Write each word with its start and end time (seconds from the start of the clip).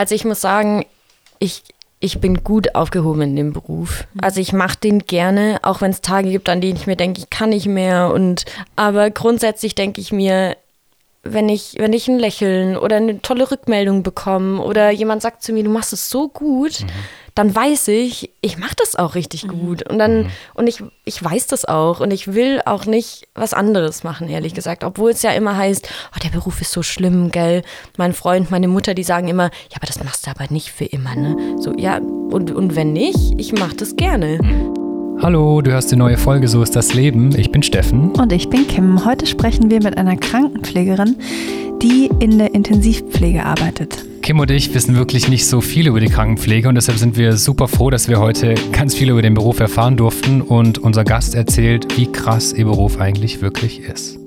Also 0.00 0.14
ich 0.14 0.24
muss 0.24 0.40
sagen, 0.40 0.86
ich, 1.40 1.62
ich 1.98 2.22
bin 2.22 2.42
gut 2.42 2.74
aufgehoben 2.74 3.20
in 3.20 3.36
dem 3.36 3.52
Beruf. 3.52 4.06
Also 4.22 4.40
ich 4.40 4.54
mache 4.54 4.78
den 4.78 5.00
gerne, 5.00 5.58
auch 5.60 5.82
wenn 5.82 5.90
es 5.90 6.00
Tage 6.00 6.30
gibt, 6.30 6.48
an 6.48 6.62
denen 6.62 6.76
ich 6.76 6.86
mir 6.86 6.96
denke, 6.96 7.20
ich 7.20 7.28
kann 7.28 7.50
nicht 7.50 7.66
mehr. 7.66 8.10
Und 8.10 8.46
aber 8.76 9.10
grundsätzlich 9.10 9.74
denke 9.74 10.00
ich 10.00 10.10
mir, 10.10 10.56
wenn 11.22 11.50
ich, 11.50 11.74
wenn 11.76 11.92
ich 11.92 12.08
ein 12.08 12.18
Lächeln 12.18 12.78
oder 12.78 12.96
eine 12.96 13.20
tolle 13.20 13.50
Rückmeldung 13.50 14.02
bekomme 14.02 14.62
oder 14.62 14.90
jemand 14.90 15.20
sagt 15.20 15.42
zu 15.42 15.52
mir, 15.52 15.64
du 15.64 15.70
machst 15.70 15.92
es 15.92 16.08
so 16.08 16.28
gut, 16.28 16.86
dann 17.34 17.54
weiß 17.54 17.88
ich, 17.88 18.30
ich 18.40 18.58
mache 18.58 18.74
das 18.76 18.96
auch 18.96 19.14
richtig 19.14 19.48
gut. 19.48 19.88
Und 19.88 19.98
dann, 19.98 20.30
und 20.54 20.66
ich, 20.66 20.82
ich 21.04 21.22
weiß 21.22 21.46
das 21.46 21.64
auch. 21.64 22.00
Und 22.00 22.12
ich 22.12 22.34
will 22.34 22.60
auch 22.64 22.86
nicht 22.86 23.28
was 23.34 23.54
anderes 23.54 24.04
machen, 24.04 24.28
ehrlich 24.28 24.54
gesagt. 24.54 24.84
Obwohl 24.84 25.10
es 25.10 25.22
ja 25.22 25.30
immer 25.32 25.56
heißt, 25.56 25.88
oh, 26.14 26.18
der 26.22 26.30
Beruf 26.30 26.60
ist 26.60 26.72
so 26.72 26.82
schlimm, 26.82 27.30
gell? 27.30 27.62
Mein 27.96 28.12
Freund, 28.12 28.50
meine 28.50 28.68
Mutter, 28.68 28.94
die 28.94 29.04
sagen 29.04 29.28
immer, 29.28 29.44
ja, 29.44 29.76
aber 29.76 29.86
das 29.86 30.02
machst 30.02 30.26
du 30.26 30.30
aber 30.30 30.46
nicht 30.50 30.70
für 30.70 30.84
immer, 30.84 31.14
ne? 31.14 31.56
So, 31.58 31.74
ja, 31.76 31.98
und, 31.98 32.50
und 32.50 32.76
wenn 32.76 32.92
nicht, 32.92 33.34
ich 33.38 33.52
mache 33.52 33.76
das 33.76 33.96
gerne. 33.96 34.38
Hallo, 35.22 35.60
du 35.60 35.70
hörst 35.70 35.92
die 35.92 35.96
neue 35.96 36.16
Folge 36.16 36.48
So 36.48 36.62
ist 36.62 36.74
das 36.74 36.94
Leben. 36.94 37.38
Ich 37.38 37.52
bin 37.52 37.62
Steffen. 37.62 38.12
Und 38.12 38.32
ich 38.32 38.48
bin 38.48 38.66
Kim. 38.66 39.04
Heute 39.04 39.26
sprechen 39.26 39.70
wir 39.70 39.82
mit 39.82 39.98
einer 39.98 40.16
Krankenpflegerin, 40.16 41.16
die 41.82 42.10
in 42.20 42.38
der 42.38 42.54
Intensivpflege 42.54 43.44
arbeitet. 43.44 44.02
Kim 44.30 44.38
und 44.38 44.50
ich 44.52 44.72
wissen 44.72 44.94
wirklich 44.94 45.28
nicht 45.28 45.44
so 45.44 45.60
viel 45.60 45.88
über 45.88 45.98
die 45.98 46.08
Krankenpflege 46.08 46.68
und 46.68 46.76
deshalb 46.76 46.98
sind 46.98 47.16
wir 47.16 47.36
super 47.36 47.66
froh, 47.66 47.90
dass 47.90 48.06
wir 48.06 48.20
heute 48.20 48.54
ganz 48.70 48.94
viel 48.94 49.10
über 49.10 49.22
den 49.22 49.34
Beruf 49.34 49.58
erfahren 49.58 49.96
durften 49.96 50.40
und 50.40 50.78
unser 50.78 51.02
Gast 51.02 51.34
erzählt, 51.34 51.98
wie 51.98 52.06
krass 52.06 52.52
ihr 52.52 52.64
Beruf 52.64 53.00
eigentlich 53.00 53.42
wirklich 53.42 53.80
ist. 53.80 54.20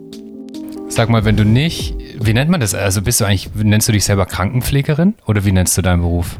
Sag 0.89 1.07
mal, 1.07 1.23
wenn 1.23 1.37
du 1.37 1.45
nicht, 1.45 1.95
wie 2.19 2.33
nennt 2.33 2.51
man 2.51 2.59
das? 2.59 2.75
Also 2.75 3.01
bist 3.01 3.21
du 3.21 3.25
eigentlich, 3.25 3.51
nennst 3.55 3.87
du 3.87 3.93
dich 3.93 4.03
selber 4.03 4.25
Krankenpflegerin 4.25 5.13
oder 5.25 5.45
wie 5.45 5.53
nennst 5.53 5.77
du 5.77 5.81
deinen 5.81 6.01
Beruf? 6.01 6.37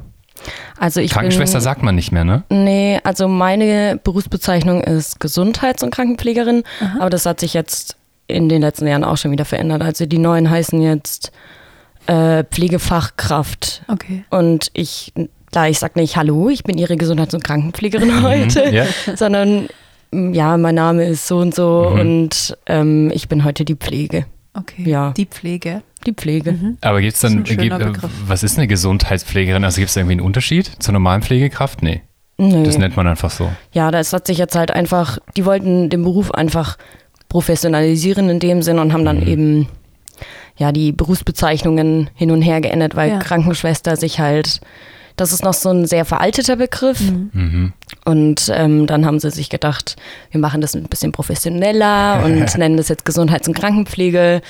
Also 0.77 1.00
ich 1.00 1.11
Krankenschwester 1.11 1.59
bin, 1.59 1.64
sagt 1.64 1.84
man 1.84 1.95
nicht 1.95 2.11
mehr, 2.11 2.25
ne? 2.25 2.44
Nee, 2.50 3.00
also 3.05 3.30
meine 3.30 3.97
Berufsbezeichnung 4.03 4.81
ist 4.84 5.22
Gesundheits- 5.22 5.84
und 5.84 5.91
Krankenpflegerin, 5.91 6.66
aber 7.00 7.09
das 7.09 7.25
hat 7.25 7.39
sich 7.39 7.53
jetzt 7.53 7.95
in 8.28 8.50
den 8.50 8.59
letzten 8.59 8.88
Jahren 8.88 9.06
auch 9.06 9.16
schon 9.16 9.31
wieder 9.31 9.45
verändert. 9.45 9.84
Also 9.84 10.06
die 10.06 10.17
neuen 10.17 10.50
heißen 10.50 10.81
jetzt 10.81 11.31
äh, 12.08 12.44
Pflegefachkraft. 12.44 13.84
Okay. 13.88 14.23
Und 14.30 14.68
ich, 14.73 15.14
klar, 15.52 15.70
ich 15.70 15.80
sage 15.80 16.00
nicht 16.00 16.16
Hallo, 16.18 16.50
ich 16.50 16.64
bin 16.64 16.78
Ihre 16.78 16.98
Gesundheits- 16.98 17.34
und 17.34 17.44
Krankenpflegerin 17.44 18.22
heute, 18.23 18.70
ja. 18.70 18.86
sondern 19.16 19.68
ja, 20.12 20.58
mein 20.58 20.76
Name 20.76 21.06
ist 21.06 21.28
so 21.28 21.40
und 21.40 21.56
so 21.56 21.90
Mhm. 21.94 22.00
und 22.00 22.58
ähm, 22.68 23.12
ich 23.14 23.28
bin 23.30 23.44
heute 23.44 23.66
die 23.66 23.76
Pflege. 23.76 24.26
Okay. 24.54 24.84
Ja. 24.88 25.12
Die 25.18 25.26
Pflege. 25.26 25.81
Die 26.06 26.14
Pflege. 26.14 26.56
Aber 26.81 27.02
gibt's 27.02 27.22
Das 27.22 27.31
dann, 27.31 27.44
gibt, 27.44 27.59
äh, 27.64 27.70
Begriff. 27.70 28.12
was 28.28 28.44
ist 28.44 28.58
eine 28.59 28.68
Gesundheitspflegerin? 28.68 29.64
Also 29.64 29.78
gibt 29.78 29.88
es 29.88 29.96
da 29.96 30.02
irgendwie 30.02 30.14
einen 30.14 30.22
Unterschied 30.22 30.68
zur 30.80 30.94
normalen 30.94 31.24
Pflegekraft? 31.24 31.81
Nee, 31.81 32.02
Nö. 32.38 32.64
das 32.64 32.78
nennt 32.78 32.96
man 32.96 33.08
einfach 33.08 33.31
so. 33.31 33.50
Ja, 33.72 33.90
das 33.90 34.14
hat 34.14 34.28
sich 34.28 34.38
jetzt 34.38 34.56
halt 34.56 34.70
einfach, 34.70 35.18
die 35.36 35.46
wollten 35.46 35.90
den 35.90 36.04
Beruf 36.04 36.30
einfach 36.31 36.78
professionalisieren 37.30 38.30
in 38.30 38.40
dem 38.40 38.62
Sinn 38.62 38.78
und 38.78 38.94
haben 38.94 39.06
dann 39.06 39.26
eben 39.28 39.68
ja 40.58 40.72
die 40.72 40.92
Berufsbezeichnungen 40.92 42.09
hin 42.14 42.32
und 42.32 42.42
her 42.42 42.62
geändert, 42.62 42.96
weil 42.96 43.09
Ja. 43.12 43.20
Krankenschwester 43.20 43.96
sich 43.96 44.20
halt, 44.20 44.62
das 45.16 45.32
ist 45.32 45.44
noch 45.44 45.54
so 45.54 45.70
ein 45.70 45.86
sehr 45.86 46.06
veralteter 46.06 46.56
Begriff. 46.56 47.00
Mhm. 47.00 47.73
Und 48.06 48.52
ähm, 48.54 48.88
dann 48.88 49.06
haben 49.06 49.20
sie 49.20 49.30
sich 49.31 49.50
gedacht, 49.50 49.96
wir 50.31 50.40
machen 50.42 50.59
das 50.62 50.76
ein 50.76 50.84
bisschen 50.84 51.12
professioneller 51.12 52.22
und 52.26 52.58
nennen 52.58 52.78
das 52.78 52.90
jetzt 52.90 53.06
Gesundheits- 53.06 53.48
und 53.48 53.54
Krankenpflege. 53.54 54.42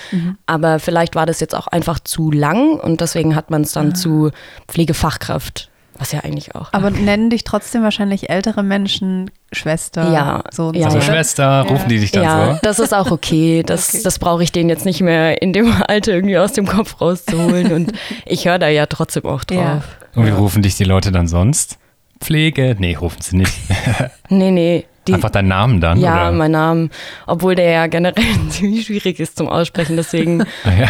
Aber 0.46 0.80
vielleicht 0.80 1.16
war 1.16 1.26
das 1.26 1.40
jetzt 1.40 1.56
auch 1.56 1.68
einfach 1.68 2.00
zu 2.00 2.32
lang 2.32 2.80
und 2.80 3.02
deswegen 3.02 3.36
hat 3.36 3.50
man 3.52 3.62
es 3.64 3.74
dann 3.74 3.94
zu 3.96 4.32
Pflegefachkraft, 4.68 5.70
was 5.98 6.12
ja 6.12 6.22
eigentlich 6.22 6.56
auch. 6.56 6.74
Aber 6.74 6.90
nennen 6.90 7.30
dich 7.30 7.44
trotzdem 7.44 7.84
wahrscheinlich 7.84 8.30
ältere 8.30 8.64
Menschen 8.64 9.30
Schwester. 9.52 10.12
Ja. 10.12 10.44
So 10.52 10.68
und 10.68 10.76
Ja, 10.76 10.86
Also 10.88 11.00
so. 11.00 11.06
ja. 11.06 11.12
Schwester, 11.14 11.62
rufen 11.70 11.88
die 11.90 12.00
dich 12.00 12.12
dann 12.12 12.24
ja, 12.24 12.54
so? 12.56 12.60
das 12.64 12.80
ist 12.80 12.94
auch 12.94 13.12
okay. 13.12 13.64
Das, 13.66 13.90
Okay. 13.94 14.02
das 14.04 14.20
brauche 14.20 14.44
ich 14.44 14.52
denen 14.52 14.70
jetzt 14.70 14.86
nicht 14.86 15.02
mehr 15.02 15.42
in 15.42 15.54
dem 15.54 15.72
Alter 15.88 16.14
irgendwie 16.14 16.38
aus 16.38 16.54
dem 16.54 16.66
Kopf 16.66 17.00
rauszuholen. 17.00 17.72
Und 17.72 17.92
ich 18.26 18.46
höre 18.48 18.60
da 18.60 18.68
ja 18.68 18.86
trotzdem 18.88 19.26
auch 19.26 19.44
drauf. 19.44 19.58
Ja. 19.58 19.82
Und 20.16 20.26
wie 20.26 20.32
rufen 20.32 20.62
dich 20.64 20.76
die 20.76 20.84
Leute 20.84 21.12
dann 21.12 21.28
sonst? 21.28 21.78
Pflege? 22.20 22.76
Nee, 22.80 22.96
rufen 22.96 23.22
sie 23.22 23.38
nicht. 23.38 23.54
Nee, 24.30 24.52
nee. 24.52 24.86
Die, 25.08 25.14
Einfach 25.14 25.30
deinen 25.32 25.50
Namen 25.50 25.82
dann? 25.82 26.00
ja, 26.00 26.30
oder? 26.30 26.32
mein 26.32 26.52
Name. 26.52 26.90
Obwohl 27.28 27.56
der 27.56 27.70
ja 27.70 27.88
generell 27.88 28.24
ziemlich 28.50 28.86
schwierig 28.86 29.20
ist 29.20 29.38
zum 29.38 29.50
Aussprechen. 29.50 29.98
Deswegen, 29.98 30.40
ja. 30.66 30.90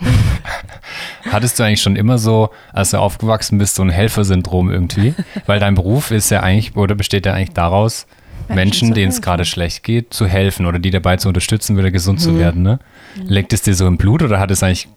Hattest 1.30 1.58
du 1.58 1.62
eigentlich 1.62 1.82
schon 1.82 1.96
immer 1.96 2.18
so, 2.18 2.50
als 2.72 2.90
du 2.90 2.98
aufgewachsen 2.98 3.58
bist, 3.58 3.74
so 3.76 3.82
ein 3.82 3.90
Helfersyndrom 3.90 4.70
irgendwie? 4.70 5.14
Weil 5.46 5.60
dein 5.60 5.74
Beruf 5.74 6.10
ist 6.10 6.30
ja 6.30 6.40
eigentlich, 6.40 6.76
oder 6.76 6.94
besteht 6.94 7.26
ja 7.26 7.34
eigentlich 7.34 7.52
daraus, 7.54 8.06
Menschen 8.48 8.56
Menschen, 8.88 8.94
denen 8.94 9.12
es 9.12 9.22
gerade 9.22 9.44
schlecht 9.44 9.84
geht, 9.84 10.12
zu 10.12 10.26
helfen 10.26 10.66
oder 10.66 10.78
die 10.78 10.90
dabei 10.90 11.16
zu 11.18 11.28
unterstützen, 11.28 11.76
wieder 11.76 11.90
gesund 11.90 12.18
Mhm. 12.18 12.22
zu 12.22 12.38
werden, 12.38 12.62
ne? 12.62 12.78
Legt 13.24 13.52
es 13.52 13.62
dir 13.62 13.74
so 13.74 13.86
im 13.86 13.96
Blut 13.96 14.22
oder 14.22 14.40
hat 14.40 14.50
es 14.50 14.62
eigentlich, 14.62 14.88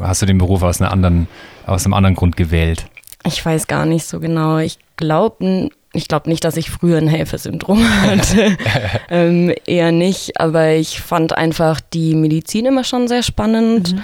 hast 0.00 0.22
du 0.22 0.26
den 0.26 0.38
Beruf 0.38 0.62
aus, 0.62 0.80
einer 0.80 0.90
anderen, 0.90 1.28
aus 1.66 1.84
einem 1.84 1.94
anderen 1.94 2.14
Grund 2.16 2.36
gewählt? 2.36 2.86
ich 3.26 3.44
weiß 3.44 3.66
gar 3.66 3.84
nicht 3.84 4.06
so 4.06 4.20
genau. 4.20 4.58
Ich 4.58 4.78
glaube 4.96 5.68
ich 5.92 6.06
glaub 6.08 6.26
nicht, 6.26 6.44
dass 6.44 6.56
ich 6.56 6.70
früher 6.70 6.98
ein 6.98 7.08
Helfersyndrom 7.08 7.82
hatte. 8.06 8.56
ähm, 9.10 9.52
eher 9.66 9.90
nicht. 9.92 10.40
Aber 10.40 10.70
ich 10.70 11.00
fand 11.00 11.36
einfach 11.36 11.80
die 11.80 12.14
Medizin 12.14 12.64
immer 12.66 12.84
schon 12.84 13.06
sehr 13.08 13.22
spannend 13.22 13.96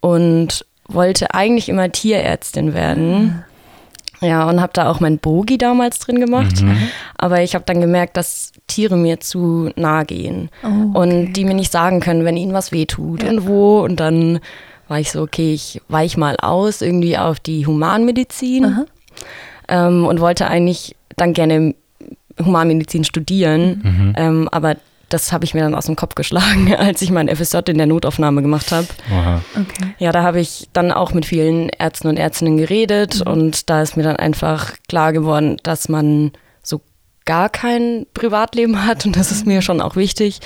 und 0.00 0.64
wollte 0.88 1.34
eigentlich 1.34 1.68
immer 1.68 1.90
Tierärztin 1.92 2.74
werden. 2.74 3.44
Ja, 4.22 4.46
und 4.50 4.60
habe 4.60 4.72
da 4.74 4.90
auch 4.90 5.00
mein 5.00 5.18
Bogi 5.18 5.56
damals 5.56 5.98
drin 5.98 6.20
gemacht. 6.20 6.62
Aber 7.16 7.42
ich 7.42 7.54
habe 7.54 7.64
dann 7.66 7.80
gemerkt, 7.80 8.18
dass 8.18 8.52
Tiere 8.66 8.96
mir 8.96 9.20
zu 9.20 9.70
nahe 9.76 10.04
gehen 10.04 10.50
Oh, 10.62 10.66
okay. 10.66 10.98
und 10.98 11.32
die 11.32 11.44
mir 11.46 11.54
nicht 11.54 11.72
sagen 11.72 12.00
können, 12.00 12.24
wenn 12.26 12.36
ihnen 12.36 12.52
was 12.52 12.70
wehtut 12.70 13.24
und 13.24 13.46
wo. 13.46 13.80
Und 13.80 13.98
dann 13.98 14.40
war 14.88 15.00
ich 15.00 15.10
so, 15.10 15.22
okay, 15.22 15.54
ich 15.54 15.80
weich 15.88 16.18
mal 16.18 16.36
aus 16.36 16.82
irgendwie 16.82 17.16
auf 17.16 17.40
die 17.40 17.66
Humanmedizin 17.66 18.84
ähm, 19.68 20.04
und 20.04 20.20
wollte 20.20 20.48
eigentlich 20.48 20.96
dann 21.16 21.32
gerne 21.32 21.74
Humanmedizin 22.38 23.04
studieren. 23.04 24.14
Ähm, 24.18 24.48
aber 24.52 24.76
das 25.10 25.32
habe 25.32 25.44
ich 25.44 25.54
mir 25.54 25.60
dann 25.60 25.74
aus 25.74 25.86
dem 25.86 25.96
Kopf 25.96 26.14
geschlagen, 26.14 26.74
als 26.78 27.02
ich 27.02 27.10
mein 27.10 27.28
FSJ 27.28 27.58
in 27.68 27.78
der 27.78 27.86
Notaufnahme 27.86 28.42
gemacht 28.42 28.72
habe. 28.72 28.86
Okay. 29.54 29.94
Ja, 29.98 30.12
da 30.12 30.22
habe 30.22 30.40
ich 30.40 30.68
dann 30.72 30.92
auch 30.92 31.12
mit 31.12 31.26
vielen 31.26 31.68
Ärzten 31.68 32.08
und 32.08 32.18
Ärztinnen 32.18 32.56
geredet 32.56 33.20
und 33.20 33.68
da 33.68 33.82
ist 33.82 33.96
mir 33.96 34.02
dann 34.02 34.16
einfach 34.16 34.74
klar 34.88 35.12
geworden, 35.12 35.58
dass 35.62 35.88
man 35.88 36.32
so 36.62 36.80
gar 37.26 37.48
kein 37.48 38.06
Privatleben 38.14 38.86
hat 38.86 39.04
und 39.04 39.16
das 39.16 39.30
ist 39.30 39.46
mir 39.46 39.62
schon 39.62 39.80
auch 39.80 39.96
wichtig. 39.96 40.40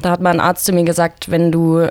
Da 0.00 0.10
hat 0.10 0.20
mein 0.20 0.40
Arzt 0.40 0.64
zu 0.64 0.72
mir 0.72 0.84
gesagt, 0.84 1.30
wenn 1.30 1.50
du 1.50 1.88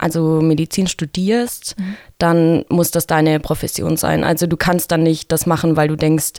also 0.00 0.40
Medizin 0.40 0.86
studierst, 0.86 1.76
dann 2.18 2.64
muss 2.68 2.90
das 2.90 3.06
deine 3.06 3.38
Profession 3.38 3.96
sein. 3.96 4.24
Also 4.24 4.46
du 4.46 4.56
kannst 4.56 4.90
dann 4.90 5.02
nicht 5.02 5.30
das 5.30 5.46
machen, 5.46 5.76
weil 5.76 5.88
du 5.88 5.96
denkst, 5.96 6.32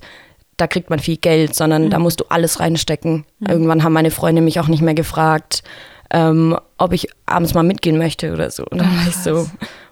da 0.58 0.68
kriegt 0.68 0.90
man 0.90 1.00
viel 1.00 1.18
Geld, 1.18 1.56
sondern 1.56 1.90
da 1.90 2.00
musst 2.00 2.20
du 2.20 2.26
alles 2.30 2.60
reinstecken. 2.60 3.26
Irgendwann 3.48 3.84
haben 3.84 3.94
meine 3.94 4.12
Freunde 4.12 4.42
mich 4.42 4.60
auch 4.60 4.68
nicht 4.68 4.82
mehr 4.82 4.94
gefragt, 4.94 5.64
ähm, 6.12 6.58
ob 6.78 6.94
ich 6.94 7.08
abends 7.26 7.54
mal 7.54 7.64
mitgehen 7.64 7.98
möchte 7.98 8.34
oder 8.34 8.52
so. 8.52 8.64
Und 8.66 8.80
dann 8.80 8.96
war 8.98 9.08
ich 9.08 9.16
so, 9.16 9.50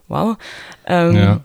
wow. 0.07 0.37
Ähm, 0.85 1.15
Ja. 1.15 1.39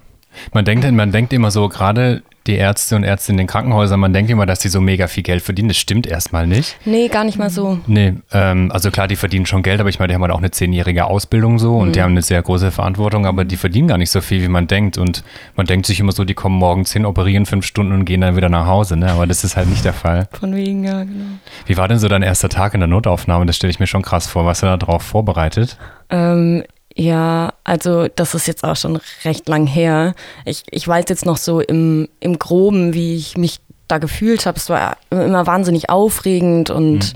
Man 0.52 0.64
denkt, 0.64 0.90
man 0.90 1.12
denkt 1.12 1.32
immer 1.32 1.50
so, 1.50 1.68
gerade 1.68 2.22
die 2.46 2.56
Ärzte 2.56 2.96
und 2.96 3.04
Ärzte 3.04 3.32
in 3.32 3.38
den 3.38 3.46
Krankenhäusern, 3.46 3.98
man 3.98 4.12
denkt 4.12 4.30
immer, 4.30 4.44
dass 4.44 4.58
die 4.58 4.68
so 4.68 4.80
mega 4.80 5.06
viel 5.06 5.22
Geld 5.22 5.42
verdienen. 5.42 5.68
Das 5.68 5.78
stimmt 5.78 6.06
erstmal 6.06 6.46
nicht. 6.46 6.76
Nee, 6.84 7.08
gar 7.08 7.24
nicht 7.24 7.38
mal 7.38 7.48
so. 7.48 7.78
Nee, 7.86 8.14
ähm, 8.32 8.70
also 8.70 8.90
klar, 8.90 9.08
die 9.08 9.16
verdienen 9.16 9.46
schon 9.46 9.62
Geld, 9.62 9.80
aber 9.80 9.88
ich 9.88 9.98
meine, 9.98 10.08
die 10.08 10.14
haben 10.14 10.22
halt 10.22 10.32
auch 10.32 10.38
eine 10.38 10.50
zehnjährige 10.50 11.06
Ausbildung 11.06 11.58
so 11.58 11.76
und 11.76 11.96
die 11.96 12.02
haben 12.02 12.10
eine 12.10 12.22
sehr 12.22 12.42
große 12.42 12.70
Verantwortung, 12.70 13.26
aber 13.26 13.44
die 13.44 13.56
verdienen 13.56 13.88
gar 13.88 13.98
nicht 13.98 14.10
so 14.10 14.20
viel, 14.20 14.42
wie 14.42 14.48
man 14.48 14.66
denkt. 14.66 14.98
Und 14.98 15.24
man 15.56 15.66
denkt 15.66 15.86
sich 15.86 16.00
immer 16.00 16.12
so, 16.12 16.24
die 16.24 16.34
kommen 16.34 16.56
morgens 16.56 16.92
hin, 16.92 17.06
operieren 17.06 17.46
fünf 17.46 17.64
Stunden 17.64 17.92
und 17.92 18.04
gehen 18.04 18.20
dann 18.20 18.36
wieder 18.36 18.50
nach 18.50 18.66
Hause, 18.66 18.96
ne? 18.96 19.10
Aber 19.10 19.26
das 19.26 19.42
ist 19.42 19.56
halt 19.56 19.68
nicht 19.68 19.84
der 19.84 19.94
Fall. 19.94 20.28
Von 20.38 20.54
wegen, 20.54 20.84
ja, 20.84 21.02
genau. 21.04 21.24
Wie 21.66 21.76
war 21.76 21.88
denn 21.88 21.98
so 21.98 22.08
dein 22.08 22.22
erster 22.22 22.50
Tag 22.50 22.74
in 22.74 22.80
der 22.80 22.88
Notaufnahme? 22.88 23.46
Das 23.46 23.56
stelle 23.56 23.70
ich 23.70 23.80
mir 23.80 23.86
schon 23.86 24.02
krass 24.02 24.26
vor. 24.26 24.44
Was 24.44 24.60
du 24.60 24.66
da 24.66 24.76
drauf 24.76 25.02
vorbereitet? 25.02 25.78
Ähm, 26.10 26.62
ja, 26.94 27.52
also 27.64 28.08
das 28.08 28.34
ist 28.34 28.46
jetzt 28.46 28.64
auch 28.64 28.76
schon 28.76 29.00
recht 29.24 29.48
lang 29.48 29.66
her. 29.66 30.14
Ich, 30.44 30.62
ich 30.70 30.86
weiß 30.86 31.06
jetzt 31.08 31.26
noch 31.26 31.36
so 31.36 31.60
im, 31.60 32.08
im 32.20 32.38
Groben, 32.38 32.94
wie 32.94 33.16
ich 33.16 33.36
mich 33.36 33.58
da 33.88 33.98
gefühlt 33.98 34.46
habe. 34.46 34.56
Es 34.58 34.68
war 34.70 34.96
immer 35.10 35.46
wahnsinnig 35.46 35.90
aufregend 35.90 36.70
und 36.70 37.14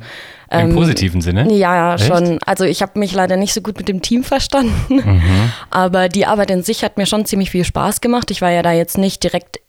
Im 0.50 0.70
ähm, 0.70 0.74
positiven 0.74 1.20
Sinne? 1.20 1.52
Ja, 1.52 1.74
ja, 1.76 1.94
Echt? 1.94 2.06
schon. 2.06 2.38
Also 2.44 2.64
ich 2.64 2.82
habe 2.82 2.98
mich 2.98 3.12
leider 3.14 3.36
nicht 3.36 3.54
so 3.54 3.60
gut 3.60 3.78
mit 3.78 3.88
dem 3.88 4.02
Team 4.02 4.24
verstanden, 4.24 4.96
Mhm. 4.96 5.52
aber 5.70 6.08
die 6.08 6.26
Arbeit 6.26 6.50
in 6.50 6.62
sich 6.62 6.82
hat 6.84 6.96
mir 6.96 7.06
schon 7.06 7.24
ziemlich 7.24 7.50
viel 7.50 7.64
Spaß 7.64 8.00
gemacht. 8.00 8.30
Ich 8.30 8.42
war 8.42 8.50
ja 8.50 8.62
da 8.62 8.72
jetzt 8.72 8.98
nicht 8.98 9.22
direkt 9.22 9.60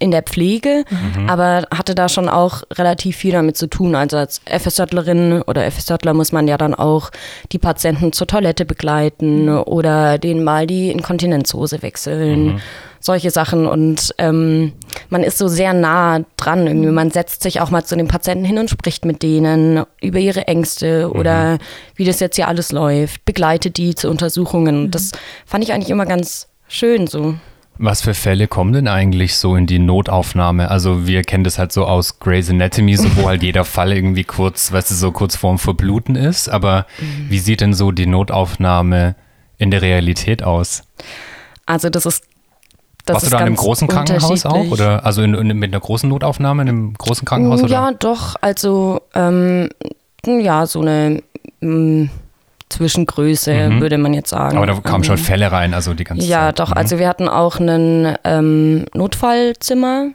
in 0.00 0.10
der 0.10 0.22
Pflege, 0.22 0.84
Mhm. 0.90 1.30
aber 1.30 1.66
hatte 1.72 1.94
da 1.94 2.08
schon 2.08 2.28
auch 2.28 2.62
relativ 2.72 3.16
viel 3.16 3.32
damit 3.32 3.56
zu 3.56 3.68
tun. 3.68 3.94
Also 3.94 4.16
als 4.16 4.40
FSJlerin 4.44 5.42
oder 5.42 5.64
FSJler 5.70 6.14
muss 6.14 6.32
man 6.32 6.48
ja 6.48 6.56
dann 6.58 6.74
auch 6.74 7.10
die 7.52 7.58
Patienten 7.58 8.12
zur 8.12 8.26
Toilette 8.26 8.64
begleiten 8.64 9.48
oder 9.48 10.18
denen 10.18 10.42
mal 10.42 10.66
die 10.66 10.90
Inkontinenzhose 10.90 11.82
wechseln. 11.82 12.60
Solche 12.98 13.30
Sachen 13.30 13.66
und 13.66 14.14
ähm, 14.16 14.72
man 15.10 15.22
ist 15.22 15.36
so 15.38 15.46
sehr 15.46 15.74
nah 15.74 16.20
dran 16.38 16.66
irgendwie. 16.66 16.88
Man 16.90 17.10
setzt 17.10 17.42
sich 17.42 17.60
auch 17.60 17.70
mal 17.70 17.84
zu 17.84 17.94
den 17.96 18.08
Patienten 18.08 18.44
hin 18.46 18.58
und 18.58 18.70
spricht 18.70 19.04
mit 19.04 19.22
denen 19.22 19.84
über 20.00 20.18
ihre 20.18 20.48
Ängste 20.48 21.10
oder 21.12 21.58
wie 21.96 22.04
das 22.06 22.18
jetzt 22.20 22.36
hier 22.36 22.48
alles 22.48 22.72
läuft, 22.72 23.24
begleitet 23.26 23.76
die 23.76 23.94
zu 23.94 24.08
Untersuchungen. 24.08 24.90
Das 24.90 25.12
fand 25.44 25.62
ich 25.64 25.72
eigentlich 25.74 25.90
immer 25.90 26.06
ganz 26.06 26.48
schön 26.66 27.06
so. 27.06 27.34
Was 27.76 28.02
für 28.02 28.14
Fälle 28.14 28.46
kommen 28.46 28.72
denn 28.72 28.86
eigentlich 28.86 29.36
so 29.36 29.56
in 29.56 29.66
die 29.66 29.80
Notaufnahme? 29.80 30.70
Also 30.70 31.06
wir 31.08 31.22
kennen 31.22 31.42
das 31.42 31.58
halt 31.58 31.72
so 31.72 31.84
aus 31.86 32.20
Grey's 32.20 32.48
Anatomy, 32.48 32.96
so 32.96 33.16
wo 33.16 33.26
halt 33.28 33.42
jeder 33.42 33.64
Fall 33.64 33.92
irgendwie 33.92 34.22
kurz, 34.24 34.70
weißt 34.72 34.92
du, 34.92 34.94
so 34.94 35.10
kurz 35.10 35.34
vorm 35.34 35.58
Verbluten 35.58 36.14
ist. 36.14 36.48
Aber 36.48 36.86
Mhm. 37.00 37.26
wie 37.30 37.38
sieht 37.40 37.60
denn 37.60 37.74
so 37.74 37.90
die 37.90 38.06
Notaufnahme 38.06 39.16
in 39.58 39.70
der 39.72 39.82
Realität 39.82 40.42
aus? 40.44 40.82
Also 41.66 41.90
das 41.90 42.06
ist 42.06 42.24
das 43.06 43.14
Warst 43.16 43.24
ist 43.24 43.32
du 43.32 43.36
da 43.36 43.40
in 43.40 43.46
einem 43.48 43.56
großen 43.56 43.86
Krankenhaus 43.88 44.46
auch? 44.46 44.70
Oder 44.70 45.04
also 45.04 45.22
in, 45.22 45.34
in, 45.34 45.58
mit 45.58 45.72
einer 45.72 45.80
großen 45.80 46.08
Notaufnahme 46.08 46.62
in 46.62 46.68
einem 46.68 46.94
großen 46.94 47.26
Krankenhaus? 47.26 47.60
Oder? 47.62 47.70
Ja, 47.70 47.92
doch. 47.92 48.36
Also 48.40 49.02
ähm, 49.14 49.68
ja, 50.26 50.64
so 50.64 50.80
eine 50.80 51.22
mm, 51.60 52.04
Zwischengröße 52.70 53.52
Mhm. 53.70 53.80
würde 53.80 53.98
man 53.98 54.14
jetzt 54.14 54.30
sagen. 54.30 54.56
Aber 54.56 54.66
da 54.66 54.74
kamen 54.74 55.04
schon 55.04 55.16
Ähm, 55.18 55.22
Fälle 55.24 55.52
rein, 55.52 55.74
also 55.74 55.94
die 55.94 56.04
ganze 56.04 56.26
Ja, 56.26 56.46
Zeit. 56.46 56.58
doch. 56.60 56.70
Mhm. 56.70 56.76
Also 56.76 56.98
wir 56.98 57.08
hatten 57.08 57.28
auch 57.28 57.60
ein 57.60 58.16
ähm, 58.24 58.86
Notfallzimmer, 58.94 60.08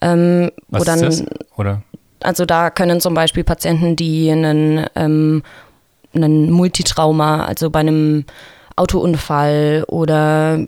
ähm, 0.00 0.50
wo 0.68 0.78
Was 0.78 0.84
dann, 0.84 1.02
ist 1.02 1.20
das? 1.20 1.28
Oder? 1.56 1.82
also 2.22 2.44
da 2.44 2.70
können 2.70 3.00
zum 3.00 3.14
Beispiel 3.14 3.44
Patienten, 3.44 3.96
die 3.96 4.30
einen, 4.30 4.86
ähm, 4.96 5.42
einen 6.14 6.50
Multitrauma, 6.50 7.44
also 7.46 7.70
bei 7.70 7.80
einem 7.80 8.24
Autounfall 8.76 9.84
oder 9.88 10.64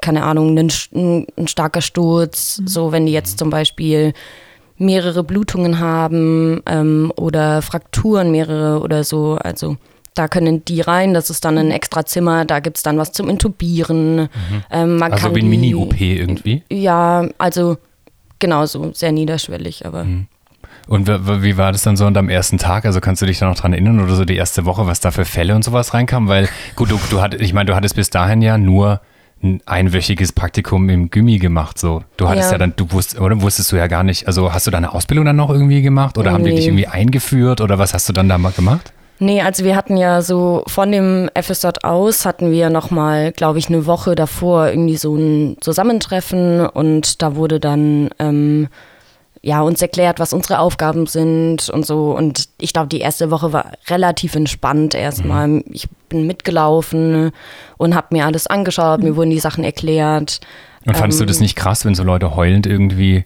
keine 0.00 0.24
Ahnung, 0.24 0.58
ein, 0.58 1.46
starker 1.46 1.80
Sturz, 1.80 2.60
so 2.66 2.92
wenn 2.92 3.06
die 3.06 3.12
jetzt 3.12 3.38
zum 3.38 3.48
Beispiel 3.50 4.12
mehrere 4.76 5.22
Blutungen 5.22 5.78
haben 5.78 6.62
ähm, 6.66 7.12
oder 7.16 7.62
Frakturen 7.62 8.30
mehrere 8.32 8.80
oder 8.80 9.04
so, 9.04 9.38
also 9.40 9.76
da 10.14 10.28
können 10.28 10.64
die 10.64 10.80
rein, 10.80 11.12
das 11.14 11.28
ist 11.30 11.44
dann 11.44 11.58
ein 11.58 11.70
extra 11.70 12.06
Zimmer, 12.06 12.44
da 12.44 12.60
gibt 12.60 12.76
es 12.76 12.82
dann 12.82 12.98
was 12.98 13.12
zum 13.12 13.28
Intubieren. 13.28 14.28
Ähm, 14.70 14.96
man 14.98 15.12
Also 15.12 15.34
wie 15.34 15.40
ein 15.40 15.48
Mini-OP 15.48 16.00
irgendwie. 16.00 16.62
Ja, 16.70 17.26
also 17.38 17.78
genau 18.38 18.66
so, 18.66 18.92
sehr 18.92 19.12
niederschwellig, 19.12 19.86
aber 19.86 20.04
Mhm. 20.04 20.26
Und 20.86 21.08
wie 21.08 21.56
war 21.56 21.72
das 21.72 21.80
dann 21.82 21.96
so 21.96 22.08
deinem 22.10 22.28
ersten 22.28 22.58
Tag? 22.58 22.84
Also 22.84 23.00
kannst 23.00 23.22
du 23.22 23.26
dich 23.26 23.38
da 23.38 23.46
noch 23.46 23.54
dran 23.56 23.72
erinnern 23.72 24.00
oder 24.00 24.14
so 24.16 24.26
die 24.26 24.36
erste 24.36 24.66
Woche, 24.66 24.86
was 24.86 25.00
da 25.00 25.10
für 25.12 25.24
Fälle 25.24 25.54
und 25.54 25.64
sowas 25.64 25.94
reinkamen? 25.94 26.28
Weil, 26.28 26.46
gut, 26.76 26.90
du, 26.90 27.00
du 27.08 27.22
hattest, 27.22 27.42
ich 27.42 27.54
meine, 27.54 27.68
du 27.70 27.74
hattest 27.74 27.96
bis 27.96 28.10
dahin 28.10 28.42
ja 28.42 28.58
nur 28.58 29.00
ein 29.42 29.60
einwöchiges 29.64 30.32
Praktikum 30.32 30.90
im 30.90 31.08
Gymi 31.10 31.38
gemacht, 31.38 31.78
so. 31.78 32.02
Du 32.18 32.28
hattest 32.28 32.48
ja, 32.48 32.52
Ja. 32.52 32.58
dann, 32.58 32.74
du 32.76 32.90
wusstest, 32.92 33.18
oder 33.20 33.40
wusstest 33.40 33.72
du 33.72 33.76
ja 33.76 33.86
gar 33.86 34.02
nicht, 34.04 34.26
also 34.26 34.52
hast 34.52 34.66
du 34.66 34.70
deine 34.70 34.92
Ausbildung 34.92 35.24
dann 35.24 35.36
noch 35.36 35.48
irgendwie 35.50 35.80
gemacht 35.80 36.18
oder 36.18 36.32
haben 36.32 36.44
die 36.44 36.50
dich 36.50 36.60
Nee. 36.60 36.66
irgendwie 36.66 36.86
eingeführt 36.88 37.60
oder 37.62 37.78
was 37.78 37.94
hast 37.94 38.08
du 38.08 38.12
dann 38.12 38.28
da 38.28 38.36
mal 38.36 38.52
gemacht? 38.52 38.92
Nee, 39.20 39.40
also 39.42 39.64
wir 39.64 39.76
hatten 39.76 39.96
ja 39.96 40.22
so 40.22 40.64
von 40.66 40.90
dem 40.90 41.30
FSJ 41.40 41.68
aus 41.82 42.26
hatten 42.26 42.50
wir 42.50 42.68
nochmal, 42.68 43.32
glaube 43.32 43.58
ich, 43.58 43.68
eine 43.68 43.86
Woche 43.86 44.14
davor 44.14 44.68
irgendwie 44.68 44.96
so 44.96 45.14
ein 45.14 45.56
Zusammentreffen 45.60 46.66
und 46.66 47.22
da 47.22 47.36
wurde 47.36 47.60
dann 47.60 48.10
ähm, 48.18 48.68
ja 49.40 49.60
uns 49.60 49.80
erklärt, 49.82 50.18
was 50.18 50.32
unsere 50.32 50.58
Aufgaben 50.58 51.06
sind 51.06 51.68
und 51.68 51.86
so. 51.86 52.16
Und 52.16 52.48
ich 52.58 52.72
glaube, 52.72 52.88
die 52.88 53.00
erste 53.00 53.30
Woche 53.30 53.52
war 53.52 53.72
relativ 53.88 54.34
entspannt 54.34 54.94
erstmal. 54.94 55.62
Ich 55.70 55.88
bin 56.08 56.26
mitgelaufen 56.26 57.30
und 57.76 57.94
habe 57.94 58.08
mir 58.10 58.26
alles 58.26 58.46
angeschaut, 58.46 59.02
mir 59.02 59.16
wurden 59.16 59.30
die 59.30 59.38
Sachen 59.38 59.62
erklärt. 59.62 60.40
Und 60.86 60.96
fandest 60.96 61.20
du 61.20 61.24
Ähm. 61.24 61.28
das 61.28 61.40
nicht 61.40 61.56
krass, 61.56 61.84
wenn 61.84 61.94
so 61.94 62.02
Leute 62.02 62.34
heulend 62.34 62.66
irgendwie 62.66 63.24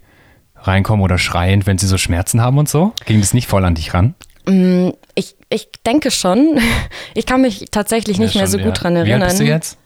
reinkommen 0.57 1.05
oder 1.05 1.19
schreiend, 1.19 1.67
wenn 1.67 1.79
sie 1.79 1.87
so 1.87 1.99
Schmerzen 1.99 2.41
haben 2.43 2.59
und 2.59 2.69
so? 2.69 2.93
Ging 3.07 3.21
das 3.21 3.33
nicht 3.33 3.47
voll 3.47 3.65
an 3.65 3.75
dich 3.75 3.95
ran? 3.95 4.15
Mm, 4.49 4.91
Ich, 5.15 5.37
ich 5.51 5.69
denke 5.87 6.11
schon. 6.11 6.59
Ich 7.15 7.27
kann 7.27 7.41
mich 7.41 7.67
tatsächlich 7.71 8.19
nicht 8.19 8.35
Ja, 8.35 8.43
mehr 8.43 8.49
so 8.49 8.59
schon, 8.59 8.67
gut 8.67 8.77
ja. 8.77 8.83
dran 8.83 8.95
Wie 8.95 8.99
erinnern. 8.99 9.23
alt 9.23 9.31
bist 9.31 9.41
du 9.41 9.45
jetzt? 9.45 9.79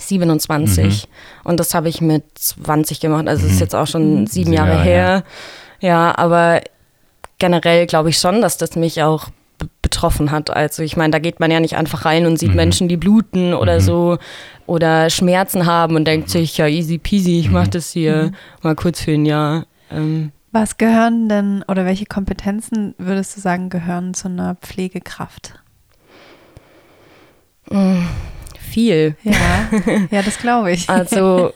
27. 0.00 1.08
Und 1.44 1.58
das 1.58 1.74
habe 1.74 1.88
ich 1.88 2.00
mit 2.00 2.22
20 2.38 3.00
gemacht. 3.00 3.26
Also 3.26 3.46
es 3.46 3.52
ist 3.54 3.60
jetzt 3.60 3.74
auch 3.74 3.86
schon 3.86 4.26
sieben 4.26 4.52
Jahre 4.52 4.72
Jahre 4.74 4.82
her. 4.82 5.24
Ja, 5.80 6.16
aber 6.16 6.60
generell 7.38 7.86
glaube 7.86 8.10
ich 8.10 8.18
schon, 8.18 8.40
dass 8.40 8.58
das 8.58 8.76
mich 8.76 9.02
auch 9.02 9.28
betroffen 9.82 10.30
hat. 10.30 10.50
Also 10.50 10.82
ich 10.84 10.96
meine, 10.96 11.10
da 11.10 11.18
geht 11.18 11.40
man 11.40 11.50
ja 11.50 11.58
nicht 11.58 11.76
einfach 11.76 12.04
rein 12.04 12.26
und 12.26 12.38
sieht 12.38 12.54
Menschen, 12.54 12.86
die 12.88 12.96
bluten 12.96 13.54
oder 13.54 13.80
so 13.80 14.18
oder 14.66 15.10
Schmerzen 15.10 15.66
haben 15.66 15.96
und 15.96 16.04
denkt 16.04 16.30
sich, 16.30 16.58
ja, 16.58 16.66
easy 16.68 16.98
peasy, 16.98 17.40
ich 17.40 17.50
mache 17.50 17.70
das 17.70 17.90
hier 17.90 18.30
mal 18.62 18.76
kurz 18.76 19.00
für 19.00 19.12
ein 19.12 19.26
Jahr. 19.26 19.66
Ähm, 19.90 20.30
Was 20.60 20.76
gehören 20.76 21.28
denn 21.28 21.64
oder 21.68 21.84
welche 21.84 22.04
Kompetenzen 22.06 22.94
würdest 22.98 23.36
du 23.36 23.40
sagen 23.40 23.68
gehören 23.70 24.12
zu 24.12 24.26
einer 24.28 24.56
Pflegekraft? 24.56 25.54
viel. 28.58 29.16
Ja, 29.22 29.68
ja, 30.10 30.22
das 30.22 30.38
glaube 30.38 30.72
ich. 30.72 30.88
Also 30.88 31.52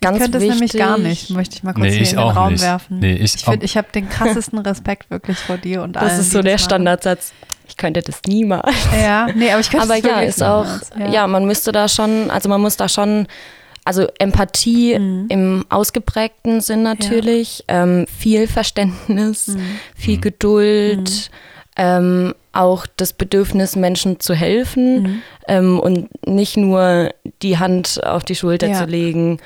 ganz 0.00 0.16
ich 0.16 0.22
könnte 0.22 0.38
es 0.38 0.44
wichtig. 0.44 0.54
nämlich 0.60 0.72
gar 0.72 0.98
nicht, 0.98 1.30
möchte 1.30 1.56
ich 1.56 1.62
mal 1.62 1.72
kurz 1.74 1.84
Nee, 1.84 1.92
hier 1.92 2.02
ich 2.02 2.10
in 2.12 2.16
den 2.16 2.24
auch 2.24 2.36
Raum 2.36 2.52
nicht. 2.52 2.62
werfen. 2.62 3.00
Nee, 3.00 3.14
ich 3.14 3.34
ich 3.34 3.46
ich 3.48 3.76
habe 3.76 3.88
den 3.92 4.08
krassesten 4.08 4.58
Respekt 4.60 5.10
wirklich 5.10 5.38
vor 5.38 5.58
dir 5.58 5.82
und 5.82 5.96
allen. 5.96 6.08
Das 6.08 6.18
ist 6.18 6.30
so 6.30 6.40
der 6.40 6.52
das 6.52 6.62
machen. 6.62 6.68
Standardsatz. 6.70 7.32
Ich 7.68 7.76
könnte 7.76 8.02
das 8.02 8.20
niemals. 8.26 8.72
Ja, 9.00 9.26
nee, 9.34 9.50
aber 9.50 9.60
ich 9.60 9.70
könnte 9.70 9.84
Aber 9.86 9.96
es 9.98 10.04
ja, 10.04 10.20
ist 10.20 10.42
auch, 10.42 10.64
niemals. 10.96 11.14
ja. 11.14 11.26
man 11.26 11.44
müsste 11.44 11.72
da 11.72 11.88
schon, 11.88 12.30
also 12.30 12.48
man 12.48 12.60
muss 12.60 12.76
da 12.76 12.88
schon, 12.88 13.26
also 13.84 14.06
Empathie 14.18 14.98
Mhm. 14.98 15.26
im 15.28 15.64
ausgeprägten 15.68 16.60
Sinn 16.60 16.82
natürlich, 16.82 17.64
ähm, 17.68 18.06
viel 18.06 18.46
Verständnis, 18.48 19.48
Mhm. 19.48 19.60
viel 19.96 20.20
Geduld, 20.20 21.30
ähm, 21.76 22.34
auch 22.52 22.86
das 22.96 23.12
Bedürfnis, 23.14 23.76
Menschen 23.76 24.20
zu 24.20 24.34
helfen 24.34 25.02
Mhm. 25.02 25.22
ähm, 25.48 25.80
und 25.80 26.08
nicht 26.26 26.56
nur 26.56 27.10
die 27.42 27.58
Hand 27.58 28.04
auf 28.04 28.24
die 28.24 28.34
Schulter 28.34 28.68
Ja. 28.68 28.78
zu 28.78 28.84
legen. 28.84 29.38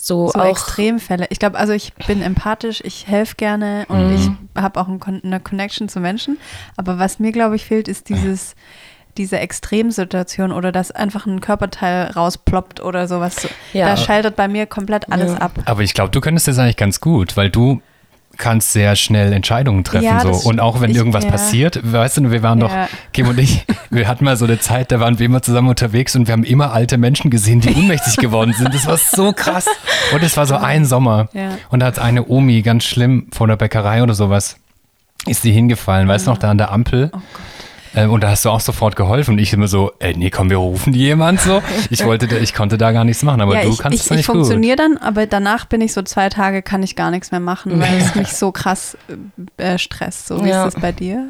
So, 0.00 0.28
so 0.28 0.38
auch 0.38 0.50
Extremfälle. 0.50 1.26
Ich 1.30 1.38
glaube, 1.40 1.58
also 1.58 1.72
ich 1.72 1.92
bin 2.06 2.22
empathisch, 2.22 2.80
ich 2.84 3.06
helfe 3.08 3.34
gerne 3.36 3.84
und 3.88 4.08
Mhm. 4.08 4.12
ich 4.54 4.60
habe 4.62 4.80
auch 4.80 4.86
ein 4.88 5.00
eine 5.24 5.40
Connection 5.40 5.88
zu 5.88 5.98
Menschen. 6.00 6.38
Aber 6.76 6.98
was 6.98 7.18
mir, 7.18 7.32
glaube 7.32 7.56
ich, 7.56 7.64
fehlt, 7.64 7.88
ist 7.88 8.08
dieses, 8.08 8.54
diese 9.18 9.38
Extremsituation 9.38 10.52
oder 10.52 10.72
dass 10.72 10.90
einfach 10.90 11.26
ein 11.26 11.40
Körperteil 11.40 12.10
rausploppt 12.12 12.80
oder 12.80 13.06
sowas. 13.08 13.48
Ja. 13.72 13.88
Da 13.88 13.96
schaltet 13.96 14.36
bei 14.36 14.48
mir 14.48 14.66
komplett 14.66 15.10
alles 15.12 15.32
Ja. 15.32 15.38
ab. 15.38 15.52
Aber 15.66 15.82
ich 15.82 15.92
glaube, 15.94 16.10
du 16.10 16.20
könntest 16.20 16.48
das 16.48 16.58
eigentlich 16.58 16.76
ganz 16.76 17.00
gut, 17.00 17.36
weil 17.36 17.50
du 17.50 17.82
kannst 18.36 18.72
sehr 18.72 18.94
schnell 18.94 19.32
Entscheidungen 19.32 19.82
treffen. 19.82 20.04
Ja, 20.04 20.20
so. 20.20 20.48
Und 20.48 20.60
auch 20.60 20.80
wenn 20.80 20.90
ich- 20.92 20.96
irgendwas 20.96 21.24
ja. 21.24 21.30
passiert, 21.32 21.80
weißt 21.82 22.18
du, 22.18 22.30
wir 22.30 22.40
waren 22.44 22.60
doch, 22.60 22.70
Ja. 22.70 22.88
Kim 23.12 23.26
und 23.26 23.38
ich, 23.40 23.64
wir 23.90 24.06
hatten 24.06 24.24
mal 24.24 24.36
so 24.36 24.44
eine 24.44 24.60
Zeit, 24.60 24.92
da 24.92 25.00
waren 25.00 25.18
wir 25.18 25.26
immer 25.26 25.42
zusammen 25.42 25.68
unterwegs 25.68 26.14
und 26.14 26.28
wir 26.28 26.32
haben 26.34 26.44
immer 26.44 26.72
alte 26.72 26.98
Menschen 26.98 27.30
gesehen, 27.32 27.60
die 27.60 27.74
ohnmächtig 27.74 28.16
geworden 28.18 28.52
sind. 28.56 28.72
Das 28.72 28.86
war 28.86 28.96
so 28.96 29.32
krass. 29.32 29.66
Und 30.14 30.22
es 30.22 30.36
war 30.36 30.46
so 30.46 30.54
ein 30.56 30.84
Sommer. 30.84 31.28
Ja. 31.32 31.58
Und 31.70 31.80
da 31.80 31.86
hat 31.86 31.98
eine 31.98 32.28
Omi 32.28 32.62
ganz 32.62 32.84
schlimm 32.84 33.26
vor 33.32 33.48
der 33.48 33.56
Bäckerei 33.56 34.04
oder 34.04 34.14
sowas, 34.14 34.56
ist 35.26 35.42
sie 35.42 35.50
hingefallen, 35.50 36.06
weißt 36.06 36.28
du 36.28 36.30
noch, 36.30 36.38
da 36.38 36.50
an 36.50 36.58
der 36.58 36.70
Ampel. 36.70 37.10
Oh 37.12 37.16
Gott. 37.16 37.22
Ähm, 37.94 38.10
und 38.10 38.22
da 38.22 38.30
hast 38.30 38.44
du 38.44 38.50
auch 38.50 38.60
sofort 38.60 38.96
geholfen 38.96 39.32
und 39.32 39.38
ich 39.38 39.52
immer 39.52 39.68
so, 39.68 39.92
ey, 39.98 40.14
nee, 40.16 40.30
komm, 40.30 40.50
wir 40.50 40.58
rufen 40.58 40.92
die 40.92 41.00
jemand 41.00 41.40
so. 41.40 41.62
Ich 41.90 42.04
wollte, 42.04 42.26
da- 42.28 42.36
ich 42.36 42.54
konnte 42.54 42.78
da 42.78 42.92
gar 42.92 43.04
nichts 43.04 43.22
machen, 43.22 43.40
aber 43.40 43.54
ja, 43.54 43.62
du 43.62 43.70
ich, 43.70 43.78
kannst 43.78 43.94
ich, 43.96 44.00
es 44.02 44.10
ich 44.10 44.16
nicht 44.18 44.26
gut. 44.26 44.36
funktioniere 44.36 44.76
dann, 44.76 44.96
aber 44.98 45.26
danach 45.26 45.64
bin 45.66 45.80
ich 45.80 45.92
so 45.92 46.02
zwei 46.02 46.28
Tage, 46.28 46.62
kann 46.62 46.82
ich 46.82 46.96
gar 46.96 47.10
nichts 47.10 47.30
mehr 47.30 47.40
machen, 47.40 47.80
weil 47.80 47.96
es 47.98 48.14
mich 48.14 48.28
so 48.32 48.52
krass 48.52 48.96
äh, 49.56 49.78
stresst. 49.78 50.26
So 50.28 50.44
wie 50.44 50.48
Ja. 50.50 50.66
ist 50.66 50.74
das 50.74 50.82
bei 50.82 50.92
dir? 50.92 51.28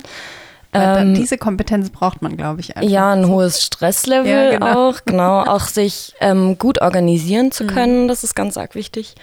Ähm, 0.74 1.14
diese 1.14 1.38
Kompetenz 1.38 1.88
braucht 1.88 2.20
man, 2.20 2.36
glaube 2.36 2.60
ich, 2.60 2.76
einfach. 2.76 2.90
Ja, 2.90 3.12
ein 3.14 3.26
hohes 3.26 3.64
Stresslevel 3.64 4.30
Ja, 4.30 4.50
genau. 4.50 4.90
auch, 4.90 4.96
genau. 5.06 5.40
Auch 5.46 5.62
sich 5.62 6.12
ähm, 6.20 6.58
gut 6.58 6.82
organisieren 6.82 7.46
Mhm. 7.46 7.52
zu 7.52 7.66
können, 7.66 8.06
das 8.06 8.22
ist 8.22 8.34
ganz 8.34 8.58
arg 8.58 8.74
wichtig. 8.74 9.14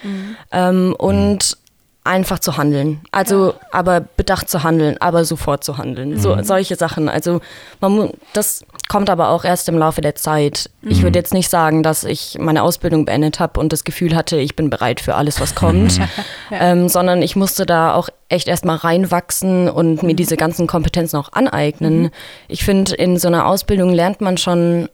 Ähm, 0.52 0.96
und 0.98 1.58
einfach 2.06 2.40
zu 2.40 2.56
handeln. 2.56 3.02
Also, 3.12 3.56
aber 3.72 4.00
bedacht 4.02 4.48
zu 4.50 4.64
handeln, 4.64 4.96
aber 5.02 5.26
sofort 5.26 5.64
zu 5.64 5.78
handeln. 5.78 6.20
So, 6.20 6.42
solche 6.44 6.76
Sachen. 6.76 7.10
Also, 7.10 7.42
man 7.82 7.92
mu- 7.92 8.12
das 8.34 8.64
kommt 8.88 9.10
aber 9.10 9.30
auch 9.30 9.44
erst 9.44 9.68
im 9.70 9.78
Laufe 9.78 10.02
der 10.02 10.14
Zeit. 10.16 10.70
Ich 10.84 11.02
würde 11.02 11.18
jetzt 11.18 11.34
nicht 11.34 11.50
sagen, 11.50 11.82
dass 11.82 12.04
ich 12.04 12.38
meine 12.40 12.62
Ausbildung 12.62 13.06
beendet 13.06 13.40
habe 13.40 13.60
und 13.60 13.74
das 13.74 13.84
Gefühl 13.84 14.16
hatte, 14.16 14.38
ich 14.38 14.56
bin 14.56 14.70
bereit 14.70 15.02
für 15.02 15.16
alles, 15.16 15.42
was 15.42 15.56
kommt, 15.56 16.00
ähm, 16.52 16.88
sondern 16.90 17.24
ich 17.24 17.36
musste 17.36 17.66
da 17.66 17.96
auch 17.96 18.10
echt 18.30 18.48
erstmal 18.48 18.78
reinwachsen 18.78 19.68
und 19.70 20.04
mir 20.04 20.14
diese 20.16 20.38
ganzen 20.38 20.68
Kompetenzen 20.68 21.18
auch 21.18 21.34
aneignen. 21.34 22.12
Ich 22.48 22.64
finde, 22.64 22.94
in 22.96 23.18
so 23.18 23.28
einer 23.28 23.48
Ausbildung 23.48 23.92
lernt 23.92 24.22
man 24.22 24.38
schon, 24.38 24.90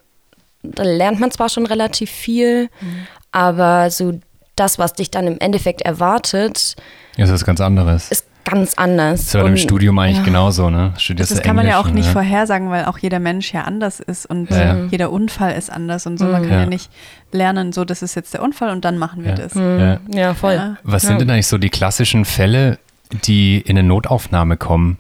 da 0.63 0.84
lernt 0.84 1.20
man 1.20 1.32
zwar 1.32 1.50
schon 1.50 1.65
relativ 1.65 2.10
viel, 2.10 2.70
aber 3.34 3.89
so 3.91 4.13
das, 4.62 4.77
was 4.80 4.94
dich 4.94 5.10
dann 5.12 5.27
im 5.27 5.38
Endeffekt 5.39 5.82
erwartet, 5.82 6.75
Das 7.18 7.30
ist 7.30 7.34
was 7.34 7.46
ganz 7.46 7.60
anderes. 7.62 8.10
ist 8.12 8.25
ganz 8.44 8.74
anders. 8.75 9.25
Das 9.25 9.34
war 9.36 9.41
im 9.46 9.51
Und- 9.51 9.60
Studium 9.60 9.98
eigentlich 10.00 10.18
ja. 10.18 10.24
genauso, 10.24 10.70
ne? 10.70 10.94
Studierst 10.98 11.32
Das 11.32 11.41
kann 11.41 11.56
man 11.56 11.65
ja 11.68 11.77
Englisch 11.80 11.89
auch 11.91 11.94
nicht 11.96 12.06
ja. 12.08 12.12
vorhersagen, 12.12 12.70
weil 12.70 12.86
auch 12.86 12.98
jeder 12.98 13.20
Mensch 13.20 13.53
ja 13.53 13.62
anders 13.63 14.00
ist 14.00 14.25
und 14.25 14.50
Ja, 14.50 14.58
ja. 14.77 14.86
jeder 14.89 15.12
Unfall 15.12 15.53
ist 15.58 15.72
anders 15.72 16.06
und 16.06 16.18
so. 16.18 16.25
Man 16.25 16.41
kann 16.44 16.51
Ja. 16.51 16.60
ja 16.62 16.65
nicht 16.65 16.89
lernen, 17.32 17.72
so 17.72 17.86
das 17.86 18.01
ist 18.01 18.15
jetzt 18.15 18.34
der 18.34 18.41
Unfall 18.44 18.70
und 18.72 18.84
dann 18.86 18.98
machen 18.98 19.24
wir 19.24 19.32
Ja. 19.32 19.36
das. 19.36 19.53
Ja. 19.56 20.00
Ja, 20.13 20.34
voll. 20.34 20.53
Ja. 20.56 20.77
Was 20.84 21.03
Ja. 21.03 21.10
sind 21.10 21.22
denn 21.22 21.30
eigentlich 21.30 21.48
so 21.48 21.58
die 21.58 21.70
klassischen 21.70 22.25
Fälle, 22.25 22.77
die 23.25 23.60
in 23.60 23.77
eine 23.77 23.88
Notaufnahme 23.88 24.58
kommen? 24.58 24.98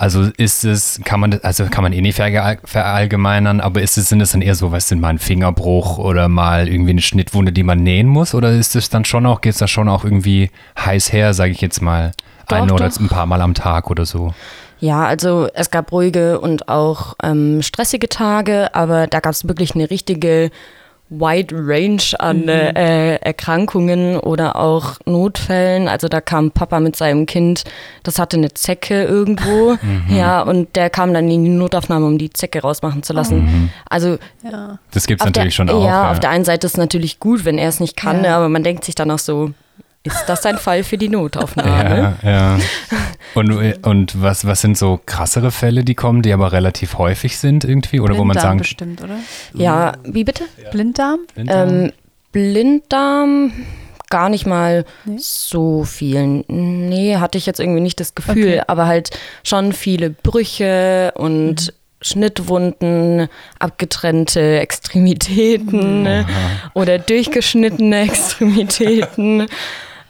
Also 0.00 0.22
ist 0.38 0.64
es, 0.64 0.98
kann 1.04 1.20
man, 1.20 1.38
also 1.42 1.66
kann 1.66 1.82
man 1.82 1.92
eh 1.92 2.00
nicht 2.00 2.18
verall- 2.18 2.56
verallgemeinern, 2.64 3.60
aber 3.60 3.82
ist 3.82 3.98
es, 3.98 4.08
sind 4.08 4.22
es 4.22 4.32
dann 4.32 4.40
eher 4.40 4.54
so, 4.54 4.72
was 4.72 4.88
sind 4.88 4.98
mal 4.98 5.08
ein 5.08 5.18
Fingerbruch 5.18 5.98
oder 5.98 6.26
mal 6.28 6.68
irgendwie 6.68 6.92
eine 6.92 7.02
Schnittwunde, 7.02 7.52
die 7.52 7.62
man 7.62 7.82
nähen 7.82 8.06
muss? 8.06 8.32
Oder 8.32 8.50
ist 8.52 8.74
es 8.76 8.88
dann 8.88 9.04
schon 9.04 9.26
auch, 9.26 9.42
geht 9.42 9.52
es 9.52 9.58
da 9.58 9.68
schon 9.68 9.90
auch 9.90 10.02
irgendwie 10.02 10.50
heiß 10.78 11.12
her, 11.12 11.34
sage 11.34 11.52
ich 11.52 11.60
jetzt 11.60 11.82
mal, 11.82 12.12
Doch, 12.48 12.56
ein 12.56 12.70
oder 12.70 12.88
doch. 12.88 12.98
ein 12.98 13.08
paar 13.10 13.26
Mal 13.26 13.42
am 13.42 13.52
Tag 13.52 13.90
oder 13.90 14.06
so? 14.06 14.32
Ja, 14.78 15.04
also 15.04 15.48
es 15.52 15.70
gab 15.70 15.92
ruhige 15.92 16.40
und 16.40 16.70
auch 16.70 17.14
ähm, 17.22 17.60
stressige 17.60 18.08
Tage, 18.08 18.74
aber 18.74 19.06
da 19.06 19.20
gab 19.20 19.32
es 19.32 19.46
wirklich 19.46 19.74
eine 19.74 19.90
richtige 19.90 20.50
wide 21.10 21.52
range 21.54 22.14
an 22.18 22.46
äh, 22.48 23.16
Erkrankungen 23.16 24.16
oder 24.18 24.54
auch 24.56 24.94
Notfällen. 25.06 25.88
Also 25.88 26.08
da 26.08 26.20
kam 26.20 26.52
Papa 26.52 26.78
mit 26.80 26.94
seinem 26.94 27.26
Kind, 27.26 27.64
das 28.04 28.18
hatte 28.20 28.36
eine 28.36 28.54
Zecke 28.54 29.02
irgendwo, 29.04 29.76
ja, 30.08 30.40
und 30.42 30.76
der 30.76 30.88
kam 30.88 31.12
dann 31.12 31.28
in 31.28 31.44
die 31.44 31.50
Notaufnahme, 31.50 32.06
um 32.06 32.16
die 32.16 32.30
Zecke 32.30 32.62
rausmachen 32.62 33.02
zu 33.02 33.12
lassen. 33.12 33.70
Also 33.88 34.18
Ja. 34.44 34.78
Das 34.92 35.06
gibt 35.06 35.20
es 35.20 35.26
auf 35.26 35.32
der, 35.32 35.40
natürlich 35.42 35.54
schon 35.56 35.68
auch. 35.68 35.84
ja, 35.84 36.10
auf 36.12 36.20
der 36.20 36.30
einen 36.30 36.44
Seite 36.44 36.66
ist 36.66 36.74
es 36.74 36.78
natürlich 36.78 37.18
gut, 37.18 37.44
wenn 37.44 37.58
er 37.58 37.68
es 37.68 37.80
nicht 37.80 37.96
kann, 37.96 38.22
Ja. 38.24 38.36
aber 38.36 38.48
man 38.48 38.62
denkt 38.62 38.84
sich 38.84 38.94
dann 38.94 39.10
auch 39.10 39.18
so, 39.18 39.50
ist 40.02 40.24
das 40.26 40.46
ein 40.46 40.58
Fall 40.58 40.82
für 40.82 40.96
die 40.96 41.08
Notaufnahme? 41.08 42.16
Ja, 42.22 42.30
ja. 42.30 42.58
Und, 43.34 43.52
und 43.84 44.20
was, 44.20 44.44
was 44.44 44.60
sind 44.60 44.76
so 44.76 44.98
krassere 45.06 45.52
Fälle, 45.52 45.84
die 45.84 45.94
kommen, 45.94 46.22
die 46.22 46.32
aber 46.32 46.50
relativ 46.50 46.98
häufig 46.98 47.38
sind 47.38 47.62
irgendwie? 47.64 48.00
Oder 48.00 48.16
wo 48.16 48.24
man 48.24 48.34
Blinddarm 48.34 48.42
sagen, 48.42 48.58
bestimmt, 48.58 49.02
oder? 49.02 49.14
Ja, 49.54 49.92
wie 50.02 50.24
bitte? 50.24 50.44
Blinddarm? 50.72 51.20
Ähm, 51.36 51.92
Blinddarm 52.32 53.52
gar 54.08 54.28
nicht 54.28 54.46
mal 54.46 54.84
so 55.16 55.84
viel. 55.84 56.44
Nee, 56.48 57.18
hatte 57.18 57.38
ich 57.38 57.46
jetzt 57.46 57.60
irgendwie 57.60 57.80
nicht 57.80 58.00
das 58.00 58.16
Gefühl, 58.16 58.54
Okay. 58.54 58.62
aber 58.66 58.86
halt 58.86 59.10
schon 59.44 59.72
viele 59.72 60.10
Brüche 60.10 61.12
und 61.14 61.72
Schnittwunden, 62.02 63.28
abgetrennte 63.60 64.58
Extremitäten 64.60 66.02
ne? 66.02 66.26
oder 66.74 66.98
durchgeschnittene 66.98 68.00
Extremitäten. 68.02 69.46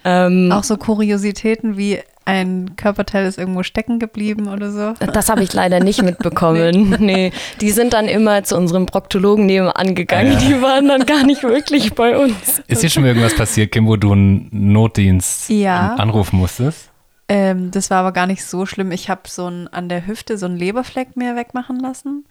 Ähm, 0.04 0.50
Auch 0.52 0.64
so 0.64 0.76
Kuriositäten 0.76 1.76
wie 1.76 1.98
ein 2.24 2.76
Körperteil 2.76 3.26
ist 3.26 3.38
irgendwo 3.38 3.62
stecken 3.64 3.98
geblieben 3.98 4.46
oder 4.48 4.70
so. 4.70 4.94
Das 5.12 5.28
habe 5.28 5.42
ich 5.42 5.52
leider 5.52 5.80
nicht 5.80 6.02
mitbekommen. 6.02 6.90
nee. 7.00 7.32
die 7.60 7.70
sind 7.70 7.92
dann 7.92 8.06
immer 8.06 8.44
zu 8.44 8.56
unserem 8.56 8.86
Proktologen 8.86 9.46
nebenan 9.46 9.94
gegangen. 9.94 10.38
Die 10.38 10.62
waren 10.62 10.86
dann 10.86 11.06
gar 11.06 11.24
nicht 11.24 11.42
wirklich 11.42 11.92
bei 11.94 12.16
uns. 12.16 12.62
ist 12.68 12.82
hier 12.82 12.90
schon 12.90 13.02
mal 13.02 13.08
irgendwas 13.08 13.34
passiert, 13.34 13.72
Kim, 13.72 13.86
wo 13.86 13.96
du 13.96 14.12
einen 14.12 14.48
Notdienst 14.52 15.48
Ja. 15.50 15.92
an- 15.94 16.00
anrufen 16.00 16.38
musstest? 16.38 16.90
Ähm, 17.28 17.70
das 17.72 17.90
war 17.90 17.98
aber 17.98 18.12
gar 18.12 18.26
nicht 18.26 18.44
so 18.44 18.64
schlimm. 18.66 18.92
Ich 18.92 19.08
habe 19.10 19.22
so 19.26 19.46
ein, 19.48 19.66
an 19.68 19.88
der 19.88 20.06
Hüfte 20.06 20.36
so 20.38 20.46
einen 20.46 20.56
Leberfleck 20.56 21.16
mir 21.16 21.36
wegmachen 21.36 21.80
lassen. 21.80 22.26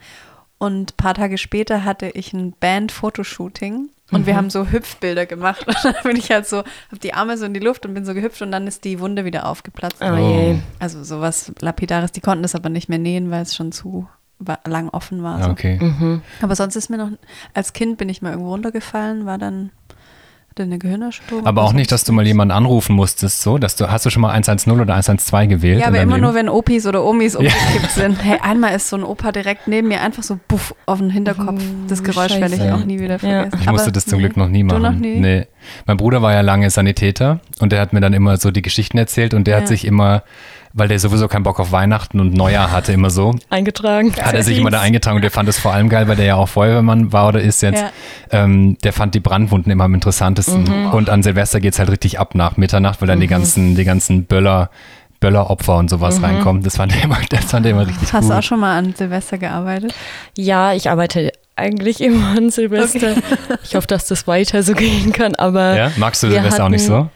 Und 0.59 0.91
ein 0.91 0.97
paar 0.97 1.13
Tage 1.13 1.37
später 1.37 1.83
hatte 1.83 2.07
ich 2.09 2.31
ein 2.33 2.53
Band-Fotoshooting. 2.59 3.89
Und 4.11 4.25
wir 4.25 4.35
haben 4.35 4.49
so 4.49 4.67
Hüpfbilder 4.67 5.25
gemacht. 5.25 5.65
Und 5.67 5.75
dann 5.83 5.93
bin 6.03 6.15
ich 6.17 6.31
halt 6.31 6.47
so, 6.47 6.57
habe 6.57 6.99
die 7.03 7.13
Arme 7.13 7.37
so 7.37 7.45
in 7.45 7.53
die 7.53 7.59
Luft 7.59 7.85
und 7.85 7.93
bin 7.93 8.05
so 8.05 8.13
gehüpft 8.13 8.41
und 8.41 8.51
dann 8.51 8.65
ist 8.67 8.83
die 8.83 8.99
Wunde 8.99 9.23
wieder 9.25 9.45
aufgeplatzt. 9.47 9.97
Oh 10.01 10.15
je. 10.15 10.57
Also 10.79 11.03
sowas 11.03 11.51
Lapidares. 11.59 12.11
Die 12.11 12.21
konnten 12.21 12.41
das 12.41 12.55
aber 12.55 12.69
nicht 12.69 12.89
mehr 12.89 12.97
nähen, 12.99 13.29
weil 13.31 13.43
es 13.43 13.55
schon 13.55 13.71
zu 13.71 14.07
wa- 14.39 14.59
lang 14.65 14.89
offen 14.89 15.21
war. 15.23 15.39
Ah, 15.39 15.43
So. 15.43 15.49
okay. 15.51 15.77
Mhm. 15.79 16.21
Aber 16.41 16.55
sonst 16.55 16.75
ist 16.75 16.89
mir 16.89 16.97
noch, 16.97 17.11
als 17.53 17.73
Kind 17.73 17.97
bin 17.97 18.09
ich 18.09 18.21
mal 18.21 18.31
irgendwo 18.31 18.51
runtergefallen, 18.51 19.25
war 19.25 19.37
dann, 19.37 19.71
hatte 20.49 20.63
eine 20.63 20.79
Gehirnerschütterung. 20.79 21.45
Aber 21.45 21.63
auch 21.63 21.73
nicht, 21.73 21.91
dass 21.91 22.03
du 22.03 22.11
mal 22.13 22.25
jemanden 22.25 22.51
anrufen 22.51 22.95
musstest, 22.95 23.41
so, 23.41 23.57
dass 23.57 23.75
du, 23.75 23.89
hast 23.91 24.05
du 24.05 24.09
schon 24.09 24.21
mal 24.21 24.31
110 24.31 24.71
oder 24.73 24.93
112 24.93 25.47
gewählt? 25.49 25.79
Ja, 25.81 25.87
aber 25.87 25.99
immer 26.01 26.13
Leben? 26.15 26.23
nur, 26.25 26.33
wenn 26.33 26.49
Opis 26.49 26.85
oder 26.87 27.03
Omis 27.03 27.35
umgekippt 27.35 27.91
sind. 27.91 28.17
Hey, 28.23 28.39
einmal 28.41 28.75
ist 28.75 28.89
so 28.89 28.97
ein 28.97 29.03
Opa 29.03 29.31
direkt 29.31 29.67
neben 29.67 29.87
mir 29.87 30.01
einfach 30.01 30.23
so 30.23 30.39
buff 30.47 30.73
auf 30.85 30.99
den 30.99 31.09
Hinterkopf. 31.09 31.61
Das 31.87 32.03
Geräusch 32.03 32.31
werde 32.39 32.55
ich 32.55 32.61
auch 32.71 32.83
nie 32.83 32.99
wieder 32.99 33.13
Ja. 33.13 33.19
vergessen. 33.19 33.57
Ich 33.61 33.67
Aber 33.67 33.71
musste 33.77 33.91
das 33.91 34.05
zum 34.05 34.17
nee. 34.19 34.25
Glück 34.25 34.37
noch 34.37 34.49
nie 34.49 34.63
machen. 34.63 34.83
Du 34.83 34.89
noch 34.91 34.95
nie? 34.97 35.19
Nee. 35.19 35.47
Mein 35.85 35.97
Bruder 35.97 36.21
war 36.21 36.33
ja 36.33 36.41
lange 36.41 36.69
Sanitäter 36.69 37.39
und 37.59 37.71
der 37.71 37.79
hat 37.81 37.93
mir 37.93 38.01
dann 38.01 38.13
immer 38.13 38.37
so 38.37 38.51
die 38.51 38.61
Geschichten 38.61 38.97
erzählt 38.97 39.33
und 39.33 39.45
der 39.47 39.55
hat 39.57 39.63
Ja. 39.63 39.67
sich 39.67 39.85
immer, 39.85 40.23
weil 40.73 40.87
der 40.87 40.99
sowieso 40.99 41.27
keinen 41.27 41.43
Bock 41.43 41.59
auf 41.59 41.71
Weihnachten 41.71 42.19
und 42.19 42.33
Neujahr 42.33 42.71
hatte, 42.71 42.91
immer 42.93 43.09
so, 43.09 43.35
Eingetragen. 43.49 44.13
hat 44.15 44.33
er 44.33 44.43
sich 44.43 44.57
immer 44.57 44.69
da 44.69 44.81
eingetragen 44.81 45.15
und 45.15 45.21
der 45.23 45.31
fand 45.31 45.49
es 45.49 45.57
vor 45.59 45.73
allem 45.73 45.89
geil, 45.89 46.07
weil 46.07 46.15
der 46.15 46.25
ja 46.25 46.35
auch 46.35 46.47
Feuerwehrmann 46.49 47.11
war 47.11 47.29
oder 47.29 47.41
ist 47.41 47.61
jetzt. 47.61 47.81
Ja. 47.81 47.89
Ähm, 48.31 48.77
der 48.83 48.93
fand 48.93 49.15
die 49.15 49.19
Brandwunden 49.19 49.71
immer 49.71 49.85
am 49.85 49.93
interessantesten. 49.93 50.63
Mhm. 50.63 50.91
Und 50.91 51.09
an 51.09 51.23
Silvester 51.23 51.59
geht's 51.59 51.79
halt 51.79 51.89
richtig 51.89 52.19
ab 52.19 52.35
nach 52.35 52.57
Mitternacht, 52.57 53.01
weil 53.01 53.07
dann 53.07 53.19
die 53.19 53.27
ganzen, 53.27 53.75
die 53.75 53.83
ganzen 53.85 54.25
Böller, 54.25 54.69
Bölleropfer 55.19 55.77
und 55.77 55.89
sowas 55.89 56.21
reinkommen. 56.21 56.63
Das 56.63 56.77
fand 56.77 56.95
er 56.95 57.03
immer, 57.03 57.17
das 57.29 57.45
fand 57.45 57.65
er 57.65 57.71
immer 57.73 57.87
richtig 57.87 58.09
Mhm. 58.13 58.17
Hast 58.17 58.21
gut. 58.25 58.31
du 58.31 58.37
auch 58.37 58.43
schon 58.43 58.59
mal 58.59 58.77
an 58.77 58.93
Silvester 58.95 59.37
gearbeitet? 59.37 59.93
Ja, 60.37 60.73
ich 60.73 60.89
arbeite 60.89 61.31
eigentlich 61.55 61.99
immer 61.99 62.37
an 62.37 62.49
Silvester. 62.51 63.15
Ich 63.63 63.75
hoffe, 63.75 63.87
dass 63.87 64.07
das 64.07 64.27
weiter 64.27 64.63
so 64.63 64.73
gehen 64.73 65.11
kann, 65.11 65.35
aber 65.35 65.75
ja? 65.75 65.91
Magst 65.97 66.23
du 66.23 66.29
Silvester 66.29 66.63
auch 66.63 66.69
nicht 66.69 66.85
so? 66.85 67.09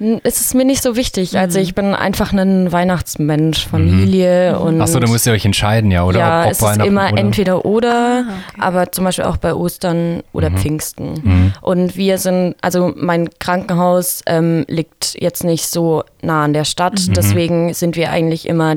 N- 0.00 0.20
es 0.24 0.40
ist 0.40 0.54
mir 0.54 0.64
nicht 0.64 0.82
so 0.82 0.96
wichtig. 0.96 1.38
Also 1.38 1.58
Mhm. 1.58 1.64
ich 1.64 1.74
bin 1.74 1.94
einfach 1.94 2.32
ein 2.32 2.70
Weihnachtsmensch, 2.72 3.66
Familie 3.66 4.58
und 4.58 4.80
Achso, 4.80 5.00
da 5.00 5.08
müsst 5.08 5.26
ihr 5.26 5.32
euch 5.32 5.44
entscheiden, 5.44 5.90
ja, 5.90 6.04
oder? 6.04 6.18
ja, 6.18 6.40
ob, 6.40 6.46
ob 6.46 6.52
es 6.52 6.60
ist 6.62 6.76
immer 6.84 7.08
oder? 7.12 7.18
entweder 7.18 7.64
oder, 7.64 8.24
Ah, 8.28 8.32
okay. 8.50 8.60
aber 8.60 8.92
zum 8.92 9.04
Beispiel 9.04 9.24
auch 9.24 9.36
bei 9.36 9.54
Ostern 9.54 10.22
oder 10.32 10.50
Mhm. 10.50 10.58
Pfingsten. 10.58 11.52
Und 11.60 11.96
wir 11.96 12.18
sind, 12.18 12.56
also 12.62 12.92
mein 12.96 13.28
Krankenhaus 13.38 14.22
ähm, 14.26 14.64
liegt 14.68 15.16
jetzt 15.20 15.44
nicht 15.44 15.66
so 15.66 16.02
nah 16.22 16.44
an 16.44 16.52
der 16.52 16.64
Stadt, 16.64 17.00
Mhm. 17.08 17.14
deswegen 17.14 17.74
sind 17.74 17.96
wir 17.96 18.10
eigentlich 18.10 18.48
immer 18.48 18.76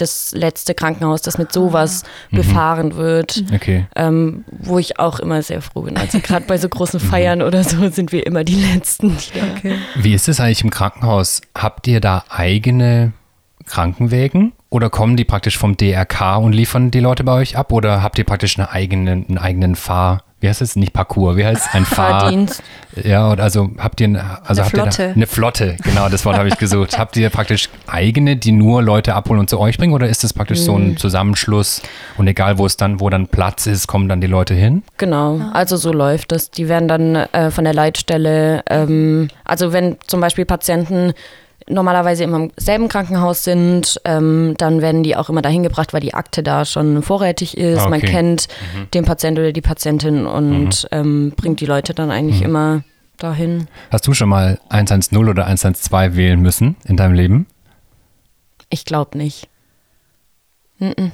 das 0.00 0.32
letzte 0.34 0.74
Krankenhaus, 0.74 1.22
das 1.22 1.38
mit 1.38 1.52
sowas 1.52 2.04
Mhm. 2.30 2.36
befahren 2.36 2.96
wird. 2.96 3.44
Okay. 3.54 3.86
Ähm, 3.96 4.44
wo 4.50 4.78
ich 4.78 4.98
auch 4.98 5.18
immer 5.20 5.42
sehr 5.42 5.60
froh 5.62 5.82
bin. 5.82 5.96
Also 5.96 6.20
gerade 6.20 6.46
bei 6.46 6.56
so 6.58 6.66
Mhm. 6.68 6.70
großen 6.70 7.00
Feiern 7.00 7.42
oder 7.42 7.62
so 7.64 7.88
sind 7.90 8.12
wir 8.12 8.26
immer 8.26 8.44
die 8.44 8.54
Letzten. 8.56 9.16
Die 9.16 9.38
da 9.38 9.46
Okay. 9.56 9.74
Wie 9.96 10.14
ist 10.14 10.28
es 10.28 10.40
eigentlich 10.40 10.62
im 10.62 10.70
Krankenhaus? 10.70 11.40
Habt 11.56 11.86
ihr 11.88 12.00
da 12.00 12.24
eigene 12.28 13.12
Krankenwägen 13.66 14.52
oder 14.70 14.90
kommen 14.90 15.16
die 15.16 15.24
praktisch 15.24 15.58
vom 15.58 15.76
DRK 15.76 16.36
und 16.38 16.52
liefern 16.52 16.90
die 16.90 17.00
Leute 17.00 17.24
bei 17.24 17.32
euch 17.32 17.56
ab 17.56 17.72
oder 17.72 18.02
habt 18.02 18.18
ihr 18.18 18.24
praktisch 18.24 18.58
eine 18.58 18.70
eigene, 18.70 19.12
einen 19.12 19.38
eigenen 19.38 19.76
Fahr, 19.76 20.22
wie 20.40 20.48
heißt 20.48 20.62
es? 20.62 20.76
Nicht 20.76 20.92
Parcours, 20.92 21.36
wie 21.36 21.44
heißt 21.44 21.66
es? 21.66 21.74
Ein 21.74 21.84
Fahr, 21.86 22.20
Fahrdienst. 22.20 22.62
ja, 23.02 23.28
und 23.30 23.40
also 23.40 23.70
habt 23.78 24.00
ihr 24.00 24.06
eine, 24.06 24.20
also 24.46 24.62
Eine 24.62 24.64
habt 24.64 24.72
Ihr 24.76 24.82
Flotte. 24.82 25.08
da, 25.08 25.14
eine 25.14 25.26
Flotte, 25.26 25.76
genau, 25.82 26.08
das 26.08 26.24
Wort 26.24 26.36
habe 26.38 26.48
ich 26.48 26.56
gesucht. 26.58 26.98
habt 26.98 27.16
ihr 27.16 27.28
praktisch 27.30 27.68
eigene, 27.86 28.36
die 28.36 28.52
nur 28.52 28.82
Leute 28.82 29.14
abholen 29.14 29.40
und 29.40 29.50
zu 29.50 29.58
euch 29.58 29.78
bringen 29.78 29.92
oder 29.94 30.08
ist 30.08 30.22
das 30.24 30.32
praktisch 30.32 30.60
so 30.60 30.74
Hm. 30.76 30.90
ein 30.92 30.96
Zusammenschluss 30.96 31.82
und 32.16 32.28
egal 32.28 32.58
wo 32.58 32.66
es 32.66 32.76
dann, 32.76 33.00
wo 33.00 33.10
dann 33.10 33.26
Platz 33.28 33.66
ist, 33.66 33.86
kommen 33.86 34.08
dann 34.08 34.20
die 34.20 34.26
Leute 34.28 34.54
hin? 34.54 34.82
Genau, 34.96 35.40
also 35.52 35.76
so 35.76 35.92
läuft 35.92 36.32
das. 36.32 36.50
Die 36.50 36.68
werden 36.68 36.88
dann 36.88 37.16
äh, 37.16 37.50
von 37.50 37.64
der 37.64 37.74
Leitstelle, 37.74 38.62
ähm, 38.70 39.28
also 39.44 39.72
wenn 39.72 39.96
zum 40.06 40.20
Beispiel 40.20 40.44
Patienten 40.44 41.12
normalerweise 41.68 42.24
immer 42.24 42.36
im 42.36 42.52
selben 42.56 42.88
Krankenhaus 42.88 43.44
sind, 43.44 44.00
ähm, 44.04 44.54
dann 44.58 44.80
werden 44.82 45.02
die 45.02 45.16
auch 45.16 45.28
immer 45.28 45.42
dahin 45.42 45.62
gebracht, 45.62 45.92
weil 45.92 46.00
die 46.00 46.14
Akte 46.14 46.42
da 46.42 46.64
schon 46.64 47.02
vorrätig 47.02 47.56
ist. 47.56 47.80
Ah, 47.80 47.88
Man 47.88 48.00
okay. 48.00 48.10
kennt 48.10 48.48
den 48.94 49.04
Patient 49.04 49.38
oder 49.38 49.52
die 49.52 49.60
Patientin 49.60 50.26
und 50.26 50.88
ähm, 50.92 51.32
bringt 51.36 51.60
die 51.60 51.66
Leute 51.66 51.94
dann 51.94 52.10
eigentlich 52.10 52.42
immer 52.42 52.82
dahin. 53.18 53.68
Hast 53.90 54.06
du 54.06 54.14
schon 54.14 54.28
mal 54.28 54.58
110 54.68 55.18
oder 55.18 55.46
112 55.46 56.16
wählen 56.16 56.40
müssen 56.40 56.76
in 56.84 56.96
deinem 56.96 57.14
Leben? 57.14 57.46
Ich 58.70 58.84
glaube 58.84 59.18
nicht. 59.18 59.48
Mhm. 60.78 61.12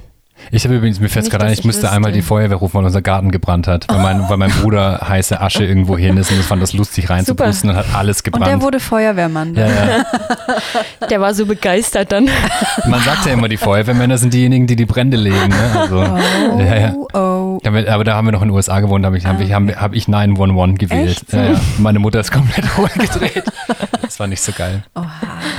Ich 0.50 0.64
habe 0.64 0.74
übrigens, 0.76 1.00
mir 1.00 1.08
fällt 1.08 1.30
gerade 1.30 1.46
ein, 1.46 1.52
ich 1.52 1.60
ich 1.60 1.64
müsste 1.64 1.90
einmal 1.90 2.12
die 2.12 2.18
wüsste. 2.18 2.28
Feuerwehr 2.28 2.56
rufen, 2.58 2.74
weil 2.74 2.84
unser 2.84 3.00
Garten 3.02 3.30
gebrannt 3.30 3.66
hat, 3.66 3.86
weil 3.88 4.00
mein, 4.00 4.28
weil 4.28 4.36
mein 4.36 4.50
Bruder 4.62 5.00
heiße 5.08 5.40
Asche 5.40 5.64
irgendwo 5.64 5.96
hin 5.96 6.16
ist 6.16 6.30
und 6.30 6.38
ich 6.40 6.44
fand 6.44 6.60
das 6.62 6.72
lustig 6.74 7.08
reinzupusten 7.08 7.70
und 7.70 7.76
hat 7.76 7.86
alles 7.94 8.18
Und 8.20 8.26
der 8.34 8.40
gebrannt. 8.40 8.62
wurde 8.62 8.80
Feuerwehrmann. 8.80 9.54
ja, 9.54 9.66
ja. 9.66 10.04
Der 11.10 11.20
war 11.20 11.34
so 11.34 11.44
begeistert 11.46 12.12
dann. 12.12 12.28
Man 12.88 13.00
sagt 13.02 13.26
ja 13.26 13.32
immer, 13.32 13.48
die 13.48 13.56
Feuerwehrmänner 13.56 14.16
sind 14.18 14.32
diejenigen, 14.34 14.66
die 14.66 14.76
die 14.76 14.86
Brände 14.86 15.16
legen. 15.16 15.48
Ne? 15.48 15.80
Also, 15.80 15.98
Oh, 16.00 16.60
ja, 16.60 16.76
ja. 16.76 16.94
oh. 17.12 17.60
Aber 17.64 18.04
da 18.04 18.14
haben 18.14 18.26
wir 18.26 18.32
noch 18.32 18.42
in 18.42 18.48
den 18.48 18.54
USA 18.54 18.80
gewohnt, 18.80 19.04
da 19.04 19.06
habe 19.06 19.18
ich, 19.18 19.26
hab 19.26 19.40
ich, 19.40 19.52
hab, 19.52 19.62
hab 19.80 19.94
ich 19.94 20.08
911 20.08 20.78
gewählt. 20.78 21.24
Ja, 21.32 21.44
ja. 21.52 21.60
Meine 21.78 21.98
Mutter 21.98 22.20
ist 22.20 22.30
komplett 22.32 22.76
hohlgedreht. 22.76 23.44
Das 24.02 24.18
war 24.20 24.26
nicht 24.26 24.40
so 24.42 24.52
geil. 24.52 24.82
Oha. 24.94 25.06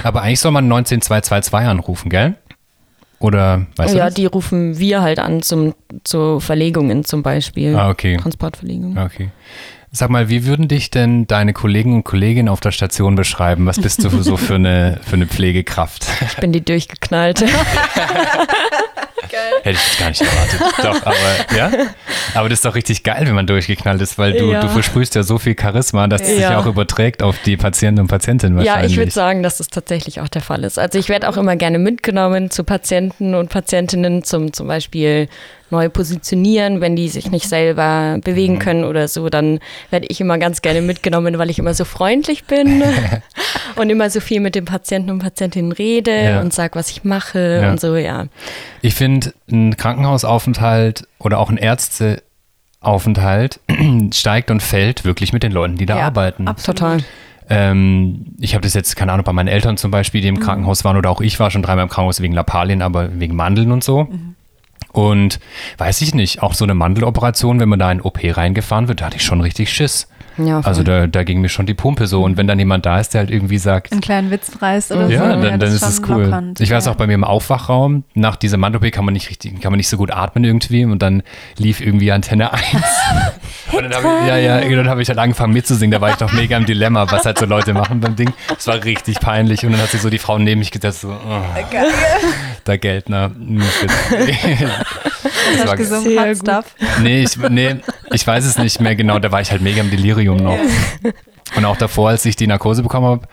Aber 0.04 0.22
eigentlich 0.22 0.40
soll 0.40 0.52
man 0.52 0.68
19222 0.68 1.54
anrufen, 1.70 2.10
gell? 2.10 2.36
Oder 3.20 3.66
weißt 3.76 3.94
du 3.94 3.98
ja, 3.98 4.10
die 4.10 4.26
rufen 4.26 4.78
wir 4.78 5.02
halt 5.02 5.20
an 5.20 5.42
zum, 5.42 5.74
zu 6.04 6.40
Verlegungen 6.40 7.06
zum 7.06 7.24
Beispiel. 7.24 7.76
Ah, 7.76 7.90
okay. 7.90 8.18
Transportverlegung. 8.18 8.98
Okay. 8.98 9.30
Sag 9.92 10.10
mal, 10.10 10.28
wie 10.28 10.46
würden 10.46 10.68
dich 10.68 10.92
denn 10.92 11.26
deine 11.26 11.54
Kollegen 11.54 11.94
und 11.94 12.04
Kolleginnen 12.04 12.50
auf 12.50 12.60
der 12.60 12.72
Station 12.72 13.16
beschreiben? 13.16 13.66
Was 13.66 13.80
bist 13.80 14.04
du 14.04 14.10
so 14.10 14.36
für 14.36 14.56
eine, 14.56 15.00
für 15.04 15.16
eine 15.16 15.26
Pflegekraft? 15.26 16.06
Ich 16.22 16.36
bin 16.36 16.52
die 16.52 16.64
durchgeknallte. 16.64 17.48
Hätte 19.64 19.78
ich 19.92 20.00
gar 20.00 20.10
nicht 20.10 20.22
erwartet. 20.22 20.62
doch, 20.84 21.06
aber 21.06 21.56
ja. 21.58 21.72
Aber 22.34 22.50
das 22.50 22.60
ist 22.60 22.66
doch 22.66 22.76
richtig 22.76 23.04
geil, 23.04 23.24
wenn 23.26 23.36
man 23.36 23.48
durchgeknallt 23.48 24.02
ist, 24.02 24.18
weil 24.18 24.34
du, 24.34 24.52
Ja. 24.52 24.62
du 24.62 24.70
versprühst 24.70 25.16
ja 25.16 25.24
so 25.24 25.38
viel 25.38 25.56
Charisma, 25.60 26.08
dass 26.08 26.22
es 26.22 26.28
sich 26.30 26.40
Ja. 26.40 26.60
auch 26.60 26.66
überträgt 26.66 27.24
auf 27.24 27.38
die 27.46 27.58
Patienten 27.58 28.02
und 28.02 28.08
Patientinnen 28.08 28.58
Ja, 28.60 28.66
wahrscheinlich. 28.66 28.92
ich 28.94 28.98
würde 28.98 29.12
sagen, 29.12 29.44
dass 29.44 29.58
das 29.58 29.68
tatsächlich 29.68 30.20
auch 30.22 30.28
der 30.30 30.42
Fall 30.42 30.64
ist. 30.64 30.78
Also 30.80 31.00
ich 31.00 31.10
werde 31.10 31.30
auch 31.30 31.38
immer 31.38 31.56
gerne 31.56 31.80
mitgenommen 31.80 32.52
zu 32.52 32.64
Patienten 32.64 33.36
und 33.36 33.50
Patientinnen 33.50 34.24
zum 34.24 34.54
zum 34.54 34.68
Beispiel 34.68 35.28
neu 35.72 35.90
positionieren, 35.90 36.80
wenn 36.80 36.96
die 36.96 37.10
sich 37.10 37.32
nicht 37.32 37.50
selber 37.50 38.16
Mhm. 38.18 38.22
bewegen 38.22 38.60
können 38.60 38.84
oder 38.84 39.08
so, 39.08 39.30
dann 39.30 39.60
werde 39.90 40.06
ich 40.10 40.22
immer 40.22 40.38
ganz 40.38 40.62
gerne 40.62 40.82
mitgenommen, 40.82 41.40
weil 41.40 41.50
ich 41.50 41.58
immer 41.58 41.74
so 41.74 41.86
freundlich 41.86 42.44
bin 42.46 42.84
und 43.76 43.90
immer 43.90 44.10
so 44.12 44.20
viel 44.20 44.40
mit 44.42 44.54
den 44.56 44.66
Patienten 44.66 45.10
und 45.10 45.20
Patientinnen 45.20 45.72
rede 45.72 46.12
Ja. 46.24 46.42
und 46.42 46.54
sage, 46.54 46.76
was 46.76 46.90
ich 46.92 47.04
mache 47.04 47.62
Ja. 47.64 47.72
und 47.72 47.80
so, 47.82 47.96
ja. 47.96 48.26
Ich 48.82 48.94
finde, 48.94 49.15
ein 49.52 49.78
Krankenhausaufenthalt 49.78 51.08
oder 51.20 51.40
auch 51.40 51.50
ein 51.50 51.58
Ärzteaufenthalt 51.58 53.60
steigt 54.14 54.52
und 54.52 54.62
fällt 54.62 55.06
wirklich 55.06 55.34
mit 55.34 55.44
den 55.44 55.52
Leuten, 55.52 55.78
die 55.78 55.86
da 55.86 55.98
Ja, 55.98 56.06
arbeiten. 56.08 56.48
absolut. 56.48 56.78
Total. 56.80 57.00
Ähm, 57.50 58.26
ich 58.40 58.56
habe 58.56 58.64
das 58.64 58.74
jetzt, 58.74 58.96
keine 58.96 59.14
Ahnung, 59.14 59.24
bei 59.24 59.34
meinen 59.34 59.48
Eltern 59.48 59.78
zum 59.78 59.92
Beispiel, 59.92 60.22
die 60.22 60.28
im 60.28 60.40
Krankenhaus 60.40 60.84
waren 60.84 60.98
oder 60.98 61.10
auch 61.12 61.22
ich 61.22 61.40
war 61.40 61.52
schon 61.52 61.62
dreimal 61.62 61.84
im 61.84 61.90
Krankenhaus 61.90 62.22
wegen 62.22 62.34
Lappalien, 62.34 62.82
aber 62.82 63.20
wegen 63.20 63.36
Mandeln 63.36 63.72
und 63.72 63.84
so. 63.84 64.08
Und 64.92 65.40
weiß 65.78 66.02
ich 66.02 66.16
nicht, 66.16 66.42
auch 66.42 66.54
so 66.54 66.66
eine 66.66 66.74
Mandeloperation, 66.74 67.60
wenn 67.60 67.70
man 67.70 67.80
da 67.80 67.92
in 67.92 68.02
OP 68.02 68.20
reingefahren 68.24 68.88
wird, 68.88 69.02
da 69.02 69.06
hatte 69.06 69.18
ich 69.18 69.24
schon 69.24 69.42
richtig 69.42 69.72
Schiss. 69.72 70.08
Ja. 70.38 70.60
Also 70.62 70.84
da, 70.84 71.08
da 71.08 71.24
ging 71.24 71.42
mir 71.42 71.50
schon 71.50 71.66
die 71.66 71.74
Pumpe 71.74 72.08
so. 72.08 72.24
Und 72.24 72.38
wenn 72.38 72.48
dann 72.48 72.60
jemand 72.60 72.86
da 72.86 73.00
ist, 73.00 73.14
der 73.14 73.20
halt 73.20 73.32
irgendwie 73.32 73.58
sagt, 73.58 73.92
einen 73.92 74.02
kleinen 74.02 74.32
Witz 74.32 74.52
reißt 74.62 74.92
oder 74.92 75.08
ja, 75.10 75.20
so. 75.20 75.30
dann, 75.30 75.42
dann 75.42 75.60
das 75.60 75.74
ist 75.74 75.84
es 75.84 76.02
cool. 76.10 76.24
lockernd. 76.24 76.60
Ich 76.60 76.72
weiß 76.72 76.86
Ja. 76.86 76.92
auch 76.92 76.96
bei 76.96 77.08
mir 77.08 77.14
im 77.14 77.24
Aufwachraum, 77.24 78.04
nach 78.14 78.36
dieser 78.36 78.58
Mand-OP 78.58 78.92
kann 78.92 79.06
man 79.06 79.14
nicht 79.14 79.30
richtig, 79.30 79.60
kann 79.62 79.72
man 79.72 79.78
nicht 79.78 79.90
so 79.90 79.98
gut 79.98 80.12
atmen 80.12 80.44
irgendwie 80.44 80.86
und 80.86 81.02
dann 81.02 81.24
lief 81.58 81.82
irgendwie 81.82 82.12
Antenne 82.12 82.52
1. 82.54 82.64
und 83.72 83.84
dann 83.84 83.94
habe 83.94 84.08
ich, 84.22 84.28
ja, 84.28 84.38
ja, 84.38 84.58
und 84.66 84.72
dann 84.76 84.90
habe 84.90 85.02
ich 85.02 85.10
halt 85.10 85.20
angefangen 85.20 85.54
mitzusingen, 85.54 85.92
da 85.92 86.02
war 86.02 86.10
ich 86.12 86.20
noch 86.20 86.32
mega 86.34 86.58
im 86.58 86.66
Dilemma, 86.66 87.10
was 87.12 87.26
halt 87.26 87.38
so 87.38 87.46
Leute 87.46 87.74
machen 87.74 88.00
beim 88.00 88.16
Ding. 88.16 88.32
Es 88.58 88.68
war 88.68 88.84
richtig 88.84 89.20
peinlich 89.20 89.66
und 89.66 89.72
dann 89.72 89.82
hat 89.82 89.90
sich 89.90 90.02
so 90.02 90.10
die 90.10 90.20
Frau 90.20 90.38
neben 90.38 90.60
mich 90.60 90.72
gesetzt, 90.72 91.02
so, 91.02 91.10
oh, 91.10 91.42
der 92.68 92.78
Geldner. 92.78 93.32
Hast 95.58 95.68
war- 95.68 95.76
gesungen? 95.78 96.16
Gut. 96.16 96.38
Stuff. 96.38 96.76
Nee 97.02 97.24
ich, 97.24 97.38
nee, 97.38 97.78
ich 98.12 98.26
weiß 98.26 98.46
es 98.46 98.58
nicht 98.58 98.80
mehr 98.82 98.96
genau, 98.96 99.20
da 99.20 99.32
war 99.32 99.42
ich 99.42 99.52
halt 99.52 99.62
mega 99.62 99.82
im 99.82 99.90
Delirium 99.90 100.38
noch. 100.38 100.58
Und 101.56 101.64
auch 101.66 101.78
davor, 101.78 102.10
als 102.10 102.26
ich 102.26 102.36
die 102.36 102.48
Narkose 102.48 102.82
bekommen 102.84 103.06
habe, 103.06 103.28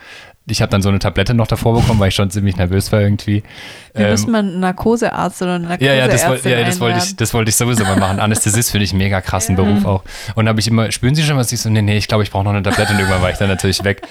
ich 0.46 0.60
habe 0.60 0.70
dann 0.70 0.82
so 0.82 0.88
eine 0.88 0.98
Tablette 0.98 1.34
noch 1.34 1.46
davor 1.46 1.74
bekommen, 1.80 2.00
weil 2.00 2.08
ich 2.08 2.14
schon 2.14 2.28
ziemlich 2.30 2.56
nervös 2.56 2.90
war 2.90 3.00
irgendwie. 3.00 3.42
Wir 3.94 4.06
Ähm, 4.06 4.10
müssen 4.10 4.30
mal 4.32 4.40
einen 4.40 4.58
Narkosearzt 4.60 5.40
oder 5.42 5.54
eine 5.54 5.76
ja, 5.80 5.92
ja, 5.94 6.08
das, 6.08 6.22
woll- 6.22 6.30
Narkoseärztin 6.30 6.50
ja 6.52 6.64
das, 6.64 6.80
wollte 6.80 6.98
ich, 6.98 7.16
das 7.16 7.34
wollte 7.34 7.48
ich 7.50 7.56
sowieso 7.56 7.84
mal 7.84 7.96
machen. 7.96 8.18
Anästhesist 8.18 8.70
finde 8.72 8.84
ich 8.84 8.90
einen 8.90 8.98
mega 8.98 9.20
krassen 9.20 9.54
Beruf 9.54 9.84
auch. 9.84 10.02
Und 10.34 10.48
habe 10.48 10.58
ich 10.60 10.66
immer, 10.68 10.90
spüren 10.90 11.14
Sie 11.14 11.22
schon 11.22 11.36
was? 11.36 11.52
Ich 11.52 11.60
so, 11.60 11.70
nee, 11.70 11.80
nee, 11.82 11.96
ich 11.96 12.08
glaube, 12.08 12.22
ich 12.24 12.30
brauche 12.30 12.44
noch 12.44 12.50
eine 12.52 12.62
Tablette 12.62 12.92
und 12.92 12.98
irgendwann 12.98 13.22
war 13.22 13.30
ich 13.30 13.38
dann 13.38 13.48
natürlich 13.48 13.84
weg, 13.84 14.02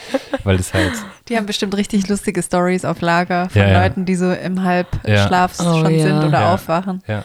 weil 0.46 0.58
das 0.58 0.74
halt, 0.74 0.94
Die 1.28 1.36
haben 1.38 1.46
bestimmt 1.46 1.76
richtig 1.76 2.08
lustige 2.08 2.42
Stories 2.42 2.86
auf 2.86 3.02
Lager 3.02 3.50
von 3.50 3.62
Ja, 3.62 3.68
ja. 3.68 3.82
Leuten, 3.84 4.06
die 4.06 4.16
so 4.16 4.32
im 4.32 4.64
Halbschlaf 4.64 5.54
Ja. 5.60 5.72
Oh, 5.72 5.82
schon 5.82 5.94
ja. 5.96 6.04
sind 6.04 6.18
oder 6.24 6.40
Ja. 6.42 6.54
aufwachen. 6.54 7.02
ja. 7.08 7.24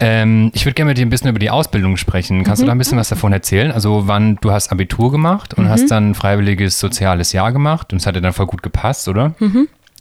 Ähm, 0.00 0.50
ich 0.54 0.64
würde 0.66 0.74
gerne 0.74 0.90
mit 0.90 0.98
dir 0.98 1.06
ein 1.06 1.10
bisschen 1.10 1.28
über 1.30 1.38
die 1.38 1.50
Ausbildung 1.50 1.96
sprechen. 1.96 2.42
Kannst 2.44 2.62
du 2.62 2.66
da 2.66 2.72
ein 2.72 2.78
bisschen 2.78 2.98
was 2.98 3.08
davon 3.08 3.32
erzählen? 3.32 3.70
Also 3.72 4.08
wann 4.08 4.36
du 4.40 4.50
hast 4.50 4.72
Abitur 4.72 5.10
gemacht 5.12 5.54
und 5.54 5.68
hast 5.68 5.90
dann 5.90 6.10
ein 6.10 6.14
freiwilliges 6.14 6.80
soziales 6.80 7.32
Jahr 7.32 7.52
gemacht 7.52 7.92
und 7.92 8.00
es 8.00 8.06
hat 8.06 8.16
dir 8.16 8.20
dann 8.20 8.32
voll 8.32 8.46
gut 8.46 8.62
gepasst, 8.62 9.06
oder? 9.08 9.34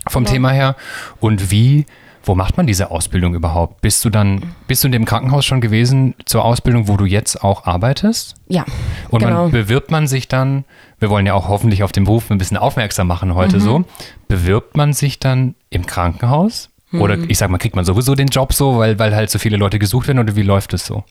Vom 0.08 0.26
Thema 0.26 0.50
her. 0.50 0.76
Und 1.20 1.52
wie, 1.52 1.86
wo 2.24 2.36
macht 2.36 2.58
man 2.58 2.68
diese 2.68 2.92
Ausbildung 2.92 3.36
überhaupt? 3.36 3.82
Bist 3.82 4.04
du 4.04 4.10
dann, 4.10 4.42
bist 4.68 4.84
du 4.84 4.88
in 4.88 4.92
dem 4.92 5.06
Krankenhaus 5.06 5.46
schon 5.46 5.62
gewesen 5.62 6.16
zur 6.26 6.44
Ausbildung, 6.44 6.88
wo 6.88 6.98
du 6.98 7.06
jetzt 7.06 7.44
auch 7.44 7.66
arbeitest? 7.66 8.36
ja, 8.50 8.66
Und 9.10 9.20
genau. 9.20 9.44
man 9.44 9.52
bewirbt 9.52 9.92
man 9.92 10.08
sich 10.08 10.28
dann, 10.28 10.66
wir 11.00 11.10
wollen 11.10 11.26
ja 11.26 11.34
auch 11.36 11.48
hoffentlich 11.48 11.84
auf 11.84 11.92
den 11.92 12.04
Beruf 12.06 12.30
ein 12.32 12.38
bisschen 12.38 12.58
aufmerksam 12.58 13.08
machen 13.08 13.30
Mhm. 13.30 13.36
heute 13.36 13.60
so, 13.62 13.86
bewirbt 14.28 14.76
man 14.76 14.92
sich 14.94 15.20
dann 15.20 15.56
im 15.70 15.86
Krankenhaus? 15.86 16.70
Oder 16.94 17.18
Mhm. 17.18 17.26
ich 17.30 17.38
sag 17.38 17.50
mal, 17.50 17.58
kriegt 17.58 17.76
man 17.76 17.86
sowieso 17.86 18.16
den 18.16 18.28
Job 18.28 18.54
so, 18.54 18.78
weil, 18.78 19.00
weil 19.00 19.16
halt 19.16 19.30
so 19.30 19.40
viele 19.40 19.58
Leute 19.58 19.80
gesucht 19.80 20.08
werden 20.08 20.20
oder 20.20 20.36
wie 20.36 20.44
läuft 20.44 20.74
es 20.74 20.86
so? 20.86 21.04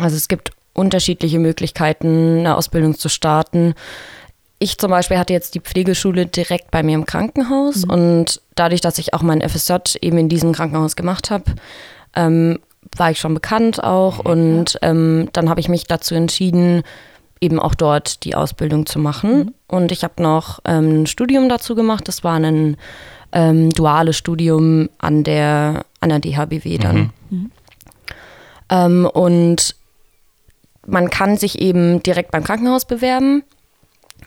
Also 0.00 0.16
es 0.16 0.28
gibt 0.28 0.52
unterschiedliche 0.72 1.38
Möglichkeiten, 1.38 2.38
eine 2.40 2.56
Ausbildung 2.56 2.94
zu 2.96 3.08
starten. 3.08 3.74
Ich 4.60 4.78
zum 4.78 4.90
Beispiel 4.90 5.18
hatte 5.18 5.32
jetzt 5.32 5.54
die 5.54 5.60
Pflegeschule 5.60 6.26
direkt 6.26 6.70
bei 6.70 6.82
mir 6.82 6.94
im 6.94 7.06
Krankenhaus 7.06 7.84
und 7.84 8.40
dadurch, 8.54 8.80
dass 8.80 8.98
ich 8.98 9.14
auch 9.14 9.22
mein 9.22 9.40
FSJ 9.40 9.96
eben 10.00 10.18
in 10.18 10.28
diesem 10.28 10.52
Krankenhaus 10.52 10.96
gemacht 10.96 11.30
habe, 11.30 11.44
ähm, 12.14 12.58
war 12.96 13.10
ich 13.10 13.18
schon 13.18 13.34
bekannt 13.34 13.82
auch 13.82 14.18
und 14.18 14.78
ähm, 14.82 15.28
dann 15.32 15.48
habe 15.48 15.60
ich 15.60 15.68
mich 15.68 15.84
dazu 15.84 16.14
entschieden, 16.14 16.82
eben 17.40 17.58
auch 17.58 17.74
dort 17.74 18.24
die 18.24 18.34
Ausbildung 18.34 18.84
zu 18.84 18.98
machen. 18.98 19.54
Und 19.66 19.92
ich 19.92 20.04
habe 20.04 20.22
noch 20.22 20.60
ähm, 20.66 21.02
ein 21.02 21.06
Studium 21.06 21.48
dazu 21.48 21.74
gemacht. 21.74 22.06
Das 22.06 22.22
war 22.22 22.34
ein 22.34 22.76
ähm, 23.32 23.70
duales 23.70 24.16
Studium 24.16 24.88
an 24.98 25.24
der, 25.24 25.84
an 26.00 26.08
der 26.08 26.18
DHBW 26.20 26.78
dann. 26.78 27.10
Ähm, 28.68 29.06
und 29.06 29.74
man 30.86 31.10
kann 31.10 31.36
sich 31.36 31.60
eben 31.60 32.02
direkt 32.02 32.30
beim 32.30 32.44
Krankenhaus 32.44 32.84
bewerben. 32.84 33.42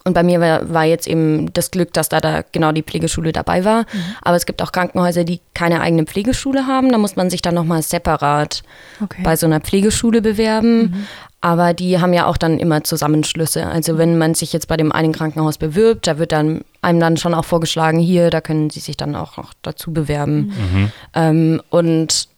Und 0.06 0.14
bei 0.14 0.24
mir 0.24 0.42
war, 0.42 0.74
war 0.74 0.84
jetzt 0.84 1.08
eben 1.08 1.54
das 1.54 1.72
Glück, 1.72 1.94
dass 1.94 2.10
da, 2.10 2.20
da 2.20 2.44
genau 2.52 2.72
die 2.74 2.84
Pflegeschule 2.84 3.32
dabei 3.32 3.64
war. 3.64 3.86
Aber 4.22 4.36
es 4.36 4.46
gibt 4.46 4.62
auch 4.62 4.74
Krankenhäuser, 4.74 5.24
die 5.24 5.40
keine 5.54 5.80
eigene 5.80 6.04
Pflegeschule 6.04 6.68
haben. 6.68 6.92
Da 6.92 6.98
muss 6.98 7.16
man 7.16 7.30
sich 7.30 7.42
dann 7.42 7.56
nochmal 7.56 7.82
separat 7.84 8.64
Okay. 9.02 9.22
bei 9.24 9.36
so 9.38 9.46
einer 9.46 9.62
Pflegeschule 9.62 10.22
bewerben. 10.22 11.06
Aber 11.44 11.74
die 11.74 12.00
haben 12.00 12.14
ja 12.14 12.26
auch 12.26 12.38
dann 12.38 12.58
immer 12.58 12.86
Zusammenschlüsse. 12.86 13.68
Also 13.68 13.98
wenn 13.98 14.18
man 14.18 14.34
sich 14.34 14.54
jetzt 14.54 14.70
bei 14.70 14.78
dem 14.78 14.94
einen 14.94 15.12
Krankenhaus 15.12 15.58
bewirbt, 15.58 16.08
da 16.08 16.18
wird 16.18 16.32
dann 16.32 16.62
einem 16.82 17.02
dann 17.02 17.18
schon 17.18 17.34
auch 17.34 17.44
vorgeschlagen, 17.44 18.00
hier, 18.00 18.30
da 18.30 18.40
können 18.40 18.70
sie 18.70 18.80
sich 18.80 18.96
dann 18.96 19.14
auch 19.14 19.36
noch 19.36 19.54
dazu 19.62 19.92
bewerben. 19.92 20.54
Ähm, 21.14 21.62
und 21.70 22.30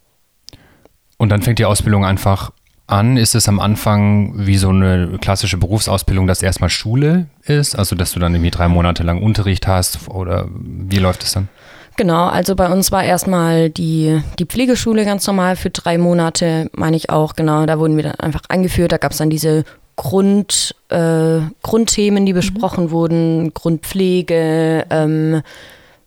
Und 1.18 1.30
dann 1.30 1.44
fängt 1.44 1.60
die 1.60 1.66
Ausbildung 1.66 2.04
einfach 2.04 2.52
an. 2.88 3.18
Ist 3.18 3.36
es 3.36 3.48
am 3.48 3.60
Anfang 3.60 4.34
wie 4.48 4.58
so 4.58 4.70
eine 4.70 5.20
klassische 5.22 5.58
Berufsausbildung, 5.58 6.26
dass 6.26 6.42
erstmal 6.42 6.72
Schule 6.72 7.28
ist? 7.44 7.78
Also, 7.78 7.96
dass 7.96 8.12
du 8.14 8.20
dann 8.20 8.34
irgendwie 8.34 8.50
drei 8.50 8.68
Monate 8.68 9.04
lang 9.04 9.22
Unterricht 9.22 9.68
hast? 9.68 10.08
Oder 10.10 10.48
wie 10.52 10.98
läuft 10.98 11.22
es 11.22 11.34
dann? 11.34 11.48
Genau, 11.98 12.28
also 12.28 12.56
bei 12.56 12.70
uns 12.70 12.92
war 12.92 13.04
erstmal 13.04 13.70
die, 13.70 14.22
die 14.38 14.46
Pflegeschule 14.46 15.06
ganz 15.06 15.26
normal 15.28 15.56
für 15.56 15.70
drei 15.70 15.98
Monate, 15.98 16.70
meine 16.74 16.98
ich 16.98 17.10
auch, 17.10 17.36
genau. 17.36 17.66
Da 17.66 17.80
wurden 17.80 17.96
wir 17.96 18.04
dann 18.04 18.20
einfach 18.20 18.42
eingeführt. 18.50 18.92
Da 18.92 18.98
gab 18.98 19.14
es 19.14 19.18
dann 19.18 19.30
diese 19.30 19.64
Grund, 19.96 20.76
äh, 20.90 21.40
Grundthemen, 21.62 22.26
die 22.26 22.34
besprochen 22.34 22.92
wurden, 22.92 23.54
Grundpflege, 23.54 24.86
ähm, 24.90 25.42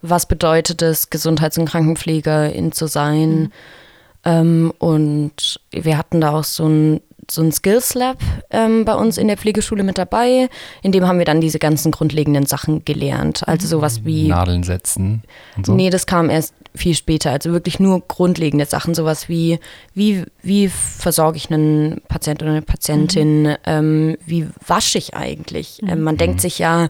was 0.02 0.26
bedeutet 0.26 0.82
es, 0.82 1.08
Gesundheits- 1.08 1.56
und 1.56 1.64
Krankenpflegerin 1.64 2.72
zu 2.72 2.86
sein. 2.86 3.50
Ähm, 4.24 4.72
und 4.78 5.58
wir 5.70 5.96
hatten 5.96 6.20
da 6.20 6.32
auch 6.32 6.44
so 6.44 6.66
ein, 6.66 7.00
so 7.30 7.42
ein 7.42 7.52
Skills 7.52 7.94
Lab 7.94 8.18
ähm, 8.50 8.84
bei 8.84 8.94
uns 8.94 9.18
in 9.18 9.28
der 9.28 9.36
Pflegeschule 9.36 9.82
mit 9.82 9.98
dabei. 9.98 10.48
In 10.82 10.92
dem 10.92 11.06
haben 11.06 11.18
wir 11.18 11.24
dann 11.24 11.40
diese 11.40 11.58
ganzen 11.58 11.92
grundlegenden 11.92 12.46
Sachen 12.46 12.84
gelernt. 12.84 13.46
Also 13.46 13.66
sowas 13.66 14.04
wie 14.04 14.28
Nadeln 14.28 14.62
setzen 14.62 15.22
und 15.56 15.66
so? 15.66 15.74
Nee, 15.74 15.90
das 15.90 16.06
kam 16.06 16.30
erst 16.30 16.54
viel 16.74 16.94
später. 16.94 17.30
Also 17.32 17.52
wirklich 17.52 17.80
nur 17.80 18.00
grundlegende 18.06 18.66
Sachen, 18.66 18.94
sowas 18.94 19.28
wie, 19.28 19.58
wie, 19.94 20.24
wie 20.42 20.68
versorge 20.68 21.36
ich 21.36 21.50
einen 21.50 22.00
Patient 22.08 22.42
oder 22.42 22.52
eine 22.52 22.62
Patientin, 22.62 23.56
ähm, 23.66 24.16
wie 24.24 24.48
wasche 24.66 24.98
ich 24.98 25.14
eigentlich? 25.14 25.82
Ähm, 25.86 26.02
man 26.02 26.16
denkt 26.16 26.40
sich 26.40 26.58
ja, 26.58 26.88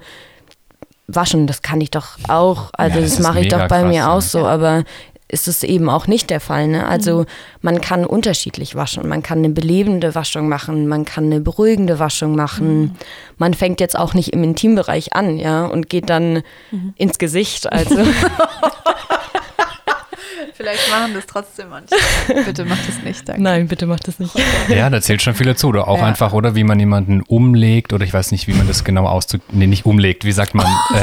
waschen, 1.09 1.47
das 1.47 1.63
kann 1.63 1.81
ich 1.81 1.91
doch 1.91 2.19
auch, 2.29 2.71
also 2.75 2.97
Ja, 2.97 3.03
das 3.03 3.17
das, 3.17 3.21
mache 3.21 3.41
ich 3.41 3.49
doch 3.49 3.67
bei 3.67 3.81
krass, 3.81 3.89
mir 3.91 4.11
auch 4.11 4.21
so, 4.21 4.47
aber 4.47 4.85
ist 5.29 5.47
es 5.47 5.63
eben 5.63 5.91
auch 5.91 6.07
nicht 6.07 6.31
der 6.31 6.41
Fall. 6.41 6.69
Ne? 6.69 6.87
Also 6.87 7.27
man 7.61 7.81
kann 7.81 8.05
unterschiedlich 8.07 8.75
waschen. 8.75 9.07
Man 9.09 9.23
kann 9.23 9.39
eine 9.39 9.51
belebende 9.51 10.15
Waschung 10.15 10.49
machen, 10.49 10.89
man 10.89 11.05
kann 11.05 11.25
eine 11.25 11.41
beruhigende 11.41 11.99
Waschung 11.99 12.35
machen. 12.35 12.97
Man 13.37 13.53
fängt 13.55 13.81
jetzt 13.81 13.99
auch 13.99 14.15
nicht 14.15 14.33
im 14.33 14.43
Intimbereich 14.43 15.13
an, 15.15 15.37
ja, 15.39 15.67
und 15.67 15.89
geht 15.91 16.09
dann 16.11 16.43
ins 16.97 17.19
Gesicht. 17.19 17.71
Also 17.71 17.97
Vielleicht 20.55 20.91
machen 20.91 21.15
das 21.15 21.27
trotzdem 21.27 21.69
manche. 21.69 21.95
Bitte 22.45 22.65
mach 22.65 22.79
das 22.85 23.01
nicht, 23.05 23.29
danke. 23.29 23.41
Nein, 23.43 23.69
bitte 23.69 23.87
mach 23.87 24.01
das 24.01 24.19
nicht. 24.19 24.33
Ja, 24.69 24.91
da 24.91 25.01
zählt 25.01 25.23
schon 25.23 25.35
viel 25.35 25.47
dazu. 25.47 25.69
Oder 25.69 25.87
auch 25.87 25.99
Ja. 25.99 26.05
einfach, 26.05 26.33
oder 26.33 26.57
wie 26.57 26.65
man 26.65 26.81
jemanden 26.81 27.23
umlegt, 27.23 27.93
oder 27.93 28.05
ich 28.05 28.13
weiß 28.13 28.33
nicht, 28.33 28.49
wie 28.49 28.55
man 28.55 28.67
das 28.67 28.83
genau 28.83 29.07
ausdrückt. 29.07 29.53
Nee, 29.53 29.69
nicht 29.69 29.87
umlegt, 29.87 30.25
wie 30.25 30.33
sagt 30.33 30.55
man? 30.55 30.67
äh, 30.95 31.01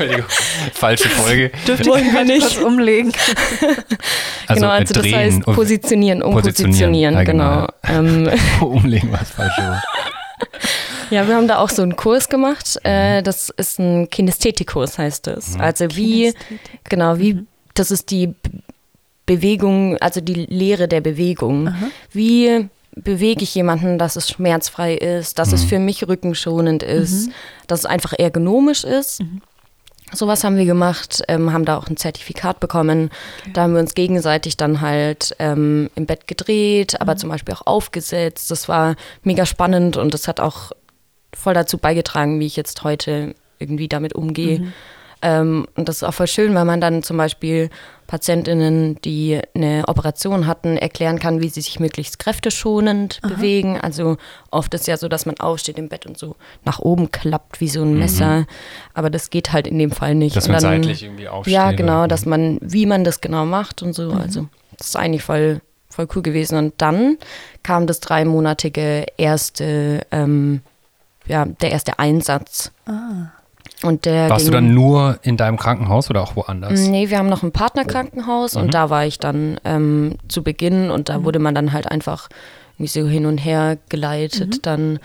Entschuldigung, 0.00 0.30
falsche 0.72 1.08
Folge. 1.08 1.50
Dürfte 1.66 1.88
Wollen 1.90 2.06
ich 2.06 2.12
wir 2.12 2.24
nicht. 2.24 2.40
kurz 2.40 2.56
umlegen? 2.58 3.12
genau, 4.48 4.66
äh, 4.66 4.70
also 4.70 4.94
das 4.94 5.02
drehen 5.02 5.16
heißt 5.16 5.46
und- 5.46 5.54
positionieren, 5.54 6.22
umpositionieren, 6.22 7.12
Positionieren, 7.12 7.14
ja, 7.14 7.24
genau. 7.24 7.66
Ähm, 7.88 8.30
Umlegen 8.60 9.10
war 9.10 9.18
das 9.18 9.30
falsche 9.30 9.62
Wort. 9.62 9.82
ja, 11.10 11.26
wir 11.26 11.34
haben 11.34 11.48
da 11.48 11.58
auch 11.58 11.70
so 11.70 11.82
einen 11.82 11.96
Kurs 11.96 12.28
gemacht. 12.28 12.78
Äh, 12.84 13.22
das 13.22 13.50
ist 13.50 13.78
ein 13.78 14.08
Kinästhetikkurs, 14.10 14.98
heißt 14.98 15.26
es. 15.28 15.58
Also 15.58 15.86
wie, 15.96 16.32
genau, 16.88 17.18
wie, 17.18 17.44
das 17.74 17.90
ist 17.90 18.10
die 18.10 18.34
Bewegung, 19.26 19.96
also 19.98 20.20
die 20.20 20.46
Lehre 20.46 20.88
der 20.88 21.00
Bewegung. 21.00 21.74
Wie 22.12 22.68
bewege 22.96 23.42
ich 23.42 23.54
jemanden, 23.54 23.98
dass 23.98 24.16
es 24.16 24.28
schmerzfrei 24.28 24.94
ist, 24.94 25.38
dass 25.38 25.52
es 25.52 25.64
für 25.64 25.78
mich 25.78 26.06
rückenschonend 26.06 26.82
ist, 26.82 27.30
dass 27.66 27.80
es 27.80 27.86
einfach 27.86 28.12
ergonomisch 28.18 28.84
ist. 28.84 29.22
Sowas 30.12 30.44
haben 30.44 30.56
wir 30.56 30.64
gemacht, 30.64 31.22
ähm, 31.28 31.52
haben 31.52 31.64
da 31.64 31.76
auch 31.76 31.88
ein 31.88 31.96
Zertifikat 31.96 32.60
bekommen. 32.60 33.10
Da 33.52 33.62
haben 33.62 33.74
wir 33.74 33.80
uns 33.80 33.94
gegenseitig 33.94 34.56
dann 34.56 34.80
halt 34.80 35.34
ähm, 35.38 35.90
im 35.94 36.06
Bett 36.06 36.26
gedreht, 36.26 37.00
aber 37.00 37.16
zum 37.16 37.30
Beispiel 37.30 37.54
auch 37.54 37.66
aufgesetzt. 37.66 38.50
Das 38.50 38.68
war 38.68 38.96
mega 39.22 39.46
spannend 39.46 39.96
und 39.96 40.14
das 40.14 40.28
hat 40.28 40.40
auch 40.40 40.72
voll 41.34 41.54
dazu 41.54 41.78
beigetragen, 41.78 42.40
wie 42.40 42.46
ich 42.46 42.56
jetzt 42.56 42.82
heute 42.82 43.34
irgendwie 43.58 43.88
damit 43.88 44.14
umgehe. 44.14 44.72
Ähm, 45.22 45.66
und 45.76 45.88
das 45.88 45.96
ist 45.96 46.02
auch 46.02 46.14
voll 46.14 46.26
schön, 46.26 46.54
weil 46.54 46.64
man 46.64 46.80
dann 46.80 47.02
zum 47.02 47.16
Beispiel 47.16 47.70
PatientInnen, 48.10 49.00
die 49.02 49.40
eine 49.54 49.84
Operation 49.86 50.48
hatten, 50.48 50.76
erklären 50.76 51.20
kann, 51.20 51.40
wie 51.40 51.48
sie 51.48 51.60
sich 51.60 51.78
möglichst 51.78 52.18
kräfteschonend 52.18 53.20
bewegen. 53.22 53.80
Also 53.80 54.16
oft 54.50 54.74
ist 54.74 54.88
ja 54.88 54.96
so, 54.96 55.06
dass 55.06 55.26
man 55.26 55.38
aufsteht 55.38 55.78
im 55.78 55.88
Bett 55.88 56.06
und 56.06 56.18
so 56.18 56.34
nach 56.64 56.80
oben 56.80 57.12
klappt 57.12 57.60
wie 57.60 57.68
so 57.68 57.82
ein 57.82 57.96
Messer. 57.96 58.46
Aber 58.94 59.10
das 59.10 59.30
geht 59.30 59.52
halt 59.52 59.68
in 59.68 59.78
dem 59.78 59.92
Fall 59.92 60.16
nicht. 60.16 60.34
Dass 60.34 60.46
Und 60.46 60.52
man 60.54 60.60
dann- 60.62 60.82
seitlich 60.82 61.04
irgendwie 61.04 61.28
aufsteht. 61.28 61.54
ja, 61.54 61.70
genau, 61.70 62.08
dass 62.08 62.26
man, 62.26 62.58
wie 62.60 62.84
man 62.84 63.04
das 63.04 63.20
genau 63.20 63.46
macht 63.46 63.80
und 63.80 63.92
so. 63.92 64.10
Also, 64.10 64.48
das 64.76 64.88
ist 64.88 64.96
eigentlich 64.96 65.22
voll, 65.22 65.60
voll 65.88 66.08
cool 66.16 66.22
gewesen. 66.22 66.58
Und 66.58 66.74
dann 66.78 67.16
kam 67.62 67.86
das 67.86 68.00
dreimonatige 68.00 69.06
erste, 69.18 70.04
ähm, 70.10 70.62
ja, 71.28 71.44
der 71.44 71.70
erste 71.70 72.00
Einsatz. 72.00 72.72
Und 73.82 74.04
der 74.04 74.28
Warst 74.28 74.46
du 74.46 74.50
ging- 74.50 74.60
dann 74.66 74.74
nur 74.74 75.18
in 75.22 75.36
deinem 75.36 75.56
Krankenhaus 75.56 76.10
oder 76.10 76.22
auch 76.22 76.36
woanders? 76.36 76.80
Nee, 76.88 77.08
wir 77.10 77.18
haben 77.18 77.28
noch 77.28 77.42
ein 77.42 77.52
Partnerkrankenhaus 77.52 78.56
und 78.56 78.74
da 78.74 78.90
war 78.90 79.06
ich 79.06 79.18
dann 79.18 79.58
ähm, 79.64 80.16
zu 80.28 80.42
Beginn 80.42 80.90
und 80.90 81.08
da 81.08 81.24
wurde 81.24 81.38
man 81.38 81.54
dann 81.54 81.72
halt 81.72 81.90
einfach 81.90 82.28
irgendwie 82.78 82.88
so 83.00 83.06
hin 83.08 83.26
und 83.26 83.38
her 83.38 83.78
geleitet. 83.88 84.66
Dann 84.66 84.98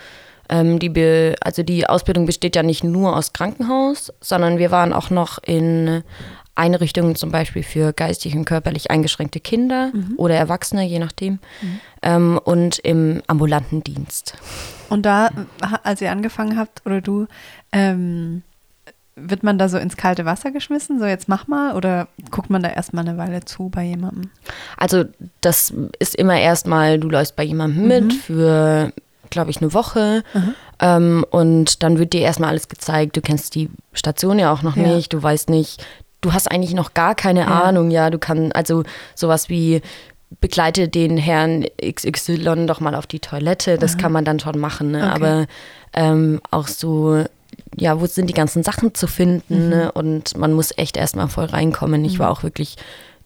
ähm, 0.50 0.78
die, 0.78 0.90
Be 0.90 1.34
also 1.40 1.62
die 1.62 1.88
Ausbildung 1.88 2.26
besteht 2.26 2.54
ja 2.54 2.62
nicht 2.62 2.84
nur 2.84 3.16
aus 3.16 3.32
Krankenhaus, 3.32 4.12
sondern 4.20 4.58
wir 4.58 4.70
waren 4.70 4.92
auch 4.92 5.10
noch 5.10 5.38
in 5.42 6.02
Einrichtungen 6.54 7.16
zum 7.16 7.30
Beispiel 7.30 7.62
für 7.62 7.92
geistig 7.92 8.34
und 8.34 8.44
körperlich 8.46 8.90
eingeschränkte 8.90 9.40
Kinder 9.40 9.90
oder 10.16 10.36
Erwachsene, 10.36 10.86
je 10.86 10.98
nachdem, 10.98 11.38
ähm, 12.02 12.40
und 12.42 12.78
im 12.78 13.22
ambulanten 13.26 13.84
Dienst. 13.84 14.34
Und 14.88 15.04
da, 15.04 15.28
ha- 15.62 15.80
als 15.82 16.00
ihr 16.00 16.10
angefangen 16.10 16.58
habt, 16.58 16.80
oder 16.86 17.02
du, 17.02 17.26
ähm, 17.72 18.42
wird 19.16 19.42
man 19.42 19.58
da 19.58 19.68
so 19.68 19.78
ins 19.78 19.96
kalte 19.96 20.24
Wasser 20.26 20.50
geschmissen? 20.50 20.98
So, 20.98 21.06
jetzt 21.06 21.28
mach 21.28 21.46
mal? 21.48 21.74
Oder 21.74 22.06
guckt 22.30 22.50
man 22.50 22.62
da 22.62 22.68
erstmal 22.68 23.08
eine 23.08 23.18
Weile 23.18 23.44
zu 23.44 23.70
bei 23.70 23.82
jemandem? 23.82 24.30
Also 24.76 25.04
das 25.40 25.72
ist 25.98 26.14
immer 26.14 26.38
erstmal, 26.38 26.98
du 26.98 27.08
läufst 27.08 27.34
bei 27.34 27.42
jemandem 27.42 27.88
mit 27.88 28.12
für, 28.12 28.92
glaube 29.30 29.50
ich, 29.50 29.60
eine 29.62 29.72
Woche 29.72 30.22
ähm, 30.80 31.24
und 31.30 31.82
dann 31.82 31.98
wird 31.98 32.12
dir 32.12 32.20
erstmal 32.20 32.50
alles 32.50 32.68
gezeigt. 32.68 33.16
Du 33.16 33.22
kennst 33.22 33.54
die 33.54 33.70
Station 33.94 34.38
ja 34.38 34.52
auch 34.52 34.62
noch 34.62 34.76
Ja. 34.76 34.82
nicht, 34.82 35.12
du 35.14 35.22
weißt 35.22 35.48
nicht, 35.48 35.82
du 36.20 36.34
hast 36.34 36.50
eigentlich 36.50 36.74
noch 36.74 36.92
gar 36.92 37.14
keine 37.14 37.40
Ja. 37.40 37.62
Ahnung, 37.62 37.90
ja, 37.90 38.10
du 38.10 38.18
kannst, 38.18 38.54
also 38.54 38.82
sowas 39.14 39.48
wie 39.48 39.80
begleite 40.40 40.88
den 40.88 41.16
Herrn 41.16 41.64
XY 41.82 42.66
doch 42.66 42.80
mal 42.80 42.94
auf 42.94 43.06
die 43.06 43.20
Toilette, 43.20 43.78
das 43.78 43.96
kann 43.96 44.12
man 44.12 44.24
dann 44.24 44.40
schon 44.40 44.58
machen, 44.58 44.90
ne? 44.90 44.98
Okay. 44.98 45.06
aber 45.14 45.46
ähm, 45.94 46.40
auch 46.50 46.66
so, 46.66 47.24
ja, 47.76 48.00
wo 48.00 48.06
sind 48.06 48.28
die 48.28 48.34
ganzen 48.34 48.62
Sachen 48.62 48.94
zu 48.94 49.06
finden 49.06 49.68
ne? 49.68 49.92
und 49.92 50.36
man 50.36 50.52
muss 50.52 50.72
echt 50.76 50.96
erstmal 50.96 51.28
voll 51.28 51.44
reinkommen. 51.46 52.04
Ich 52.04 52.18
war 52.18 52.30
auch 52.30 52.42
wirklich 52.42 52.76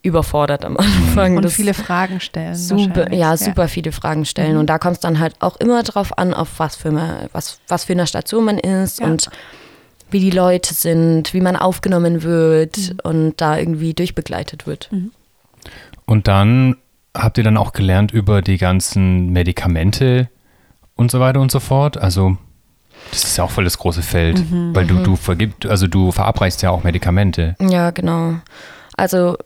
überfordert 0.03 0.65
am 0.65 0.77
Anfang. 0.79 1.37
Und 1.37 1.45
Das- 1.45 1.53
viele 1.53 1.75
Fragen 1.75 2.21
stellen. 2.21 2.55
super, 2.55 3.13
ja, 3.13 3.37
super 3.37 3.69
viele 3.69 3.93
Fragen 3.93 4.25
stellen. 4.25 4.57
Und 4.57 4.67
da 4.69 4.79
kommt 4.79 4.95
es 4.95 5.01
dann 5.01 5.19
halt 5.21 5.35
auch 5.41 5.57
immer 5.57 5.83
drauf 5.83 6.17
an, 6.19 6.33
auf 6.35 6.59
was 6.59 6.75
für, 6.77 6.89
eine, 6.89 7.29
was, 7.33 7.61
was 7.69 7.85
für 7.85 7.93
eine 7.93 8.07
Station 8.07 8.45
man 8.47 8.59
ist 8.59 9.01
Ja. 9.01 9.07
und 9.07 9.29
wie 10.11 10.21
die 10.21 10.31
Leute 10.31 10.75
sind, 10.75 11.35
wie 11.35 11.41
man 11.41 11.55
aufgenommen 11.55 12.23
wird 12.23 12.77
Mhm. 12.79 12.99
und 13.05 13.35
da 13.41 13.59
irgendwie 13.59 13.93
durchbegleitet 13.95 14.67
wird. 14.67 14.91
Und 16.07 16.27
dann 16.27 16.77
habt 17.15 17.39
ihr 17.39 17.45
dann 17.45 17.57
auch 17.57 17.73
gelernt 17.73 18.11
über 18.11 18.41
die 18.43 18.57
ganzen 18.57 19.31
Medikamente 19.31 20.29
und 20.97 21.11
so 21.11 21.21
weiter 21.21 21.41
und 21.41 21.53
so 21.53 21.61
fort. 21.61 21.97
Also 21.99 22.39
das 23.11 23.25
ist 23.25 23.37
ja 23.37 23.45
auch 23.45 23.51
voll 23.51 23.65
das 23.65 23.79
große 23.79 24.03
Feld, 24.03 24.39
Mhm. 24.51 24.75
weil 24.75 24.87
du, 24.87 25.03
du 25.03 25.17
vergibst, 25.17 25.67
also 25.67 25.87
du 25.87 26.13
verabreichst 26.13 26.63
ja 26.63 26.71
auch 26.71 26.85
Medikamente. 26.85 27.57
Ja, 27.61 27.91
genau. 27.91 28.35
Also 28.97 29.37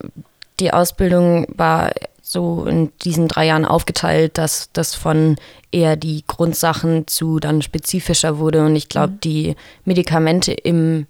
die 0.60 0.72
Ausbildung 0.72 1.46
war 1.56 1.90
so 2.22 2.64
in 2.66 2.90
diesen 3.02 3.28
drei 3.28 3.46
Jahren 3.46 3.64
aufgeteilt, 3.64 4.38
dass 4.38 4.70
das 4.72 4.94
von 4.94 5.36
eher 5.70 5.96
die 5.96 6.24
Grundsachen 6.26 7.06
zu 7.06 7.38
dann 7.38 7.62
spezifischer 7.62 8.38
wurde. 8.38 8.64
Und 8.64 8.76
ich 8.76 8.88
glaube, 8.88 9.14
die 9.22 9.54
Medikamente 9.84 10.52
im 10.52 11.06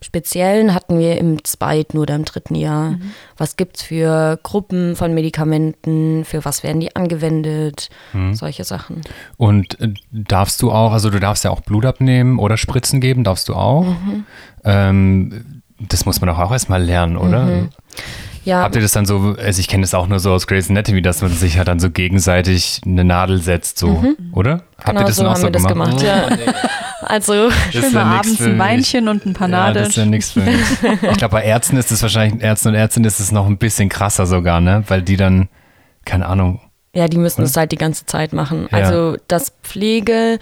Speziellen 0.00 0.74
hatten 0.74 0.98
wir 0.98 1.16
im 1.16 1.42
zweiten 1.44 1.96
oder 1.96 2.14
im 2.14 2.24
dritten 2.26 2.54
Jahr. 2.54 2.96
Was 3.38 3.56
gibt 3.56 3.78
es 3.78 3.82
für 3.82 4.38
Gruppen 4.42 4.94
von 4.94 5.14
Medikamenten? 5.14 6.24
Für 6.26 6.44
was 6.44 6.62
werden 6.62 6.80
die 6.80 6.94
angewendet? 6.94 7.88
Solche 8.32 8.64
Sachen. 8.64 9.00
Und 9.38 9.80
äh, 9.80 9.94
darfst 10.12 10.60
du 10.60 10.70
auch, 10.70 10.92
also 10.92 11.08
du 11.08 11.18
darfst 11.18 11.44
ja 11.44 11.50
auch 11.50 11.60
Blut 11.60 11.86
abnehmen 11.86 12.38
oder 12.38 12.56
Spritzen 12.56 13.00
geben, 13.00 13.24
darfst 13.24 13.48
du 13.48 13.54
auch. 13.54 13.84
Mhm. 13.84 14.24
Ähm, 14.64 15.62
das 15.78 16.06
muss 16.06 16.20
man 16.20 16.28
doch 16.28 16.38
auch 16.38 16.52
erstmal 16.52 16.82
lernen, 16.82 17.16
oder? 17.16 17.44
Mhm. 17.44 17.68
Ja, 18.44 18.62
Habt 18.62 18.76
ihr 18.76 18.82
das 18.82 18.92
dann 18.92 19.06
so, 19.06 19.34
also 19.38 19.60
ich 19.60 19.66
kenne 19.66 19.82
das 19.82 19.92
auch 19.92 20.06
nur 20.06 20.20
so 20.20 20.30
aus 20.30 20.46
Grey's 20.46 20.70
Anatomy, 20.70 21.02
dass 21.02 21.20
man 21.20 21.32
sich 21.32 21.58
halt 21.58 21.66
dann 21.66 21.80
so 21.80 21.90
gegenseitig 21.90 22.80
eine 22.86 23.02
Nadel 23.02 23.42
setzt, 23.42 23.78
so, 23.78 24.04
oder? 24.32 24.62
Habt 24.78 24.90
genau 24.90 25.00
ihr 25.00 25.06
das 25.06 25.16
so 25.16 25.22
dann 25.22 25.32
auch 25.32 25.34
haben 25.34 25.40
so 25.40 25.46
wir 25.46 25.50
das 25.50 25.66
gemacht. 25.66 26.00
Ja. 26.02 26.28
Also 27.02 27.48
Das 27.48 27.82
Schön 27.84 27.92
mal 27.92 28.00
ja 28.00 28.18
abends 28.18 28.40
ein. 28.40 28.58
Weinchen 28.58 29.08
und 29.08 29.26
ein 29.26 29.32
Ja, 29.32 29.38
Panade. 29.38 29.80
das 29.80 29.88
ist 29.90 29.96
ja 29.96 30.06
nichts 30.06 30.30
für 30.32 30.40
mich. 30.40 30.56
Ich 30.82 31.16
glaube, 31.18 31.32
bei 31.32 31.44
Ärzten 31.44 31.76
ist 31.76 31.90
es 31.92 32.00
wahrscheinlich, 32.02 32.42
Ärzten 32.42 32.68
und 32.68 32.74
Ärztinnen 32.74 33.06
ist 33.06 33.20
es 33.20 33.32
noch 33.32 33.46
ein 33.46 33.58
bisschen 33.58 33.88
krasser 33.88 34.26
sogar, 34.26 34.60
ne? 34.60 34.82
Weil 34.88 35.02
die 35.02 35.16
dann, 35.16 35.48
keine 36.04 36.26
Ahnung, 36.26 36.60
Ja, 36.94 37.08
die 37.08 37.18
müssen 37.18 37.42
es 37.42 37.56
halt 37.56 37.72
die 37.72 37.76
ganze 37.76 38.06
Zeit 38.06 38.32
machen. 38.32 38.68
Ja. 38.72 38.78
Also, 38.78 39.16
dass 39.28 39.52
Pflege 39.62 40.38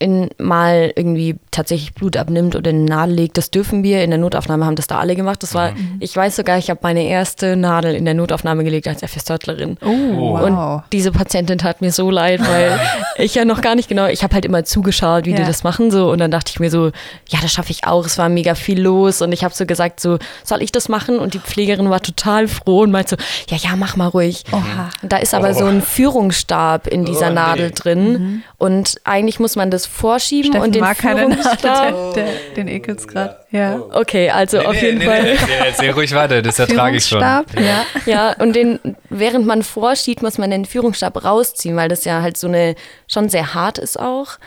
in 0.00 0.30
mal 0.38 0.92
irgendwie 0.96 1.36
tatsächlich 1.50 1.92
Blut 1.94 2.16
abnimmt 2.16 2.56
oder 2.56 2.70
eine 2.70 2.80
Nadel 2.80 3.14
legt, 3.14 3.36
das 3.36 3.50
dürfen 3.50 3.84
wir. 3.84 4.02
In 4.02 4.10
der 4.10 4.18
Notaufnahme 4.18 4.64
haben 4.64 4.74
das 4.74 4.86
da 4.86 4.98
alle 4.98 5.14
gemacht. 5.14 5.42
Das 5.42 5.54
war, 5.54 5.72
ich 6.00 6.16
weiß 6.16 6.36
sogar, 6.36 6.56
ich 6.58 6.70
habe 6.70 6.80
meine 6.82 7.04
erste 7.04 7.54
Nadel 7.54 7.94
in 7.94 8.06
der 8.06 8.14
Notaufnahme 8.14 8.64
gelegt 8.64 8.88
als 8.88 9.02
FSJlerin. 9.02 9.76
Oh, 9.84 9.88
wow. 10.16 10.42
Und 10.42 10.82
diese 10.92 11.12
Patientin 11.12 11.58
tat 11.58 11.82
mir 11.82 11.92
so 11.92 12.10
leid, 12.10 12.40
weil 12.40 12.80
ich 13.18 13.34
ja 13.34 13.44
noch 13.44 13.60
gar 13.60 13.74
nicht 13.74 13.88
genau, 13.90 14.06
ich 14.06 14.22
habe 14.24 14.32
halt 14.34 14.46
immer 14.46 14.64
zugeschaut, 14.64 15.26
wie 15.26 15.34
die 15.34 15.42
Ja. 15.42 15.46
das 15.46 15.62
machen 15.64 15.90
so 15.90 16.10
und 16.10 16.18
dann 16.18 16.30
dachte 16.30 16.50
ich 16.50 16.60
mir 16.60 16.70
so, 16.70 16.86
ja, 17.28 17.38
das 17.42 17.52
schaffe 17.52 17.70
ich 17.70 17.84
auch. 17.86 18.06
Es 18.06 18.16
war 18.16 18.30
mega 18.30 18.54
viel 18.54 18.80
los 18.80 19.20
und 19.20 19.32
ich 19.32 19.44
habe 19.44 19.54
so 19.54 19.66
gesagt 19.66 20.00
so, 20.00 20.18
soll 20.44 20.62
ich 20.62 20.72
das 20.72 20.88
machen? 20.88 21.18
Und 21.18 21.34
die 21.34 21.38
Pflegerin 21.40 21.90
war 21.90 22.00
total 22.00 22.48
froh 22.48 22.80
und 22.84 22.90
meinte 22.90 23.16
so, 23.18 23.54
ja, 23.54 23.58
ja, 23.70 23.76
mach 23.76 23.96
mal 23.96 24.08
ruhig. 24.08 24.44
Oha. 24.50 24.88
Da 25.02 25.18
ist 25.18 25.34
aber 25.34 25.52
so 25.52 25.66
ein 25.66 25.82
Führungsstab 25.82 26.86
in 26.86 27.04
dieser 27.04 27.26
Oh, 27.26 27.28
nee. 27.28 27.34
Nadel 27.34 27.70
drin 27.70 28.42
und 28.56 28.96
eigentlich 29.04 29.38
muss 29.40 29.56
man 29.56 29.70
das 29.70 29.89
vorschieben 29.90 30.52
Steffen 30.52 30.64
und 30.66 30.74
den 30.74 30.80
mag 30.80 30.96
Führungsstab. 30.96 32.14
der, 32.14 32.24
der, 32.24 32.32
den 32.56 32.68
ekels 32.68 33.06
gerade. 33.08 33.36
Ja. 33.50 33.80
Okay, 33.92 34.30
also 34.30 34.60
auf 34.60 34.80
jeden 34.80 35.02
Fall. 35.02 35.36
erzähl 35.66 35.90
ruhig 35.90 36.14
weiter, 36.14 36.40
das 36.42 36.58
ertrage 36.58 36.96
ich 36.96 37.06
schon. 37.06 37.20
Führungsstab, 37.20 37.60
ja. 37.60 37.84
Ja, 38.06 38.32
und 38.38 38.54
den, 38.54 38.78
während 39.08 39.46
man 39.46 39.62
vorschiebt, 39.62 40.22
muss 40.22 40.38
man 40.38 40.50
den 40.50 40.64
Führungsstab 40.64 41.24
rausziehen, 41.24 41.76
weil 41.76 41.88
das 41.88 42.04
ja 42.04 42.22
halt 42.22 42.36
so 42.36 42.46
eine, 42.46 42.74
schon 43.08 43.28
sehr 43.28 43.54
hart 43.54 43.78
ist 43.78 43.98
auch. 43.98 44.38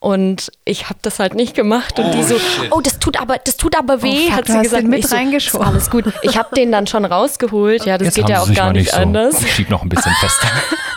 Und 0.00 0.52
ich 0.64 0.84
habe 0.84 1.00
das 1.02 1.18
halt 1.18 1.34
nicht 1.34 1.54
gemacht 1.56 1.98
und 1.98 2.12
die 2.14 2.22
so, 2.22 2.36
oh, 2.70 2.80
das 2.80 3.00
tut 3.00 3.20
aber, 3.20 3.36
das 3.38 3.56
tut 3.56 3.76
aber 3.76 4.00
weh, 4.00 4.26
fuck, 4.28 4.36
hat 4.36 4.46
sie 4.46 4.58
gesagt. 4.62 4.82
den 4.84 4.90
mit 4.90 5.00
Ich 5.00 5.08
so, 5.08 5.16
reingeschoben. 5.16 5.66
ist 5.66 5.72
alles 5.72 5.90
gut. 5.90 6.04
Ich 6.22 6.38
habe 6.38 6.54
den 6.54 6.70
dann 6.70 6.86
schon 6.86 7.04
rausgeholt. 7.04 7.84
Ja, 7.84 7.98
das 7.98 8.06
Jetzt 8.06 8.14
geht 8.14 8.24
haben 8.26 8.30
ja 8.30 8.36
sie 8.36 8.42
auch 8.42 8.46
sich 8.46 8.56
gar 8.56 8.66
mal 8.66 8.72
nicht 8.74 8.92
so. 8.92 8.96
anders. 8.96 9.42
Ich 9.42 9.52
schieb 9.54 9.70
noch 9.70 9.82
ein 9.82 9.88
bisschen 9.88 10.12
fester. 10.20 10.46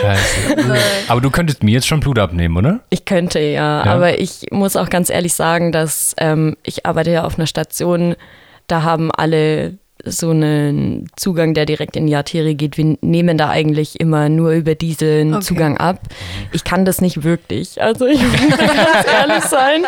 Scheiße. 0.00 0.56
Aber 1.08 1.20
du 1.20 1.30
könntest 1.30 1.62
mir 1.62 1.72
jetzt 1.72 1.86
schon 1.86 2.00
Blut 2.00 2.18
abnehmen, 2.18 2.56
oder? 2.56 2.80
Ich 2.90 3.04
könnte 3.04 3.38
ja, 3.40 3.84
Ja. 3.84 3.92
aber 3.94 4.18
ich 4.18 4.46
muss 4.50 4.76
auch 4.76 4.88
ganz 4.88 5.10
ehrlich 5.10 5.34
sagen, 5.34 5.72
dass 5.72 6.14
ähm, 6.18 6.56
ich 6.62 6.86
arbeite 6.86 7.10
ja 7.10 7.24
auf 7.24 7.36
einer 7.38 7.46
Station, 7.46 8.14
da 8.66 8.82
haben 8.82 9.10
alle 9.12 9.74
so 10.04 10.30
einen 10.30 11.06
Zugang, 11.16 11.54
der 11.54 11.64
direkt 11.64 11.94
in 11.96 12.06
die 12.08 12.16
Arterie 12.16 12.56
geht. 12.56 12.76
Wir 12.76 12.96
nehmen 13.02 13.38
da 13.38 13.50
eigentlich 13.50 14.00
immer 14.00 14.28
nur 14.28 14.50
über 14.52 14.74
diesen 14.74 15.34
Okay. 15.34 15.44
Zugang 15.44 15.76
ab. 15.76 16.00
Ich 16.52 16.64
kann 16.64 16.84
das 16.84 17.00
nicht 17.00 17.22
wirklich. 17.22 17.80
Also 17.80 18.06
ich 18.06 18.20
muss 18.20 18.56
ganz 18.58 19.06
ehrlich 19.12 19.44
sein. 19.44 19.84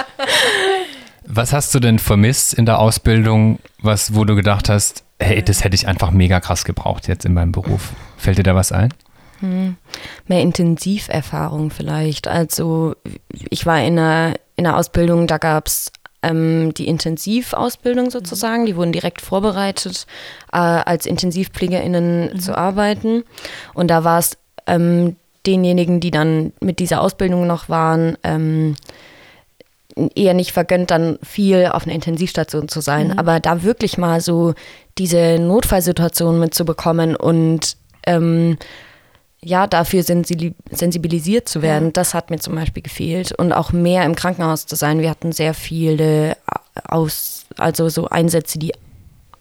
Was 1.27 1.53
hast 1.53 1.75
du 1.75 1.81
denn 1.81 1.99
vermisst 1.99 2.55
in 2.55 2.67
der 2.67 2.79
Ausbildung, 2.79 3.59
was, 3.81 4.15
wo 4.15 4.25
du 4.25 4.37
gedacht 4.37 4.69
hast, 4.69 5.03
hey, 5.19 5.43
das 5.43 5.65
hätte 5.65 5.75
ich 5.75 5.89
einfach 5.89 6.11
mega 6.13 6.39
krass 6.39 6.65
gebraucht 6.65 7.09
jetzt 7.09 7.25
in 7.25 7.35
meinem 7.35 7.51
Beruf? 7.53 7.93
Fällt 8.17 8.39
dir 8.39 8.43
da 8.45 8.55
was 8.55 8.71
ein? 8.73 8.93
Hm. 9.41 9.77
Mehr 10.27 10.41
Intensiverfahrung 10.41 11.71
vielleicht. 11.71 12.29
Also 12.29 12.95
ich 13.51 13.67
war 13.67 13.83
in 13.83 13.99
einer, 13.99 14.35
in 14.57 14.67
einer 14.67 14.77
Ausbildung, 14.77 15.27
da 15.27 15.39
gab 15.39 15.67
es 15.67 15.93
ähm, 16.25 16.73
die 16.75 16.89
Intensivausbildung 16.89 18.11
sozusagen. 18.11 18.67
Die 18.67 18.77
wurden 18.77 18.93
direkt 18.93 19.21
vorbereitet, 19.21 20.07
äh, 20.53 20.57
als 20.57 21.07
IntensivpflegerInnen 21.07 22.35
mhm. 22.35 22.41
zu 22.41 22.57
arbeiten. 22.57 23.25
Und 23.75 23.89
da 23.89 24.05
war 24.05 24.19
es 24.19 24.37
ähm, 24.67 25.17
denjenigen, 25.47 26.01
die 26.01 26.11
dann 26.11 26.53
mit 26.61 26.79
dieser 26.79 27.01
Ausbildung 27.01 27.47
noch 27.47 27.69
waren, 27.69 28.17
ähm, 28.23 28.77
eher 30.17 30.35
nicht 30.35 30.53
vergönnt, 30.53 30.91
dann 30.91 31.19
viel 31.23 31.67
auf 31.67 31.85
einer 31.85 31.95
Intensivstation 31.95 32.69
zu 32.69 32.81
sein. 32.81 33.09
Mhm. 33.09 33.19
Aber 33.19 33.41
da 33.41 33.63
wirklich 33.63 33.99
mal 33.99 34.21
so 34.21 34.55
diese 34.99 35.39
Notfallsituation 35.39 36.41
mitzubekommen 36.41 37.15
und 37.15 37.77
ähm, 38.07 38.57
ja, 39.45 39.67
dafür 39.67 40.03
sensibilisiert 40.03 41.49
zu 41.49 41.63
werden, 41.63 41.87
ja. 41.87 41.91
das 41.93 42.15
hat 42.15 42.31
mir 42.31 42.39
zum 42.39 42.55
Beispiel 42.55 42.83
gefehlt. 42.83 43.33
Und 43.33 43.53
auch 43.53 43.73
mehr 43.73 44.05
im 44.05 44.15
Krankenhaus 44.15 44.67
zu 44.67 44.77
sein. 44.77 45.01
Wir 45.01 45.11
hatten 45.11 45.33
sehr 45.33 45.55
viele 45.55 46.33
äh, 46.33 46.35
aus, 46.89 47.47
also 47.57 47.89
so 47.89 48.09
Einsätze, 48.09 48.59
die 48.59 48.73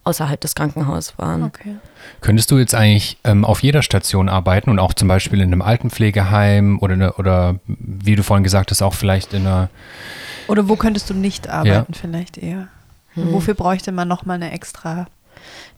außerhalb 0.04 0.40
des 0.40 0.56
Krankenhauses 0.56 1.18
waren. 1.18 1.44
Okay. 1.44 1.76
Könntest 2.22 2.52
du 2.52 2.58
jetzt 2.58 2.76
eigentlich 2.76 3.18
ähm, 3.24 3.46
auf 3.46 3.64
jeder 3.64 3.82
Station 3.82 4.28
arbeiten 4.28 4.70
und 4.70 4.80
auch 4.80 4.94
zum 4.94 5.08
Beispiel 5.08 5.40
in 5.40 5.54
einem 5.54 5.62
Altenpflegeheim 5.62 6.80
oder, 6.80 6.94
eine, 6.94 7.14
oder 7.14 7.56
wie 7.66 8.16
du 8.16 8.24
vorhin 8.24 8.44
gesagt 8.44 8.72
hast, 8.72 8.82
auch 8.82 8.94
vielleicht 8.94 9.34
in 9.34 9.48
einer. 9.48 9.70
Oder 10.48 10.68
wo 10.68 10.76
könntest 10.76 11.10
du 11.10 11.14
nicht 11.14 11.48
arbeiten, 11.48 11.94
ja. 11.94 12.00
vielleicht 12.00 12.38
eher? 12.38 12.68
Hm. 13.14 13.32
Wofür 13.32 13.54
bräuchte 13.54 13.94
man 13.94 14.08
nochmal 14.08 14.36
eine 14.36 14.52
extra? 14.52 15.08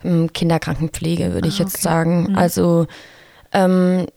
Hm, 0.02 0.34
Kinderkrankenpflege, 0.34 1.34
würde 1.34 1.48
ah, 1.48 1.50
ich 1.50 1.60
jetzt 1.60 1.76
okay. 1.76 1.84
sagen. 1.84 2.28
Hm. 2.30 2.36
Also 2.36 2.88
ähm, 3.56 4.08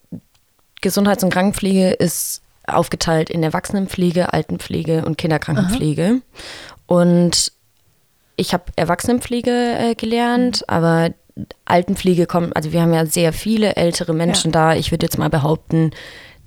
Gesundheits- 0.81 1.24
und 1.24 1.33
Krankenpflege 1.33 1.90
ist 1.90 2.42
aufgeteilt 2.66 3.31
in 3.31 3.42
Erwachsenenpflege, 3.42 4.33
Altenpflege 4.33 5.05
und 5.05 5.16
Kinderkrankenpflege. 5.16 6.05
Aha. 6.05 6.20
Und 6.87 7.53
ich 8.37 8.53
habe 8.53 8.64
Erwachsenenpflege 8.77 9.51
äh, 9.51 9.94
gelernt, 9.94 10.61
mhm. 10.61 10.74
aber 10.74 11.11
Altenpflege 11.64 12.27
kommt, 12.27 12.55
also 12.57 12.72
wir 12.72 12.83
haben 12.83 12.92
ja 12.92 13.07
sehr 13.07 13.33
viele 13.33 13.77
ältere 13.77 14.12
Menschen 14.12 14.53
ja. 14.53 14.72
da. 14.72 14.74
Ich 14.74 14.90
würde 14.90 15.07
jetzt 15.07 15.18
mal 15.18 15.31
behaupten, 15.31 15.92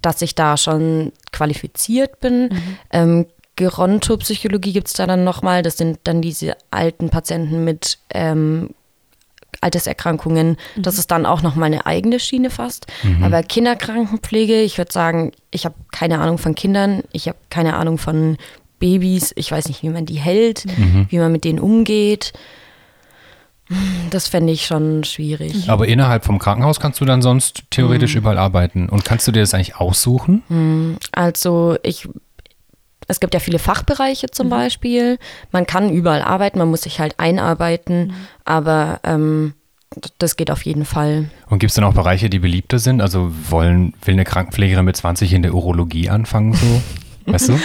dass 0.02 0.22
ich 0.22 0.36
da 0.36 0.58
schon 0.58 1.12
qualifiziert 1.32 2.20
bin. 2.20 2.44
Mhm. 2.44 2.78
Ähm, 2.92 3.26
Gerontopsychologie 3.56 4.74
gibt 4.74 4.88
es 4.88 4.94
da 4.94 5.06
dann 5.06 5.24
nochmal. 5.24 5.62
Das 5.62 5.78
sind 5.78 6.00
dann 6.06 6.22
diese 6.22 6.56
alten 6.72 7.10
Patienten 7.10 7.64
mit 7.64 8.00
ähm, 8.14 8.72
Alterserkrankungen. 9.60 10.58
Mhm. 10.76 10.82
Das 10.82 10.98
ist 10.98 11.12
dann 11.12 11.26
auch 11.26 11.42
nochmal 11.42 11.68
eine 11.68 11.86
eigene 11.86 12.20
Schiene 12.20 12.50
fast. 12.50 12.88
Mhm. 13.04 13.24
Aber 13.24 13.44
Kinderkrankenpflege, 13.44 14.62
ich 14.62 14.78
würde 14.78 14.92
sagen, 14.92 15.32
ich 15.52 15.66
habe 15.66 15.76
keine 15.92 16.20
Ahnung 16.20 16.38
von 16.38 16.56
Kindern. 16.56 17.04
Ich 17.12 17.28
habe 17.28 17.38
keine 17.50 17.76
Ahnung 17.76 17.98
von 17.98 18.38
Babys. 18.80 19.34
Ich 19.36 19.52
weiß 19.52 19.68
nicht, 19.68 19.84
wie 19.84 19.90
man 19.90 20.06
die 20.06 20.20
hält, 20.20 20.66
mhm. 20.66 21.08
wie 21.10 21.20
man 21.20 21.32
mit 21.32 21.44
denen 21.44 21.60
umgeht. 21.60 22.34
Das 24.10 24.28
fände 24.28 24.52
ich 24.52 24.66
schon 24.66 25.04
schwierig. 25.04 25.70
Aber 25.70 25.88
innerhalb 25.88 26.26
vom 26.26 26.40
Krankenhaus 26.40 26.80
kannst 26.80 27.00
du 27.00 27.06
dann 27.06 27.22
sonst 27.22 27.64
theoretisch 27.70 28.14
mhm. 28.14 28.20
überall 28.20 28.38
arbeiten. 28.38 28.90
Und 28.90 29.06
kannst 29.06 29.28
du 29.28 29.32
dir 29.32 29.42
das 29.42 29.54
eigentlich 29.54 29.78
aussuchen? 29.78 30.44
Mhm. 30.50 30.98
Also 31.12 31.78
ich, 31.84 32.08
es 33.12 33.20
gibt 33.20 33.34
ja 33.34 33.40
viele 33.40 33.60
Fachbereiche 33.60 34.32
zum 34.32 34.48
mhm. 34.48 34.52
Beispiel. 34.52 35.20
Man 35.52 35.68
kann 35.68 35.90
überall 35.90 36.22
arbeiten, 36.22 36.58
man 36.58 36.70
muss 36.70 36.82
sich 36.82 37.00
halt 37.00 37.20
einarbeiten, 37.20 38.08
mhm. 38.08 38.14
aber 38.46 39.00
ähm, 39.04 39.54
das 40.18 40.38
geht 40.38 40.50
auf 40.50 40.64
jeden 40.64 40.86
Fall. 40.86 41.30
Und 41.50 41.60
gibt 41.60 41.72
es 41.72 41.76
dann 41.76 41.84
auch 41.84 41.94
Bereiche, 41.94 42.30
die 42.30 42.40
beliebter 42.40 42.80
sind? 42.80 43.02
Also 43.02 43.32
wollen, 43.50 43.94
will 44.06 44.14
eine 44.14 44.24
Krankenpflegerin 44.24 44.86
mit 44.86 44.96
20 44.96 45.34
in 45.34 45.42
der 45.44 45.54
Urologie 45.54 46.10
anfangen, 46.10 46.54
so? 46.54 46.82
weißt 47.32 47.50
du? 47.50 47.60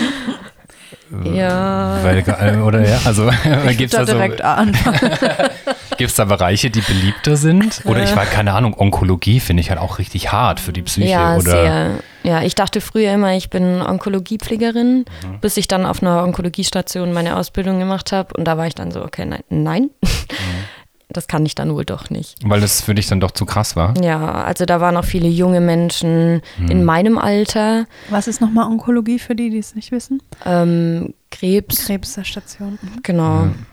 Ja. 1.32 2.00
Weil, 2.02 2.18
äh, 2.18 2.56
oder 2.56 2.86
ja, 2.86 2.98
also 3.04 3.30
gibt 3.76 3.94
es 3.94 3.98
da, 3.98 4.04
direkt 4.04 4.40
so, 4.40 4.44
Gibt 5.96 6.10
es 6.10 6.16
da 6.16 6.24
Bereiche, 6.24 6.70
die 6.70 6.80
beliebter 6.80 7.36
sind? 7.36 7.82
Oder 7.84 8.02
ich 8.04 8.14
war 8.14 8.26
keine 8.26 8.52
Ahnung, 8.52 8.74
Onkologie 8.78 9.40
finde 9.40 9.60
ich 9.60 9.70
halt 9.70 9.80
auch 9.80 9.98
richtig 9.98 10.32
hart 10.32 10.60
für 10.60 10.72
die 10.72 10.82
Psyche. 10.82 11.10
Ja, 11.10 11.36
oder? 11.36 11.42
sehr. 11.42 11.90
Ja, 12.22 12.42
ich 12.42 12.54
dachte 12.54 12.80
früher 12.80 13.12
immer, 13.12 13.36
ich 13.36 13.50
bin 13.50 13.80
Onkologiepflegerin, 13.82 15.04
mhm. 15.04 15.40
bis 15.40 15.56
ich 15.56 15.68
dann 15.68 15.86
auf 15.86 16.02
einer 16.02 16.24
Onkologiestation 16.24 17.12
meine 17.12 17.36
Ausbildung 17.36 17.78
gemacht 17.78 18.12
habe. 18.12 18.34
Und 18.34 18.44
da 18.44 18.58
war 18.58 18.66
ich 18.66 18.74
dann 18.74 18.90
so, 18.90 19.02
okay, 19.02 19.24
nein. 19.24 19.42
nein. 19.48 19.90
Mhm 20.02 20.08
das 21.08 21.28
kann 21.28 21.46
ich 21.46 21.54
dann 21.54 21.74
wohl 21.74 21.84
doch 21.84 22.10
nicht. 22.10 22.36
Weil 22.44 22.60
das 22.60 22.80
für 22.80 22.94
dich 22.94 23.06
dann 23.06 23.20
doch 23.20 23.30
zu 23.30 23.46
krass 23.46 23.76
war? 23.76 23.94
Ja, 24.02 24.42
also 24.44 24.64
da 24.64 24.80
waren 24.80 24.96
auch 24.96 25.04
viele 25.04 25.28
junge 25.28 25.60
Menschen 25.60 26.42
hm. 26.56 26.70
in 26.70 26.84
meinem 26.84 27.18
Alter. 27.18 27.86
Was 28.10 28.28
ist 28.28 28.40
nochmal 28.40 28.66
Onkologie 28.66 29.18
für 29.18 29.34
die, 29.34 29.50
die 29.50 29.58
es 29.58 29.74
nicht 29.74 29.92
wissen? 29.92 30.22
Ähm, 30.44 31.14
Krebs. 31.30 31.86
Krebsstation. 31.86 32.78
Mhm. 32.82 33.02
Genau. 33.02 33.42
Hm. 33.42 33.66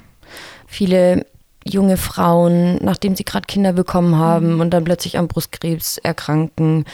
Viele 0.68 1.26
junge 1.66 1.98
Frauen, 1.98 2.78
nachdem 2.82 3.16
sie 3.16 3.24
gerade 3.24 3.46
Kinder 3.46 3.74
bekommen 3.74 4.18
haben 4.18 4.56
mhm. 4.56 4.62
und 4.62 4.72
dann 4.72 4.84
plötzlich 4.84 5.18
an 5.18 5.28
Brustkrebs 5.28 5.98
erkranken. 5.98 6.78
Mhm. 6.78 6.86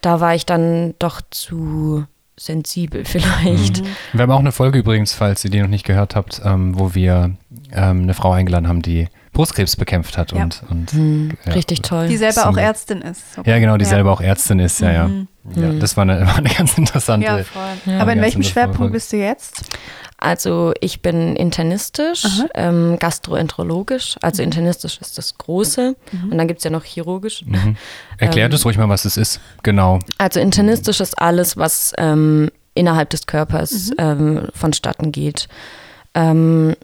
Da 0.00 0.20
war 0.20 0.34
ich 0.34 0.46
dann 0.46 0.94
doch 0.98 1.20
zu 1.30 2.04
sensibel 2.36 3.04
vielleicht. 3.04 3.82
Mhm. 3.82 3.86
Wir 4.12 4.22
haben 4.22 4.30
auch 4.30 4.40
eine 4.40 4.52
Folge 4.52 4.78
übrigens, 4.78 5.14
falls 5.14 5.44
ihr 5.44 5.50
die 5.50 5.60
noch 5.60 5.68
nicht 5.68 5.84
gehört 5.84 6.16
habt, 6.16 6.40
ähm, 6.44 6.78
wo 6.78 6.94
wir 6.94 7.36
ähm, 7.72 8.02
eine 8.02 8.14
Frau 8.14 8.32
eingeladen 8.32 8.68
haben, 8.68 8.82
die 8.82 9.08
Brustkrebs 9.34 9.76
bekämpft 9.76 10.16
hat. 10.16 10.32
Ja. 10.32 10.44
Und, 10.44 10.62
und 10.70 10.94
mhm, 10.94 11.32
ja, 11.44 11.52
richtig 11.52 11.82
toll. 11.82 12.08
Die 12.08 12.16
selber 12.16 12.48
auch 12.48 12.56
Ärztin 12.56 13.02
ist. 13.02 13.36
Okay. 13.36 13.50
Ja, 13.50 13.58
genau, 13.58 13.76
die 13.76 13.84
ja. 13.84 13.90
selber 13.90 14.12
auch 14.12 14.20
Ärztin 14.20 14.60
ist, 14.60 14.80
ja, 14.80 14.92
ja. 14.92 15.08
Mhm. 15.08 15.28
ja 15.56 15.72
mhm. 15.72 15.80
das 15.80 15.96
war 15.96 16.02
eine, 16.02 16.20
war 16.26 16.36
eine 16.38 16.48
ganz 16.48 16.78
interessante. 16.78 17.26
Ja, 17.26 17.42
voll. 17.42 17.94
Aber 17.98 18.12
in 18.12 18.22
welchem 18.22 18.42
Schwerpunkt 18.42 18.92
bist 18.92 19.12
du 19.12 19.16
jetzt? 19.16 19.62
Also 20.24 20.72
ich 20.80 21.02
bin 21.02 21.36
internistisch, 21.36 22.24
ähm, 22.54 22.96
gastroenterologisch. 22.98 24.16
Also 24.22 24.42
mhm. 24.42 24.46
internistisch 24.46 24.98
ist 24.98 25.18
das 25.18 25.36
Große. 25.36 25.96
Mhm. 26.12 26.32
Und 26.32 26.38
dann 26.38 26.48
gibt 26.48 26.58
es 26.58 26.64
ja 26.64 26.70
noch 26.70 26.84
chirurgisch. 26.84 27.44
Mhm. 27.44 27.76
Erklär 28.16 28.46
ähm, 28.46 28.50
das 28.50 28.64
ruhig 28.64 28.78
mal, 28.78 28.88
was 28.88 29.04
es 29.04 29.18
ist. 29.18 29.40
Genau. 29.62 29.98
Also 30.16 30.40
internistisch 30.40 31.00
ist 31.00 31.18
alles, 31.20 31.58
was 31.58 31.92
ähm, 31.98 32.50
innerhalb 32.74 33.10
des 33.10 33.26
Körpers 33.26 33.90
mhm. 33.90 33.94
ähm, 33.98 34.48
vonstatten 34.54 35.12
geht. 35.12 35.46
Ähm, 36.14 36.74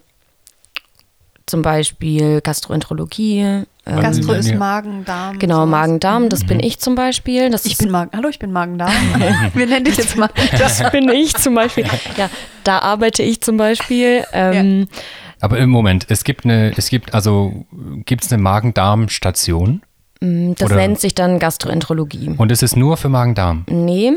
zum 1.47 1.63
Beispiel 1.63 2.41
Gastroenterologie. 2.41 3.63
Ähm, 3.85 3.99
Gastro 3.99 4.33
ist 4.33 4.53
Magen, 4.53 5.05
Darm. 5.05 5.39
Genau, 5.39 5.65
Magen, 5.65 5.99
Darm, 5.99 6.29
das 6.29 6.43
mhm. 6.43 6.47
bin 6.47 6.59
ich 6.59 6.79
zum 6.79 6.93
Beispiel. 6.95 7.49
Das 7.49 7.65
ich 7.65 7.77
bin 7.77 7.89
Magen, 7.89 8.11
hallo, 8.15 8.29
ich 8.29 8.37
bin 8.37 8.51
Magen, 8.51 8.77
Darm. 8.77 8.91
Wir 9.53 9.65
nennen 9.65 9.85
dich 9.85 9.97
jetzt 9.97 10.15
mal. 10.15 10.29
Das 10.57 10.91
bin 10.91 11.09
ich 11.09 11.35
zum 11.35 11.55
Beispiel. 11.55 11.85
Ja, 12.15 12.29
da 12.63 12.79
arbeite 12.79 13.23
ich 13.23 13.41
zum 13.41 13.57
Beispiel. 13.57 14.23
Ähm, 14.33 14.87
ja. 14.91 14.97
Aber 15.39 15.57
im 15.57 15.71
Moment, 15.71 16.05
es 16.09 16.23
gibt 16.23 16.45
eine, 16.45 16.71
es 16.77 16.89
gibt, 16.89 17.15
also 17.15 17.65
gibt 18.05 18.23
es 18.23 18.31
eine 18.31 18.41
Magen-Darm-Station? 18.43 19.81
Mm, 20.21 20.53
das 20.57 20.67
Oder? 20.67 20.77
nennt 20.77 20.99
sich 20.99 21.15
dann 21.15 21.39
Gastroenterologie. 21.39 22.35
Und 22.37 22.51
es 22.51 22.63
ist 22.63 22.77
nur 22.77 22.95
für 22.95 23.09
Magen-Darm? 23.09 23.65
Nee, 23.67 24.13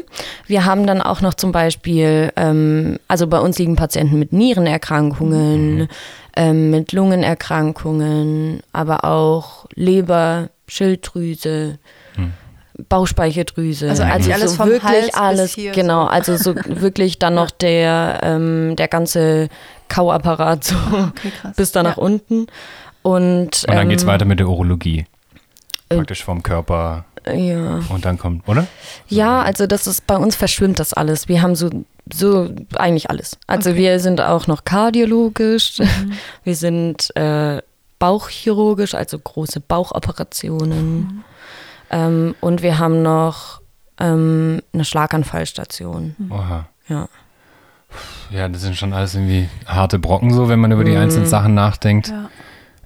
wir 0.46 0.64
haben 0.64 0.86
dann 0.86 1.02
auch 1.02 1.20
noch 1.20 1.34
zum 1.34 1.50
Beispiel, 1.50 2.32
ähm, 2.36 2.98
also 3.08 3.26
bei 3.26 3.40
uns 3.40 3.58
liegen 3.58 3.76
Patienten 3.76 4.18
mit 4.18 4.32
Nierenerkrankungen, 4.32 5.76
mhm 5.76 5.88
ähm, 6.36 6.70
mit 6.70 6.92
Lungenerkrankungen, 6.92 8.60
aber 8.72 9.04
auch 9.04 9.66
Leber, 9.74 10.50
Schilddrüse. 10.66 11.78
Hm. 12.16 12.32
Bauchspeicheldrüse. 12.88 13.88
Also 13.88 14.02
eigentlich 14.02 14.34
also 14.34 14.48
so 14.48 14.62
alles 14.62 14.72
wirklich 14.72 15.14
Hals 15.14 15.14
alles, 15.14 15.54
genau, 15.54 16.04
so. 16.06 16.10
also 16.10 16.36
so 16.36 16.54
wirklich 16.66 17.20
dann 17.20 17.34
noch 17.34 17.52
der, 17.52 18.18
ähm, 18.24 18.74
der 18.74 18.88
ganze 18.88 19.48
Kauapparat 19.88 20.64
so 20.64 20.74
okay, 20.74 21.30
bis 21.56 21.70
da 21.70 21.84
nach 21.84 21.98
ja. 21.98 22.02
unten. 22.02 22.46
Und, 23.02 23.12
und 23.46 23.68
dann 23.68 23.78
ähm, 23.78 23.88
geht 23.90 24.00
es 24.00 24.06
weiter 24.06 24.24
mit 24.24 24.40
der 24.40 24.48
Urologie. 24.48 25.06
Äh, 25.88 25.97
Praktisch 25.97 26.25
vom 26.25 26.42
Körper. 26.42 27.05
Ja. 27.27 27.81
Und 27.88 28.05
dann 28.05 28.18
kommt, 28.18 28.47
oder? 28.49 28.66
So. 29.09 29.16
Ja, 29.16 29.42
also 29.42 29.66
das 29.66 29.87
ist 29.87 30.07
bei 30.07 30.16
uns 30.16 30.37
verschwimmt 30.37 30.79
das 30.79 30.92
alles. 30.92 31.29
Wir 31.29 31.42
haben 31.42 31.55
so 31.55 31.70
so 32.12 32.51
eigentlich 32.75 33.11
alles. 33.11 33.38
Also 33.47 33.70
okay. 33.70 33.79
wir 33.79 34.01
sind 34.01 34.20
auch 34.20 34.47
noch 34.47 34.64
kardiologisch, 34.64 35.79
mhm. 35.79 36.12
wir 36.44 36.55
sind 36.55 37.14
äh, 37.16 37.62
bauchchirurgisch, 37.99 38.94
also 38.94 39.18
große 39.18 39.61
Bauchoperationen. 39.61 40.97
Mhm. 40.97 41.25
Ähm, 41.90 42.35
und 42.40 42.62
wir 42.62 42.79
haben 42.79 43.03
noch 43.03 43.61
ähm, 43.99 44.61
eine 44.73 44.85
Schlaganfallstation. 44.85 46.14
Mhm. 46.18 46.33
Oha. 46.33 46.68
Ja. 46.88 47.09
Ja, 48.31 48.49
das 48.49 48.62
sind 48.62 48.77
schon 48.77 48.92
alles 48.92 49.14
irgendwie 49.14 49.49
harte 49.66 49.99
Brocken 49.99 50.33
so, 50.33 50.49
wenn 50.49 50.59
man 50.59 50.73
über 50.73 50.85
die 50.85 50.92
mhm. 50.92 50.99
einzelnen 50.99 51.27
Sachen 51.27 51.55
nachdenkt. 51.55 52.09
Ja. 52.09 52.29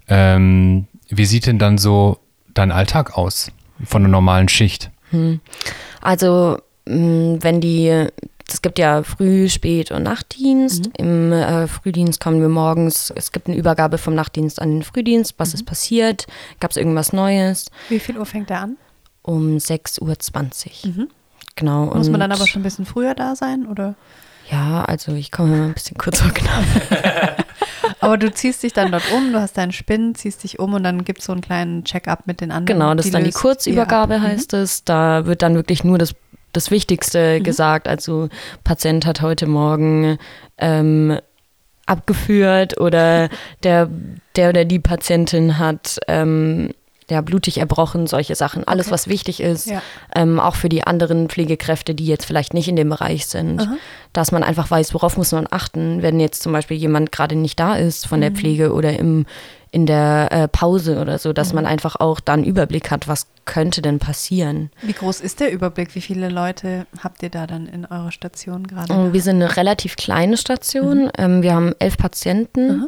Ähm, 0.07 0.87
wie 1.09 1.25
sieht 1.25 1.47
denn 1.47 1.59
dann 1.59 1.77
so 1.77 2.19
dein 2.59 2.71
Alltag 2.71 3.17
aus 3.17 3.51
von 3.85 4.03
einer 4.03 4.11
normalen 4.11 4.49
Schicht? 4.49 4.91
Hm. 5.11 5.39
Also, 6.01 6.59
wenn 6.85 7.61
die 7.61 8.07
es 8.51 8.61
gibt 8.63 8.79
ja 8.79 9.03
Früh-, 9.03 9.47
Spät- 9.47 9.91
und 9.91 10.03
Nachtdienst. 10.03 10.87
Mhm. 10.87 10.91
Im 10.97 11.31
äh, 11.31 11.67
Frühdienst 11.67 12.19
kommen 12.19 12.41
wir 12.41 12.49
morgens, 12.49 13.13
es 13.15 13.31
gibt 13.31 13.47
eine 13.47 13.55
Übergabe 13.55 13.99
vom 13.99 14.15
Nachtdienst 14.15 14.59
an 14.59 14.71
den 14.71 14.83
Frühdienst. 14.83 15.35
Was 15.37 15.49
Mhm. 15.49 15.53
ist 15.55 15.65
passiert? 15.65 16.27
Gab 16.59 16.71
es 16.71 16.77
irgendwas 16.77 17.13
Neues? 17.13 17.67
Wie 17.89 17.99
viel 17.99 18.17
Uhr 18.17 18.25
fängt 18.25 18.49
er 18.49 18.61
an? 18.61 18.77
Um 19.21 19.57
6.20 19.57 20.01
Uhr. 20.97 21.07
Genau. 21.55 21.85
Mhm. 21.85 21.97
Muss 21.97 22.09
man 22.09 22.19
dann 22.19 22.31
aber 22.31 22.47
schon 22.47 22.61
ein 22.61 22.63
bisschen 22.63 22.85
früher 22.85 23.13
da 23.13 23.35
sein? 23.35 23.67
Oder? 23.67 23.93
Ja, 24.51 24.83
also 24.85 25.13
ich 25.13 25.31
komme 25.31 25.55
immer 25.55 25.65
ein 25.65 25.73
bisschen 25.73 25.97
kurz 25.97 26.21
vor 26.21 26.31
knapp. 26.31 26.63
Aber 27.99 28.17
du 28.17 28.31
ziehst 28.31 28.63
dich 28.63 28.73
dann 28.73 28.91
dort 28.91 29.11
um, 29.11 29.31
du 29.31 29.39
hast 29.39 29.57
deinen 29.57 29.71
Spinn, 29.71 30.15
ziehst 30.15 30.43
dich 30.43 30.59
um 30.59 30.73
und 30.73 30.83
dann 30.83 31.03
gibt 31.03 31.19
es 31.19 31.25
so 31.25 31.33
einen 31.33 31.41
kleinen 31.41 31.83
Check-up 31.83 32.25
mit 32.25 32.41
den 32.41 32.51
anderen. 32.51 32.79
Genau, 32.79 32.95
das 32.95 33.07
ist 33.07 33.13
dann 33.13 33.23
die 33.23 33.31
Kurzübergabe, 33.31 34.15
ab. 34.15 34.21
Mhm. 34.21 34.25
heißt 34.25 34.53
es. 34.53 34.83
Da 34.83 35.25
wird 35.25 35.41
dann 35.41 35.55
wirklich 35.55 35.83
nur 35.83 35.97
das, 35.97 36.15
das 36.53 36.71
Wichtigste 36.71 37.41
gesagt. 37.41 37.87
Also 37.87 38.29
Patient 38.63 39.05
hat 39.05 39.21
heute 39.21 39.47
Morgen 39.47 40.17
ähm, 40.57 41.19
abgeführt 41.85 42.79
oder 42.79 43.29
der, 43.63 43.89
der 44.35 44.49
oder 44.49 44.65
die 44.65 44.79
Patientin 44.79 45.59
hat 45.59 45.99
ähm, 46.07 46.73
ja, 47.09 47.21
blutig 47.21 47.57
erbrochen, 47.59 48.07
solche 48.07 48.35
Sachen. 48.35 48.67
Alles, 48.67 48.87
Okay. 48.87 48.93
was 48.93 49.07
wichtig 49.07 49.39
ist, 49.41 49.67
Ja. 49.67 49.81
ähm, 50.15 50.39
auch 50.39 50.55
für 50.55 50.69
die 50.69 50.83
anderen 50.85 51.29
Pflegekräfte, 51.29 51.95
die 51.95 52.05
jetzt 52.05 52.25
vielleicht 52.25 52.53
nicht 52.53 52.67
in 52.67 52.75
dem 52.75 52.89
Bereich 52.89 53.27
sind, 53.27 53.61
Aha. 53.61 53.75
dass 54.13 54.31
man 54.31 54.43
einfach 54.43 54.69
weiß, 54.71 54.93
worauf 54.93 55.17
muss 55.17 55.31
man 55.31 55.47
achten, 55.49 56.01
wenn 56.01 56.19
jetzt 56.19 56.41
zum 56.43 56.51
Beispiel 56.53 56.77
jemand 56.77 57.11
gerade 57.11 57.35
nicht 57.35 57.59
da 57.59 57.75
ist 57.75 58.07
von 58.07 58.19
Mhm. 58.19 58.21
der 58.23 58.31
Pflege 58.31 58.73
oder 58.73 58.97
im, 58.97 59.25
in 59.71 59.85
der 59.85 60.29
äh, 60.31 60.47
Pause 60.47 60.99
oder 60.99 61.19
so, 61.19 61.31
dass 61.31 61.49
Mhm. 61.49 61.55
man 61.55 61.65
einfach 61.67 61.95
auch 61.97 62.19
dann 62.19 62.43
Überblick 62.43 62.89
hat, 62.89 63.07
was 63.07 63.27
könnte 63.45 63.81
denn 63.83 63.99
passieren. 63.99 64.71
Wie 64.81 64.93
groß 64.93 65.21
ist 65.21 65.39
der 65.39 65.51
Überblick? 65.51 65.93
Wie 65.95 66.01
viele 66.01 66.29
Leute 66.29 66.85
habt 67.03 67.21
ihr 67.23 67.29
da 67.29 67.45
dann 67.47 67.67
in 67.67 67.85
eurer 67.85 68.11
Station 68.11 68.65
gerade? 68.67 68.91
Und 68.93 69.13
Wir 69.13 69.21
sind 69.21 69.35
eine 69.37 69.57
relativ 69.57 69.95
kleine 69.95 70.37
Station. 70.37 71.11
Ähm, 71.17 71.41
wir 71.43 71.53
haben 71.53 71.73
elf 71.79 71.97
Patienten. 71.97 72.87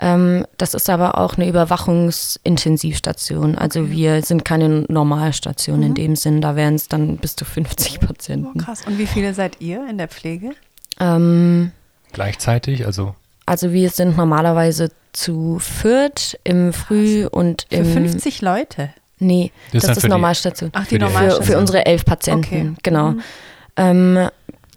Ähm, 0.00 0.46
das 0.56 0.74
ist 0.74 0.88
aber 0.88 1.18
auch 1.18 1.36
eine 1.36 1.48
Überwachungsintensivstation. 1.48 3.56
Also 3.56 3.90
wir 3.90 4.22
sind 4.22 4.44
keine 4.44 4.84
Normalstation 4.88 5.82
in 5.82 5.94
dem 5.94 6.16
Sinn. 6.16 6.40
Da 6.40 6.56
wären 6.56 6.74
es 6.74 6.88
dann 6.88 7.18
bis 7.18 7.36
zu 7.36 7.44
50 7.44 7.98
Oh, 8.02 8.06
Patienten. 8.06 8.58
krass. 8.58 8.82
Und 8.86 8.98
wie 8.98 9.06
viele 9.06 9.34
seid 9.34 9.60
ihr 9.60 9.86
in 9.88 9.98
der 9.98 10.08
Pflege? 10.08 10.50
Ähm, 10.98 11.72
Gleichzeitig, 12.12 12.86
also 12.86 13.14
also 13.46 13.72
wir 13.72 13.90
sind 13.90 14.16
normalerweise 14.16 14.90
zu 15.12 15.58
viert 15.58 16.38
im 16.44 16.72
Früh 16.72 17.26
und 17.26 17.66
Für 17.68 17.76
im 17.76 17.84
50 17.84 18.42
Leute. 18.42 18.90
Nee, 19.18 19.50
Das 19.72 19.82
das, 19.84 19.96
ist 19.96 20.02
für 20.04 20.08
Normalstation. 20.08 20.70
Ach, 20.72 20.84
Für 20.84 20.90
die 20.90 20.98
die- 20.98 21.04
für, 21.04 21.10
Normalstation. 21.10 21.46
für 21.46 21.58
unsere 21.58 21.86
elf 21.86 22.04
Patienten, 22.04 22.44
Okay. 22.44 22.70
genau. 22.84 23.10
Mhm. 23.12 23.20
Ähm, 23.76 24.28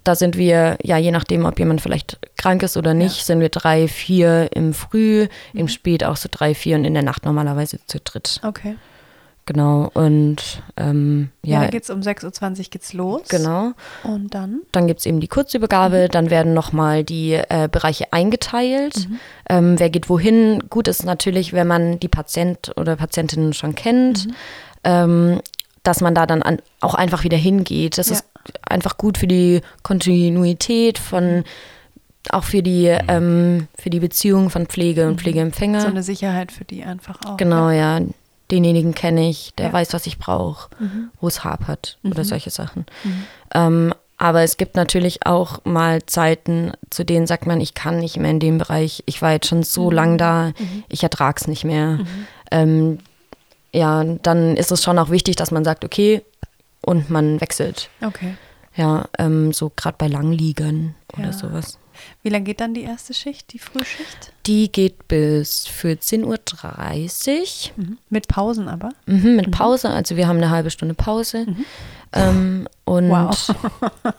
da 0.03 0.15
sind 0.15 0.37
wir, 0.37 0.77
ja, 0.83 0.97
je 0.97 1.11
nachdem, 1.11 1.45
ob 1.45 1.57
jemand 1.59 1.81
vielleicht 1.81 2.17
krank 2.37 2.63
ist 2.63 2.75
oder 2.77 2.93
nicht, 2.93 3.25
sind 3.25 3.39
wir 3.39 3.49
drei, 3.49 3.87
vier 3.87 4.49
im 4.53 4.73
Früh, 4.73 5.27
Mhm. 5.53 5.59
im 5.59 5.67
Spät 5.67 6.03
auch 6.03 6.17
so 6.17 6.27
drei, 6.31 6.53
vier 6.55 6.75
und 6.77 6.85
in 6.85 6.93
der 6.93 7.03
Nacht 7.03 7.25
normalerweise 7.25 7.79
zu 7.87 7.99
dritt. 7.99 8.39
Okay. 8.45 8.75
Genau. 9.45 9.91
Und 9.93 10.63
ähm, 10.77 11.29
Ja, 11.43 11.55
ja, 11.55 11.61
dann 11.63 11.71
geht's 11.71 11.89
um 11.89 11.99
6.20 11.99 12.59
Uhr 12.59 12.65
geht's 12.71 12.93
los. 12.93 13.27
genau. 13.27 13.73
Und 14.03 14.33
dann? 14.33 14.61
Dann 14.71 14.87
gibt 14.87 15.01
es 15.01 15.05
eben 15.05 15.19
die 15.19 15.27
Kurzübergabe, 15.27 16.07
dann 16.09 16.29
werden 16.29 16.53
nochmal 16.53 17.03
die 17.03 17.33
äh, 17.33 17.67
Bereiche 17.69 18.13
eingeteilt. 18.13 19.09
Mhm. 19.09 19.19
Ähm, 19.49 19.79
wer 19.79 19.89
geht 19.89 20.07
wohin? 20.09 20.63
Gut 20.69 20.87
ist 20.87 21.03
natürlich, 21.03 21.51
wenn 21.51 21.67
man 21.67 21.99
die 21.99 22.07
Patient 22.07 22.71
oder 22.77 22.95
Patientinnen 22.95 23.51
schon 23.51 23.75
kennt, 23.75 24.27
Mhm. 24.27 24.33
ähm, 24.85 25.41
dass 25.83 25.99
man 25.99 26.15
da 26.15 26.25
dann 26.25 26.41
an, 26.41 26.59
auch 26.79 26.93
einfach 26.95 27.25
wieder 27.25 27.35
hingeht. 27.37 27.97
Das 27.97 28.07
Ja. 28.07 28.15
ist 28.15 28.25
einfach 28.67 28.97
gut 28.97 29.17
für 29.17 29.27
die 29.27 29.61
Kontinuität 29.83 30.97
von 30.99 31.43
auch 32.29 32.43
für 32.45 32.63
die, 32.63 32.85
ähm, 33.09 33.67
für 33.77 33.89
die 33.89 33.99
Beziehung 33.99 34.49
von 34.49 34.65
Pflege 34.67 35.07
und 35.09 35.19
Pflegeempfänger. 35.19 35.79
Mhm. 35.79 35.83
So 35.83 35.87
eine 35.89 36.03
Sicherheit 36.03 36.51
für 36.53 36.63
die 36.63 36.83
einfach 36.83 37.19
auch. 37.25 37.37
genau, 37.37 37.69
Ja. 37.69 37.99
ja. 37.99 38.05
Denjenigen 38.51 38.93
kenne 38.93 39.29
ich, 39.29 39.53
der 39.57 39.67
Ja. 39.67 39.73
weiß, 39.73 39.93
was 39.93 40.05
ich 40.05 40.19
brauche, 40.19 40.69
Mhm. 40.79 41.09
wo 41.19 41.27
es 41.27 41.43
hapert 41.43 41.97
oder 42.03 42.19
Mhm. 42.19 42.23
solche 42.27 42.49
Sachen. 42.49 42.85
Mhm. 43.03 43.23
Ähm, 43.55 43.93
aber 44.17 44.43
es 44.43 44.57
gibt 44.57 44.75
natürlich 44.75 45.25
auch 45.25 45.65
mal 45.65 46.05
Zeiten, 46.05 46.71
zu 46.91 47.03
denen 47.03 47.25
sagt 47.27 47.45
man, 47.47 47.59
ich 47.59 47.73
kann 47.73 47.99
nicht 47.99 48.17
mehr 48.17 48.31
in 48.31 48.39
dem 48.39 48.57
Bereich. 48.57 49.01
Ich 49.05 49.21
war 49.21 49.31
jetzt 49.31 49.47
schon 49.47 49.63
so 49.63 49.89
Mhm. 49.89 49.95
lang 49.95 50.17
da, 50.17 50.47
Mhm. 50.59 50.83
ich 50.87 51.03
ertrage 51.03 51.37
es 51.41 51.47
nicht 51.47 51.63
mehr. 51.65 51.87
Mhm. 51.97 52.07
Ähm, 52.51 52.97
ja, 53.73 54.03
dann 54.03 54.55
ist 54.55 54.71
es 54.71 54.83
schon 54.83 54.99
auch 54.99 55.09
wichtig, 55.09 55.35
dass 55.35 55.51
man 55.51 55.63
sagt, 55.65 55.83
okay, 55.83 56.21
und 56.85 57.09
man 57.09 57.41
wechselt. 57.41 57.89
Okay. 58.05 58.35
Ja, 58.75 59.05
ähm, 59.19 59.53
so 59.53 59.71
gerade 59.75 59.95
bei 59.97 60.07
Langliegern 60.07 60.95
oder 61.13 61.25
Ja. 61.25 61.33
sowas. 61.33 61.77
Wie 62.23 62.29
lange 62.29 62.45
geht 62.45 62.59
dann 62.59 62.73
die 62.73 62.81
erste 62.81 63.13
Schicht, 63.13 63.53
die 63.53 63.59
Frühschicht? 63.59 64.33
Die 64.47 64.71
geht 64.71 65.07
bis 65.07 65.67
14.30 65.67 66.23
Uhr. 67.77 67.83
Mhm. 67.83 67.97
Mit 68.09 68.27
Pausen 68.27 68.67
aber? 68.67 68.89
Mhm, 69.05 69.35
mit 69.35 69.51
Pause, 69.51 69.89
also 69.91 70.17
wir 70.17 70.27
haben 70.27 70.37
eine 70.37 70.49
halbe 70.49 70.71
Stunde 70.71 70.95
Pause. 70.95 71.45
Ähm, 72.13 72.67
und 72.85 73.07
Mhm. 73.07 73.11
Wow. 73.11 73.55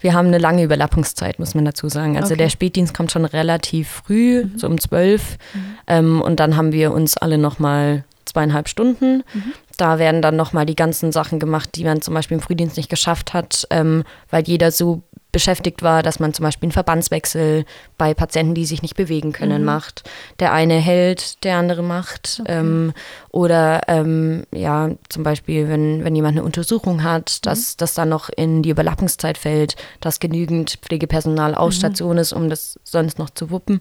wir 0.00 0.14
haben 0.14 0.26
eine 0.28 0.38
lange 0.38 0.64
Überlappungszeit, 0.64 1.38
muss 1.38 1.54
man 1.54 1.64
dazu 1.64 1.88
sagen. 1.88 2.16
Also 2.16 2.26
Okay. 2.26 2.34
Mhm. 2.34 2.38
der 2.38 2.48
Spätdienst 2.50 2.94
kommt 2.94 3.12
schon 3.12 3.24
relativ 3.24 3.88
früh, 3.88 4.46
so 4.56 4.66
um 4.66 4.80
zwölf. 4.80 5.38
Ähm, 5.86 6.20
und 6.20 6.40
dann 6.40 6.56
haben 6.56 6.72
wir 6.72 6.92
uns 6.92 7.16
alle 7.16 7.38
nochmal 7.38 8.04
zweieinhalb 8.24 8.68
Stunden. 8.68 9.24
Mhm. 9.32 9.52
Da 9.76 9.98
werden 9.98 10.22
dann 10.22 10.36
nochmal 10.36 10.66
die 10.66 10.76
ganzen 10.76 11.12
Sachen 11.12 11.38
gemacht, 11.38 11.70
die 11.74 11.84
man 11.84 12.02
zum 12.02 12.14
Beispiel 12.14 12.36
im 12.36 12.42
Frühdienst 12.42 12.76
nicht 12.76 12.90
geschafft 12.90 13.32
hat, 13.34 13.66
ähm, 13.70 14.04
weil 14.30 14.44
jeder 14.46 14.70
so 14.70 15.02
beschäftigt 15.32 15.80
war, 15.82 16.02
dass 16.02 16.20
man 16.20 16.34
zum 16.34 16.42
Beispiel 16.44 16.66
einen 16.66 16.72
Verbandswechsel 16.72 17.64
bei 17.96 18.12
Patienten, 18.12 18.52
die 18.54 18.66
sich 18.66 18.82
nicht 18.82 18.96
bewegen 18.96 19.32
können, 19.32 19.62
Mhm. 19.62 19.64
macht. 19.66 20.02
Der 20.40 20.52
eine 20.52 20.74
hält, 20.74 21.42
der 21.42 21.56
andere 21.56 21.82
macht. 21.82 22.42
Ähm, 22.44 22.92
oder 23.30 23.80
ähm, 23.88 24.44
ja, 24.54 24.90
zum 25.08 25.22
Beispiel, 25.22 25.70
wenn, 25.70 26.04
wenn 26.04 26.14
jemand 26.14 26.36
eine 26.36 26.44
Untersuchung 26.44 27.02
hat, 27.02 27.46
dass 27.46 27.78
das 27.78 27.94
dann 27.94 28.10
noch 28.10 28.28
in 28.28 28.62
die 28.62 28.68
Überlappungszeit 28.68 29.38
fällt, 29.38 29.76
dass 30.00 30.20
genügend 30.20 30.78
Pflegepersonal 30.82 31.54
auf 31.54 31.72
Station 31.72 32.18
ist, 32.18 32.34
um 32.34 32.50
das 32.50 32.78
sonst 32.84 33.18
noch 33.18 33.30
zu 33.30 33.50
wuppen. 33.50 33.80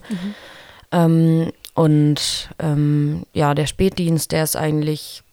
Ähm, 0.94 1.52
und 1.74 2.50
ähm, 2.60 3.24
ja, 3.34 3.54
der 3.54 3.66
Spätdienst, 3.66 4.32
der 4.32 4.44
ist 4.44 4.56
eigentlich, 4.56 5.24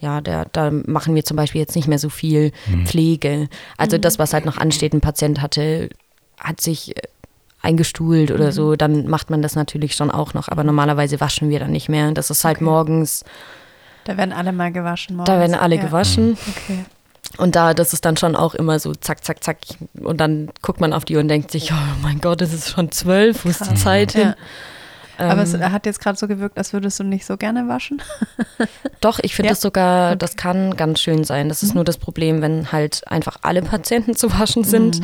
ja, 0.00 0.20
der, 0.20 0.46
da 0.52 0.70
machen 0.70 1.14
wir 1.14 1.24
zum 1.24 1.36
Beispiel 1.36 1.60
jetzt 1.60 1.74
nicht 1.76 1.88
mehr 1.88 1.98
so 1.98 2.08
viel 2.08 2.52
Pflege. 2.84 3.48
Also 3.76 3.98
das, 3.98 4.18
was 4.18 4.32
halt 4.32 4.44
noch 4.44 4.58
ansteht, 4.58 4.92
ein 4.92 5.00
Patient 5.00 5.40
hatte, 5.42 5.88
hat 6.38 6.60
sich 6.60 6.96
äh, 6.96 7.00
eingestuhlt 7.62 8.30
oder 8.30 8.52
so, 8.52 8.76
dann 8.76 9.08
macht 9.08 9.30
man 9.30 9.40
das 9.42 9.56
natürlich 9.56 9.94
schon 9.94 10.10
auch 10.10 10.34
noch. 10.34 10.48
Aber 10.48 10.64
normalerweise 10.64 11.20
waschen 11.20 11.48
wir 11.48 11.58
dann 11.60 11.72
nicht 11.72 11.88
mehr. 11.88 12.12
Das 12.12 12.30
ist 12.30 12.44
halt 12.44 12.56
Okay. 12.58 12.64
morgens, 12.64 13.24
Da 14.04 14.16
werden 14.16 14.32
alle 14.32 14.52
mal 14.52 14.70
gewaschen 14.70 15.16
morgens. 15.16 15.32
da 15.32 15.40
werden 15.40 15.54
alle 15.54 15.76
ja. 15.76 15.82
gewaschen. 15.82 16.36
Okay. 16.48 16.84
Und 17.38 17.56
da, 17.56 17.74
das 17.74 17.92
ist 17.94 18.04
dann 18.04 18.16
schon 18.16 18.36
auch 18.36 18.54
immer 18.54 18.78
so 18.78 18.92
zack, 18.94 19.24
zack, 19.24 19.42
zack. 19.42 19.56
Und 19.98 20.20
dann 20.20 20.50
guckt 20.62 20.80
man 20.80 20.92
auf 20.92 21.04
die 21.04 21.16
Uhr 21.16 21.20
und 21.22 21.28
denkt 21.28 21.50
sich, 21.50 21.72
oh 21.72 21.76
mein 22.02 22.20
Gott, 22.20 22.42
es 22.42 22.52
ist 22.52 22.70
schon 22.70 22.92
zwölf, 22.92 23.44
wo 23.44 23.48
ist 23.48 23.68
die. 23.68 23.74
Zeit 23.74 24.12
hin? 24.12 24.22
Ja. 24.28 24.36
Aber 25.18 25.42
es 25.42 25.54
Ähm, 25.54 25.72
hat 25.72 25.86
jetzt 25.86 26.00
gerade 26.00 26.18
so 26.18 26.26
gewirkt, 26.28 26.58
als 26.58 26.72
würdest 26.72 26.98
du 26.98 27.04
nicht 27.04 27.24
so 27.24 27.36
gerne 27.36 27.68
waschen. 27.68 28.02
Doch, 29.00 29.18
ich 29.22 29.34
finde 29.34 29.48
Ja? 29.48 29.52
das 29.52 29.60
sogar, 29.60 30.16
das 30.16 30.36
kann 30.36 30.76
ganz 30.76 31.00
schön 31.00 31.24
sein. 31.24 31.48
Das 31.48 31.62
ist 31.62 31.74
nur 31.74 31.84
das 31.84 31.98
Problem, 31.98 32.42
wenn 32.42 32.72
halt 32.72 33.02
einfach 33.06 33.38
alle 33.42 33.62
Patienten 33.62 34.16
zu 34.16 34.32
waschen 34.38 34.64
sind 34.64 35.00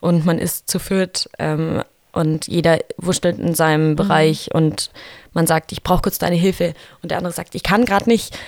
und 0.00 0.24
man 0.26 0.38
ist 0.38 0.68
zu 0.70 0.78
viert 0.78 1.28
ähm, 1.38 1.82
und 2.12 2.46
jeder 2.46 2.78
wurschtelt 2.96 3.38
in 3.38 3.54
seinem 3.54 3.96
Bereich 3.96 4.50
und 4.54 4.90
man 5.32 5.46
sagt, 5.46 5.72
ich 5.72 5.82
brauche 5.82 6.02
kurz 6.02 6.18
deine 6.18 6.36
Hilfe 6.36 6.74
und 7.02 7.10
der 7.10 7.18
andere 7.18 7.32
sagt, 7.32 7.54
ich 7.54 7.62
kann 7.62 7.84
gerade 7.84 8.08
nicht. 8.08 8.38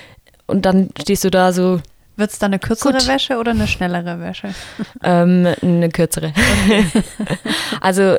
Und 0.46 0.64
dann 0.66 0.90
stehst 1.00 1.24
du 1.24 1.30
da 1.30 1.52
so, 1.52 1.80
Wird 2.16 2.30
es 2.30 2.38
dann 2.38 2.50
eine 2.52 2.60
kürzere 2.60 2.92
Gut. 2.92 3.08
Wäsche 3.08 3.38
oder 3.38 3.50
eine 3.50 3.66
schnellere 3.66 4.20
Wäsche? 4.20 4.54
ähm, 5.02 5.48
eine 5.62 5.88
kürzere. 5.88 6.32
also 7.80 8.18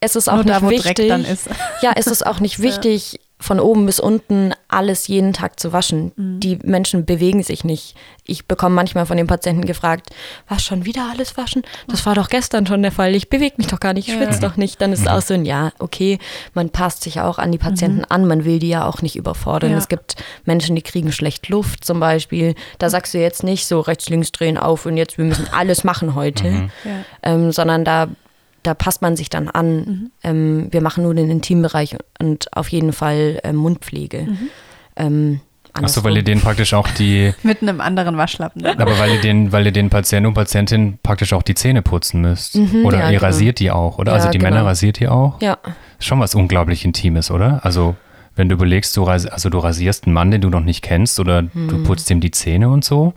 es 0.00 0.16
ist 0.16 0.28
auch 0.28 0.36
Nur 0.36 0.44
nicht 0.44 0.56
da, 0.56 0.62
wo 0.62 0.70
wichtig. 0.70 0.96
Dreck 0.96 1.08
dann 1.08 1.24
ist. 1.24 1.48
Ja, 1.82 1.92
es 1.96 2.06
ist 2.06 2.26
auch 2.26 2.40
nicht 2.40 2.58
Ja. 2.58 2.64
wichtig, 2.64 3.20
von 3.40 3.60
oben 3.60 3.86
bis 3.86 4.00
unten 4.00 4.52
alles 4.66 5.06
jeden 5.06 5.32
Tag 5.32 5.60
zu 5.60 5.72
waschen. 5.72 6.10
Mhm. 6.16 6.40
Die 6.40 6.58
Menschen 6.64 7.04
bewegen 7.04 7.44
sich 7.44 7.62
nicht. 7.62 7.94
Ich 8.24 8.46
bekomme 8.46 8.74
manchmal 8.74 9.06
von 9.06 9.16
den 9.16 9.28
Patienten 9.28 9.64
gefragt, 9.64 10.10
was 10.48 10.64
schon 10.64 10.84
wieder 10.84 11.06
alles 11.12 11.36
waschen? 11.36 11.62
Das 11.86 12.04
war 12.04 12.16
doch 12.16 12.28
gestern 12.30 12.66
schon 12.66 12.82
der 12.82 12.90
Fall. 12.90 13.14
Ich 13.14 13.30
bewege 13.30 13.54
mich 13.58 13.68
doch 13.68 13.78
gar 13.78 13.92
nicht, 13.92 14.08
ich 14.08 14.14
Ja. 14.14 14.20
schwitze 14.24 14.40
doch 14.40 14.56
nicht. 14.56 14.80
Dann 14.80 14.92
ist 14.92 15.02
es 15.02 15.06
auch 15.06 15.20
so 15.22 15.34
ein, 15.34 15.44
ja, 15.44 15.70
okay, 15.78 16.18
man 16.52 16.70
passt 16.70 17.04
sich 17.04 17.20
auch 17.20 17.38
an 17.38 17.52
die 17.52 17.58
Patienten 17.58 18.04
an, 18.04 18.26
man 18.26 18.44
will 18.44 18.58
die 18.58 18.70
ja 18.70 18.84
auch 18.88 19.02
nicht 19.02 19.14
überfordern. 19.14 19.70
Mhm. 19.70 19.74
Ja. 19.76 19.78
Es 19.78 19.88
gibt 19.88 20.16
Menschen, 20.44 20.74
die 20.74 20.82
kriegen 20.82 21.12
schlecht 21.12 21.48
Luft 21.48 21.84
zum 21.84 22.00
Beispiel. 22.00 22.56
Da 22.80 22.90
sagst 22.90 23.14
du 23.14 23.18
jetzt 23.18 23.44
nicht 23.44 23.66
so 23.68 23.78
rechts, 23.78 24.08
links 24.08 24.32
drehen 24.32 24.58
auf 24.58 24.84
und 24.84 24.96
jetzt, 24.96 25.16
wir 25.16 25.24
müssen 25.24 25.46
alles 25.52 25.84
machen 25.84 26.16
heute, 26.16 26.50
Mhm. 26.50 26.70
Ja. 26.84 26.90
ähm, 27.22 27.52
sondern 27.52 27.84
da 27.84 28.08
da 28.62 28.74
passt 28.74 29.02
man 29.02 29.16
sich 29.16 29.30
dann 29.30 29.48
an. 29.48 29.76
Mhm. 29.76 30.10
Ähm, 30.22 30.68
wir 30.70 30.80
machen 30.80 31.04
nur 31.04 31.14
den 31.14 31.30
Intimbereich 31.30 31.96
und 32.20 32.48
auf 32.56 32.68
jeden 32.68 32.92
Fall 32.92 33.40
ähm, 33.44 33.56
Mundpflege. 33.56 34.22
Mhm. 34.22 34.38
Ähm, 34.96 35.40
Achso, 35.74 36.02
weil 36.02 36.16
ihr 36.16 36.24
den 36.24 36.40
praktisch 36.40 36.74
auch 36.74 36.88
die, 36.88 37.32
Mit 37.44 37.62
einem 37.62 37.80
anderen 37.80 38.16
Waschlappen. 38.16 38.62
dann. 38.62 38.80
aber 38.80 38.98
weil 38.98 39.12
ihr 39.12 39.20
den, 39.20 39.52
weil 39.52 39.64
ihr 39.66 39.70
den 39.72 39.90
Patienten 39.90 40.26
und 40.26 40.34
Patientinnen 40.34 40.98
praktisch 41.04 41.32
auch 41.32 41.42
die 41.42 41.54
Zähne 41.54 41.82
putzen 41.82 42.20
müsst. 42.20 42.56
Mhm, 42.56 42.84
oder 42.84 42.98
ja, 42.98 43.04
ihr 43.10 43.18
genau. 43.18 43.22
rasiert 43.26 43.60
die 43.60 43.70
auch, 43.70 43.98
oder? 43.98 44.12
Ja, 44.12 44.16
also 44.18 44.30
die 44.30 44.38
genau. 44.38 44.50
Männer 44.50 44.66
rasiert 44.66 45.00
ihr 45.00 45.12
auch? 45.12 45.40
Ja, 45.40 45.56
Schon 46.00 46.18
was 46.20 46.34
unglaublich 46.34 46.84
Intimes, 46.84 47.30
oder? 47.30 47.64
Also, 47.64 47.94
wenn 48.34 48.48
du 48.48 48.54
überlegst, 48.56 48.96
du, 48.96 49.02
ras 49.04 49.26
also 49.26 49.50
du 49.50 49.58
rasierst 49.58 50.06
einen 50.06 50.14
Mann, 50.14 50.30
den 50.32 50.40
du 50.40 50.48
noch 50.48 50.60
nicht 50.64 50.82
kennst, 50.82 51.20
oder 51.20 51.42
Mhm. 51.42 51.68
du 51.68 51.82
putzt 51.84 52.10
ihm 52.10 52.20
die 52.20 52.30
Zähne 52.32 52.68
und 52.70 52.84
so. 52.84 53.12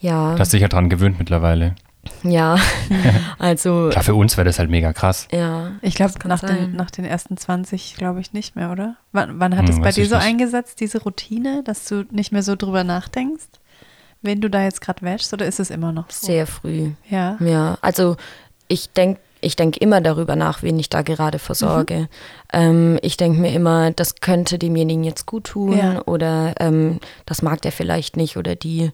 ja, 0.00 0.34
Du 0.34 0.40
hast 0.40 0.52
dich 0.52 0.60
ja 0.62 0.68
dran 0.68 0.88
gewöhnt 0.88 1.18
mittlerweile. 1.18 1.74
Ja. 2.22 2.56
also, 3.38 3.88
Klar, 3.90 4.04
für 4.04 4.14
uns 4.14 4.36
wäre 4.36 4.44
das 4.46 4.58
halt 4.58 4.70
mega 4.70 4.92
krass. 4.92 5.28
ja. 5.32 5.72
Ich 5.82 5.94
glaube, 5.94 6.12
nach 6.26 6.40
den, 6.40 6.74
nach 6.76 6.90
den 6.90 7.04
ersten 7.04 7.36
20 7.36 7.94
glaube 7.96 8.20
ich 8.20 8.32
nicht 8.32 8.56
mehr, 8.56 8.70
oder? 8.70 8.96
Wann, 9.12 9.38
wann 9.40 9.56
hat 9.56 9.68
Hm, 9.68 9.74
es 9.74 9.80
bei 9.80 9.90
dir 9.92 10.06
so 10.06 10.16
nicht. 10.16 10.24
eingesetzt, 10.24 10.80
diese 10.80 11.02
Routine, 11.02 11.62
dass 11.64 11.84
du 11.86 12.04
nicht 12.10 12.32
mehr 12.32 12.42
so 12.42 12.56
drüber 12.56 12.84
nachdenkst, 12.84 13.46
wen 14.22 14.40
du 14.40 14.50
da 14.50 14.62
jetzt 14.62 14.80
gerade 14.80 15.02
wäschst, 15.02 15.32
oder 15.32 15.46
ist 15.46 15.60
es 15.60 15.70
immer 15.70 15.92
noch 15.92 16.10
so? 16.10 16.26
Sehr 16.26 16.46
früh. 16.46 16.90
Ja. 17.08 17.36
Ja, 17.40 17.78
also 17.82 18.16
ich 18.68 18.90
denke 18.90 19.20
ich 19.40 19.54
denk 19.54 19.76
immer 19.76 20.00
darüber 20.00 20.34
nach, 20.34 20.64
wen 20.64 20.76
ich 20.80 20.88
da 20.90 21.02
gerade 21.02 21.38
versorge. 21.38 22.08
Ähm, 22.52 22.98
ich 23.02 23.16
denke 23.16 23.38
mir 23.40 23.52
immer, 23.52 23.92
das 23.92 24.16
könnte 24.16 24.58
demjenigen 24.58 25.04
jetzt 25.04 25.26
gut 25.26 25.44
tun 25.44 25.78
Ja. 25.78 26.02
oder 26.06 26.54
ähm, 26.58 26.98
das 27.24 27.42
mag 27.42 27.62
der 27.62 27.70
vielleicht 27.70 28.16
nicht 28.16 28.36
oder 28.36 28.56
die. 28.56 28.90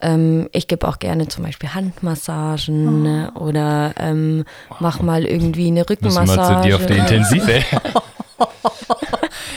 Ähm, 0.00 0.48
ich 0.52 0.68
gebe 0.68 0.86
auch 0.86 0.98
gerne 0.98 1.28
zum 1.28 1.44
Beispiel 1.44 1.74
Handmassagen 1.74 3.02
ne, 3.02 3.32
oder 3.34 3.94
ähm, 3.98 4.44
mach 4.78 5.02
mal 5.02 5.24
irgendwie 5.24 5.66
eine 5.66 5.80
Müssen 5.80 5.88
wir 5.88 5.90
Rückenmassage. 5.90 6.62
zu 6.62 6.68
dir 6.68 6.76
auf 6.76 6.86
die 6.86 6.96
Intensive. 6.96 7.64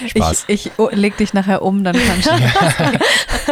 Spaß. 0.08 0.46
Ich, 0.48 0.66
ich 0.66 0.72
oh, 0.78 0.90
leg 0.92 1.18
dich 1.18 1.34
nachher 1.34 1.62
um, 1.62 1.84
dann 1.84 1.96
kannst 1.96 2.28
du. 2.28 2.32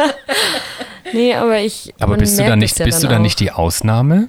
Nee, 1.12 1.34
aber 1.34 1.58
ich. 1.58 1.94
Aber 1.98 2.16
bist 2.16 2.38
du 2.38 2.44
dann 2.44 2.60
es 2.60 2.70
nicht, 2.70 2.78
ja 2.78 2.84
bist 2.84 2.98
du 2.98 3.06
dann 3.06 3.14
dann 3.14 3.20
auch. 3.20 3.24
nicht 3.24 3.40
die 3.40 3.50
Ausnahme? 3.50 4.28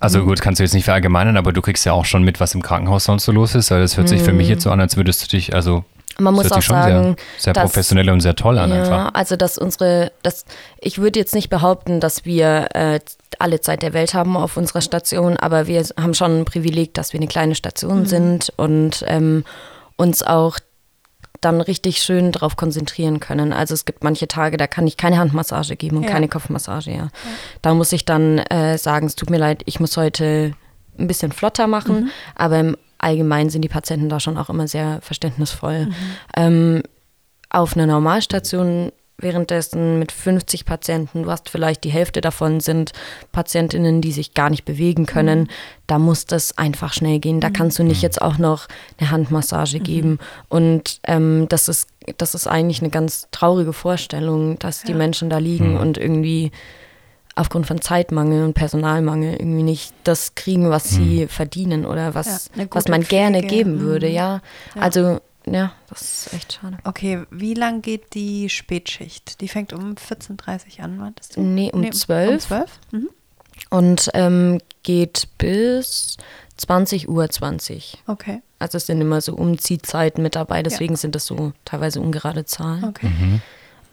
Also 0.00 0.24
gut, 0.24 0.40
kannst 0.40 0.58
du 0.58 0.64
jetzt 0.64 0.74
nicht 0.74 0.84
verallgemeinern, 0.84 1.36
aber 1.36 1.52
du 1.52 1.62
kriegst 1.62 1.86
ja 1.86 1.92
auch 1.92 2.04
schon 2.04 2.22
mit, 2.22 2.40
was 2.40 2.54
im 2.54 2.62
Krankenhaus 2.62 3.04
sonst 3.04 3.24
so 3.24 3.32
los 3.32 3.54
ist. 3.54 3.70
Weil 3.70 3.80
das 3.80 3.96
hört 3.96 4.08
sich 4.08 4.22
für 4.22 4.32
mich 4.32 4.48
jetzt 4.48 4.64
so 4.64 4.70
an, 4.70 4.80
als 4.80 4.96
würdest 4.96 5.22
du 5.22 5.28
dich, 5.28 5.54
also 5.54 5.84
Man 6.18 6.34
das 6.36 6.44
muss 6.44 6.52
auch 6.52 6.62
sagen, 6.62 7.02
sehr, 7.04 7.16
sehr 7.38 7.52
dass- 7.54 7.64
professionell 7.64 8.10
und 8.10 8.20
sehr 8.20 8.34
toll 8.36 8.58
an 8.58 8.70
Ja, 8.70 8.82
einfach. 8.82 9.10
also 9.14 9.36
dass 9.36 9.58
unsere, 9.58 10.12
das, 10.22 10.44
ich 10.80 10.98
würde 10.98 11.18
jetzt 11.18 11.34
nicht 11.34 11.48
behaupten, 11.50 12.00
dass 12.00 12.24
wir 12.24 12.68
äh, 12.74 13.00
alle 13.38 13.60
Zeit 13.60 13.82
der 13.82 13.92
Welt 13.92 14.14
haben 14.14 14.36
auf 14.36 14.56
unserer 14.56 14.80
Station, 14.82 15.36
aber 15.36 15.66
wir 15.66 15.82
haben 15.98 16.14
schon 16.14 16.40
ein 16.40 16.44
Privileg, 16.44 16.94
dass 16.94 17.12
wir 17.12 17.18
eine 17.20 17.28
kleine 17.28 17.54
Station 17.54 18.04
sind 18.06 18.52
und 18.56 19.04
ähm, 19.06 19.44
uns 19.96 20.22
auch 20.22 20.58
dann 21.40 21.60
richtig 21.60 21.98
schön 22.02 22.30
darauf 22.30 22.56
konzentrieren 22.56 23.18
können. 23.18 23.52
Also 23.52 23.74
es 23.74 23.84
gibt 23.84 24.04
manche 24.04 24.28
Tage, 24.28 24.56
da 24.56 24.68
kann 24.68 24.86
ich 24.86 24.96
keine 24.96 25.18
Handmassage 25.18 25.74
geben 25.74 25.96
und 25.96 26.04
Ja. 26.04 26.10
keine 26.10 26.28
Kopfmassage. 26.28 26.92
Ja. 26.92 27.08
Da 27.62 27.74
muss 27.74 27.90
ich 27.92 28.04
dann 28.04 28.38
äh, 28.38 28.78
sagen, 28.78 29.06
es 29.06 29.16
tut 29.16 29.28
mir 29.30 29.38
leid, 29.38 29.62
ich 29.66 29.80
muss 29.80 29.96
heute 29.96 30.52
ein 30.98 31.06
bisschen 31.08 31.32
flotter 31.32 31.66
machen, 31.66 32.10
aber 32.36 32.60
im 32.60 32.76
Allgemeinen 33.02 33.50
sind 33.50 33.62
die 33.62 33.68
Patienten 33.68 34.08
da 34.08 34.20
schon 34.20 34.38
auch 34.38 34.48
immer 34.48 34.68
sehr 34.68 35.00
verständnisvoll. 35.02 35.88
Ähm, 36.36 36.82
auf 37.50 37.76
einer 37.76 37.86
Normalstation 37.86 38.92
währenddessen 39.18 39.98
mit 39.98 40.12
50 40.12 40.64
Patienten, 40.64 41.22
du 41.22 41.30
hast 41.30 41.48
vielleicht 41.48 41.84
die 41.84 41.90
Hälfte 41.90 42.20
davon 42.20 42.60
sind 42.60 42.92
Patientinnen, 43.30 44.00
die 44.00 44.12
sich 44.12 44.34
gar 44.34 44.50
nicht 44.50 44.64
bewegen 44.64 45.06
können, 45.06 45.48
da 45.86 45.98
muss 45.98 46.26
das 46.26 46.58
einfach 46.58 46.92
schnell 46.92 47.20
gehen. 47.20 47.40
Da 47.40 47.50
kannst 47.50 47.78
du 47.78 47.84
nicht 47.84 48.02
jetzt 48.02 48.20
auch 48.20 48.38
noch 48.38 48.66
eine 48.98 49.10
Handmassage 49.10 49.80
geben. 49.80 50.18
Und 50.48 51.00
ähm, 51.04 51.46
das, 51.48 51.68
ist, 51.68 51.88
das 52.18 52.34
ist 52.34 52.46
eigentlich 52.46 52.80
eine 52.80 52.90
ganz 52.90 53.28
traurige 53.30 53.72
Vorstellung, 53.72 54.58
dass 54.58 54.82
die 54.82 54.94
Menschen 54.94 55.30
da 55.30 55.38
liegen 55.38 55.76
und 55.76 55.98
irgendwie 55.98 56.50
aufgrund 57.34 57.66
von 57.66 57.80
Zeitmangel 57.80 58.44
und 58.44 58.54
Personalmangel 58.54 59.34
irgendwie 59.34 59.62
nicht 59.62 59.94
das 60.04 60.34
kriegen, 60.34 60.70
was 60.70 60.90
sie 60.90 61.26
verdienen 61.28 61.86
oder 61.86 62.14
was, 62.14 62.50
Ja, 62.56 62.66
was 62.70 62.88
man 62.88 63.02
gerne 63.02 63.38
Pflege. 63.38 63.54
geben 63.56 63.80
würde, 63.80 64.08
Mhm. 64.08 64.14
ja. 64.14 64.40
Ja. 64.74 64.82
Also, 64.82 65.20
ja, 65.46 65.72
das 65.88 66.26
ist 66.26 66.34
echt 66.34 66.52
schade. 66.52 66.76
Okay, 66.84 67.22
wie 67.30 67.54
lang 67.54 67.82
geht 67.82 68.14
die 68.14 68.48
Spätschicht? 68.48 69.40
Die 69.40 69.48
fängt 69.48 69.72
um 69.72 69.94
14.30 69.96 70.78
Uhr 70.78 70.84
an, 70.84 70.96
meintest 70.98 71.36
du? 71.36 71.40
Nee, 71.40 71.70
um 71.72 71.82
Um 71.84 71.92
12 71.92 72.46
12? 72.46 72.70
Mhm. 72.92 73.08
und 73.70 74.10
ähm, 74.14 74.58
geht 74.82 75.28
bis 75.38 76.16
20 76.58 77.08
Uhr 77.08 77.28
20. 77.28 78.02
Okay, 78.06 78.42
Also 78.58 78.76
es 78.76 78.86
sind 78.86 79.00
immer 79.00 79.20
so 79.20 79.34
Umziehzeiten 79.34 80.22
mit 80.22 80.36
dabei, 80.36 80.62
deswegen 80.62 80.96
sind 80.96 81.14
das 81.14 81.26
so 81.26 81.52
teilweise 81.64 82.00
ungerade 82.00 82.44
Zahlen. 82.44 82.84
okay. 82.84 83.10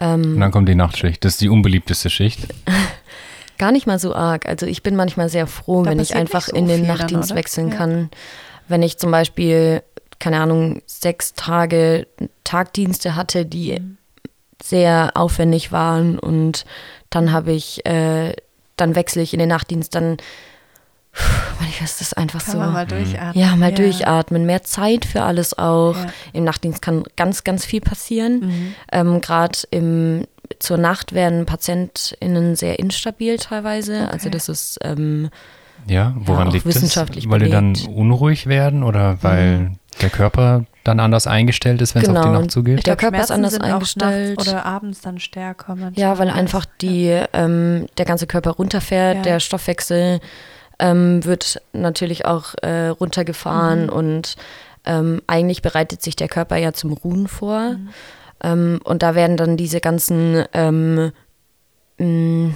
Ähm, 0.01 0.21
Und 0.35 0.39
dann 0.39 0.51
kommt 0.51 0.69
die 0.69 0.75
Nachtschicht. 0.75 1.25
Das 1.25 1.33
ist 1.33 1.41
die 1.41 1.49
unbeliebteste 1.49 2.09
Schicht. 2.09 2.47
Gar 3.59 3.71
nicht 3.71 3.85
mal 3.85 3.99
so 3.99 4.15
arg. 4.15 4.47
Also 4.47 4.65
ich 4.65 4.81
bin 4.81 4.95
manchmal 4.95 5.29
sehr 5.29 5.45
froh, 5.45 5.83
Da 5.83 5.91
wenn 5.91 5.99
ich 5.99 6.15
einfach 6.15 6.47
so 6.47 6.55
in 6.55 6.67
den 6.67 6.87
dann, 6.87 6.97
Nachtdienst 6.97 7.29
oder? 7.31 7.37
wechseln 7.39 7.69
Ja. 7.69 7.75
kann. 7.77 8.09
Wenn 8.67 8.81
ich 8.81 8.97
zum 8.97 9.11
Beispiel, 9.11 9.83
keine 10.17 10.39
Ahnung, 10.39 10.81
sechs 10.87 11.33
Tage 11.35 12.07
Tagdienste 12.43 13.15
hatte, 13.15 13.45
die 13.45 13.79
Mhm. 13.79 13.97
sehr 14.63 15.11
aufwendig 15.15 15.71
waren 15.71 16.17
und 16.17 16.65
dann 17.11 17.31
habe 17.31 17.51
ich, 17.51 17.85
äh, 17.85 18.33
dann 18.77 18.95
wechsle 18.95 19.21
ich 19.21 19.33
in 19.33 19.39
den 19.39 19.49
Nachtdienst, 19.49 19.93
dann, 19.95 20.17
manchmal 21.59 21.85
ist 21.85 22.01
das 22.01 22.13
einfach 22.13 22.43
Kann 22.43 22.51
so. 22.53 22.57
man 22.59 22.73
mal 22.73 22.85
durchatmen. 22.85 23.43
Ja, 23.43 23.55
mal 23.55 23.73
durchatmen, 23.73 24.45
mehr 24.45 24.63
Zeit 24.63 25.05
für 25.05 25.23
alles 25.23 25.57
auch. 25.57 25.95
Ja. 25.95 26.05
Im 26.33 26.43
Nachtdienst 26.43 26.81
kann 26.81 27.03
ganz, 27.17 27.43
ganz 27.43 27.65
viel 27.65 27.81
passieren. 27.81 28.39
Mhm. 28.39 28.75
Ähm, 28.91 29.21
Gerade 29.21 29.59
im 29.71 30.25
zur 30.59 30.77
Nacht 30.77 31.13
werden 31.13 31.45
PatientInnen 31.45 32.55
sehr 32.55 32.79
instabil 32.79 33.37
teilweise. 33.37 34.07
Also 34.09 34.27
Okay. 34.27 34.31
das 34.31 34.49
ist 34.49 34.79
ähm, 34.83 35.29
Ja, 35.87 36.13
woran 36.17 36.47
auch 36.49 36.53
liegt 36.53 36.65
wissenschaftlich 36.65 37.25
das? 37.25 37.31
Weil 37.31 37.39
die 37.41 37.49
dann 37.49 37.73
belegt. 37.73 37.89
Mhm. 37.89 37.95
unruhig 37.95 38.47
werden 38.47 38.83
oder 38.83 39.19
weil 39.21 39.71
der 40.01 40.09
Körper 40.09 40.65
dann 40.83 40.99
anders 40.99 41.27
eingestellt 41.27 41.81
ist, 41.81 41.93
wenn 41.93 42.01
es 42.03 42.09
auf 42.09 42.15
die 42.15 42.21
Genau. 42.21 42.39
Nacht 42.39 42.51
zugeht? 42.51 42.85
Der 42.87 42.95
Körper 42.95 43.21
ist 43.21 43.31
anders 43.31 43.59
eingestellt. 43.59 44.39
Oder 44.39 44.65
abends 44.65 45.01
dann 45.01 45.19
stärker. 45.19 45.75
manchmal. 45.75 45.93
ja, 45.95 46.17
weil 46.17 46.29
einfach 46.29 46.65
die 46.81 47.17
ähm, 47.33 47.87
der 47.97 48.05
ganze 48.05 48.25
Körper 48.27 48.51
runterfährt, 48.51 49.17
Ja. 49.17 49.21
der 49.23 49.39
Stoffwechsel 49.39 50.19
ähm, 50.79 51.25
wird 51.25 51.61
natürlich 51.73 52.25
auch 52.25 52.55
äh, 52.61 52.87
runtergefahren 52.87 53.83
Mhm. 53.85 53.89
und 53.89 54.35
ähm, 54.85 55.21
eigentlich 55.27 55.61
bereitet 55.61 56.01
sich 56.01 56.15
der 56.15 56.29
Körper 56.29 56.55
ja 56.55 56.71
zum 56.71 56.93
Ruhen 56.93 57.27
vor. 57.27 57.71
Mhm. 57.71 57.89
Ähm, 58.43 58.79
und 58.83 59.03
da 59.03 59.15
werden 59.15 59.37
dann 59.37 59.57
diese 59.57 59.79
ganzen 59.81 60.43
ähm, 60.53 61.11
mh, 61.97 62.53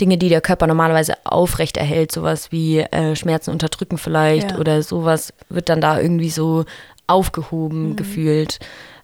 Dinge, 0.00 0.16
die 0.16 0.28
der 0.28 0.40
Körper 0.40 0.66
normalerweise 0.66 1.14
aufrecht 1.24 1.76
erhält, 1.76 2.12
sowas 2.12 2.52
wie 2.52 2.78
äh, 2.80 3.14
Schmerzen 3.16 3.50
unterdrücken 3.50 3.98
vielleicht 3.98 4.52
Ja. 4.52 4.58
oder 4.58 4.82
sowas, 4.82 5.32
wird 5.48 5.68
dann 5.68 5.80
da 5.80 6.00
irgendwie 6.00 6.30
so 6.30 6.64
aufgehoben 7.06 7.96
gefühlt. 7.96 8.58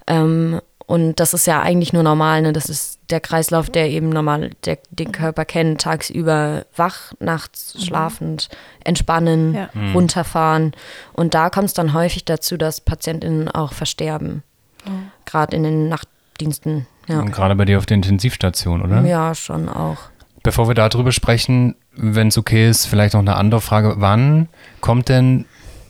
Ähm, 0.06 0.60
und 0.86 1.18
das 1.18 1.32
ist 1.32 1.46
ja 1.46 1.62
eigentlich 1.62 1.94
nur 1.94 2.02
normal, 2.02 2.42
ne? 2.42 2.52
Das 2.52 2.68
ist 2.68 3.00
der 3.08 3.20
Kreislauf, 3.20 3.70
der 3.70 3.88
eben 3.88 4.10
normal 4.10 4.50
der, 4.66 4.78
den 4.90 5.12
Körper 5.12 5.46
kennt, 5.46 5.80
tagsüber 5.80 6.66
wach, 6.76 7.14
nachts 7.20 7.82
schlafend, 7.82 8.50
entspannen, 8.84 9.54
Ja. 9.54 9.70
runterfahren. 9.94 10.72
Und 11.14 11.32
da 11.32 11.48
kommt 11.48 11.66
es 11.68 11.72
dann 11.74 11.94
häufig 11.94 12.26
dazu, 12.26 12.58
dass 12.58 12.82
PatientInnen 12.82 13.48
auch 13.48 13.72
versterben. 13.72 14.42
Gerade 15.24 15.56
in 15.56 15.62
den 15.62 15.88
Nachtdiensten. 15.88 16.86
Ja. 17.08 17.20
Und 17.20 17.32
gerade 17.32 17.54
bei 17.54 17.64
dir 17.64 17.78
auf 17.78 17.86
der 17.86 17.96
Intensivstation, 17.96 18.82
oder? 18.82 19.02
ja, 19.02 19.34
schon 19.34 19.68
auch. 19.68 19.98
Bevor 20.42 20.68
wir 20.68 20.74
darüber 20.74 21.12
sprechen, 21.12 21.74
wenn 21.92 22.28
es 22.28 22.38
okay 22.38 22.68
ist, 22.68 22.86
vielleicht 22.86 23.14
noch 23.14 23.20
eine 23.20 23.36
andere 23.36 23.60
Frage. 23.60 23.94
Wann 23.98 24.48
kommt 24.80 25.08
denn 25.08 25.46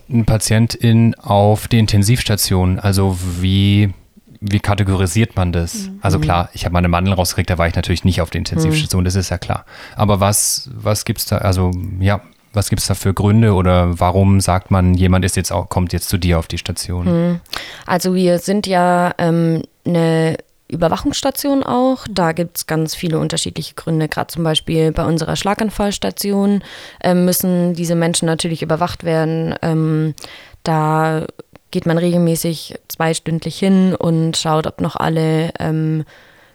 ein 0.09 0.25
Patientin 0.25 1.15
auf 1.17 1.67
die 1.67 1.79
Intensivstation? 1.79 2.79
Also 2.79 3.19
wie, 3.41 3.93
wie 4.41 4.61
kategorisiert 4.61 5.35
man 5.35 5.53
das? 5.53 5.91
Also 6.01 6.21
klar, 6.21 6.51
ich 6.53 6.65
habe 6.65 6.73
meine 6.73 6.89
Mandel 6.89 7.15
rausgekriegt, 7.15 7.51
da 7.51 7.59
war 7.59 7.67
ich 7.67 7.75
natürlich 7.75 8.05
nicht 8.05 8.21
auf 8.21 8.31
der 8.31 8.41
Intensivstation, 8.41 9.05
das 9.05 9.15
ist 9.15 9.31
ja 9.31 9.39
klar. 9.39 9.65
Aber 9.97 10.21
was, 10.21 10.71
was 10.75 11.05
gibt 11.05 11.21
es 11.21 11.27
da, 11.27 11.39
also 11.39 11.71
ja, 11.99 12.21
was 12.55 12.69
gibt 12.69 12.81
es 12.81 12.89
da 12.89 12.95
für 12.95 13.15
Gründe 13.15 13.55
oder 13.55 13.99
warum 14.01 14.41
sagt 14.41 14.71
man, 14.71 14.95
jemand 14.95 15.25
ist 15.25 15.37
jetzt 15.37 15.53
auch, 15.53 15.69
kommt 15.69 15.93
jetzt 15.93 16.09
zu 16.09 16.19
dir 16.19 16.39
auf 16.39 16.47
die 16.47 16.59
Station? 16.59 17.41
Also 17.87 18.15
wir 18.15 18.39
sind 18.39 18.67
ja 18.67 19.13
ähm, 19.19 19.63
eine 19.87 20.37
Überwachungsstation 20.69 21.63
auch. 21.63 22.07
Da 22.11 22.33
gibt 22.33 22.59
es 22.59 22.67
ganz 22.67 22.95
viele 22.95 23.19
unterschiedliche 23.19 23.75
Gründe. 23.75 24.09
Gerade 24.09 24.29
zum 24.29 24.45
Beispiel 24.45 24.93
bei 24.93 25.05
unserer 25.05 25.37
Schlaganfallstation 25.37 26.63
ähm, 27.03 27.25
müssen 27.25 27.75
diese 27.75 27.95
Menschen 27.95 28.27
natürlich 28.27 28.63
überwacht 28.63 29.05
werden. 29.05 29.55
Ähm, 29.63 30.15
da 30.63 31.27
geht 31.71 31.87
man 31.87 31.99
regelmäßig 31.99 32.77
zweistündlich 32.89 33.59
hin 33.59 33.95
und 33.95 34.37
schaut, 34.37 34.67
ob 34.67 34.81
noch 34.81 34.97
alle 34.97 35.51
ähm, 35.59 36.05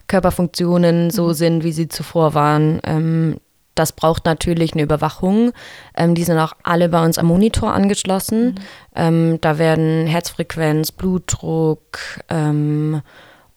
Körperfunktionen 0.08 1.10
so 1.10 1.32
sind, 1.32 1.62
wie 1.62 1.72
sie 1.72 1.88
zuvor 1.88 2.34
waren. 2.34 2.80
Ähm, 2.84 3.36
das 3.80 3.92
braucht 3.92 4.24
natürlich 4.26 4.74
eine 4.74 4.82
Überwachung. 4.82 5.52
Ähm, 5.96 6.14
die 6.14 6.24
sind 6.24 6.38
auch 6.38 6.52
alle 6.62 6.88
bei 6.88 7.04
uns 7.04 7.18
am 7.18 7.26
Monitor 7.26 7.72
angeschlossen. 7.72 8.60
Ähm, 8.94 9.38
da 9.40 9.58
werden 9.58 10.06
Herzfrequenz, 10.06 10.92
Blutdruck 10.92 11.98
ähm, 12.28 13.02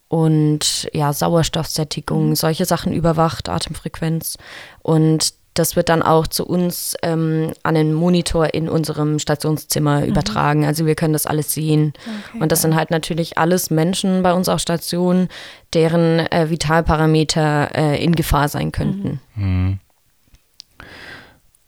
und 0.08 0.90
ja, 0.94 1.12
Sauerstoffsättigung, 1.12 2.30
Mhm. 2.30 2.36
solche 2.36 2.66
Sachen 2.66 2.94
überwacht, 2.94 3.50
Atemfrequenz. 3.50 4.38
Und 4.82 5.34
das 5.56 5.76
wird 5.76 5.90
dann 5.90 6.02
auch 6.02 6.26
zu 6.26 6.48
uns 6.48 6.96
ähm, 7.04 7.52
an 7.62 7.76
den 7.76 7.94
Monitor 7.94 8.56
in 8.56 8.68
unserem 8.70 9.20
Stationszimmer 9.20 10.04
übertragen. 10.06 10.66
Also 10.66 10.88
wir 10.88 10.96
können 10.96 11.14
das 11.14 11.28
alles 11.28 11.54
sehen. 11.54 11.82
Mhm. 11.86 12.12
Okay, 12.30 12.42
und 12.42 12.52
das 12.52 12.64
sind 12.64 12.74
halt 12.76 12.90
natürlich 12.90 13.38
alles 13.38 13.70
Menschen 13.70 14.24
bei 14.24 14.34
uns 14.34 14.50
auf 14.50 14.60
Station, 14.62 15.28
deren 15.76 16.20
äh, 16.32 16.50
Vitalparameter 16.50 17.70
äh, 17.76 18.04
in 18.04 18.16
Gefahr 18.16 18.50
sein 18.50 18.72
könnten. 18.72 19.20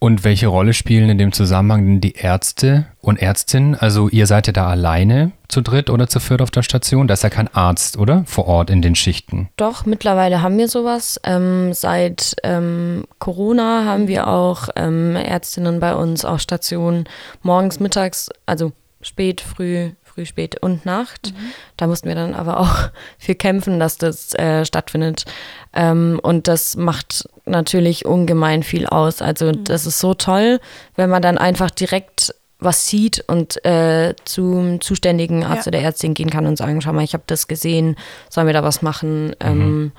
Und 0.05 0.23
welche 0.23 0.45
Rolle 0.45 0.73
spielen 0.73 1.09
in 1.09 1.17
dem 1.17 1.31
Zusammenhang 1.31 1.83
denn 1.87 1.99
die 1.99 2.11
Ärzte 2.11 2.85
und 3.01 3.19
Ärztinnen? 3.19 3.73
Also 3.73 4.07
ihr 4.07 4.27
seid 4.27 4.45
ja 4.45 4.53
da 4.53 4.67
alleine 4.67 5.31
zu 5.47 5.61
dritt 5.61 5.89
oder 5.89 6.07
zu 6.07 6.19
viert 6.19 6.43
auf 6.43 6.51
der 6.51 6.61
Station. 6.61 7.07
Da 7.07 7.15
ist 7.15 7.23
ja 7.23 7.31
kein 7.31 7.51
Arzt, 7.55 7.97
oder? 7.97 8.23
Vor 8.27 8.45
Ort 8.45 8.69
in 8.69 8.83
den 8.83 8.93
Schichten. 8.93 9.49
Doch, 9.57 9.87
mittlerweile 9.87 10.43
haben 10.43 10.59
wir 10.59 10.67
sowas. 10.67 11.19
Ähm, 11.23 11.73
seit 11.73 12.35
ähm, 12.43 13.05
Corona 13.17 13.85
haben 13.85 14.07
wir 14.07 14.27
auch 14.27 14.69
ähm, 14.75 15.15
Ärztinnen 15.15 15.79
bei 15.79 15.95
uns 15.95 16.23
auf 16.23 16.39
Station 16.39 17.05
morgens, 17.41 17.79
mittags, 17.79 18.29
also 18.45 18.73
spät, 19.01 19.41
früh, 19.41 19.89
früh, 20.15 20.25
spät 20.25 20.61
und 20.61 20.85
Nacht. 20.85 21.33
Da 21.77 21.87
mussten 21.87 22.07
wir 22.07 22.15
dann 22.15 22.33
aber 22.33 22.59
auch 22.59 22.89
für 23.19 23.35
kämpfen, 23.35 23.79
dass 23.79 23.97
das 23.97 24.33
äh, 24.35 24.65
stattfindet. 24.65 25.25
Ähm, 25.73 26.19
und 26.23 26.47
das 26.47 26.77
macht 26.77 27.29
natürlich 27.45 28.05
ungemein 28.05 28.63
viel 28.63 28.87
aus. 28.87 29.21
Also 29.21 29.51
das 29.51 29.85
ist 29.85 29.99
so 29.99 30.13
toll, 30.13 30.59
wenn 30.95 31.09
man 31.09 31.21
dann 31.21 31.37
einfach 31.37 31.69
direkt 31.69 32.33
was 32.57 32.87
sieht 32.87 33.23
und 33.27 33.63
äh, 33.65 34.15
zum 34.23 34.79
zuständigen 34.79 35.43
Arzt 35.43 35.65
Ja. 35.65 35.71
oder 35.71 35.79
Ärztin 35.81 36.13
gehen 36.13 36.29
kann 36.29 36.47
und 36.47 36.57
sagen, 36.57 36.81
schau 36.81 36.93
mal, 36.93 37.03
ich 37.03 37.13
habe 37.13 37.25
das 37.27 37.47
gesehen, 37.47 37.97
sollen 38.29 38.47
wir 38.47 38.53
da 38.53 38.63
was 38.63 38.81
machen? 38.81 39.35
Ähm, 39.41 39.91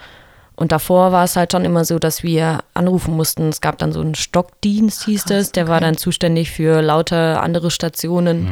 und 0.56 0.72
davor 0.72 1.12
war 1.12 1.22
es 1.24 1.36
halt 1.36 1.52
schon 1.52 1.66
immer 1.66 1.84
so, 1.84 1.98
dass 1.98 2.22
wir 2.22 2.60
anrufen 2.72 3.14
mussten. 3.14 3.50
Es 3.50 3.60
gab 3.60 3.76
dann 3.76 3.92
so 3.92 4.00
einen 4.00 4.14
Stockdienst, 4.14 5.04
hieß 5.04 5.24
krass, 5.26 5.36
es, 5.36 5.52
der 5.52 5.68
war 5.68 5.76
okay. 5.76 5.84
dann 5.84 5.96
zuständig 5.98 6.50
für 6.50 6.80
lauter 6.80 7.42
andere 7.42 7.70
Stationen. 7.70 8.48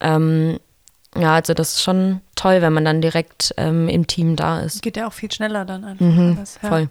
Ähm, 0.00 0.60
ja, 1.16 1.34
also 1.34 1.54
das 1.54 1.74
ist 1.74 1.82
schon 1.82 2.20
toll, 2.36 2.62
wenn 2.62 2.72
man 2.72 2.84
dann 2.84 3.00
direkt 3.00 3.54
ähm, 3.56 3.88
im 3.88 4.06
Team 4.06 4.36
da 4.36 4.60
ist. 4.60 4.82
Geht 4.82 4.96
ja 4.96 5.08
auch 5.08 5.12
viel 5.12 5.30
schneller 5.30 5.64
dann 5.64 5.84
einfach. 5.84 6.04
Mhm, 6.06 6.36
alles, 6.36 6.58
ja. 6.62 6.68
voll. 6.68 6.88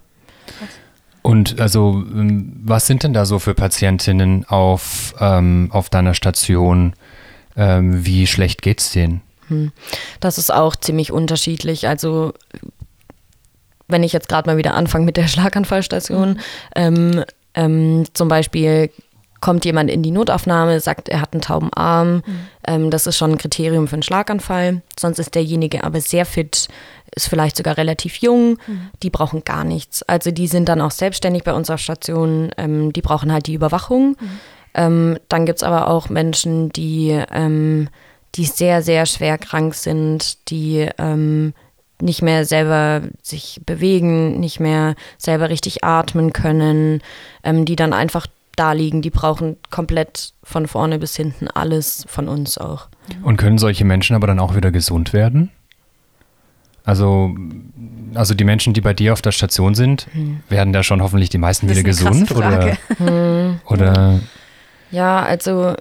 Und 1.21 1.59
also, 1.59 2.03
ähm, 2.11 2.59
was 2.63 2.87
sind 2.87 3.03
denn 3.03 3.13
da 3.13 3.25
so 3.25 3.39
für 3.39 3.53
Patientinnen 3.53 4.45
auf, 4.45 5.13
ähm, 5.19 5.69
auf 5.71 5.89
deiner 5.89 6.13
Station? 6.13 6.93
Ähm, 7.55 8.05
wie 8.05 8.27
schlecht 8.27 8.61
geht's 8.61 8.91
denen? 8.91 9.21
Das 10.19 10.37
ist 10.37 10.53
auch 10.53 10.75
ziemlich 10.75 11.11
unterschiedlich. 11.11 11.87
Also 11.87 12.33
wenn 13.87 14.03
ich 14.03 14.13
jetzt 14.13 14.29
gerade 14.29 14.49
mal 14.49 14.57
wieder 14.57 14.75
anfange 14.75 15.05
mit 15.05 15.17
der 15.17 15.27
Schlaganfallstation, 15.27 16.39
ähm, 16.75 17.23
ähm, 17.55 18.05
zum 18.13 18.27
Beispiel 18.27 18.91
kommt 19.41 19.65
jemand 19.65 19.89
in 19.89 20.03
die 20.03 20.11
Notaufnahme, 20.11 20.79
sagt, 20.79 21.09
er 21.09 21.21
hat 21.21 21.33
einen 21.33 21.41
tauben 21.41 21.71
Arm, 21.73 22.23
ähm, 22.67 22.91
das 22.91 23.07
ist 23.07 23.17
schon 23.17 23.31
ein 23.31 23.37
Kriterium 23.37 23.87
für 23.87 23.93
einen 23.93 24.03
Schlaganfall. 24.03 24.81
Sonst 24.97 25.19
ist 25.19 25.35
derjenige 25.35 25.83
aber 25.83 26.01
sehr 26.01 26.25
fit, 26.25 26.67
ist 27.15 27.29
vielleicht 27.29 27.57
sogar 27.57 27.77
relativ 27.77 28.17
jung, 28.17 28.57
die 29.01 29.09
brauchen 29.09 29.43
gar 29.43 29.63
nichts. 29.63 30.03
Also 30.03 30.31
die 30.31 30.47
sind 30.47 30.69
dann 30.69 30.81
auch 30.81 30.91
selbstständig 30.91 31.43
bei 31.43 31.53
unserer 31.53 31.77
Station, 31.77 32.51
ähm, 32.57 32.93
die 32.93 33.01
brauchen 33.01 33.31
halt 33.31 33.47
die 33.47 33.53
Überwachung. 33.53 34.15
Ähm, 34.73 35.17
dann 35.29 35.45
gibt 35.45 35.59
es 35.59 35.63
aber 35.63 35.87
auch 35.87 36.09
Menschen, 36.09 36.69
die, 36.69 37.19
ähm, 37.33 37.89
die 38.35 38.45
sehr, 38.45 38.81
sehr 38.81 39.05
schwer 39.05 39.37
krank 39.37 39.73
sind, 39.73 40.49
die 40.49 40.87
ähm, 40.97 41.53
nicht 42.01 42.21
mehr 42.21 42.45
selber 42.45 43.01
sich 43.21 43.61
bewegen, 43.65 44.39
nicht 44.39 44.59
mehr 44.59 44.95
selber 45.17 45.49
richtig 45.49 45.83
atmen 45.83 46.33
können, 46.33 47.01
ähm, 47.43 47.65
die 47.65 47.75
dann 47.75 47.93
einfach 47.93 48.27
da 48.59 48.73
liegen. 48.73 49.01
Die 49.01 49.09
brauchen 49.09 49.57
komplett 49.69 50.33
von 50.43 50.67
vorne 50.67 50.99
bis 50.99 51.15
hinten 51.15 51.47
alles 51.47 52.05
von 52.07 52.27
uns 52.27 52.57
auch. 52.57 52.89
Und 53.23 53.37
können 53.37 53.57
solche 53.57 53.85
Menschen 53.85 54.15
aber 54.15 54.27
dann 54.27 54.39
auch 54.39 54.55
wieder 54.55 54.71
gesund 54.71 55.13
werden? 55.13 55.51
Also, 56.83 57.35
also 58.15 58.33
die 58.33 58.43
Menschen, 58.43 58.73
die 58.73 58.81
bei 58.81 58.93
dir 58.93 59.13
auf 59.13 59.21
der 59.21 59.31
Station 59.31 59.75
sind, 59.75 60.07
werden 60.49 60.73
da 60.73 60.83
schon 60.83 61.01
hoffentlich 61.01 61.29
die 61.29 61.37
meisten 61.37 61.67
Das 61.67 61.77
wieder 61.77 61.89
ist 61.89 62.05
eine 62.05 62.15
gesund? 62.15 62.31
Oder, 62.35 62.77
oder 63.65 64.19
Ja, 64.91 65.21
also 65.21 65.75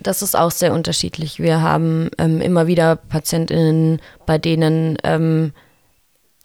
das 0.00 0.22
ist 0.22 0.36
auch 0.36 0.52
sehr 0.52 0.72
unterschiedlich. 0.72 1.40
Wir 1.40 1.60
haben 1.62 2.10
ähm, 2.18 2.40
immer 2.40 2.66
wieder 2.66 2.96
PatientInnen, 2.96 4.00
bei 4.24 4.38
denen 4.38 4.96
ähm, 5.02 5.52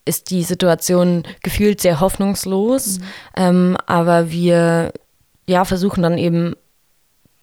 ist 0.05 0.31
die 0.31 0.43
Situation 0.43 1.23
gefühlt 1.43 1.79
sehr 1.79 1.99
hoffnungslos, 1.99 2.99
ähm, 3.37 3.77
aber 3.85 4.31
wir 4.31 4.91
ja, 5.47 5.65
versuchen 5.65 6.03
dann 6.03 6.17
eben 6.17 6.55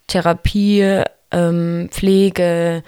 Therapie, 0.06 1.02
ähm, 1.30 1.88
Pflege, 1.90 2.82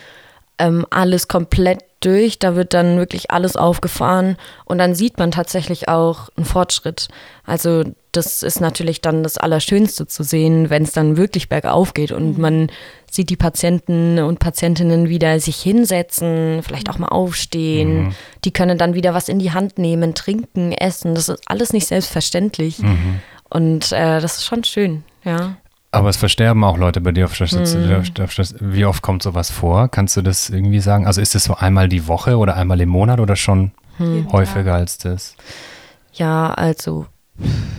ähm, 0.59 0.87
alles 0.91 1.29
komplett 1.29 1.85
durch. 2.01 2.39
Da 2.39 2.57
wird 2.57 2.75
dann 2.75 2.99
wirklich 2.99 3.31
alles 3.31 3.57
aufgefahren 3.57 4.37
und 4.65 4.79
dann 4.79 4.95
sieht 4.95 5.19
man 5.19 5.31
tatsächlich 5.31 5.89
auch 5.89 6.29
einen 6.37 6.47
Fortschritt. 6.47 7.09
Also 7.45 7.85
das 8.13 8.43
ist 8.43 8.61
natürlich 8.61 9.01
dann 9.01 9.23
das 9.23 9.39
Allerschönste 9.39 10.07
zu 10.07 10.23
sehen, 10.23 10.69
wenn 10.69 10.83
es 10.83 10.93
dann 10.93 11.17
wirklich 11.17 11.49
bergauf 11.49 11.95
geht 11.95 12.13
und 12.13 12.39
man 12.39 12.71
sieht 13.11 13.31
die 13.31 13.37
Patienten 13.37 14.19
und 14.19 14.39
Patientinnen 14.39 15.09
wieder 15.09 15.41
sich 15.41 15.57
hinsetzen, 15.57 16.63
vielleicht 16.63 16.91
auch 16.91 16.99
mal 16.99 17.09
aufstehen. 17.09 18.15
Die 18.45 18.53
können 18.53 18.79
dann 18.79 18.95
wieder 18.95 19.15
was 19.15 19.29
in 19.29 19.39
die 19.39 19.53
Hand 19.53 19.79
nehmen, 19.79 20.15
trinken, 20.15 20.73
essen. 20.73 21.15
Das 21.15 21.29
ist 21.29 21.43
alles 21.47 21.73
nicht 21.73 21.87
selbstverständlich. 21.87 22.79
Und 23.53 23.93
äh, 23.93 24.21
das 24.21 24.39
ist 24.39 24.47
schon 24.47 24.65
schön, 24.65 25.05
ja. 25.25 25.57
aber 25.91 26.09
es 26.09 26.17
versterben 26.17 26.65
auch 26.65 26.79
Leute 26.79 27.03
bei 27.03 27.13
dir 27.13 27.27
auf 27.27 27.35
Station. 27.35 28.05
Station. 28.05 28.59
Wie 28.61 28.87
oft 28.87 29.03
kommt 29.03 29.23
sowas 29.23 29.51
vor? 29.51 29.89
Kannst 29.89 30.17
du 30.17 30.23
das 30.23 30.49
irgendwie 30.49 30.81
sagen? 30.81 31.07
Also 31.07 31.21
ist 31.21 31.35
es 31.35 31.45
so 31.45 31.55
einmal 31.55 31.89
die 31.89 32.09
Woche 32.09 32.39
oder 32.39 32.57
einmal 32.57 32.81
im 32.81 32.89
Monat 32.89 33.21
oder 33.21 33.37
schon 33.37 33.73
Jeden 33.99 34.33
häufiger 34.33 34.75
als 34.75 34.97
das? 34.97 35.37
Ja, 36.15 36.55
also 36.55 37.07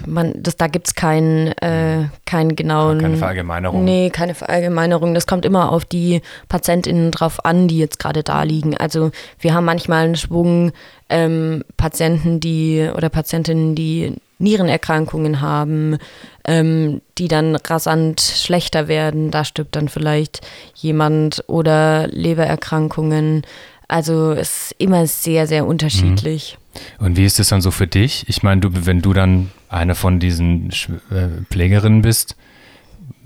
man, 0.05 0.33
das, 0.41 0.57
da 0.57 0.67
gibt 0.67 0.87
es 0.87 0.95
keinen, 0.95 1.47
äh, 1.59 2.05
keinen 2.25 2.55
genauen. 2.55 2.99
Keine 2.99 3.17
Verallgemeinerung. 3.17 3.83
Nee, 3.83 4.09
keine 4.09 4.35
Verallgemeinerung. 4.35 5.13
Das 5.13 5.27
kommt 5.27 5.45
immer 5.45 5.71
auf 5.71 5.85
die 5.85 6.21
PatientInnen 6.49 7.11
drauf 7.11 7.45
an, 7.45 7.67
die 7.67 7.77
jetzt 7.77 7.99
gerade 7.99 8.23
da 8.23 8.43
liegen. 8.43 8.75
Also 8.77 9.11
wir 9.39 9.53
haben 9.53 9.65
manchmal 9.65 10.05
einen 10.05 10.15
Schwung 10.15 10.71
ähm, 11.09 11.63
Patienten, 11.77 12.39
die 12.39 12.89
oder 12.95 13.09
Patientinnen, 13.09 13.75
die 13.75 14.15
Nierenerkrankungen 14.43 15.41
haben, 15.41 15.97
ähm, 16.45 17.01
die 17.17 17.27
dann 17.27 17.55
rasant 17.55 18.21
schlechter 18.21 18.87
werden. 18.87 19.31
Da 19.31 19.45
stirbt 19.45 19.75
dann 19.75 19.89
vielleicht 19.89 20.41
jemand 20.75 21.43
oder 21.47 22.07
Lebererkrankungen. 22.07 23.43
Also 23.87 24.31
es 24.31 24.71
ist 24.71 24.75
immer 24.77 25.07
sehr, 25.07 25.47
sehr 25.47 25.65
unterschiedlich. 25.65 26.57
Und 26.99 27.17
wie 27.17 27.25
ist 27.25 27.39
es 27.39 27.49
dann 27.49 27.61
so 27.61 27.71
für 27.71 27.87
dich? 27.87 28.25
Ich 28.27 28.43
meine, 28.43 28.61
du, 28.61 28.69
wenn 28.71 29.01
du 29.01 29.13
dann 29.13 29.51
eine 29.69 29.95
von 29.95 30.19
diesen 30.19 30.69
äh, 30.69 31.43
Pflegerinnen 31.49 32.01
bist, 32.01 32.35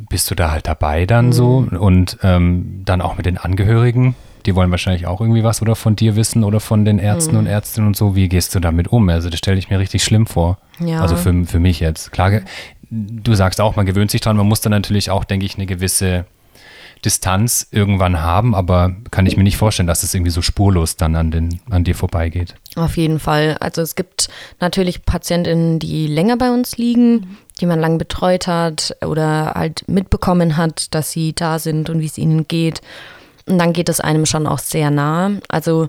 bist 0.10 0.30
du 0.30 0.36
da 0.36 0.52
halt 0.52 0.68
dabei 0.68 1.06
dann 1.06 1.32
so 1.34 1.68
und 1.80 2.18
ähm, 2.24 2.82
dann 2.86 3.02
auch 3.02 3.18
mit 3.18 3.26
den 3.26 3.38
Angehörigen? 3.38 4.16
Die 4.48 4.56
wollen 4.56 4.72
wahrscheinlich 4.72 5.06
auch 5.06 5.20
irgendwie 5.22 5.44
was 5.44 5.62
oder 5.62 5.76
von 5.76 5.96
dir 5.98 6.16
wissen 6.16 6.44
oder 6.46 6.60
von 6.62 6.86
den 6.86 7.00
Ärzten 7.00 7.36
und 7.36 7.48
Ärztinnen 7.48 7.88
und 7.88 7.98
so. 7.98 8.16
Wie 8.16 8.30
gehst 8.30 8.56
du 8.56 8.62
damit 8.62 8.88
um? 8.88 9.10
Also 9.10 9.30
das 9.30 9.38
stelle 9.40 9.58
ich 9.58 9.70
mir 9.70 9.78
richtig 9.78 10.04
schlimm 10.04 10.26
vor. 10.26 10.58
Ja. 10.80 11.02
Also 11.02 11.18
für, 11.18 11.46
für 11.46 11.60
mich 11.60 11.82
jetzt. 11.82 12.14
Klar, 12.14 12.32
du 12.90 13.36
sagst 13.36 13.60
auch, 13.60 13.76
man 13.76 13.86
gewöhnt 13.86 14.10
sich 14.10 14.22
dran. 14.22 14.38
Man 14.38 14.48
muss 14.48 14.62
dann 14.62 14.72
natürlich 14.72 15.12
auch, 15.12 15.26
denke 15.26 15.46
ich, 15.46 15.56
eine 15.56 15.66
gewisse 15.66 16.26
Distanz 17.04 17.68
irgendwann 17.72 18.22
haben, 18.22 18.56
aber 18.56 18.96
kann 19.12 19.26
ich 19.26 19.38
mir 19.38 19.44
nicht 19.44 19.58
vorstellen, 19.58 19.88
dass 19.88 20.04
es 20.04 20.14
irgendwie 20.14 20.32
so 20.32 20.42
spurlos 20.42 20.96
dann 20.96 21.16
an, 21.16 21.30
den, 21.30 21.60
an 21.70 21.84
dir 21.84 21.94
vorbeigeht. 21.94 22.56
Auf 22.76 22.98
jeden 22.98 23.20
Fall. 23.20 23.58
Also 23.60 23.82
es 23.82 23.96
gibt 23.96 24.30
natürlich 24.60 25.06
PatientInnen, 25.06 25.80
die 25.80 26.08
länger 26.08 26.38
bei 26.38 26.52
uns 26.52 26.78
liegen, 26.78 27.38
die 27.60 27.66
man 27.66 27.80
lang 27.80 27.98
betreut 27.98 28.48
hat 28.48 28.96
oder 29.06 29.54
halt 29.56 29.88
mitbekommen 29.88 30.58
hat, 30.58 30.94
dass 30.96 31.12
sie 31.12 31.34
da 31.34 31.60
sind 31.60 31.90
und 31.90 32.00
wie 32.00 32.06
es 32.06 32.18
ihnen 32.18 32.48
geht. 32.48 32.82
Und 33.48 33.58
dann 33.58 33.74
geht 33.74 33.90
es 33.90 34.00
einem 34.00 34.26
schon 34.26 34.46
auch 34.48 34.60
sehr 34.60 34.92
nah. 34.92 35.32
Also 35.48 35.88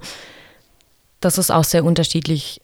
das 1.20 1.38
ist 1.38 1.50
auch 1.50 1.64
sehr 1.64 1.84
unterschiedlich. 1.84 2.60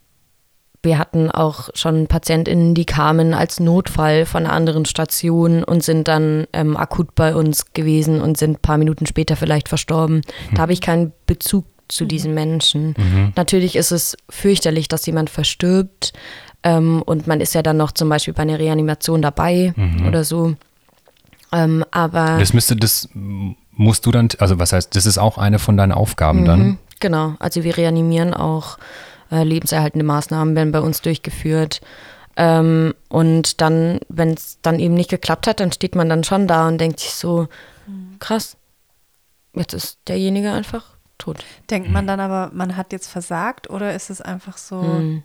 Wir 0.82 0.98
hatten 0.98 1.30
auch 1.30 1.70
schon 1.74 2.06
PatientInnen, 2.06 2.74
die 2.74 2.84
kamen 2.84 3.32
als 3.32 3.58
Notfall 3.58 4.26
von 4.26 4.44
einer 4.44 4.52
anderen 4.52 4.84
Station 4.84 5.64
und 5.64 5.82
sind 5.82 6.08
dann 6.08 6.46
ähm, 6.52 6.76
akut 6.76 7.14
bei 7.14 7.34
uns 7.34 7.72
gewesen 7.72 8.20
und 8.20 8.36
sind 8.36 8.52
ein 8.58 8.60
paar 8.60 8.76
Minuten 8.76 9.06
später 9.06 9.34
vielleicht 9.34 9.68
verstorben. 9.68 10.20
Da 10.54 10.62
habe 10.62 10.74
ich 10.74 10.82
keinen 10.82 11.12
Bezug 11.26 11.64
zu 11.88 12.04
diesen 12.04 12.34
Menschen. 12.34 12.94
Natürlich 13.34 13.76
ist 13.76 13.92
es 13.92 14.16
fürchterlich, 14.28 14.88
dass 14.88 15.06
jemand 15.06 15.30
verstirbt 15.30 16.12
ähm, 16.62 17.02
und 17.02 17.26
man 17.26 17.40
ist 17.40 17.54
ja 17.54 17.62
dann 17.62 17.76
noch 17.78 17.92
zum 17.92 18.08
Beispiel 18.08 18.34
bei 18.34 18.42
einer 18.42 18.58
Reanimation 18.58 19.22
dabei 19.22 19.72
oder 20.06 20.22
so. 20.24 20.54
Ähm, 21.52 21.84
aber 21.92 22.38
Das 22.38 22.52
müsste, 22.52 22.76
das 22.76 23.08
musst 23.76 24.06
du 24.06 24.10
dann, 24.10 24.28
also 24.38 24.58
was 24.58 24.72
heißt, 24.72 24.94
das 24.96 25.06
ist 25.06 25.18
auch 25.18 25.38
eine 25.38 25.58
von 25.58 25.76
deinen 25.76 25.92
Aufgaben 25.92 26.44
dann. 26.44 26.78
Genau, 27.00 27.34
also 27.38 27.64
wir 27.64 27.76
reanimieren 27.76 28.34
auch 28.34 28.78
äh, 29.30 29.42
lebenserhaltende 29.42 30.04
Maßnahmen, 30.04 30.54
werden 30.54 30.72
bei 30.72 30.80
uns 30.80 31.00
durchgeführt. 31.02 31.80
Ähm, 32.36 32.94
und 33.08 33.60
dann, 33.60 34.00
wenn 34.08 34.30
es 34.34 34.58
dann 34.62 34.78
eben 34.80 34.94
nicht 34.94 35.10
geklappt 35.10 35.46
hat, 35.46 35.60
dann 35.60 35.72
steht 35.72 35.94
man 35.94 36.08
dann 36.08 36.24
schon 36.24 36.46
da 36.48 36.66
und 36.68 36.78
denkt 36.78 37.00
sich 37.00 37.12
so, 37.12 37.48
krass, 38.18 38.56
jetzt 39.54 39.72
ist 39.74 39.98
derjenige 40.08 40.50
einfach 40.52 40.84
tot. 41.18 41.44
Denkt 41.70 41.90
man 41.90 42.06
dann 42.06 42.20
aber, 42.20 42.50
man 42.54 42.76
hat 42.76 42.92
jetzt 42.92 43.08
versagt 43.08 43.70
oder 43.70 43.94
ist 43.94 44.10
es 44.10 44.20
einfach 44.20 44.56
so, 44.56 44.82
Hm. 44.82 45.22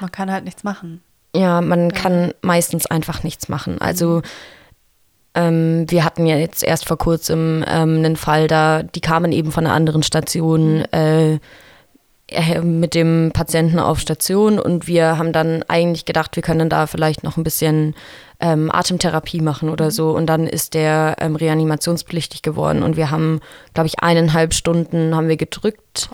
man 0.00 0.12
kann 0.12 0.30
halt 0.30 0.44
nichts 0.44 0.62
machen? 0.64 1.02
Ja, 1.34 1.60
man 1.62 1.92
kann 1.92 2.32
meistens 2.42 2.86
einfach 2.86 3.22
nichts 3.22 3.48
machen. 3.48 3.80
Also 3.80 4.22
ähm, 5.34 5.86
wir 5.88 6.04
hatten 6.04 6.26
ja 6.26 6.36
jetzt 6.36 6.62
erst 6.62 6.86
vor 6.86 6.98
kurzem 6.98 7.64
ähm, 7.66 7.96
einen 7.96 8.16
Fall 8.16 8.48
da, 8.48 8.82
die 8.82 9.00
kamen 9.00 9.32
eben 9.32 9.50
von 9.52 9.66
einer 9.66 9.74
anderen 9.74 10.02
Station 10.02 10.84
äh, 10.92 11.38
äh, 12.28 12.60
mit 12.60 12.94
dem 12.94 13.30
Patienten 13.32 13.78
auf 13.78 14.00
Station 14.00 14.58
und 14.58 14.86
wir 14.86 15.18
haben 15.18 15.32
dann 15.32 15.62
eigentlich 15.68 16.04
gedacht, 16.04 16.36
wir 16.36 16.42
können 16.42 16.68
da 16.68 16.86
vielleicht 16.86 17.24
noch 17.24 17.36
ein 17.36 17.44
bisschen 17.44 17.94
ähm, 18.40 18.70
Atemtherapie 18.72 19.40
machen 19.40 19.70
oder 19.70 19.90
so. 19.90 20.10
Und 20.10 20.26
dann 20.26 20.46
ist 20.46 20.74
der 20.74 21.16
ähm, 21.20 21.36
reanimationspflichtig 21.36 22.42
geworden. 22.42 22.82
Und 22.82 22.96
wir 22.96 23.10
haben, 23.10 23.40
glaube 23.72 23.86
ich, 23.86 24.00
eineinhalb 24.00 24.52
Stunden 24.52 25.14
haben 25.14 25.28
wir 25.28 25.36
gedrückt. 25.36 26.10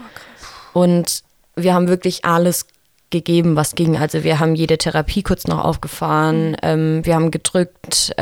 Und 0.72 1.22
wir 1.56 1.74
haben 1.74 1.88
wirklich 1.88 2.24
alles 2.24 2.66
gegeben, 3.10 3.56
was 3.56 3.74
ging. 3.74 3.96
Also 3.96 4.22
wir 4.24 4.38
haben 4.38 4.54
jede 4.54 4.76
Therapie 4.76 5.22
kurz 5.22 5.46
noch 5.46 5.64
aufgefahren, 5.64 6.56
ähm, 6.62 7.04
wir 7.04 7.14
haben 7.14 7.30
gedrückt, 7.30 8.12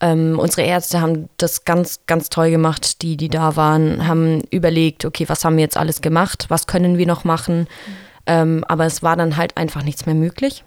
ähm, 0.00 0.38
unsere 0.38 0.62
Ärzte 0.62 1.00
haben 1.00 1.28
das 1.38 1.64
ganz, 1.64 2.00
ganz 2.06 2.28
toll 2.28 2.50
gemacht, 2.50 3.02
die, 3.02 3.16
die 3.16 3.28
da 3.28 3.56
waren, 3.56 4.06
haben 4.06 4.42
überlegt, 4.50 5.04
okay, 5.04 5.28
was 5.28 5.44
haben 5.44 5.56
wir 5.56 5.64
jetzt 5.64 5.76
alles 5.76 6.00
gemacht, 6.00 6.46
was 6.48 6.66
können 6.66 6.98
wir 6.98 7.06
noch 7.06 7.24
machen. 7.24 7.66
Ähm, 8.26 8.64
aber 8.68 8.86
es 8.86 9.02
war 9.02 9.16
dann 9.16 9.36
halt 9.36 9.56
einfach 9.56 9.82
nichts 9.82 10.06
mehr 10.06 10.14
möglich. 10.14 10.64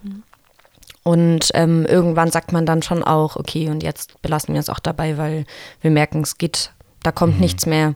Und 1.02 1.50
ähm, 1.54 1.86
irgendwann 1.86 2.30
sagt 2.30 2.52
man 2.52 2.66
dann 2.66 2.82
schon 2.82 3.02
auch, 3.02 3.36
okay, 3.36 3.70
und 3.70 3.82
jetzt 3.82 4.20
belassen 4.22 4.54
wir 4.54 4.60
es 4.60 4.68
auch 4.68 4.78
dabei, 4.78 5.16
weil 5.16 5.46
wir 5.80 5.90
merken, 5.90 6.20
es 6.20 6.38
geht, 6.38 6.72
da 7.02 7.10
kommt 7.10 7.40
nichts 7.40 7.66
mehr. 7.66 7.94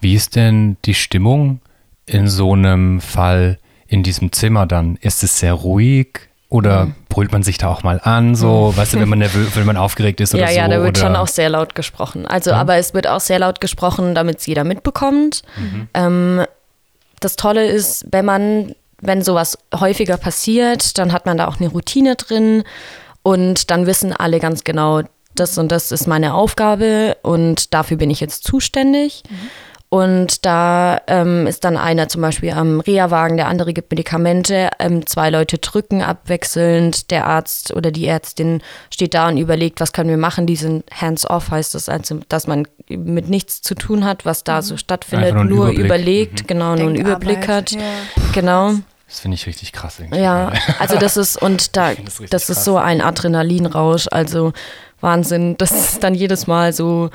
Wie 0.00 0.14
ist 0.14 0.36
denn 0.36 0.76
die 0.84 0.94
Stimmung 0.94 1.60
in 2.06 2.28
so 2.28 2.52
einem 2.52 3.00
Fall 3.00 3.58
in 3.86 4.02
diesem 4.02 4.32
Zimmer 4.32 4.66
dann? 4.66 4.96
Ist 4.96 5.22
es 5.22 5.38
sehr 5.38 5.54
ruhig 5.54 6.28
oder 6.54 6.84
Mhm. 6.86 6.94
brüllt 7.08 7.32
man 7.32 7.42
sich 7.42 7.58
da 7.58 7.68
auch 7.68 7.82
mal 7.82 8.00
an, 8.04 8.36
so, 8.36 8.72
weißt 8.76 8.94
du, 8.94 9.00
wenn 9.00 9.08
man 9.08 9.18
nervös, 9.18 9.48
wenn 9.56 9.66
man 9.66 9.76
aufgeregt 9.76 10.20
ist 10.20 10.34
oder 10.34 10.42
Ja, 10.44 10.48
so? 10.50 10.54
ja, 10.56 10.68
da 10.68 10.78
wird 10.80 10.96
oder? 10.96 11.00
schon 11.00 11.16
auch 11.16 11.26
sehr 11.26 11.48
laut 11.48 11.74
gesprochen. 11.74 12.26
Also, 12.28 12.50
Ja. 12.50 12.56
aber 12.58 12.76
es 12.76 12.94
wird 12.94 13.08
auch 13.08 13.18
sehr 13.20 13.40
laut 13.40 13.60
gesprochen, 13.60 14.14
damit 14.14 14.38
es 14.38 14.46
jeder 14.46 14.62
mitbekommt. 14.62 15.42
Mhm. 15.56 15.88
Ähm, 15.94 16.44
das 17.18 17.34
Tolle 17.34 17.66
ist, 17.66 18.06
wenn 18.12 18.24
man, 18.24 18.74
wenn 19.00 19.22
sowas 19.22 19.58
häufiger 19.74 20.16
passiert, 20.16 20.96
dann 20.98 21.12
hat 21.12 21.26
man 21.26 21.36
da 21.38 21.48
auch 21.48 21.58
eine 21.58 21.68
Routine 21.70 22.14
drin 22.14 22.62
und 23.24 23.70
dann 23.72 23.86
wissen 23.86 24.12
alle 24.12 24.38
ganz 24.38 24.62
genau, 24.62 25.02
das 25.34 25.58
und 25.58 25.72
das 25.72 25.90
ist 25.90 26.06
meine 26.06 26.34
Aufgabe 26.34 27.16
und 27.22 27.74
dafür 27.74 27.96
bin 27.96 28.10
ich 28.10 28.20
jetzt 28.20 28.44
zuständig. 28.44 29.24
Und 29.94 30.44
da 30.44 31.00
ähm, 31.06 31.46
ist 31.46 31.62
dann 31.62 31.76
einer 31.76 32.08
zum 32.08 32.20
Beispiel 32.20 32.50
am 32.50 32.80
Reha-Wagen, 32.80 33.36
der 33.36 33.46
andere 33.46 33.72
gibt 33.72 33.92
Medikamente, 33.92 34.70
ähm, 34.80 35.06
zwei 35.06 35.30
Leute 35.30 35.58
drücken 35.58 36.02
abwechselnd, 36.02 37.12
der 37.12 37.28
Arzt 37.28 37.72
oder 37.72 37.92
die 37.92 38.04
Ärztin 38.08 38.60
steht 38.90 39.14
da 39.14 39.28
und 39.28 39.36
überlegt, 39.36 39.80
was 39.80 39.92
können 39.92 40.10
wir 40.10 40.16
machen. 40.16 40.46
Die 40.48 40.56
sind 40.56 40.82
hands-off, 41.00 41.52
heißt 41.52 41.76
das, 41.76 41.88
also, 41.88 42.18
dass 42.28 42.48
man 42.48 42.66
mit 42.88 43.28
nichts 43.28 43.62
zu 43.62 43.76
tun 43.76 44.04
hat, 44.04 44.24
was 44.26 44.42
da 44.42 44.62
so 44.62 44.76
stattfindet, 44.76 45.28
Einfach 45.34 45.44
nur 45.44 45.66
nur, 45.66 45.78
überlegt, 45.78 46.42
Mhm. 46.42 46.46
genau, 46.48 46.74
nur 46.74 46.88
einen 46.88 46.96
Überblick 46.96 47.46
hat. 47.46 47.70
ja. 47.70 47.78
Genau. 48.32 48.72
Das 49.06 49.20
finde 49.20 49.36
ich 49.36 49.46
richtig 49.46 49.72
krass. 49.72 50.00
Irgendwie. 50.00 50.18
Ja, 50.18 50.50
also 50.80 50.96
das 50.98 51.16
ist, 51.16 51.40
und 51.40 51.76
da, 51.76 51.94
das 51.94 52.20
das 52.30 52.48
ist 52.50 52.56
krass. 52.56 52.64
so 52.64 52.78
ein 52.78 53.00
Adrenalinrausch, 53.00 54.08
also 54.10 54.52
Wahnsinn. 55.00 55.56
Das 55.56 55.70
ist 55.70 56.02
dann 56.02 56.16
jedes 56.16 56.48
Mal 56.48 56.72
so, 56.72 57.10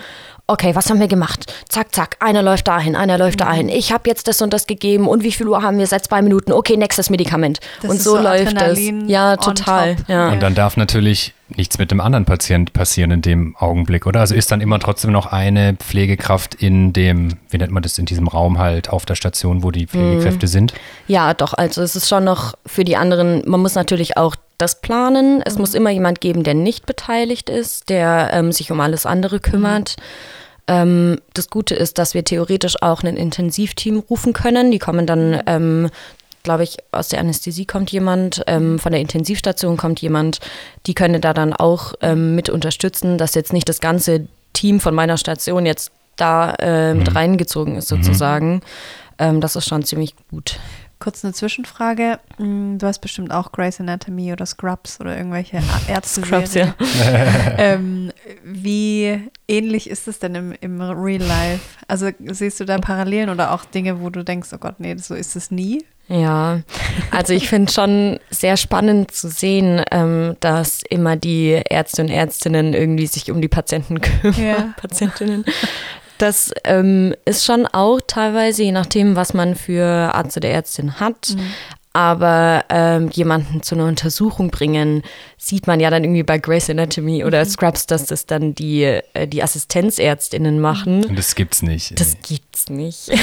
okay, 0.50 0.76
was 0.76 0.90
haben 0.90 1.00
wir 1.00 1.08
gemacht? 1.08 1.54
Zack, 1.70 1.94
zack, 1.94 2.18
einer 2.20 2.42
läuft 2.42 2.68
dahin, 2.68 2.96
einer 2.96 3.18
läuft 3.18 3.42
dahin. 3.42 3.68
Mhm. 3.68 3.74
Ich 3.74 3.92
habe 3.92 4.10
jetzt 4.10 4.28
das 4.28 4.42
und 4.42 4.52
das 4.52 4.68
gegeben 4.68 5.08
und 5.08 5.24
wie 5.24 5.32
viel 5.32 5.48
Uhr 5.48 5.62
haben 5.62 5.78
wir 5.78 5.88
seit 5.88 6.06
zwei 6.06 6.22
Minuten? 6.22 6.52
Okay, 6.52 6.76
nächstes 6.76 7.10
Medikament. 7.10 7.60
Das 7.82 7.92
und 7.92 7.98
ist 7.98 8.04
so, 8.04 8.18
so 8.18 8.22
läuft 8.22 8.60
das. 8.60 8.80
Ja, 9.08 9.38
total. 9.38 9.96
Ja. 10.08 10.30
Und 10.30 10.42
dann 10.42 10.56
darf 10.56 10.76
natürlich 10.76 11.34
nichts 11.56 11.78
mit 11.80 11.92
dem 11.92 12.00
anderen 12.00 12.26
Patient 12.26 12.74
passieren 12.74 13.12
in 13.12 13.22
dem 13.22 13.56
Augenblick, 13.58 14.06
oder? 14.06 14.20
Also 14.20 14.36
ist 14.36 14.52
dann 14.52 14.62
immer 14.62 14.80
trotzdem 14.80 15.12
noch 15.12 15.28
eine 15.28 15.76
Pflegekraft 15.76 16.56
in 16.56 16.94
dem, 16.94 17.38
wie 17.50 17.58
nennt 17.58 17.72
man 17.72 17.82
das, 17.82 17.98
in 17.98 18.06
diesem 18.06 18.28
Raum 18.28 18.60
halt 18.60 18.90
auf 18.90 19.06
der 19.06 19.16
Station, 19.16 19.64
wo 19.64 19.72
die 19.72 19.88
Pflegekräfte 19.88 20.46
Mhm. 20.46 20.52
sind? 20.52 20.74
Ja, 21.08 21.34
doch. 21.34 21.54
Also 21.54 21.82
es 21.82 21.96
ist 21.96 22.08
schon 22.08 22.24
noch 22.24 22.54
für 22.66 22.84
die 22.84 22.98
anderen, 22.98 23.42
man 23.48 23.62
muss 23.62 23.76
natürlich 23.76 24.18
auch 24.18 24.36
das 24.60 24.82
planen. 24.82 25.42
Es 25.44 25.58
muss 25.58 25.74
immer 25.74 25.90
jemand 25.90 26.22
geben, 26.22 26.44
der 26.44 26.54
nicht 26.54 26.86
beteiligt 26.86 27.50
ist, 27.50 27.90
der 27.90 28.30
ähm, 28.34 28.52
sich 28.52 28.72
um 28.72 28.80
alles 28.82 29.06
andere 29.06 29.40
kümmert. 29.40 29.96
Ähm, 30.70 31.20
das 31.34 31.50
Gute 31.50 31.74
ist, 31.74 31.98
dass 31.98 32.14
wir 32.14 32.24
theoretisch 32.24 32.82
auch 32.82 33.02
ein 33.02 33.18
Intensivteam 33.18 33.98
rufen 33.98 34.34
können. 34.34 34.70
Die 34.70 34.78
kommen 34.78 35.08
dann, 35.08 35.42
ähm, 35.48 35.90
glaube 36.44 36.64
ich, 36.64 36.78
aus 36.92 37.10
der 37.10 37.20
Anästhesie 37.20 37.66
kommt 37.66 37.92
jemand, 37.92 38.44
ähm, 38.46 38.78
von 38.78 38.92
der 38.92 39.02
Intensivstation 39.02 39.78
kommt 39.78 40.00
jemand. 40.00 40.40
Die 40.86 40.94
können 40.94 41.22
da 41.22 41.34
dann 41.34 41.54
auch 41.54 41.96
ähm, 42.02 42.36
mit 42.36 42.50
unterstützen, 42.50 43.18
dass 43.18 43.34
jetzt 43.34 43.52
nicht 43.52 43.68
das 43.68 43.80
ganze 43.80 44.28
Team 44.54 44.80
von 44.80 44.94
meiner 44.94 45.18
Station 45.18 45.66
jetzt 45.66 45.92
da 46.18 46.54
äh, 46.60 46.94
mit 46.94 47.16
reingezogen 47.16 47.76
ist 47.76 47.88
sozusagen. 47.88 48.62
Ähm, 49.18 49.42
das 49.42 49.56
ist 49.56 49.68
schon 49.68 49.84
ziemlich 49.84 50.14
gut. 50.30 50.60
Kurz 51.00 51.24
eine 51.24 51.34
Zwischenfrage. 51.34 52.20
Mm, 52.38 52.78
Du 52.78 52.86
hast 52.86 53.00
bestimmt 53.00 53.32
auch 53.32 53.54
Grey's 53.54 53.80
Anatomy 53.80 54.34
oder 54.34 54.46
Scrubs 54.46 55.00
oder 55.00 55.16
irgendwelche 55.16 55.62
Ärzte. 55.88 56.22
Scrubs, 56.26 56.54
ja. 56.56 56.76
ähm, 57.58 58.12
wie 58.44 59.30
ähnlich 59.48 59.90
ist 59.90 60.10
es 60.10 60.20
denn 60.20 60.36
im, 60.36 60.54
im 60.60 60.82
Real 60.82 61.22
Life? 61.22 61.62
Also 61.88 62.10
siehst 62.20 62.60
du 62.60 62.66
da 62.66 62.78
Parallelen 62.80 63.30
oder 63.30 63.54
auch 63.54 63.64
Dinge, 63.64 64.02
wo 64.02 64.10
du 64.10 64.24
denkst, 64.26 64.50
oh 64.54 64.58
Gott, 64.58 64.80
nee, 64.80 64.96
so 64.98 65.16
ist 65.16 65.38
es 65.38 65.52
nie? 65.52 65.86
Ja, 66.10 66.62
also 67.12 67.34
ich 67.34 67.48
finde 67.48 67.72
schon 67.72 68.20
sehr 68.32 68.58
spannend 68.58 69.12
zu 69.12 69.30
sehen, 69.30 69.84
ähm, 69.92 70.38
dass 70.40 70.82
immer 70.90 71.16
die 71.16 71.62
Ärzte 71.70 72.02
und 72.02 72.10
Ärztinnen 72.10 72.74
irgendwie 72.74 73.06
sich 73.06 73.30
um 73.30 73.42
die 73.42 73.48
Patienten 73.48 74.02
kümmern. 74.02 74.44
Ja. 74.44 74.74
Patientinnen. 74.78 75.46
Das 76.20 76.52
ähm, 76.66 77.16
ist 77.26 77.46
schon 77.46 77.66
auch 77.66 78.00
teilweise, 78.06 78.64
je 78.64 78.72
nachdem, 78.72 79.16
was 79.16 79.34
man 79.34 79.56
für 79.56 79.86
Arzt 79.86 80.38
oder 80.38 80.50
Ärztin 80.50 81.00
hat. 81.00 81.36
Aber 81.92 82.66
ähm, 82.70 83.10
jemanden 83.12 83.64
zu 83.64 83.74
einer 83.74 83.86
Untersuchung 83.86 84.52
bringen, 84.52 85.02
sieht 85.38 85.66
man 85.66 85.80
ja 85.80 85.90
dann 85.90 86.04
irgendwie 86.04 86.24
bei 86.24 86.38
Grey's 86.38 86.70
Anatomy 86.70 87.24
oder 87.24 87.44
Scrubs, 87.46 87.88
dass 87.88 88.06
das 88.06 88.28
dann 88.28 88.54
die, 88.54 88.84
äh, 88.84 89.28
die 89.28 89.42
Assistenzärztinnen 89.42 90.60
machen. 90.60 91.04
Und 91.06 91.18
das 91.18 91.34
gibt's 91.34 91.64
nicht. 91.64 92.00
Das 92.00 92.18
gibt's 92.22 92.70
nicht. 92.70 93.10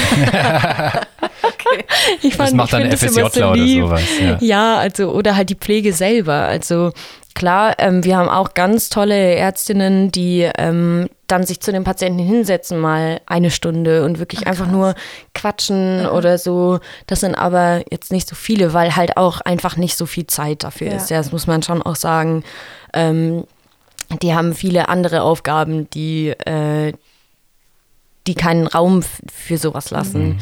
Okay. 1.43 1.85
Ich 2.21 2.37
das 2.37 2.53
macht 2.53 2.73
dann 2.73 2.91
FSJler 2.91 3.51
oder 3.51 3.67
sowas. 3.67 4.01
Ja. 4.19 4.37
Ja, 4.41 4.77
also 4.77 5.11
oder 5.11 5.35
halt 5.35 5.49
die 5.49 5.55
Pflege 5.55 5.93
selber. 5.93 6.33
Also 6.33 6.91
klar, 7.35 7.75
ähm, 7.77 8.03
wir 8.03 8.17
haben 8.17 8.29
auch 8.29 8.53
ganz 8.53 8.89
tolle 8.89 9.35
Ärztinnen, 9.35 10.11
die 10.11 10.49
ähm, 10.57 11.07
dann 11.27 11.45
sich 11.45 11.59
zu 11.59 11.71
den 11.71 11.83
Patienten 11.83 12.19
hinsetzen, 12.19 12.79
mal 12.79 13.19
eine 13.25 13.51
Stunde 13.51 14.05
und 14.05 14.17
wirklich 14.19 14.47
einfach 14.47 14.67
nur 14.67 14.95
quatschen 15.33 16.05
oder 16.07 16.37
so. 16.37 16.79
Das 17.05 17.19
sind 17.19 17.35
aber 17.35 17.83
jetzt 17.91 18.11
nicht 18.11 18.27
so 18.27 18.35
viele, 18.35 18.73
weil 18.73 18.95
halt 18.95 19.17
auch 19.17 19.41
einfach 19.41 19.75
nicht 19.75 19.97
so 19.97 20.05
viel 20.05 20.25
Zeit 20.27 20.63
dafür 20.63 20.87
Ja. 20.87 20.95
ist. 20.95 21.09
Ja, 21.09 21.17
das 21.17 21.31
muss 21.33 21.45
man 21.45 21.61
schon 21.63 21.81
auch 21.81 21.97
sagen. 21.97 22.43
Ähm, 22.93 23.43
die 24.21 24.33
haben 24.33 24.53
viele 24.55 24.87
andere 24.87 25.21
Aufgaben, 25.21 25.89
die, 25.89 26.29
äh, 26.29 26.93
die 28.25 28.35
keinen 28.35 28.67
Raum 28.67 29.03
für 29.33 29.57
sowas 29.57 29.89
lassen. 29.91 30.39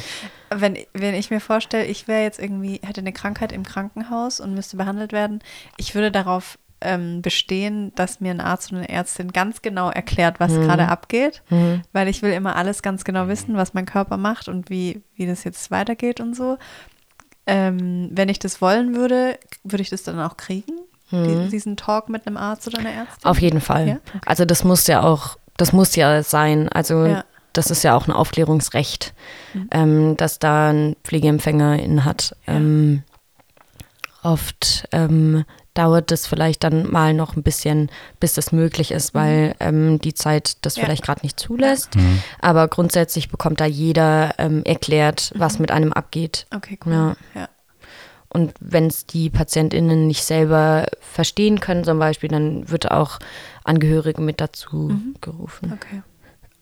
Wenn, 0.54 0.78
wenn 0.94 1.16
ich 1.16 1.32
mir 1.32 1.40
vorstelle, 1.40 1.86
ich 1.86 2.08
wäre 2.08 2.22
jetzt 2.24 2.40
irgendwie, 2.40 2.80
hätte 2.84 3.02
eine 3.02 3.12
Krankheit 3.12 3.52
im 3.52 3.64
Krankenhaus 3.64 4.40
und 4.40 4.54
müsste 4.54 4.78
behandelt 4.78 5.12
werden, 5.12 5.40
ich 5.78 5.96
würde 5.96 6.12
darauf 6.12 6.60
ähm, 6.82 7.22
bestehen, 7.22 7.92
dass 7.96 8.20
mir 8.20 8.32
ein 8.32 8.42
Arzt 8.42 8.72
oder 8.72 8.80
eine 8.82 8.90
Ärztin 8.90 9.32
ganz 9.32 9.62
genau 9.62 9.90
erklärt, 9.90 10.40
was 10.40 10.54
gerade 10.54 10.88
abgeht, 10.88 11.42
weil 11.94 12.08
ich 12.08 12.22
will 12.22 12.32
immer 12.34 12.56
alles 12.56 12.82
ganz 12.82 13.04
genau 13.04 13.28
wissen, 13.28 13.56
was 13.56 13.74
mein 13.74 13.86
Körper 13.86 14.18
macht 14.18 14.48
und 14.50 14.70
wie, 14.70 15.02
wie 15.16 15.26
das 15.26 15.44
jetzt 15.44 15.72
weitergeht 15.72 16.20
und 16.20 16.36
so. 16.36 16.58
Ähm, 17.48 18.10
wenn 18.12 18.30
ich 18.30 18.40
das 18.40 18.62
wollen 18.62 18.96
würde, 18.96 19.38
würde 19.64 19.82
ich 19.84 19.90
das 19.90 20.04
dann 20.04 20.20
auch 20.20 20.38
kriegen? 20.38 20.74
Die, 21.12 21.50
diesen 21.50 21.78
Talk 21.78 22.10
mit 22.10 22.26
einem 22.26 22.36
Arzt 22.36 22.68
oder 22.68 22.80
einer 22.80 22.90
Ärztin? 22.92 23.30
Auf 23.30 23.40
jeden 23.40 23.62
Fall. 23.62 23.88
Ja? 23.88 23.94
Okay. 23.96 24.20
Also 24.26 24.44
das 24.44 24.64
muss 24.64 24.88
ja 24.88 25.02
auch, 25.04 25.38
das 25.56 25.72
muss 25.72 25.96
ja 25.96 26.24
sein. 26.24 26.68
Also 26.68 27.06
Ja. 27.06 27.24
das 27.54 27.70
ist 27.72 27.84
ja 27.84 27.96
auch 27.96 28.08
ein 28.08 28.12
Aufklärungsrecht, 28.12 29.14
ähm, 29.72 30.18
dass 30.18 30.40
da 30.40 30.72
ein 30.72 30.96
Pflegeempfänger 31.04 31.80
in 31.80 32.04
hat. 32.06 32.36
Ähm, 32.48 33.04
oft 34.24 34.88
ähm, 34.92 35.46
dauert 35.76 36.12
es 36.12 36.26
vielleicht 36.26 36.64
dann 36.64 36.90
mal 36.92 37.14
noch 37.14 37.36
ein 37.36 37.44
bisschen, 37.44 37.92
bis 38.20 38.34
das 38.34 38.52
möglich 38.52 38.92
ist, 38.92 39.14
weil 39.14 39.56
ähm, 39.60 40.00
die 40.00 40.14
Zeit 40.16 40.58
das 40.66 40.76
Ja. 40.78 40.84
vielleicht 40.86 41.04
gerade 41.04 41.22
nicht 41.22 41.40
zulässt. 41.40 41.96
Mhm. 41.96 42.24
Aber 42.40 42.68
grundsätzlich 42.68 43.30
bekommt 43.30 43.60
da 43.62 43.66
jeder 43.66 44.34
ähm, 44.40 44.64
erklärt, 44.64 45.32
was 45.36 45.60
mit 45.60 45.72
einem 45.72 45.94
abgeht. 45.94 46.48
Okay, 46.56 46.80
cool. 46.86 46.94
Ja. 46.94 47.16
ja. 47.36 47.50
Und 48.30 48.54
wenn 48.60 48.88
es 48.88 49.06
die 49.06 49.30
PatientInnen 49.30 50.08
nicht 50.08 50.24
selber 50.24 50.88
verstehen 51.00 51.60
können, 51.62 51.84
zum 51.86 52.00
Beispiel, 52.00 52.30
dann 52.30 52.70
wird 52.70 52.92
auch 52.92 53.20
Angehörige 53.64 54.22
mit 54.22 54.42
dazu 54.42 55.00
gerufen. 55.22 55.72
Okay. 55.74 56.02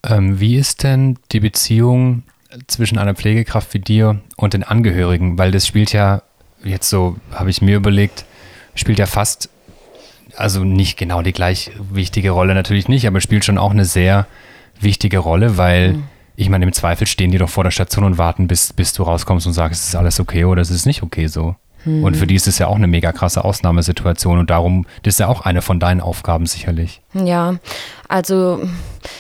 Ähm, 0.04 0.40
wie 0.40 0.58
ist 0.58 0.84
denn 0.84 1.18
die 1.32 1.40
Beziehung 1.40 2.24
zwischen 2.68 3.00
einer 3.00 3.16
Pflegekraft 3.16 3.74
wie 3.74 3.80
dir 3.80 4.20
und 4.36 4.54
den 4.54 4.64
Angehörigen? 4.64 5.38
Weil 5.40 5.52
das 5.52 5.66
spielt 5.66 5.94
ja, 5.94 6.22
jetzt 6.64 6.90
so 6.90 7.16
habe 7.32 7.50
ich 7.50 7.62
mir 7.62 7.78
überlegt, 7.78 8.26
spielt 8.76 9.00
ja 9.00 9.06
fast, 9.06 9.50
also 10.36 10.64
nicht 10.64 10.98
genau 10.98 11.22
die 11.22 11.34
gleich 11.34 11.72
wichtige 11.92 12.32
Rolle 12.32 12.54
natürlich 12.56 12.88
nicht, 12.88 13.08
aber 13.08 13.22
spielt 13.22 13.46
schon 13.46 13.58
auch 13.58 13.72
eine 13.72 13.86
sehr 13.86 14.28
wichtige 14.80 15.20
Rolle, 15.20 15.58
weil 15.58 15.96
ich 16.36 16.50
meine, 16.50 16.66
im 16.66 16.74
Zweifel 16.74 17.06
stehen 17.06 17.32
die 17.32 17.38
doch 17.38 17.50
vor 17.50 17.64
der 17.64 17.72
Station 17.72 18.04
und 18.04 18.18
warten, 18.18 18.48
bis, 18.48 18.74
bis 18.74 18.94
du 18.94 19.04
rauskommst 19.04 19.46
und 19.46 19.54
sagst, 19.54 19.82
es 19.82 19.90
ist 19.90 19.96
alles 19.96 20.20
okay 20.20 20.46
oder 20.46 20.62
es 20.62 20.72
ist 20.72 20.86
nicht 20.86 21.04
okay 21.04 21.28
so. 21.28 21.56
Und 21.86 22.16
für 22.16 22.28
die 22.28 22.36
ist 22.36 22.48
es 22.48 22.60
ja 22.60 22.68
auch 22.68 22.78
eine 22.78 22.88
mega 22.88 23.12
krasse 23.12 23.44
Ausnahmesituation 23.44 24.40
und 24.40 24.50
darum, 24.50 24.86
das 25.04 25.16
ist 25.16 25.20
ja 25.20 25.28
auch 25.28 25.42
eine 25.42 25.62
von 25.62 25.82
deinen 25.82 26.00
Aufgaben 26.00 26.46
sicherlich. 26.46 27.02
Ja, 27.14 27.56
also 28.08 28.62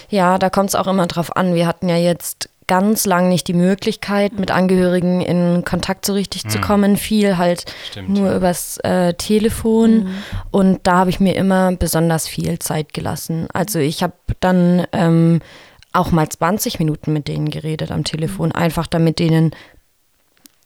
ja, 0.09 0.37
da 0.37 0.49
kommt 0.49 0.69
es 0.69 0.75
auch 0.75 0.87
immer 0.87 1.05
drauf 1.07 1.35
an. 1.35 1.55
Wir 1.55 1.67
hatten 1.67 1.89
ja 1.89 1.97
jetzt 1.97 2.49
ganz 2.68 3.05
lang 3.05 3.30
nicht 3.30 3.47
die 3.47 3.53
Möglichkeit, 3.53 4.39
mit 4.39 4.51
Angehörigen 4.51 5.22
in 5.22 5.64
Kontakt 5.66 6.05
so 6.05 6.14
richtig 6.14 6.47
zu 6.47 6.59
kommen. 6.61 6.97
Viel 6.97 7.38
halt 7.38 7.66
Stimmt, 7.91 8.09
nur 8.09 8.32
ja. 8.32 8.38
übers 8.38 8.78
äh, 8.78 9.14
Telefon. 9.16 10.09
Und 10.51 10.80
da 10.84 10.97
habe 10.97 11.09
ich 11.09 11.20
mir 11.20 11.36
immer 11.36 11.72
besonders 11.76 12.28
viel 12.28 12.59
Zeit 12.59 12.93
gelassen. 12.93 13.47
Also 13.53 13.80
ich 13.80 14.03
habe 14.03 14.14
dann 14.39 14.86
ähm, 14.91 15.41
auch 15.91 16.11
mal 16.11 16.28
20 16.28 16.80
Minuten 16.80 17.14
mit 17.14 17.28
denen 17.28 17.49
geredet 17.49 17.91
am 17.91 18.03
Telefon, 18.03 18.51
einfach 18.51 18.88
damit 18.88 19.20
denen 19.20 19.51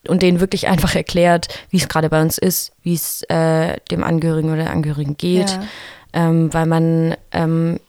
und 0.08 0.22
denen 0.22 0.40
wirklich 0.40 0.68
einfach 0.68 0.96
erklärt, 0.96 1.48
wie 1.70 1.78
es 1.78 1.90
gerade 1.90 2.10
bei 2.10 2.22
uns 2.22 2.38
ist, 2.38 2.72
wie 2.82 2.94
es 2.94 3.24
äh, 3.24 3.76
dem 3.92 4.04
Angehörigen 4.04 4.50
oder 4.50 4.64
der 4.64 4.72
Angehörigen 4.72 5.18
geht 5.18 5.50
Ja. 5.50 5.64
ähm, 6.14 6.54
weil 6.54 6.66
man, 6.66 7.16
ähm, 7.34 7.80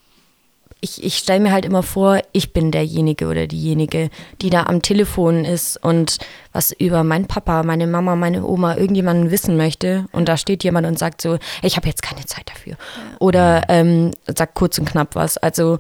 ich, 0.81 1.03
ich 1.03 1.17
stelle 1.17 1.41
mir 1.41 1.53
halt 1.53 1.65
immer 1.65 1.83
vor, 1.83 2.21
ich 2.33 2.53
bin 2.53 2.71
derjenige 2.71 3.27
oder 3.27 3.47
diejenige, 3.47 4.11
die 4.41 4.51
da 4.51 4.65
am 4.65 4.83
Telefon 4.83 5.45
ist 5.45 5.77
und 5.83 6.19
was 6.53 6.73
über 6.73 7.05
meinen 7.05 7.27
Papa, 7.27 7.63
meine 7.63 7.87
Mama, 7.87 8.17
meine 8.17 8.45
Oma, 8.45 8.77
irgendjemanden 8.77 9.31
wissen 9.31 9.57
möchte 9.57 10.07
und 10.13 10.29
da 10.29 10.37
steht 10.37 10.65
jemand 10.65 10.87
und 10.87 10.99
sagt 10.99 11.21
so, 11.21 11.39
ich 11.63 11.77
habe 11.77 11.89
jetzt 11.89 12.03
keine 12.03 12.25
Zeit 12.27 12.49
dafür 12.49 12.77
oder 13.19 13.65
ähm, 13.69 14.13
sagt 14.27 14.55
kurz 14.55 14.79
und 14.79 14.89
knapp 14.89 15.15
was. 15.15 15.37
Also 15.37 15.79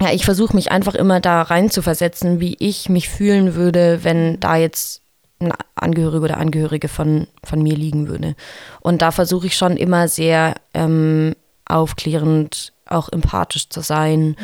ja, 0.00 0.12
ich 0.12 0.24
versuche 0.24 0.54
mich 0.54 0.70
einfach 0.70 0.94
immer 0.94 1.20
da 1.20 1.42
rein 1.42 1.70
zu 1.70 1.80
versetzen, 1.80 2.38
wie 2.38 2.56
ich 2.58 2.88
mich 2.88 3.08
fühlen 3.08 3.54
würde, 3.54 4.04
wenn 4.04 4.38
da 4.40 4.56
jetzt 4.56 5.02
ein 5.38 5.52
Angehöriger 5.74 6.24
oder 6.24 6.38
Angehörige 6.38 6.88
von, 6.88 7.26
von 7.44 7.62
mir 7.62 7.76
liegen 7.76 8.08
würde. 8.08 8.36
Und 8.80 9.02
da 9.02 9.10
versuche 9.10 9.46
ich 9.46 9.56
schon 9.56 9.76
immer 9.76 10.08
sehr 10.08 10.54
ähm, 10.74 11.34
aufklärend, 11.66 12.72
auch 12.88 13.08
empathisch 13.10 13.68
zu 13.68 13.80
sein 13.80 14.36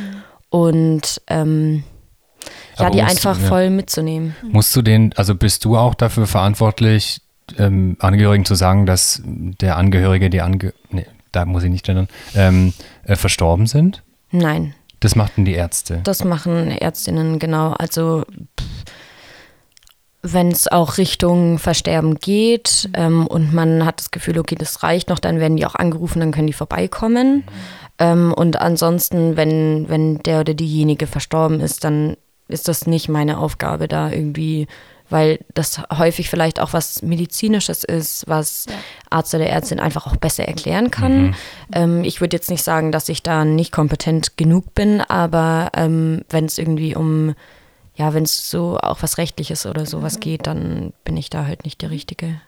und 0.50 1.20
ähm, 1.28 1.84
ja, 2.78 2.90
die 2.90 3.00
musst 3.02 3.24
du- 3.24 3.28
einfach 3.28 3.40
ja. 3.42 3.48
voll 3.48 3.70
mitzunehmen. 3.70 4.34
Musst 4.42 4.74
du 4.76 4.82
den, 4.82 5.12
also 5.16 5.34
bist 5.34 5.64
du 5.64 5.76
auch 5.76 5.94
dafür 5.94 6.26
verantwortlich, 6.26 7.20
ähm, 7.58 7.96
Angehörigen 8.00 8.44
zu 8.44 8.54
sagen, 8.54 8.86
dass 8.86 9.20
der 9.24 9.76
Angehörige, 9.76 10.30
die 10.30 10.40
Ange 10.40 10.72
nee, 10.90 11.06
da 11.32 11.44
muss 11.44 11.62
ich 11.64 11.70
nicht 11.70 11.84
gendern, 11.86 12.08
ähm, 12.34 12.72
äh, 13.04 13.16
verstorben 13.16 13.66
sind? 13.66 14.02
Nein, 14.30 14.74
Das 15.00 15.14
machten 15.16 15.44
die 15.44 15.52
Ärzte. 15.54 16.00
das 16.04 16.24
machen 16.24 16.68
Ärztinnen 16.70 17.38
genau. 17.38 17.72
Also 17.72 18.24
wenn 20.22 20.48
es 20.48 20.70
auch 20.70 20.98
Richtung 20.98 21.58
Versterben 21.58 22.14
geht 22.14 22.88
ähm, 22.94 23.26
und 23.26 23.52
man 23.52 23.84
hat 23.84 23.98
das 23.98 24.12
Gefühl, 24.12 24.38
okay, 24.38 24.54
das 24.54 24.82
reicht 24.84 25.08
noch, 25.08 25.18
dann 25.18 25.40
werden 25.40 25.56
die 25.56 25.66
auch 25.66 25.74
angerufen, 25.74 26.20
dann 26.20 26.30
können 26.30 26.46
die 26.46 26.52
vorbeikommen. 26.52 27.44
Ähm, 27.98 28.32
und 28.32 28.60
ansonsten, 28.60 29.36
wenn, 29.36 29.88
wenn 29.88 30.18
der 30.20 30.40
oder 30.40 30.54
diejenige 30.54 31.08
verstorben 31.08 31.60
ist, 31.60 31.82
dann 31.84 32.16
ist 32.48 32.68
das 32.68 32.86
nicht 32.86 33.08
meine 33.08 33.38
Aufgabe 33.38 33.88
da 33.88 34.10
irgendwie, 34.10 34.68
weil 35.10 35.40
das 35.54 35.82
häufig 35.96 36.30
vielleicht 36.30 36.60
auch 36.60 36.72
was 36.72 37.02
Medizinisches 37.02 37.82
ist, 37.82 38.24
was 38.28 38.66
Arzt 39.10 39.34
oder 39.34 39.46
Ärztin 39.46 39.80
einfach 39.80 40.06
auch 40.06 40.16
besser 40.16 40.46
erklären 40.46 40.90
kann. 40.90 41.34
Ähm, 41.72 42.04
ich 42.04 42.20
würde 42.20 42.36
jetzt 42.36 42.50
nicht 42.50 42.62
sagen, 42.62 42.92
dass 42.92 43.08
ich 43.08 43.22
da 43.22 43.44
nicht 43.44 43.72
kompetent 43.72 44.36
genug 44.36 44.74
bin, 44.74 45.00
aber 45.00 45.70
ähm, 45.74 46.22
wenn 46.30 46.44
es 46.44 46.58
irgendwie 46.58 46.94
um, 46.94 47.34
ja, 48.02 48.14
wenn 48.14 48.24
es 48.24 48.50
so 48.50 48.78
auch 48.78 49.00
was 49.02 49.16
Rechtliches 49.16 49.64
oder 49.64 49.86
sowas 49.86 50.18
geht, 50.18 50.48
dann 50.48 50.92
bin 51.04 51.16
ich 51.16 51.30
da 51.30 51.46
halt 51.46 51.64
nicht 51.64 51.82
der 51.82 51.90
Richtige 51.90 52.40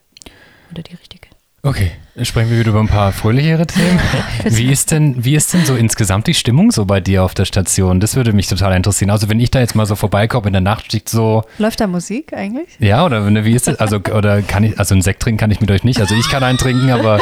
oder 0.72 0.82
die 0.82 0.94
Richtige. 0.94 1.28
Okay, 1.62 1.92
sprechen 2.22 2.50
wir 2.50 2.60
wieder 2.60 2.70
über 2.70 2.80
ein 2.80 2.86
paar 2.88 3.10
fröhlichere 3.12 3.66
Themen. 3.66 3.98
Wie 4.44 4.70
ist 4.70 4.92
denn, 4.92 5.24
wie 5.24 5.34
ist 5.34 5.52
denn 5.52 5.64
so 5.64 5.74
insgesamt 5.74 6.26
die 6.28 6.34
Stimmung 6.34 6.70
so 6.70 6.84
bei 6.84 7.00
dir 7.00 7.24
auf 7.24 7.34
der 7.34 7.44
Station? 7.44 7.98
Das 7.98 8.14
würde 8.14 8.32
mich 8.32 8.46
total 8.46 8.76
interessieren. 8.76 9.10
Also 9.10 9.28
wenn 9.28 9.40
ich 9.40 9.50
da 9.50 9.58
jetzt 9.60 9.74
mal 9.74 9.84
so 9.84 9.96
vorbeikomme 9.96 10.46
in 10.46 10.52
der 10.52 10.62
Nachtschicht 10.62 11.08
so, 11.08 11.42
Läuft 11.58 11.80
da 11.80 11.86
Musik 11.88 12.32
eigentlich? 12.32 12.68
ja, 12.78 13.04
oder 13.04 13.28
ne, 13.30 13.44
wie 13.44 13.52
ist 13.52 13.66
das? 13.66 13.80
Also, 13.80 13.96
oder 13.96 14.42
kann 14.42 14.62
ich, 14.62 14.78
also 14.78 14.94
einen 14.94 15.02
Sekt 15.02 15.22
trinken 15.22 15.38
kann 15.38 15.50
ich 15.50 15.60
mit 15.60 15.70
euch 15.72 15.82
nicht. 15.82 16.00
Also 16.00 16.14
ich 16.14 16.28
kann 16.28 16.42
einen 16.44 16.58
trinken, 16.58 16.90
aber 16.90 17.18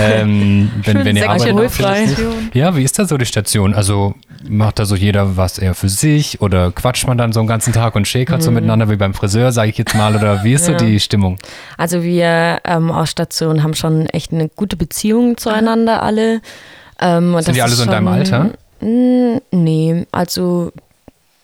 ähm, 0.00 0.70
wenn, 0.84 1.04
wenn 1.04 1.16
ihr 1.16 1.28
arbeitet. 1.28 2.16
Ja, 2.54 2.76
wie 2.76 2.84
ist 2.84 2.98
da 2.98 3.04
so 3.04 3.18
die 3.18 3.26
Station? 3.26 3.74
Also 3.74 4.14
macht 4.48 4.78
da 4.78 4.84
so 4.84 4.94
jeder 4.94 5.36
was 5.36 5.58
eher 5.58 5.74
für 5.74 5.88
sich 5.88 6.40
oder 6.40 6.70
quatscht 6.70 7.06
man 7.08 7.18
dann 7.18 7.32
so 7.32 7.40
einen 7.40 7.48
ganzen 7.48 7.72
Tag 7.72 7.96
und 7.96 8.06
schäkert 8.06 8.42
so 8.42 8.50
miteinander 8.52 8.88
wie 8.90 8.96
beim 8.96 9.12
Friseur, 9.14 9.50
sage 9.50 9.70
ich 9.70 9.78
jetzt 9.78 9.94
mal, 9.94 10.14
oder 10.14 10.44
wie 10.44 10.52
ist 10.52 10.66
so 10.66 10.72
Ja. 10.72 10.78
die 10.78 11.00
Stimmung? 11.00 11.38
Also 11.76 12.02
wir 12.04 12.60
ähm, 12.64 12.92
auf 12.92 13.08
Station 13.08 13.62
haben 13.62 13.74
schon 13.74 14.06
echt 14.06 14.35
eine 14.38 14.48
gute 14.48 14.76
Beziehung 14.76 15.36
zueinander 15.36 16.02
alle. 16.02 16.40
Ähm, 17.00 17.34
und 17.34 17.42
Sind 17.42 17.54
die 17.56 17.62
alle 17.62 17.72
so 17.72 17.82
in 17.82 17.90
deinem 17.90 18.08
Alter? 18.08 18.50
Nee, 18.80 20.06
also 20.12 20.72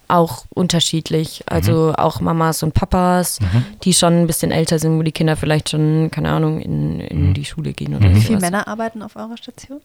auch 0.09 0.45
unterschiedlich. 0.51 1.43
Also 1.47 1.95
auch 1.97 2.20
Mamas 2.20 2.62
und 2.62 2.74
Papas, 2.74 3.38
die 3.82 3.95
schon 3.95 4.20
ein 4.20 4.26
bisschen 4.26 4.51
älter 4.53 4.78
sind, 4.78 4.99
wo 4.99 5.03
die 5.03 5.12
Kinder 5.12 5.36
vielleicht 5.36 5.70
schon, 5.70 6.11
keine 6.11 6.30
Ahnung, 6.30 6.61
in, 6.61 7.01
in 7.01 7.34
die 7.34 7.45
Schule 7.47 7.72
gehen 7.72 7.97
oder 7.97 8.14
Wie 8.14 8.20
viele. 8.20 8.38
Männer 8.38 8.68
arbeiten 8.68 9.03
auf 9.03 9.16
eurer 9.16 9.36
Station? 9.38 9.80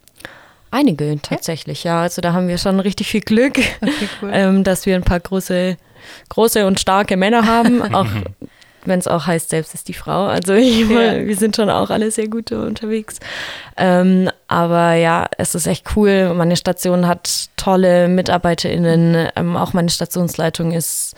Einige 0.69 1.17
tatsächlich, 1.21 1.85
ja. 1.85 2.01
Also 2.01 2.21
da 2.21 2.33
haben 2.33 2.49
wir 2.49 2.57
schon 2.57 2.79
richtig 2.81 3.07
viel 3.07 3.21
Glück, 3.21 3.57
Okay, 3.81 4.09
cool. 4.21 4.29
ähm, 4.33 4.63
dass 4.65 4.85
wir 4.85 4.95
ein 4.95 5.03
paar 5.03 5.21
große, 5.21 5.77
große 6.27 6.67
und 6.67 6.79
starke 6.79 7.15
Männer 7.15 7.45
haben. 7.45 7.81
Auch 7.95 8.07
wenn 8.87 8.99
es 8.99 9.07
auch 9.07 9.27
heißt, 9.27 9.49
selbst 9.49 9.73
ist 9.73 9.87
die 9.87 9.93
Frau. 9.93 10.25
Also 10.27 10.53
ich 10.53 10.85
meine, 10.89 11.21
Ja. 11.21 11.27
wir 11.27 11.35
sind 11.35 11.55
schon 11.55 11.69
auch 11.69 11.89
alle 11.89 12.09
sehr 12.11 12.27
gut 12.27 12.51
unterwegs. 12.51 13.19
Ähm, 13.77 14.29
aber 14.47 14.93
ja, 14.93 15.27
es 15.37 15.53
ist 15.55 15.67
echt 15.67 15.85
cool. 15.95 16.33
Meine 16.33 16.55
Station 16.55 17.07
hat 17.07 17.49
tolle 17.57 18.07
MitarbeiterInnen. 18.07 19.29
Ähm, 19.35 19.55
auch 19.57 19.73
meine 19.73 19.89
Stationsleitung 19.89 20.71
ist 20.71 21.13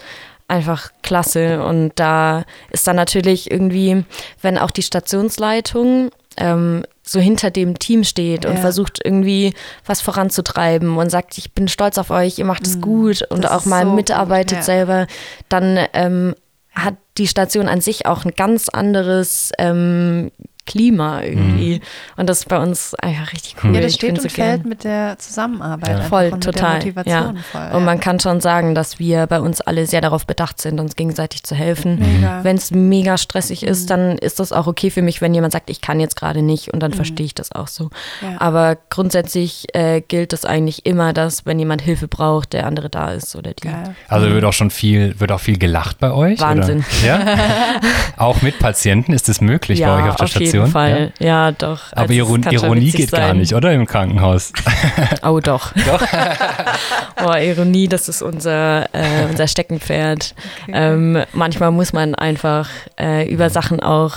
einfach 0.48 0.90
klasse. 1.04 1.64
Und 1.64 1.92
da 1.96 2.44
ist 2.72 2.88
dann 2.88 2.96
natürlich 2.96 3.52
irgendwie, 3.52 4.04
wenn 4.42 4.58
auch 4.58 4.72
die 4.72 4.82
Stationsleitung 4.82 6.10
ähm, 6.38 6.84
so 7.04 7.20
hinter 7.20 7.52
dem 7.52 7.80
Team 7.80 8.04
steht 8.04 8.46
und 8.46 8.54
Ja. 8.56 8.62
versucht 8.62 9.00
irgendwie 9.04 9.54
was 9.86 10.00
voranzutreiben 10.00 10.96
und 10.98 11.10
sagt, 11.10 11.38
ich 11.38 11.52
bin 11.54 11.68
stolz 11.68 11.98
auf 11.98 12.12
euch, 12.12 12.38
ihr 12.40 12.46
macht 12.46 12.66
es 12.68 12.80
gut 12.82 13.24
und 13.30 13.40
Mhm. 13.40 13.46
Auch 13.46 13.66
mal 13.66 13.82
so 13.84 13.88
gut, 13.90 13.96
mitarbeitet 13.96 14.60
ja. 14.60 14.64
selber, 14.64 15.08
dann 15.50 15.80
ähm, 15.94 16.36
hat 16.74 16.96
die 17.18 17.28
Station 17.28 17.68
an 17.68 17.82
sich 17.82 18.06
auch 18.06 18.26
ein 18.26 18.32
ganz 18.32 18.70
anderes 18.70 19.52
ähm, 19.58 20.32
Klima 20.66 21.22
irgendwie. 21.24 21.82
Und 22.18 22.30
das 22.30 22.39
ist 22.39 22.49
bei 22.49 22.60
uns 22.60 22.93
einfach 22.95 23.34
richtig 23.34 23.55
cool. 23.64 23.74
ja, 23.74 23.82
das 23.82 23.91
Ich 23.91 23.95
steht 23.95 24.20
und 24.20 24.32
fällt 24.32 24.66
mit 24.66 24.84
der 24.84 25.18
Zusammenarbeit. 25.18 25.89
einfach 25.89 26.10
Voll, 26.10 26.30
und 26.32 26.43
total. 26.43 26.84
Mit 26.86 26.95
der 26.95 27.05
ja. 27.05 27.34
Voll. 27.51 27.62
Und 27.62 27.80
ja. 27.80 27.80
man 27.80 27.99
kann 27.99 28.20
schon 28.20 28.39
sagen, 28.39 28.76
dass 28.76 28.99
wir 28.99 29.26
bei 29.28 29.39
uns 29.39 29.62
alle 29.62 29.88
sehr 29.88 30.01
darauf 30.01 30.28
bedacht 30.28 30.62
sind, 30.62 30.80
uns 30.80 30.95
gegenseitig 30.95 31.43
zu 31.43 31.55
helfen. 31.55 31.99
Wenn 32.43 32.55
es 32.55 32.72
mega 32.72 33.18
stressig 33.18 33.64
ist, 33.64 33.89
dann 33.89 34.18
ist 34.18 34.39
das 34.39 34.51
auch 34.51 34.68
okay 34.68 34.91
für 34.91 35.01
mich, 35.01 35.22
wenn 35.22 35.34
jemand 35.34 35.53
sagt, 35.53 35.70
ich 35.70 35.82
kann 35.82 35.99
jetzt 35.99 36.16
gerade 36.16 36.41
nicht 36.41 36.74
und 36.74 36.82
dann 36.82 36.93
verstehe 36.93 37.26
ich 37.26 37.36
das 37.36 37.51
auch 37.51 37.68
so. 37.68 37.89
Ja. 38.22 38.39
Aber 38.39 38.78
grundsätzlich 38.89 39.68
äh, 39.74 40.01
gilt 40.01 40.34
es 40.34 40.45
eigentlich 40.45 40.86
immer, 40.86 41.14
dass 41.14 41.45
wenn 41.45 41.60
jemand 41.60 41.82
Hilfe 41.82 42.07
braucht, 42.07 42.53
der 42.53 42.68
andere 42.68 42.89
da 42.89 43.12
ist 43.12 43.36
oder 43.36 43.53
die. 43.53 43.68
Geil. 43.68 43.95
Also 44.07 44.30
wird 44.30 44.43
auch 44.43 44.53
schon 44.53 44.70
viel, 44.70 45.20
wird 45.20 45.32
auch 45.32 45.39
viel 45.39 45.57
gelacht 45.57 45.99
bei 45.99 46.12
euch? 46.12 46.39
Wahnsinn. 46.39 46.86
Oder? 47.01 47.07
Ja? 47.07 47.80
auch 48.18 48.41
mit 48.41 48.60
Patienten 48.60 49.14
ist 49.14 49.30
das 49.30 49.41
möglich 49.41 49.82
bei 49.82 50.03
euch 50.03 50.10
auf 50.10 50.16
der 50.16 50.28
Station? 50.28 50.59
Jeden 50.60 50.72
Fall. 50.72 51.12
Ja, 51.20 51.51
doch. 51.51 51.91
Aber 51.91 52.01
Also, 52.01 52.14
Iron 52.14 52.43
Ironie 52.43 52.91
geht 52.91 53.12
gar 53.12 53.28
sein. 53.30 53.38
nicht, 53.38 53.53
oder? 53.53 53.72
Im 53.74 53.86
Krankenhaus. 53.86 54.51
Oh, 55.24 55.39
doch. 55.39 55.72
oh, 57.26 57.34
Ironie, 57.36 57.88
das 57.88 58.10
ist 58.10 58.22
unser, 58.22 58.84
äh, 58.93 59.26
unser 59.30 59.47
Steckenpferd. 59.47 60.34
Ähm, 60.72 61.24
manchmal 61.34 61.72
muss 61.72 61.93
man 61.93 62.16
einfach 62.16 62.70
äh, 62.99 63.28
über 63.32 63.49
Sachen 63.49 63.80
auch 63.82 64.16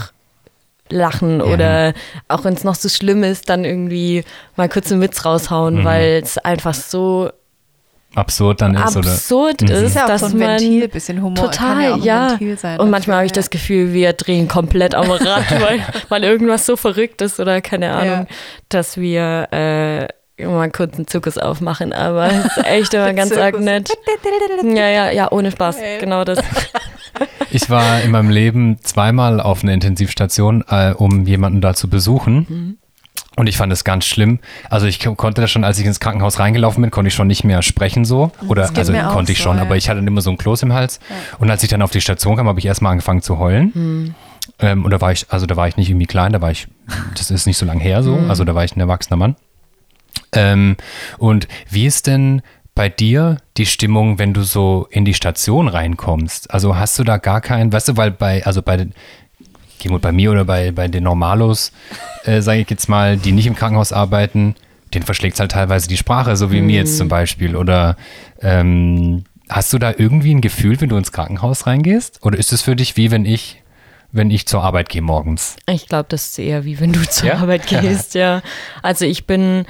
lachen 0.90 1.38
Ja. 1.38 1.44
oder 1.46 1.92
auch 2.28 2.44
wenn 2.44 2.54
es 2.54 2.64
noch 2.64 2.74
so 2.74 2.88
schlimm 2.88 3.22
ist, 3.24 3.48
dann 3.48 3.64
irgendwie 3.64 4.24
mal 4.56 4.68
kurz 4.68 4.92
einen 4.92 5.00
Witz 5.00 5.24
raushauen, 5.24 5.80
Mhm. 5.80 5.84
weil 5.84 6.20
es 6.22 6.36
einfach 6.38 6.74
so 6.74 7.30
Absurd 8.14 8.60
dann 8.60 8.74
ist, 8.74 8.96
oder? 8.96 9.10
absurd 9.10 9.62
Mhm. 9.62 9.66
Das 9.66 9.78
ist, 9.78 9.86
ist 9.88 9.96
ja 9.96 10.04
auch 10.04 10.08
dass 10.08 10.20
so 10.20 10.26
ein 10.26 10.38
man 10.38 10.60
Ventil, 10.60 10.88
bisschen 10.88 11.22
Humor 11.22 11.50
total, 11.50 11.52
kann 11.56 11.80
ja 11.82 11.90
auch 11.90 11.96
ein 11.96 12.02
ja. 12.02 12.30
Ventil 12.32 12.58
sein. 12.58 12.80
Und 12.80 12.90
manchmal 12.90 13.16
habe 13.16 13.26
ich 13.26 13.32
dafür, 13.32 13.42
das 13.42 13.50
Gefühl, 13.50 13.92
wir 13.92 14.12
drehen 14.12 14.48
komplett 14.48 14.94
am 14.94 15.10
Rad, 15.10 15.50
weil, 15.60 15.80
weil 16.08 16.24
irgendwas 16.24 16.66
so 16.66 16.76
verrückt 16.76 17.22
ist 17.22 17.40
oder 17.40 17.60
keine 17.60 17.92
Ahnung, 17.92 18.26
dass 18.68 18.96
wir 18.96 19.48
äh, 19.52 20.08
mal 20.44 20.70
kurz 20.70 20.96
einen 20.96 21.06
Zirkus 21.06 21.38
aufmachen. 21.38 21.92
Aber 21.92 22.26
es 22.28 22.44
ist 22.44 22.64
echt 22.64 22.94
immer 22.94 23.12
ganz 23.14 23.32
arg 23.32 23.58
nett. 23.60 23.90
Ja, 24.62 24.88
ja, 24.88 25.10
ja, 25.10 25.32
ohne 25.32 25.50
Spaß. 25.50 25.78
Geil. 25.78 25.98
Genau 25.98 26.24
das. 26.24 26.38
Ich 27.50 27.68
war 27.68 28.00
in 28.02 28.12
meinem 28.12 28.30
Leben 28.30 28.78
zweimal 28.82 29.40
auf 29.40 29.62
einer 29.62 29.72
Intensivstation, 29.72 30.64
äh, 30.68 30.94
um 30.96 31.26
jemanden 31.26 31.60
da 31.60 31.74
zu 31.74 31.88
besuchen. 31.88 32.46
Mhm. 32.48 32.78
Und 33.36 33.46
ich 33.48 33.56
fand 33.56 33.72
es 33.72 33.82
ganz 33.84 34.04
schlimm. 34.04 34.40
Also 34.68 34.86
ich 34.86 35.00
ko- 35.00 35.14
konnte 35.14 35.40
das 35.40 35.50
schon, 35.50 35.64
als 35.64 35.78
ich 35.78 35.86
ins 35.86 36.00
Krankenhaus 36.00 36.38
reingelaufen 36.38 36.82
bin, 36.82 36.90
konnte 36.90 37.08
ich 37.08 37.14
schon 37.14 37.26
nicht 37.28 37.44
mehr 37.44 37.62
sprechen 37.62 38.04
so. 38.04 38.30
Oder 38.46 38.64
also 38.74 38.92
konnte 38.92 39.32
ich 39.32 39.38
so, 39.38 39.44
schon, 39.44 39.56
ja. 39.56 39.62
aber 39.62 39.76
ich 39.76 39.88
hatte 39.88 40.00
dann 40.00 40.06
immer 40.06 40.20
so 40.20 40.30
ein 40.30 40.36
Kloß 40.36 40.62
im 40.64 40.72
Hals. 40.74 41.00
Und 41.38 41.50
als 41.50 41.62
ich 41.62 41.70
dann 41.70 41.80
auf 41.80 41.90
die 41.90 42.00
Station 42.02 42.36
kam, 42.36 42.46
habe 42.46 42.58
ich 42.58 42.66
erstmal 42.66 42.92
angefangen 42.92 43.22
zu 43.22 43.38
heulen. 43.38 43.72
Hm. 43.74 44.14
Ähm, 44.58 44.84
und 44.84 44.90
da 44.90 45.00
war 45.00 45.12
ich, 45.12 45.26
also 45.30 45.46
da 45.46 45.56
war 45.56 45.66
ich 45.68 45.76
nicht 45.76 45.88
irgendwie 45.88 46.06
klein, 46.06 46.32
da 46.32 46.40
war 46.42 46.50
ich, 46.50 46.66
das 47.16 47.30
ist 47.30 47.46
nicht 47.46 47.56
so 47.56 47.64
lang 47.64 47.80
her 47.80 48.02
so, 48.02 48.16
Hm. 48.16 48.28
also 48.28 48.44
da 48.44 48.54
war 48.54 48.64
ich 48.64 48.76
ein 48.76 48.80
erwachsener 48.80 49.16
Mann. 49.16 49.36
Ähm, 50.32 50.76
und 51.18 51.48
wie 51.70 51.86
ist 51.86 52.06
denn 52.06 52.42
bei 52.74 52.88
dir 52.88 53.36
die 53.56 53.66
Stimmung, 53.66 54.18
wenn 54.18 54.32
du 54.32 54.42
so 54.42 54.86
in 54.90 55.04
die 55.04 55.14
Station 55.14 55.68
reinkommst? 55.68 56.52
Also 56.52 56.76
hast 56.76 56.98
du 56.98 57.04
da 57.04 57.18
gar 57.18 57.40
keinen, 57.40 57.72
weißt 57.72 57.88
du, 57.88 57.96
weil 57.96 58.10
bei, 58.10 58.44
also 58.44 58.62
bei 58.62 58.88
mal 59.90 59.98
bei 59.98 60.12
mir 60.12 60.30
oder 60.30 60.44
bei, 60.44 60.70
bei 60.70 60.88
den 60.88 61.04
Normalos, 61.04 61.72
äh, 62.24 62.40
sage 62.40 62.60
ich 62.60 62.70
jetzt 62.70 62.88
mal, 62.88 63.16
die 63.16 63.32
nicht 63.32 63.46
im 63.46 63.56
Krankenhaus 63.56 63.92
arbeiten, 63.92 64.54
den 64.94 65.02
verschlägt 65.02 65.40
halt 65.40 65.52
teilweise 65.52 65.88
die 65.88 65.96
Sprache, 65.96 66.36
so 66.36 66.52
wie 66.52 66.60
mir 66.60 66.76
jetzt 66.76 66.98
zum 66.98 67.08
Beispiel. 67.08 67.56
Oder 67.56 67.96
ähm, 68.42 69.24
hast 69.48 69.72
du 69.72 69.78
da 69.78 69.94
irgendwie 69.96 70.34
ein 70.34 70.40
Gefühl, 70.40 70.80
wenn 70.80 70.88
du 70.88 70.96
ins 70.96 71.12
Krankenhaus 71.12 71.66
reingehst? 71.66 72.18
Oder 72.22 72.38
ist 72.38 72.52
es 72.52 72.62
für 72.62 72.76
dich 72.76 72.96
wie 72.96 73.10
wenn 73.10 73.24
ich, 73.24 73.62
wenn 74.10 74.30
ich 74.30 74.46
zur 74.46 74.62
Arbeit 74.62 74.88
gehe 74.88 75.02
morgens? 75.02 75.56
Ich 75.66 75.88
glaube, 75.88 76.06
das 76.08 76.26
ist 76.26 76.38
eher 76.38 76.64
wie 76.64 76.78
wenn 76.80 76.92
du 76.92 77.00
zur 77.08 77.28
Ja? 77.28 77.34
Arbeit 77.36 77.66
gehst, 77.68 78.14
ja. 78.14 78.42
Also 78.82 79.04
ich 79.04 79.26
bin, 79.26 79.64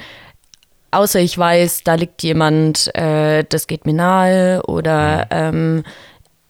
außer 0.91 1.19
ich 1.19 1.37
weiß, 1.37 1.83
da 1.83 1.95
liegt 1.95 2.21
jemand, 2.23 2.93
äh, 2.95 3.45
das 3.47 3.67
geht 3.67 3.85
mir 3.85 3.93
nahe 3.93 4.61
oder, 4.63 5.27
ähm, 5.31 5.83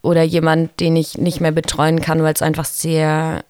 oder 0.02 0.22
jemand, 0.22 0.80
den 0.80 0.96
ich 0.96 1.16
nicht 1.16 1.40
mehr 1.40 1.52
betreuen 1.52 2.00
kann, 2.00 2.22
weil 2.22 2.34
es 2.34 2.42
einfach 2.42 2.64
sehr 2.64 3.44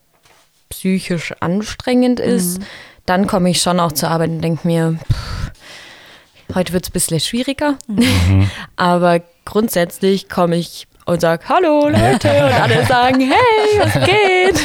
psychisch 0.68 1.32
anstrengend 1.40 2.20
ist, 2.20 2.60
dann 3.06 3.26
komme 3.26 3.50
ich 3.50 3.60
schon 3.60 3.80
auch 3.80 3.92
zur 3.92 4.10
Arbeit 4.10 4.30
und 4.30 4.40
denke 4.40 4.66
mir, 4.66 4.98
pff, 5.12 5.52
heute 6.54 6.72
wird 6.72 6.84
es 6.84 6.90
ein 6.90 6.92
bisschen 6.92 7.20
schwieriger. 7.20 7.78
Aber 8.76 9.20
grundsätzlich 9.44 10.28
komme 10.28 10.56
ich 10.56 10.86
und 11.06 11.20
sage, 11.20 11.44
hallo 11.48 11.88
Leute, 11.88 12.28
und 12.28 12.60
alle 12.60 12.86
sagen, 12.86 13.20
hey, 13.20 13.78
was 13.80 13.92
geht? 13.94 14.60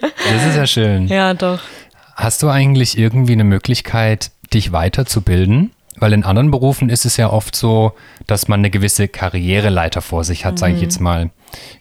Das 0.00 0.46
ist 0.46 0.56
ja 0.56 0.66
schön. 0.66 1.08
Ja, 1.08 1.34
doch. 1.34 1.60
Hast 2.14 2.42
du 2.42 2.48
eigentlich 2.48 2.98
irgendwie 2.98 3.32
eine 3.32 3.44
Möglichkeit, 3.44 4.30
dich 4.52 4.72
weiterzubilden? 4.72 5.72
Weil 5.96 6.12
in 6.12 6.24
anderen 6.24 6.50
Berufen 6.50 6.90
ist 6.90 7.04
es 7.04 7.16
ja 7.16 7.30
oft 7.30 7.56
so, 7.56 7.92
dass 8.26 8.46
man 8.46 8.60
eine 8.60 8.70
gewisse 8.70 9.08
Karriereleiter 9.08 10.00
vor 10.00 10.22
sich 10.24 10.44
hat, 10.44 10.58
sage 10.58 10.74
ich 10.74 10.80
jetzt 10.80 11.00
mal. 11.00 11.30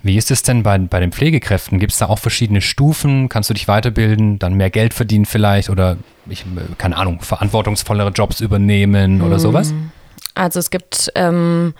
Wie 0.02 0.18
ist 0.18 0.32
es 0.32 0.44
denn 0.44 0.64
bei, 0.64 0.78
bei 0.78 1.00
den 1.00 1.12
Pflegekräften? 1.12 1.80
Gibt 1.80 1.92
es 1.92 2.00
da 2.00 2.08
auch 2.08 2.20
verschiedene 2.20 2.62
Stufen? 2.62 3.30
Kannst 3.30 3.50
du 3.50 3.54
dich 3.54 3.68
weiterbilden, 3.68 4.40
dann 4.40 4.54
mehr 4.54 4.70
Geld 4.70 4.94
verdienen 4.94 5.26
vielleicht 5.26 5.70
oder, 5.70 5.98
ich, 6.30 6.46
keine 6.78 6.98
Ahnung, 6.98 7.22
verantwortungsvollere 7.22 8.10
Jobs 8.10 8.42
übernehmen 8.42 9.22
oder 9.22 9.40
sowas? 9.40 9.74
Also 10.36 10.60
es 10.60 10.70
gibt, 10.70 11.12
ähm, 11.16 11.74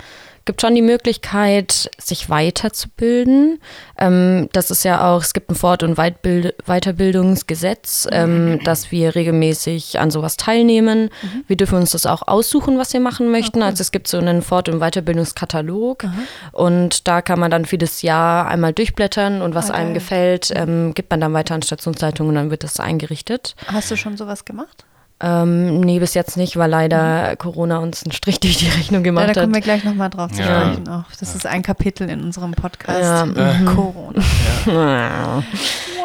gibt 0.48 0.62
schon 0.62 0.74
die 0.74 0.82
Möglichkeit, 0.82 1.92
sich 2.00 2.32
weiterzubilden. 2.32 3.60
Ähm, 4.00 4.50
das 4.54 4.72
ist 4.72 4.84
ja 4.84 5.14
auch, 5.14 5.22
es 5.22 5.34
gibt 5.34 5.52
ein 5.52 5.56
Fort- 5.56 5.84
und 5.84 5.98
Weitbild 5.98 6.56
Weiterbildungsgesetz, 6.66 8.08
ähm, 8.12 8.60
dass 8.64 8.92
wir 8.92 9.14
regelmäßig 9.14 10.00
an 10.00 10.10
sowas 10.10 10.38
teilnehmen. 10.38 11.12
Wir 11.46 11.58
dürfen 11.58 11.78
uns 11.78 11.92
das 11.92 12.08
auch 12.08 12.28
aussuchen, 12.28 12.80
was 12.80 12.94
wir 12.94 13.00
machen 13.00 13.30
möchten. 13.30 13.62
Also 13.62 13.82
es 13.82 13.92
gibt 13.92 14.08
so 14.08 14.18
einen 14.18 14.42
Fort- 14.42 14.70
und 14.70 14.80
Weiterbildungskatalog 14.80 16.06
und 16.54 17.08
da 17.08 17.22
kann 17.22 17.40
man 17.40 17.52
dann 17.52 17.66
für 17.66 17.78
das 17.78 18.02
Jahr 18.02 18.48
einmal 18.48 18.74
durchblättern 18.74 19.42
und 19.42 19.54
was 19.54 19.70
Ah, 19.70 19.74
einem 19.74 19.94
gefällt, 19.94 20.52
ähm, 20.56 20.94
gibt 20.94 21.12
man 21.12 21.20
dann 21.20 21.34
weiter 21.34 21.54
an 21.54 21.62
Stationsleitung 21.62 22.30
und 22.30 22.36
dann 22.36 22.50
wird 22.50 22.64
das 22.64 22.80
eingerichtet. 22.80 23.56
Hast 23.68 23.92
du 23.92 23.98
schon 23.98 24.16
sowas 24.16 24.46
gemacht? 24.46 24.87
Ähm, 25.20 25.80
nee, 25.80 25.98
bis 26.00 26.14
jetzt 26.14 26.38
nicht, 26.38 26.58
weil 26.58 26.70
leider 26.70 27.36
Corona 27.38 27.80
uns 27.80 28.04
einen 28.04 28.12
Strich 28.12 28.40
durch 28.40 28.58
die 28.58 28.68
Rechnung 28.68 29.02
Ja, 29.02 29.06
gemacht 29.06 29.36
da 29.36 29.42
kommen 29.42 29.54
wir 29.54 29.58
hat. 29.58 29.64
gleich 29.64 29.84
nochmal 29.84 30.12
drauf 30.12 30.32
zu 30.32 30.42
Ja. 30.44 30.62
sprechen. 30.74 30.88
Auch. 30.90 31.06
Das 31.20 31.34
ist 31.34 31.46
ein 31.48 31.64
Kapitel 31.64 32.08
in 32.10 32.22
unserem 32.24 32.52
Podcast. 32.52 33.02
Ja, 33.02 33.26
mhm. 33.54 33.66
Corona. 33.66 34.24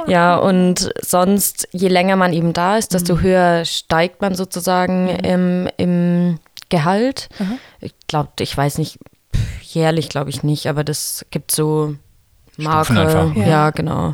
Ja, 0.08 0.36
und 0.36 0.92
sonst, 1.00 1.68
je 1.70 1.86
länger 1.88 2.16
man 2.16 2.32
eben 2.32 2.52
da 2.52 2.76
ist, 2.76 2.92
desto 2.92 3.20
höher 3.20 3.64
steigt 3.64 4.20
man 4.20 4.34
sozusagen 4.34 5.08
im, 5.08 5.68
im 5.76 6.38
Gehalt. 6.70 7.28
Ich 7.80 7.94
glaube, 8.08 8.30
ich 8.40 8.56
weiß 8.56 8.78
nicht, 8.78 8.98
jährlich 9.62 10.08
glaube 10.08 10.30
ich 10.30 10.42
nicht, 10.42 10.66
aber 10.66 10.82
das 10.82 11.24
gibt 11.30 11.52
so 11.52 11.94
Marke. 12.56 13.32
Ja, 13.36 13.46
Ja. 13.46 13.70
genau. 13.70 14.12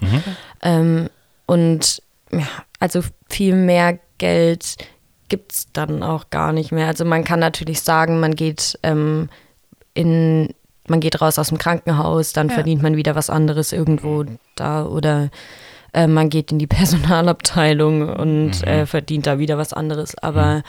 Ähm, 0.61 1.09
und 1.46 2.03
ja, 2.32 2.46
also 2.80 3.01
viel 3.30 3.55
mehr 3.55 3.99
Geld 4.18 4.76
gibt 5.28 5.52
es 5.52 5.72
dann 5.72 6.02
auch 6.02 6.30
gar 6.30 6.52
nicht 6.52 6.72
mehr. 6.72 6.86
Also 6.86 7.04
man 7.04 7.24
kann 7.24 7.40
natürlich 7.40 7.82
sagen, 7.82 8.20
man 8.20 8.34
geht 8.34 8.78
ähm, 8.82 9.28
in, 9.94 10.54
man 10.88 11.00
geht 11.00 11.20
raus 11.20 11.38
aus 11.38 11.48
dem 11.48 11.58
Krankenhaus, 11.58 12.32
dann 12.32 12.48
Ja. 12.48 12.54
verdient 12.54 12.82
man 12.82 12.96
wieder 12.96 13.14
was 13.14 13.30
anderes 13.30 13.72
irgendwo 13.72 14.24
da 14.56 14.84
oder 14.84 15.28
äh, 15.92 16.06
man 16.06 16.30
geht 16.30 16.50
in 16.52 16.58
die 16.58 16.66
Personalabteilung 17.22 18.08
und 18.14 18.62
äh, 18.66 18.86
verdient 18.86 19.26
da 19.26 19.38
wieder 19.38 19.58
was 19.58 19.72
anderes. 19.72 20.16
Aber 20.18 20.62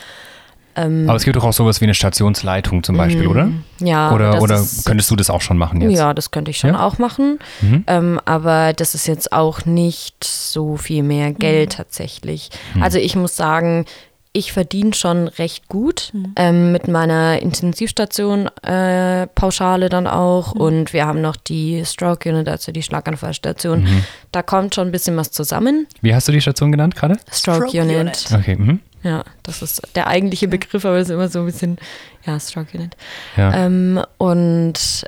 ähm, 0.85 1.09
Aber 1.09 1.15
es 1.17 1.23
gibt 1.23 1.35
doch 1.35 1.43
auch 1.43 1.53
sowas 1.53 1.81
wie 1.81 1.85
eine 1.85 1.93
Stationsleitung 1.93 2.83
zum 2.83 2.97
Beispiel, 2.97 3.27
oder? 3.27 3.49
ja, 3.79 4.11
Oder, 4.11 4.41
oder 4.41 4.55
ist, 4.55 4.85
könntest 4.85 5.09
du 5.11 5.15
das 5.15 5.29
auch 5.29 5.41
schon 5.41 5.57
machen 5.57 5.81
jetzt? 5.81 5.97
ja, 5.97 6.13
das 6.13 6.31
könnte 6.31 6.51
ich 6.51 6.57
schon 6.57 6.71
Ja? 6.71 6.85
auch 6.85 6.97
machen. 6.97 7.39
Mhm. 7.61 7.83
Ähm, 7.87 8.19
aber 8.25 8.73
das 8.73 8.95
ist 8.95 9.07
jetzt 9.07 9.31
auch 9.33 9.65
nicht 9.65 10.23
so 10.23 10.77
viel 10.77 11.03
mehr 11.03 11.31
Geld 11.33 11.73
tatsächlich. 11.73 12.49
Also 12.79 12.97
ich 12.97 13.15
muss 13.15 13.35
sagen, 13.35 13.85
ich 14.31 14.51
verdiene 14.53 14.93
schon 14.93 15.27
recht 15.27 15.67
gut 15.69 16.13
ähm, 16.35 16.71
mit 16.71 16.87
meiner 16.87 17.41
Intensivstation 17.41 18.47
äh, 18.61 19.25
Pauschale 19.25 19.89
dann 19.89 20.05
auch 20.05 20.51
und 20.51 20.93
wir 20.93 21.07
haben 21.07 21.19
noch 21.21 21.35
die 21.35 21.83
Stroke 21.83 22.29
Unit, 22.29 22.47
also 22.47 22.71
die 22.71 22.83
Schlaganfallstation. 22.83 23.87
Da 24.31 24.43
kommt 24.43 24.75
schon 24.75 24.89
ein 24.89 24.91
bisschen 24.91 25.17
was 25.17 25.31
zusammen. 25.31 25.87
Wie 26.01 26.13
hast 26.13 26.27
du 26.27 26.31
die 26.31 26.41
Station 26.41 26.71
genannt 26.71 26.95
gerade? 26.95 27.17
Stroke, 27.31 27.69
Stroke 27.69 27.81
Unit. 27.81 27.99
Unit. 27.99 28.27
Okay. 28.31 28.55
Mhm. 28.55 28.79
Ja, 29.03 29.23
das 29.43 29.61
ist 29.61 29.81
der 29.95 30.07
eigentliche 30.07 30.47
Begriff, 30.47 30.83
aber 30.85 30.97
es 30.97 31.07
ist 31.09 31.13
immer 31.13 31.29
so 31.29 31.39
ein 31.39 31.45
bisschen, 31.45 31.77
ja, 32.25 32.37
Unit. 32.73 32.97
Ja. 33.37 33.53
Ähm, 33.53 34.01
und 34.17 35.05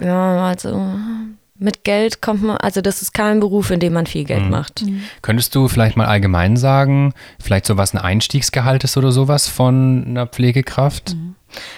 ja, 0.00 0.46
also 0.46 0.94
mit 1.58 1.84
Geld 1.84 2.20
kommt 2.20 2.42
man, 2.42 2.56
also 2.56 2.80
das 2.80 3.02
ist 3.02 3.14
kein 3.14 3.40
Beruf, 3.40 3.70
in 3.70 3.80
dem 3.80 3.92
man 3.92 4.06
viel 4.06 4.24
Geld 4.24 4.48
macht. 4.50 4.84
Könntest 5.22 5.54
du 5.54 5.68
vielleicht 5.68 5.96
mal 5.96 6.06
allgemein 6.06 6.56
sagen, 6.56 7.12
vielleicht 7.40 7.66
so 7.66 7.76
was 7.76 7.94
ein 7.94 7.98
Einstiegsgehalt 7.98 8.84
ist 8.84 8.96
oder 8.96 9.12
sowas 9.12 9.48
von 9.48 10.04
einer 10.06 10.26
Pflegekraft? 10.26 11.16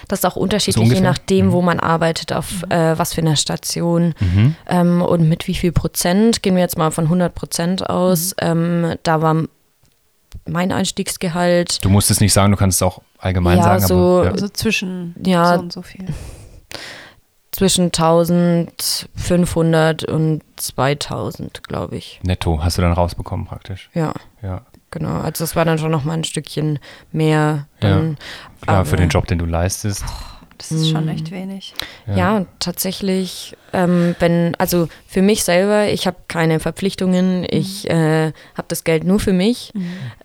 Das 0.07 0.19
ist 0.19 0.25
auch 0.25 0.37
unterschiedlich, 0.37 0.83
ungefähr? 0.83 1.01
je 1.03 1.07
nachdem, 1.07 1.51
wo 1.51 1.61
man 1.61 1.79
arbeitet, 1.79 2.31
auf 2.33 2.63
äh, 2.69 2.97
was 2.97 3.13
für 3.13 3.21
einer 3.21 3.35
Station 3.35 4.13
Mhm. 4.19 4.55
ähm, 4.67 5.01
und 5.01 5.27
mit 5.27 5.47
wie 5.47 5.53
viel 5.53 5.71
Prozent. 5.71 6.41
Gehen 6.41 6.55
wir 6.55 6.61
jetzt 6.61 6.77
mal 6.77 6.91
von 6.91 7.05
100 7.05 7.35
Prozent 7.35 7.89
aus. 7.89 8.33
Ähm, 8.39 8.95
da 9.03 9.21
war 9.21 9.43
mein 10.47 10.71
Einstiegsgehalt 10.71 11.83
Du 11.83 11.89
musst 11.89 12.11
es 12.11 12.21
nicht 12.21 12.33
sagen, 12.33 12.51
du 12.51 12.57
kannst 12.57 12.77
es 12.77 12.81
auch 12.83 13.01
allgemein 13.17 13.57
Ja, 13.57 13.63
sagen, 13.63 13.87
so- 13.87 13.95
aber 14.19 14.25
ja. 14.25 14.31
Also 14.31 14.47
zwischen 14.49 15.15
Ja. 15.25 15.55
so 15.55 15.59
und 15.61 15.73
so 15.73 15.81
viel. 15.81 16.05
zwischen 17.51 17.91
1500 17.91 20.03
und 20.05 20.41
2000, 20.57 21.63
glaube 21.63 21.95
ich. 21.97 22.19
netto 22.23 22.63
hast 22.63 22.77
du 22.77 22.81
dann 22.81 22.93
rausbekommen 22.93 23.45
praktisch. 23.45 23.89
Ja, 23.93 24.13
Ja. 24.41 24.61
genau. 24.91 25.19
Also 25.21 25.43
das 25.43 25.55
war 25.55 25.65
dann 25.65 25.77
schon 25.77 25.91
noch 25.91 26.03
mal 26.03 26.13
ein 26.13 26.23
Stückchen 26.23 26.79
mehr. 27.11 27.67
Ja. 27.81 27.89
Dann, 27.89 28.17
Klar, 28.61 28.85
für 28.85 28.89
aber- 28.93 28.97
den 28.97 29.09
Job, 29.09 29.27
den 29.27 29.39
du 29.39 29.45
leistest. 29.45 30.03
Das 30.57 30.71
ist 30.71 30.89
schon 30.89 31.03
Mhm. 31.05 31.09
echt 31.11 31.31
wenig. 31.31 31.73
Ja, 32.07 32.37
und 32.37 32.47
tatsächlich, 32.59 33.55
ähm, 33.73 34.15
wenn, 34.19 34.55
also 34.57 34.87
für 35.07 35.21
mich 35.21 35.43
selber, 35.43 35.87
ich 35.89 36.07
habe 36.07 36.17
keine 36.27 36.59
Verpflichtungen, 36.59 37.45
ich 37.49 37.89
äh, 37.89 38.27
habe 38.55 38.65
das 38.67 38.83
Geld 38.83 39.03
nur 39.03 39.19
für 39.19 39.33
mich. 39.33 39.73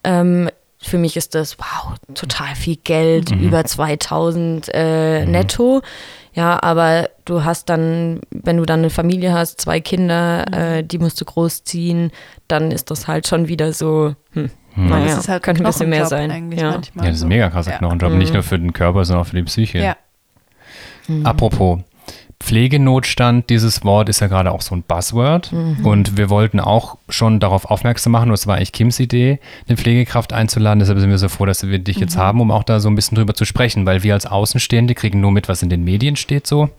Ähm, 0.05 0.49
für 0.83 0.97
mich 0.99 1.16
ist 1.16 1.35
das, 1.35 1.59
wow, 1.59 1.95
total 2.14 2.55
viel 2.55 2.76
Geld, 2.76 3.33
Mhm. 3.33 3.41
über 3.41 3.64
2000 3.64 4.70
äh, 4.72 5.26
netto. 5.26 5.83
Ja, 6.33 6.62
aber 6.62 7.11
du 7.24 7.45
hast 7.45 7.68
dann, 7.68 8.20
wenn 8.31 8.57
du 8.57 8.64
dann 8.64 8.78
eine 8.81 8.91
Familie 8.91 9.33
hast, 9.33 9.61
zwei 9.61 9.81
Kinder, 9.81 10.47
Mhm. 10.49 10.55
äh, 10.55 10.83
die 10.85 10.99
musst 10.99 11.20
du 11.20 11.24
großziehen, 11.24 12.12
dann 12.49 12.70
ist 12.70 12.91
das 12.91 13.09
halt 13.09 13.26
schon 13.26 13.49
wieder 13.49 13.72
so, 13.72 14.14
hm, 14.33 14.51
Mhm. 14.76 14.89
naja, 14.89 15.07
das 15.07 15.18
ist 15.18 15.28
halt 15.28 15.43
könnte 15.43 15.62
ein 15.64 15.66
bisschen 15.66 15.91
mehr 15.91 16.07
sein. 16.07 16.31
Eigentlich 16.31 16.61
Ja. 16.61 16.70
manchmal 16.70 17.05
Ja, 17.07 17.11
das 17.11 17.18
ist 17.18 17.24
ein 17.24 17.28
mega 17.28 17.51
krasser 17.51 17.72
Ja. 17.72 17.78
Knochenjob. 17.78 18.12
Nicht 18.12 18.33
nur 18.33 18.45
für 18.45 18.59
den 18.59 18.72
Körper, 18.72 19.05
sondern 19.05 19.24
auch 19.24 19.28
für 19.28 19.37
die 19.37 19.43
Psyche. 19.43 19.78
Ja. 19.78 19.97
Apropos, 21.24 21.80
Pflegenotstand, 22.42 23.50
dieses 23.50 23.84
Wort 23.84 24.08
ist 24.08 24.20
ja 24.20 24.26
gerade 24.26 24.50
auch 24.50 24.62
so 24.62 24.74
ein 24.74 24.82
Buzzword. 24.82 25.52
Und 25.84 26.16
wir 26.16 26.30
wollten 26.30 26.58
auch 26.58 26.96
schon 27.11 27.38
darauf 27.38 27.66
aufmerksam 27.66 28.12
machen, 28.12 28.30
und 28.30 28.34
es 28.34 28.46
war 28.46 28.56
eigentlich 28.56 28.72
Kims 28.72 28.98
Idee, 28.98 29.38
eine 29.68 29.76
Pflegekraft 29.76 30.32
einzuladen. 30.32 30.78
Deshalb 30.78 30.98
sind 31.00 31.11
wir 31.11 31.18
so 31.18 31.28
froh, 31.28 31.44
dass 31.44 31.66
wir 31.66 31.78
dich 31.78 31.98
jetzt 31.98 32.16
haben, 32.16 32.40
um 32.40 32.50
auch 32.50 32.64
da 32.64 32.80
so 32.80 32.88
ein 32.88 32.94
bisschen 32.94 33.16
drüber 33.16 33.34
zu 33.34 33.44
sprechen, 33.44 33.84
weil 33.84 34.02
wir 34.02 34.14
als 34.14 34.24
Außenstehende 34.24 34.94
kriegen 34.94 35.20
nur 35.20 35.32
mit, 35.32 35.48
was 35.48 35.62
in 35.62 35.68
den 35.68 35.84
Medien 35.84 36.16
steht 36.16 36.46
so. 36.46 36.70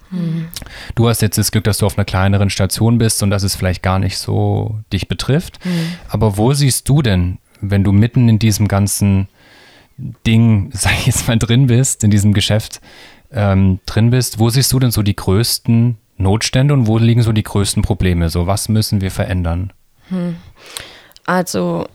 Du 0.95 1.07
hast 1.07 1.21
jetzt 1.21 1.37
das 1.37 1.51
Glück, 1.51 1.63
dass 1.63 1.77
du 1.77 1.85
auf 1.85 1.95
einer 1.97 2.05
kleineren 2.05 2.49
Station 2.49 2.97
bist 2.97 3.21
und 3.21 3.29
dass 3.29 3.43
es 3.43 3.55
vielleicht 3.55 3.83
gar 3.83 3.99
nicht 3.99 4.17
so 4.17 4.79
dich 4.91 5.07
betrifft. 5.07 5.59
Aber 6.09 6.37
wo 6.37 6.53
siehst 6.53 6.89
du 6.89 7.03
denn, 7.03 7.37
wenn 7.61 7.83
du 7.83 7.91
mitten 7.91 8.27
in 8.27 8.39
diesem 8.39 8.67
ganzen 8.67 9.27
Ding, 10.25 10.69
sag 10.73 10.93
ich 10.93 11.05
jetzt 11.05 11.27
mal, 11.27 11.37
drin 11.37 11.67
bist, 11.67 12.03
in 12.03 12.09
diesem 12.09 12.33
Geschäft 12.33 12.81
ähm, 13.33 13.79
drin 13.85 14.09
bist, 14.09 14.39
wo 14.39 14.49
siehst 14.49 14.71
du 14.73 14.79
denn 14.79 14.91
so 14.91 15.03
die 15.03 15.15
größten 15.15 15.97
Notstände 16.17 16.73
und 16.73 16.87
wo 16.87 16.97
liegen 16.97 17.23
so 17.23 17.31
die 17.31 17.43
größten 17.43 17.81
Probleme? 17.81 18.29
So, 18.29 18.47
was 18.47 18.69
müssen 18.69 19.01
wir 19.01 19.11
verändern? 19.11 19.73
Also, 21.25 21.87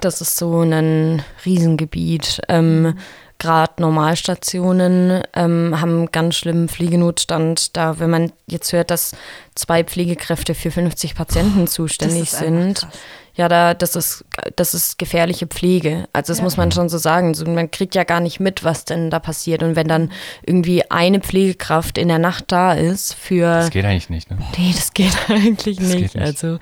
das 0.00 0.20
ist 0.20 0.36
so 0.36 0.60
ein 0.60 1.22
Riesengebiet. 1.44 2.40
Ähm, 2.48 2.94
Gerade 3.38 3.72
Normalstationen 3.82 5.22
ähm, 5.34 5.80
haben 5.80 6.10
ganz 6.12 6.36
schlimmen 6.36 6.68
Pflegenotstand. 6.68 7.76
Da, 7.76 7.98
wenn 7.98 8.10
man 8.10 8.32
jetzt 8.46 8.72
hört, 8.72 8.90
dass 8.90 9.12
zwei 9.54 9.84
Pflegekräfte 9.84 10.54
für 10.54 10.70
50 10.70 11.14
Patienten 11.14 11.66
zuständig 11.66 12.22
ist 12.22 12.34
einfach 12.34 12.46
sind, 12.46 12.88
ja, 13.34 13.48
da, 13.48 13.74
das 13.74 13.96
ist, 13.96 14.24
das 14.56 14.72
ist 14.72 14.98
gefährliche 14.98 15.46
Pflege. 15.46 16.08
Also 16.14 16.30
das 16.32 16.38
Ja. 16.38 16.44
muss 16.44 16.56
man 16.56 16.72
schon 16.72 16.88
so 16.88 16.96
sagen. 16.96 17.34
So, 17.34 17.44
man 17.44 17.70
kriegt 17.70 17.94
ja 17.94 18.04
gar 18.04 18.20
nicht 18.20 18.40
mit, 18.40 18.64
was 18.64 18.86
denn 18.86 19.10
da 19.10 19.18
passiert. 19.18 19.62
Und 19.62 19.76
wenn 19.76 19.88
dann 19.88 20.10
irgendwie 20.46 20.90
eine 20.90 21.20
Pflegekraft 21.20 21.98
in 21.98 22.08
der 22.08 22.18
Nacht 22.18 22.44
da 22.48 22.72
ist 22.72 23.12
für, 23.12 23.44
Das 23.44 23.68
geht 23.70 23.84
eigentlich 23.84 24.08
nicht. 24.08 24.30
Ne? 24.30 24.38
nee, 24.56 24.72
das 24.74 24.94
geht 24.94 25.12
eigentlich 25.28 25.76
Das 25.76 25.86
nicht. 25.88 25.98
geht 25.98 26.14
nicht. 26.14 26.24
Also 26.26 26.58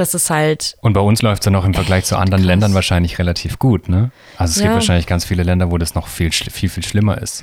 das 0.00 0.14
ist 0.14 0.30
halt 0.30 0.76
Und 0.80 0.92
bei 0.92 1.00
uns 1.00 1.22
läuft 1.22 1.42
es 1.42 1.46
ja 1.46 1.50
noch 1.52 1.64
im 1.64 1.74
Vergleich 1.74 2.04
zu 2.04 2.16
anderen 2.16 2.40
krass. 2.42 2.46
Ländern 2.46 2.74
wahrscheinlich 2.74 3.18
relativ 3.18 3.58
gut. 3.58 3.88
Ne? 3.88 4.10
Also 4.36 4.52
es 4.52 4.56
gibt 4.56 4.68
Ja. 4.68 4.74
wahrscheinlich 4.74 5.06
ganz 5.06 5.24
viele 5.24 5.42
Länder, 5.42 5.70
wo 5.70 5.78
das 5.78 5.94
noch 5.94 6.06
viel, 6.08 6.30
viel, 6.32 6.68
viel 6.68 6.84
schlimmer 6.84 7.18
ist. 7.20 7.42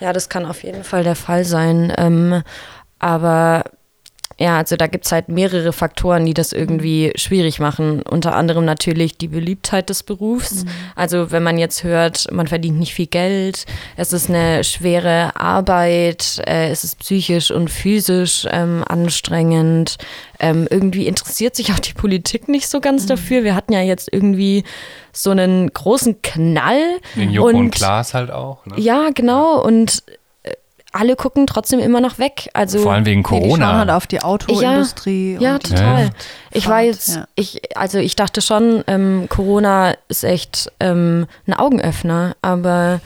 Ja, 0.00 0.12
das 0.12 0.28
kann 0.28 0.46
auf 0.46 0.62
jeden 0.64 0.84
Fall 0.84 1.02
der 1.04 1.16
Fall 1.16 1.44
sein. 1.44 1.92
Ähm, 1.96 2.42
aber 2.98 3.64
ja, 4.38 4.58
also 4.58 4.76
da 4.76 4.88
gibt 4.88 5.06
es 5.06 5.12
halt 5.12 5.28
mehrere 5.28 5.72
Faktoren, 5.72 6.26
die 6.26 6.34
das 6.34 6.52
irgendwie 6.52 7.12
schwierig 7.14 7.60
machen. 7.60 8.02
Unter 8.02 8.34
anderem 8.34 8.64
natürlich 8.64 9.16
die 9.16 9.28
Beliebtheit 9.28 9.88
des 9.90 10.02
Berufs. 10.02 10.64
Also 10.96 11.30
wenn 11.30 11.42
man 11.42 11.58
jetzt 11.58 11.84
hört, 11.84 12.30
man 12.32 12.48
verdient 12.48 12.78
nicht 12.78 12.94
viel 12.94 13.06
Geld, 13.06 13.64
es 13.96 14.12
ist 14.12 14.28
eine 14.28 14.64
schwere 14.64 15.36
Arbeit, 15.36 16.42
äh, 16.46 16.70
es 16.70 16.82
ist 16.84 16.98
psychisch 16.98 17.50
und 17.50 17.70
physisch 17.70 18.46
ähm, 18.50 18.82
anstrengend. 18.86 19.98
Ähm, 20.40 20.66
irgendwie 20.68 21.06
interessiert 21.06 21.54
sich 21.54 21.72
auch 21.72 21.78
die 21.78 21.92
Politik 21.92 22.48
nicht 22.48 22.68
so 22.68 22.80
ganz 22.80 23.06
dafür. 23.06 23.44
Wir 23.44 23.54
hatten 23.54 23.72
ja 23.72 23.82
jetzt 23.82 24.12
irgendwie 24.12 24.64
so 25.12 25.30
einen 25.30 25.72
großen 25.72 26.22
Knall. 26.22 26.98
Wegen 27.14 27.30
Joko 27.30 27.56
und, 27.56 27.70
Klaas 27.70 28.14
halt 28.14 28.30
auch. 28.30 28.66
Ne? 28.66 28.74
Ja, 28.78 29.10
genau. 29.14 29.62
Und 29.62 30.02
alle 30.94 31.16
gucken 31.16 31.46
trotzdem 31.46 31.80
immer 31.80 32.00
noch 32.00 32.18
weg. 32.18 32.48
Also 32.54 32.78
Vor 32.78 32.92
allem 32.92 33.04
wegen 33.04 33.22
Nee, 33.22 33.40
die 33.40 33.48
schauen 33.50 33.58
Corona. 33.60 33.78
halt 33.78 33.90
auf 33.90 34.06
die 34.06 34.22
Autoindustrie. 34.22 35.36
ja, 35.40 35.54
und 35.54 35.64
total. 35.68 36.04
Ja. 36.04 36.10
Ich 36.52 36.68
war 36.68 36.82
jetzt, 36.82 37.16
ja. 37.16 37.26
ich, 37.34 37.76
also 37.76 37.98
ich 37.98 38.14
dachte 38.14 38.40
schon, 38.40 38.84
ähm, 38.86 39.26
Corona 39.28 39.94
ist 40.08 40.22
echt 40.24 40.70
ähm, 40.78 41.26
ein 41.46 41.54
Augenöffner, 41.54 42.36
aber 42.42 43.00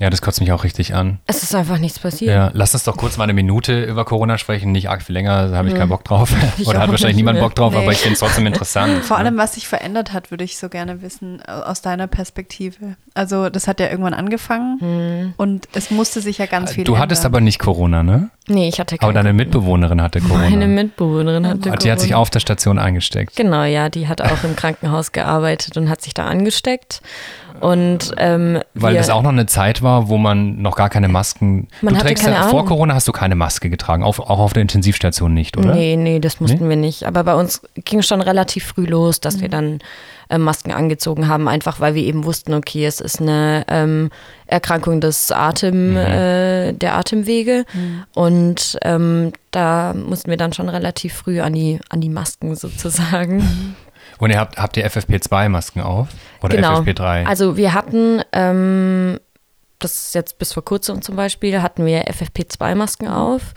Ja, 0.00 0.08
das 0.10 0.22
kotzt 0.22 0.40
mich 0.40 0.50
auch 0.50 0.64
richtig 0.64 0.94
an. 0.94 1.18
es 1.26 1.42
ist 1.42 1.54
einfach 1.54 1.76
nichts 1.78 1.98
passiert. 1.98 2.30
Ja, 2.34 2.50
lass 2.54 2.72
uns 2.72 2.84
doch 2.84 2.96
kurz 2.96 3.18
mal 3.18 3.24
eine 3.24 3.34
Minute 3.34 3.84
über 3.84 4.04
Corona 4.06 4.38
sprechen. 4.38 4.72
Nicht 4.72 4.88
arg 4.88 5.02
viel 5.02 5.12
länger, 5.14 5.48
da 5.48 5.56
habe 5.58 5.68
ich 5.68 5.74
keinen 5.74 5.90
Bock 5.90 6.04
drauf. 6.04 6.32
Ich 6.58 6.66
Oder 6.66 6.80
hat 6.80 6.90
wahrscheinlich 6.90 7.16
niemand 7.16 7.38
mehr. 7.38 7.44
Bock 7.46 7.54
drauf, 7.54 7.72
Nee. 7.74 7.82
aber 7.82 7.92
ich 7.92 7.98
finde 7.98 8.14
es 8.14 8.20
trotzdem 8.20 8.46
interessant. 8.46 9.04
Vor 9.04 9.18
ne? 9.18 9.24
allem, 9.26 9.36
was 9.36 9.54
sich 9.54 9.68
verändert 9.68 10.12
hat, 10.12 10.30
würde 10.30 10.42
ich 10.44 10.56
so 10.58 10.68
gerne 10.70 11.02
wissen, 11.02 11.40
äh, 11.46 11.50
aus 11.52 11.82
deiner 11.82 12.06
Perspektive. 12.06 12.96
Also, 13.14 13.50
das 13.50 13.68
hat 13.68 13.78
ja 13.80 13.88
irgendwann 13.90 14.14
angefangen 14.14 15.34
und 15.36 15.68
es 15.74 15.90
musste 15.90 16.20
sich 16.20 16.38
ja 16.38 16.46
ganz 16.46 16.72
viel 16.72 16.84
Du 16.84 16.98
hattest 16.98 17.20
ändern. 17.24 17.32
aber 17.38 17.40
nicht 17.42 17.58
Corona, 17.58 18.02
ne? 18.02 18.30
Nee, 18.48 18.68
ich 18.68 18.80
hatte 18.80 18.94
Aber 19.00 19.12
keine. 19.12 19.24
deine 19.24 19.32
Mitbewohnerin 19.34 20.00
hatte 20.02 20.20
Corona. 20.20 20.48
Meine 20.50 20.66
Mitbewohnerin 20.66 21.46
hatte 21.46 21.58
die 21.60 21.70
hat 21.90 22.00
sich 22.00 22.10
Corona. 22.10 22.16
auf 22.22 22.30
der 22.30 22.40
Station 22.40 22.78
eingesteckt. 22.78 23.36
Genau, 23.36 23.64
ja, 23.64 23.88
die 23.90 24.08
hat 24.08 24.20
auch 24.22 24.44
im 24.44 24.56
Krankenhaus 24.56 25.12
gearbeitet 25.12 25.76
und 25.76 25.88
hat 25.90 26.00
sich 26.02 26.14
da 26.14 26.26
angesteckt. 26.26 27.02
Und 27.60 28.12
ähm, 28.18 28.60
Weil 28.74 28.92
wir, 28.94 28.98
das 29.00 29.10
auch 29.10 29.22
noch 29.22 29.30
eine 29.30 29.46
Zeit 29.46 29.82
war, 29.82 30.08
wo 30.08 30.16
man 30.18 30.62
noch 30.62 30.76
gar 30.76 30.88
keine 30.88 31.08
Masken. 31.08 31.68
Man 31.80 31.94
du 31.94 31.98
hatte 31.98 32.08
trägst 32.08 32.24
keine 32.24 32.36
ja, 32.36 32.48
vor. 32.48 32.64
Corona 32.66 32.94
hast 32.94 33.08
du 33.08 33.12
keine 33.12 33.34
Maske 33.34 33.70
getragen, 33.70 34.02
auf, 34.02 34.20
auch 34.20 34.38
auf 34.38 34.52
der 34.52 34.62
Intensivstation 34.62 35.34
nicht, 35.34 35.56
oder? 35.56 35.74
Nee, 35.74 35.96
nee, 35.96 36.20
das 36.20 36.40
mussten 36.40 36.68
wir 36.68 36.76
nicht. 36.76 37.04
Aber 37.06 37.24
bei 37.24 37.34
uns 37.34 37.62
ging 37.84 38.02
schon 38.02 38.20
relativ 38.20 38.64
früh 38.66 38.86
los, 38.86 39.20
dass 39.20 39.40
wir 39.40 39.48
Mhm. 39.48 39.52
dann 39.52 39.78
äh, 40.30 40.38
Masken 40.38 40.70
angezogen 40.70 41.26
haben, 41.26 41.48
einfach 41.48 41.80
weil 41.80 41.94
wir 41.96 42.04
eben 42.04 42.24
wussten, 42.24 42.54
okay, 42.54 42.86
es 42.86 43.00
ist 43.00 43.20
eine 43.20 43.64
ähm, 43.68 44.10
Erkrankung 44.46 45.00
des 45.00 45.32
Atem, 45.32 45.90
Mhm. 45.90 45.96
äh, 45.96 46.72
der 46.72 46.96
Atemwege. 46.96 47.64
Und 48.14 48.78
ähm, 48.82 49.32
da 49.50 49.92
mussten 49.94 50.30
wir 50.30 50.36
dann 50.36 50.52
schon 50.52 50.68
relativ 50.68 51.14
früh 51.14 51.40
an 51.40 51.52
die, 51.52 51.80
an 51.88 52.00
die 52.00 52.08
Masken 52.08 52.54
sozusagen. 52.54 53.74
Und 54.20 54.30
ihr 54.30 54.38
habt, 54.38 54.58
habt 54.58 54.76
ihr 54.76 54.86
FFP2-Masken 54.86 55.80
auf? 55.80 56.08
Oder 56.42 56.56
genau. 56.56 56.80
FFP3? 56.80 57.24
Also 57.26 57.56
wir 57.56 57.74
hatten, 57.74 58.22
ähm, 58.32 59.18
das 59.78 59.94
ist 59.94 60.14
jetzt 60.14 60.38
bis 60.38 60.52
vor 60.52 60.64
kurzem 60.64 61.02
zum 61.02 61.16
Beispiel, 61.16 61.62
hatten 61.62 61.86
wir 61.86 62.04
FFP2-Masken 62.04 63.08
auf, 63.08 63.54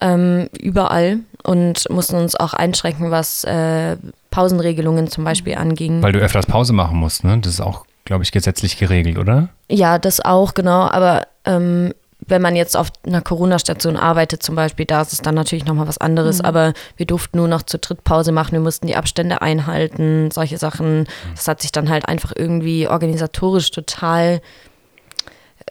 ähm, 0.00 0.48
überall 0.60 1.20
und 1.44 1.88
mussten 1.90 2.16
uns 2.16 2.36
auch 2.36 2.52
einschränken, 2.52 3.10
was 3.10 3.44
äh, 3.44 3.96
Pausenregelungen 4.30 5.08
zum 5.08 5.24
Beispiel 5.24 5.54
anging. 5.54 6.02
Weil 6.02 6.12
du 6.12 6.18
öfters 6.18 6.46
Pause 6.46 6.72
machen 6.72 6.98
musst, 6.98 7.24
ne? 7.24 7.38
Das 7.38 7.54
ist 7.54 7.60
auch, 7.60 7.86
glaube 8.04 8.22
ich, 8.22 8.32
gesetzlich 8.32 8.76
geregelt, 8.76 9.16
oder? 9.16 9.48
Ja, 9.70 9.98
das 9.98 10.20
auch, 10.20 10.54
genau. 10.54 10.88
Aber 10.90 11.22
ähm, 11.46 11.94
wenn 12.26 12.42
man 12.42 12.56
jetzt 12.56 12.76
auf 12.76 12.88
einer 13.06 13.20
Corona-Station 13.20 13.96
arbeitet 13.96 14.42
zum 14.42 14.54
Beispiel, 14.54 14.86
da 14.86 15.02
ist 15.02 15.12
es 15.12 15.22
dann 15.22 15.34
natürlich 15.34 15.64
nochmal 15.64 15.88
was 15.88 15.98
anderes. 15.98 16.40
Aber 16.40 16.72
wir 16.96 17.06
durften 17.06 17.38
nur 17.38 17.48
noch 17.48 17.62
zur 17.62 17.80
Drittpause 17.80 18.32
machen, 18.32 18.52
wir 18.52 18.60
mussten 18.60 18.86
die 18.86 18.96
Abstände 18.96 19.42
einhalten, 19.42 20.30
solche 20.30 20.58
Sachen. 20.58 21.06
Das 21.34 21.48
hat 21.48 21.62
sich 21.62 21.72
dann 21.72 21.90
halt 21.90 22.08
einfach 22.08 22.32
irgendwie 22.34 22.88
organisatorisch 22.88 23.70
total 23.70 24.40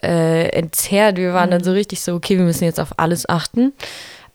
äh, 0.02 0.48
entzerrt. 0.48 1.16
Wir 1.16 1.32
waren 1.32 1.50
dann 1.50 1.64
so 1.64 1.72
richtig 1.72 2.00
so, 2.02 2.14
okay, 2.14 2.36
wir 2.36 2.44
müssen 2.44 2.64
jetzt 2.64 2.80
auf 2.80 2.98
alles 2.98 3.28
achten. 3.28 3.72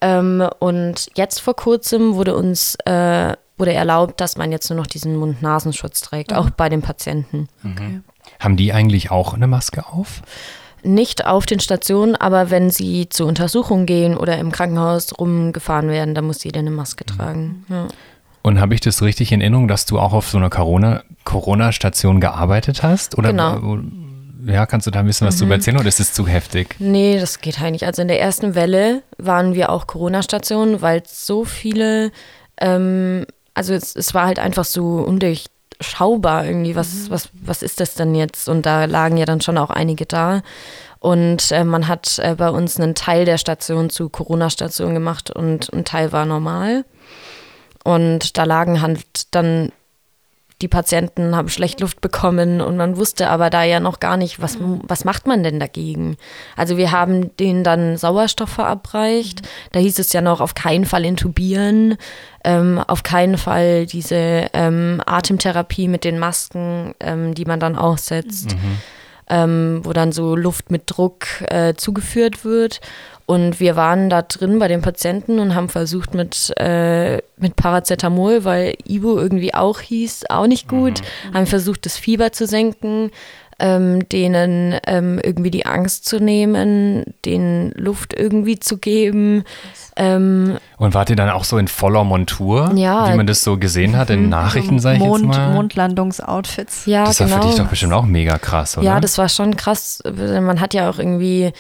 Ähm, 0.02 0.48
und 0.60 1.08
jetzt 1.16 1.40
vor 1.40 1.56
kurzem 1.56 2.16
wurde 2.16 2.36
uns 2.36 2.76
äh, 2.86 3.34
wurde 3.58 3.74
erlaubt, 3.74 4.22
dass 4.22 4.38
man 4.38 4.52
jetzt 4.52 4.70
nur 4.70 4.78
noch 4.78 4.88
diesen 4.88 5.16
Mund-Nasenschutz 5.16 6.02
trägt, 6.02 6.32
auch 6.32 6.52
bei 6.52 6.70
den 6.70 6.84
Patienten. 6.84 7.50
Okay. 7.66 8.02
Haben 8.40 8.56
die 8.56 8.72
eigentlich 8.72 9.10
auch 9.10 9.34
eine 9.34 9.48
Maske 9.48 9.86
auf? 9.88 10.22
Nicht 10.88 11.26
auf 11.26 11.46
den 11.46 11.60
Stationen, 11.60 12.16
aber 12.16 12.50
wenn 12.50 12.70
sie 12.70 13.10
zur 13.10 13.28
Untersuchung 13.28 13.86
gehen 13.86 14.16
oder 14.18 14.38
im 14.38 14.52
Krankenhaus 14.52 15.18
rumgefahren 15.20 15.90
werden, 15.90 16.16
dann 16.16 16.26
muss 16.26 16.44
jeder 16.44 16.60
eine 16.62 16.72
Maske 16.72 17.06
tragen. 17.06 17.66
Ja. 17.70 17.88
Und 18.42 18.62
habe 18.62 18.74
ich 18.74 18.80
das 18.82 19.02
richtig 19.02 19.32
in 19.34 19.42
Erinnerung, 19.42 19.68
dass 19.68 19.86
du 19.86 20.00
auch 20.00 20.14
auf 20.14 20.30
so 20.30 20.38
einer 20.38 20.50
Corona- 20.50 21.04
Corona-Station 21.26 22.22
gearbeitet 22.22 22.84
hast? 22.84 23.18
Oder 23.18 23.32
Genau. 23.32 23.80
Ja, 24.46 24.66
kannst 24.66 24.88
du 24.88 24.92
da 24.92 25.00
ein 25.02 25.06
bisschen 25.08 25.28
was 25.28 25.38
drüber 25.38 25.56
erzählen 25.56 25.78
oder 25.78 25.88
ist 25.90 26.00
es 26.00 26.14
zu 26.14 26.26
heftig? 26.26 26.76
Nee, 26.80 27.20
das 27.20 27.42
geht 27.42 27.60
halt 27.60 27.74
nicht. 27.74 27.84
Also 27.86 28.02
in 28.04 28.08
der 28.08 28.22
ersten 28.22 28.56
Welle 28.56 29.02
waren 29.18 29.56
wir 29.56 29.70
auch 29.72 29.88
Corona-Stationen, 29.88 30.82
weil 30.82 31.04
so 31.06 31.44
viele, 31.44 32.12
ähm, 32.62 33.26
also 33.56 33.74
es, 33.74 33.94
es 33.96 34.14
war 34.14 34.26
halt 34.28 34.40
einfach 34.40 34.64
so 34.64 35.00
undurchschaubar 35.78 36.46
irgendwie, 36.46 36.76
was, 36.76 37.10
was, 37.10 37.30
was 37.34 37.62
ist 37.62 37.80
das 37.80 37.96
denn 37.96 38.16
jetzt? 38.16 38.50
Und 38.50 38.66
da 38.66 38.86
lagen 38.86 39.18
ja 39.18 39.26
dann 39.26 39.42
schon 39.42 39.58
auch 39.58 39.70
einige 39.70 40.06
da. 40.06 40.42
Und 41.00 41.52
äh, 41.52 41.64
man 41.64 41.88
hat 41.88 42.20
äh, 42.20 42.36
bei 42.36 42.50
uns 42.50 42.80
einen 42.80 42.96
Teil 42.96 43.26
der 43.26 43.38
Station 43.38 43.90
zu 43.90 44.10
Corona-Station 44.10 44.94
gemacht 44.94 45.30
und 45.30 45.72
ein 45.72 45.86
Teil 45.86 46.12
war 46.12 46.26
normal. 46.26 46.86
Und 47.84 48.38
da 48.38 48.44
lagen 48.44 48.82
halt 48.82 49.02
dann 49.32 49.72
die 50.62 50.68
Patienten 50.68 51.36
haben 51.36 51.50
schlecht 51.50 51.82
Luft 51.82 52.02
bekommen 52.02 52.62
und 52.62 52.78
man 52.78 52.98
wusste 52.98 53.30
aber 53.30 53.52
da 53.52 53.64
ja 53.64 53.80
noch 53.80 54.00
gar 54.00 54.18
nicht, 54.18 54.42
was, 54.42 54.58
was 54.60 55.06
macht 55.06 55.28
man 55.28 55.44
denn 55.44 55.60
dagegen? 55.60 56.18
Also 56.56 56.78
wir 56.78 56.92
haben 56.92 57.36
denen 57.38 57.64
dann 57.64 57.96
Sauerstoff 57.98 58.50
verabreicht. 58.50 59.48
Da 59.72 59.80
hieß 59.80 60.00
es 60.00 60.14
ja 60.14 60.22
noch, 60.22 60.42
auf 60.42 60.56
keinen 60.56 60.86
Fall 60.86 61.06
intubieren, 61.06 61.98
ähm, 62.44 62.84
auf 62.88 63.04
keinen 63.04 63.38
Fall 63.38 63.86
diese 63.86 64.48
ähm, 64.54 65.02
Atemtherapie 65.06 65.88
mit 65.88 66.04
den 66.04 66.18
Masken, 66.18 66.96
ähm, 67.02 67.36
die 67.36 67.46
man 67.46 67.60
dann 67.60 67.76
aussetzt, 67.76 68.56
ähm, 69.30 69.82
wo 69.84 69.94
dann 69.94 70.12
so 70.12 70.36
Luft 70.36 70.72
mit 70.72 70.84
Druck 70.86 71.28
äh, 71.50 71.74
zugeführt 71.76 72.46
wird. 72.46 72.82
Und 73.26 73.60
wir 73.60 73.76
waren 73.76 74.10
da 74.10 74.22
drin 74.22 74.58
bei 74.58 74.70
den 74.70 74.82
Patienten 74.82 75.40
und 75.40 75.54
haben 75.54 75.68
versucht 75.68 76.14
mit, 76.14 76.54
äh, 76.58 77.18
mit 77.36 77.58
Paracetamol, 77.58 78.46
weil 78.46 78.76
Ibu 78.86 79.18
irgendwie 79.18 79.54
auch 79.54 79.82
hieß, 79.82 80.30
auch 80.30 80.48
nicht 80.48 80.70
gut, 80.70 81.02
haben 81.34 81.46
versucht, 81.46 81.86
das 81.86 81.98
Fieber 81.98 82.32
zu 82.32 82.48
senken, 82.48 83.12
ähm, 83.60 84.08
denen 84.10 84.76
ähm, 84.86 85.20
irgendwie 85.24 85.50
die 85.52 85.66
Angst 85.66 86.06
zu 86.06 86.20
nehmen, 86.20 87.16
denen 87.26 87.72
Luft 87.72 88.14
irgendwie 88.14 88.60
zu 88.60 88.78
geben. 88.78 89.44
Ähm, 89.96 90.58
Und 90.78 90.94
wart 90.94 91.10
ihr 91.10 91.16
dann 91.16 91.32
auch 91.32 91.44
so 91.44 91.58
in 91.58 91.68
voller 91.68 92.04
Montur, 92.04 92.72
Ja. 92.76 93.12
wie 93.12 93.18
man 93.18 93.26
das 93.26 93.44
so 93.44 93.58
gesehen 93.58 93.98
hat 93.98 94.12
in 94.12 94.30
Nachrichten, 94.30 94.78
sag 94.80 94.94
ich 94.94 95.00
Mond, 95.00 95.24
jetzt 95.26 95.38
mal? 95.38 95.54
Mondlandungsoutfits. 95.54 96.86
ja, 96.86 97.06
das 97.06 97.20
war 97.20 97.28
genau. 97.28 97.42
für 97.42 97.48
dich 97.48 97.58
doch 97.58 97.68
bestimmt 97.68 97.94
auch 97.94 98.06
mega 98.06 98.38
krass, 98.38 98.78
oder? 98.78 98.86
Ja, 98.86 99.00
das 99.00 99.18
war 99.18 99.28
schon 99.30 99.56
krass. 99.58 100.04
Man 100.06 100.60
hat 100.62 100.74
ja 100.74 100.90
auch 100.90 101.00
irgendwie, 101.00 101.52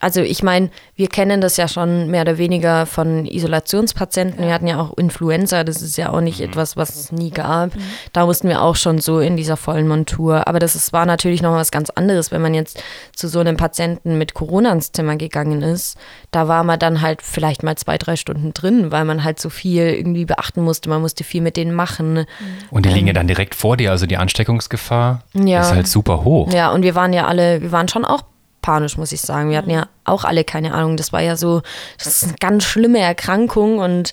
also 0.00 0.20
ich 0.22 0.42
meine, 0.42 0.70
wir 0.96 1.08
kennen 1.08 1.40
das 1.40 1.56
ja 1.56 1.68
schon 1.68 2.10
mehr 2.10 2.22
oder 2.22 2.38
weniger 2.38 2.86
von 2.86 3.26
Isolationspatienten. 3.26 4.44
Wir 4.44 4.52
hatten 4.52 4.66
ja 4.66 4.80
auch 4.80 4.96
Influenza, 4.98 5.64
das 5.64 5.82
ist 5.82 5.96
ja 5.96 6.10
auch 6.10 6.20
nicht 6.20 6.40
etwas, 6.40 6.76
was 6.76 6.96
es 6.96 7.12
nie 7.12 7.30
gab. 7.30 7.70
Da 8.12 8.26
mussten 8.26 8.48
wir 8.48 8.62
auch 8.62 8.76
schon 8.76 8.98
so 8.98 9.20
in 9.20 9.36
dieser 9.36 9.56
vollen 9.56 9.86
Montur. 9.88 10.46
Aber 10.48 10.58
das 10.58 10.74
ist, 10.74 10.92
war 10.92 11.06
natürlich 11.06 11.42
noch 11.42 11.52
was 11.54 11.70
ganz 11.70 11.90
anderes, 11.90 12.30
wenn 12.30 12.42
man 12.42 12.54
jetzt 12.54 12.82
zu 13.14 13.28
so 13.28 13.38
einem 13.40 13.56
Patienten 13.56 14.18
mit 14.18 14.34
Corona 14.34 14.72
ins 14.72 14.92
Zimmer 14.92 15.16
gegangen 15.16 15.62
ist. 15.62 15.96
Da 16.30 16.48
war 16.48 16.64
man 16.64 16.78
dann 16.78 17.00
halt 17.00 17.22
vielleicht 17.22 17.62
mal 17.62 17.76
zwei, 17.76 17.98
drei 17.98 18.16
Stunden 18.16 18.52
drin, 18.54 18.90
weil 18.90 19.04
man 19.04 19.24
halt 19.24 19.40
so 19.40 19.50
viel 19.50 19.82
irgendwie 19.84 20.24
beachten 20.24 20.62
musste. 20.62 20.88
Man 20.88 21.00
musste 21.00 21.24
viel 21.24 21.42
mit 21.42 21.56
denen 21.56 21.74
machen. 21.74 22.26
Und 22.70 22.86
die 22.86 22.90
liegen 22.90 23.06
ja 23.06 23.12
dann 23.12 23.26
direkt 23.28 23.54
vor 23.54 23.76
dir, 23.76 23.90
also 23.90 24.06
die 24.06 24.16
Ansteckungsgefahr 24.16 25.22
Ja. 25.34 25.60
ist 25.60 25.72
halt 25.74 25.86
super 25.88 26.24
hoch. 26.24 26.52
Ja, 26.52 26.70
und 26.72 26.82
wir 26.82 26.94
waren 26.94 27.12
ja 27.12 27.26
alle, 27.26 27.60
wir 27.62 27.72
waren 27.72 27.88
schon 27.88 28.04
auch 28.04 28.22
panisch, 28.62 28.96
muss 28.96 29.12
ich 29.12 29.20
sagen. 29.20 29.50
Wir 29.50 29.58
hatten 29.58 29.70
ja 29.70 29.88
auch 30.04 30.24
alle 30.24 30.44
keine 30.44 30.74
Ahnung. 30.74 30.96
Das 30.96 31.12
war 31.12 31.20
ja 31.20 31.36
so, 31.36 31.62
das 31.98 32.08
ist 32.08 32.24
eine 32.24 32.34
ganz 32.40 32.64
schlimme 32.64 32.98
Erkrankung 32.98 33.78
und 33.78 34.12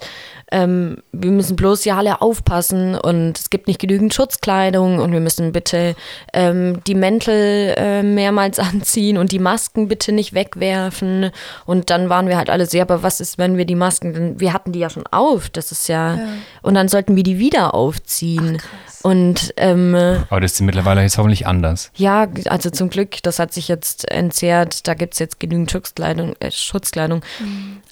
ähm, 0.52 0.98
wir 1.12 1.32
müssen 1.32 1.56
bloß 1.56 1.84
ja 1.86 1.98
alle 1.98 2.22
aufpassen 2.22 2.96
und 2.96 3.38
es 3.38 3.50
gibt 3.50 3.68
nicht 3.68 3.80
genügend 3.80 4.14
Schutzkleidung 4.14 5.00
und 5.00 5.12
wir 5.12 5.20
müssen 5.20 5.52
bitte 5.52 5.96
ähm, 6.34 6.82
die 6.88 6.96
Mäntel 6.96 7.74
äh, 7.78 8.04
mehrmals 8.04 8.60
anziehen 8.60 9.18
und 9.18 9.32
die 9.32 9.40
Masken 9.40 9.88
bitte 9.88 10.12
nicht 10.12 10.34
wegwerfen. 10.34 11.32
Und 11.66 11.90
dann 11.90 12.10
waren 12.10 12.28
wir 12.28 12.38
halt 12.38 12.50
alle 12.50 12.66
so, 12.66 12.78
ja, 12.78 12.84
aber 12.84 13.04
was 13.04 13.20
ist, 13.20 13.38
wenn 13.38 13.58
wir 13.58 13.66
die 13.66 13.76
Masken, 13.76 14.14
denn 14.14 14.40
wir 14.40 14.54
hatten 14.54 14.72
die 14.72 14.80
ja 14.80 14.90
schon 14.90 15.06
auf, 15.08 15.50
das 15.50 15.72
ist 15.72 15.88
ja, 15.90 16.18
und 16.62 16.76
dann 16.76 16.88
sollten 16.88 17.16
wir 17.16 17.24
die 17.24 17.40
wieder 17.40 17.74
aufziehen. 17.74 18.62
und 19.04 19.54
ähm, 19.58 19.96
Aber 20.30 20.42
das 20.42 20.54
ist 20.54 20.62
mittlerweile 20.62 21.02
jetzt 21.02 21.18
hoffentlich 21.18 21.46
anders. 21.46 21.92
ja, 21.96 22.28
also 22.46 22.70
zum 22.70 22.90
Glück, 22.90 23.22
das 23.24 23.40
hat 23.40 23.54
sich 23.54 23.68
jetzt 23.68 24.10
entzerrt. 24.10 24.88
Da 24.88 24.94
gibt 24.94 25.14
es 25.14 25.20
jetzt 25.20 25.40
genügend 25.40 25.72
Schutzkleidung. 25.72 26.36
Äh, 26.40 26.52
Schutzkleidung. 26.52 27.22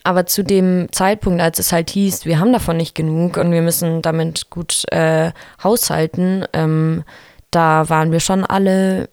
Aber 0.05 0.27
zu 0.27 0.43
dem 0.43 0.87
Zeitpunkt, 0.91 1.41
als 1.41 1.57
es 1.57 1.71
halt 1.71 1.89
hieß, 1.89 2.25
wir 2.25 2.39
haben 2.39 2.53
davon 2.53 2.77
nicht 2.77 2.93
genug 2.93 3.37
und 3.37 3.51
wir 3.51 3.61
müssen 3.61 4.01
damit 4.01 4.51
gut 4.51 4.83
äh, 4.91 5.31
haushalten, 5.63 6.45
ähm, 6.53 7.03
da 7.49 7.89
waren 7.89 8.11
wir 8.11 8.19
schon 8.19 8.45
alle 8.45 9.09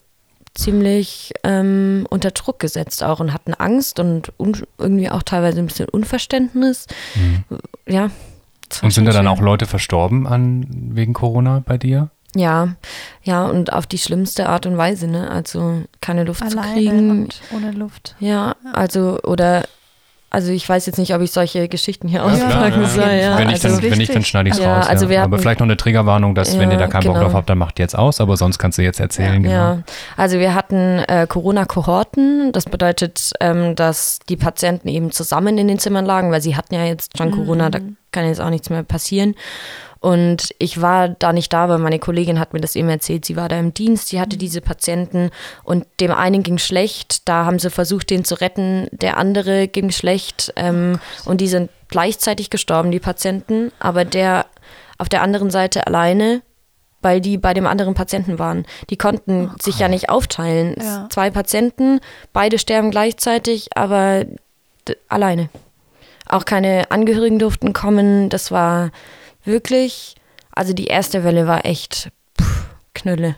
ziemlich 0.54 1.32
ähm, 1.44 2.06
unter 2.10 2.30
Druck 2.30 2.58
gesetzt 2.58 3.02
auch 3.02 3.20
und 3.20 3.32
hatten 3.32 3.54
Angst 3.54 4.00
und 4.00 4.32
un 4.38 4.54
irgendwie 4.76 5.08
auch 5.08 5.22
teilweise 5.22 5.60
ein 5.60 5.66
bisschen 5.66 5.88
Unverständnis. 5.88 6.86
Ja. 7.88 8.10
das 8.68 8.82
war 8.82 8.86
Und 8.86 8.90
sind 8.90 9.06
da 9.06 9.12
dann 9.12 9.28
auch 9.28 9.40
Leute 9.40 9.64
verstorben 9.64 10.26
an, 10.26 10.66
wegen 10.68 11.14
Corona 11.14 11.62
bei 11.64 11.78
dir? 11.78 12.10
Ja, 12.34 12.76
ja, 13.22 13.44
und 13.46 13.72
auf 13.72 13.86
die 13.86 13.98
schlimmste 13.98 14.48
Art 14.48 14.66
und 14.66 14.76
Weise, 14.76 15.06
ne? 15.06 15.30
Also 15.30 15.84
keine 16.00 16.24
Luft 16.24 16.50
zu 16.50 16.58
Alleine 16.58 16.74
kriegen. 16.74 17.10
und 17.10 17.40
ohne 17.54 17.72
Luft. 17.72 18.14
Ja, 18.20 18.56
also, 18.72 19.20
oder, 19.22 19.64
also 20.32 20.50
ich 20.50 20.66
weiß 20.66 20.86
jetzt 20.86 20.98
nicht, 20.98 21.14
ob 21.14 21.20
ich 21.20 21.30
solche 21.30 21.68
Geschichten 21.68 22.08
hier 22.08 22.20
Ja, 22.20 22.34
klar, 22.34 22.48
auspacken 22.48 22.86
soll, 22.86 23.02
ja. 23.02 23.36
wenn, 23.36 23.48
nicht, 23.48 23.62
also, 23.62 23.80
dann, 23.80 23.90
wenn 23.90 23.98
nicht, 23.98 24.14
dann 24.14 24.24
schneide 24.24 24.48
ich 24.48 24.54
es 24.54 24.62
Ja, 24.62 24.78
raus. 24.78 24.88
also 24.88 25.04
ja. 25.04 25.10
wir 25.10 25.22
aber 25.24 25.38
vielleicht 25.38 25.60
noch 25.60 25.66
eine 25.66 25.76
Triggerwarnung, 25.76 26.34
dass 26.34 26.58
wenn 26.58 26.70
ihr 26.70 26.78
da 26.78 26.86
keinen 26.86 27.04
Bock 27.04 27.14
genau. 27.14 27.26
drauf 27.26 27.34
habt, 27.34 27.50
dann 27.50 27.58
macht 27.58 27.78
jetzt 27.78 27.96
aus, 27.96 28.18
aber 28.18 28.38
sonst 28.38 28.58
kannst 28.58 28.78
du 28.78 28.82
jetzt 28.82 28.98
erzählen. 28.98 29.42
Genau. 29.42 29.54
Ja, 29.54 29.82
also 30.16 30.38
wir 30.38 30.54
hatten 30.54 31.00
äh, 31.00 31.26
Corona-Kohorten. 31.28 32.52
Das 32.52 32.64
bedeutet, 32.64 33.32
ähm, 33.40 33.76
dass 33.76 34.20
die 34.26 34.36
Patienten 34.36 34.88
eben 34.88 35.12
zusammen 35.12 35.58
in 35.58 35.68
den 35.68 35.78
Zimmern 35.78 36.06
lagen, 36.06 36.30
weil 36.30 36.40
sie 36.40 36.56
hatten 36.56 36.74
ja 36.74 36.84
jetzt 36.86 37.18
schon 37.18 37.30
Corona, 37.30 37.68
da 37.68 37.80
kann 38.10 38.26
jetzt 38.26 38.40
auch 38.40 38.50
nichts 38.50 38.70
mehr 38.70 38.84
passieren. 38.84 39.34
Und 40.02 40.52
ich 40.58 40.80
war 40.80 41.08
da 41.08 41.32
nicht 41.32 41.52
da, 41.52 41.62
aber 41.62 41.78
meine 41.78 42.00
Kollegin 42.00 42.40
hat 42.40 42.52
mir 42.52 42.60
das 42.60 42.74
eben 42.74 42.88
erzählt. 42.88 43.24
Sie 43.24 43.36
war 43.36 43.48
da 43.48 43.56
im 43.56 43.72
Dienst, 43.72 44.08
sie 44.08 44.20
hatte 44.20 44.36
diese 44.36 44.60
Patienten 44.60 45.30
und 45.62 45.86
dem 46.00 46.10
einen 46.10 46.42
ging 46.42 46.58
schlecht. 46.58 47.28
Da 47.28 47.44
haben 47.44 47.60
sie 47.60 47.70
versucht, 47.70 48.10
den 48.10 48.24
zu 48.24 48.34
retten. 48.40 48.88
Der 48.90 49.16
andere 49.16 49.68
ging 49.68 49.92
schlecht 49.92 50.52
ähm, 50.56 50.98
und 51.24 51.40
die 51.40 51.46
sind 51.46 51.70
gleichzeitig 51.86 52.50
gestorben, 52.50 52.90
die 52.90 52.98
Patienten. 52.98 53.70
Aber 53.78 54.04
der 54.04 54.46
auf 54.98 55.08
der 55.08 55.22
anderen 55.22 55.50
Seite 55.50 55.86
alleine 55.86 56.42
weil 57.04 57.20
die 57.20 57.36
bei 57.36 57.52
dem 57.52 57.66
anderen 57.66 57.94
Patienten 57.94 58.38
waren. 58.38 58.64
Die 58.88 58.96
konnten 58.96 59.50
sich 59.60 59.80
ja 59.80 59.88
nicht 59.88 60.08
aufteilen. 60.08 60.76
Ja. 60.80 61.08
Zwei 61.10 61.30
Patienten, 61.30 61.98
beide 62.32 62.60
sterben 62.60 62.92
gleichzeitig, 62.92 63.76
aber 63.76 64.24
alleine. 65.08 65.50
Auch 66.28 66.44
keine 66.44 66.92
Angehörigen 66.92 67.40
durften 67.40 67.72
kommen. 67.72 68.28
Das 68.28 68.52
war 68.52 68.92
wirklich, 69.44 70.14
also 70.52 70.72
die 70.72 70.86
erste 70.86 71.24
Welle 71.24 71.46
war 71.46 71.64
echt 71.64 72.10
pff, 72.40 72.64
Knülle. 72.94 73.36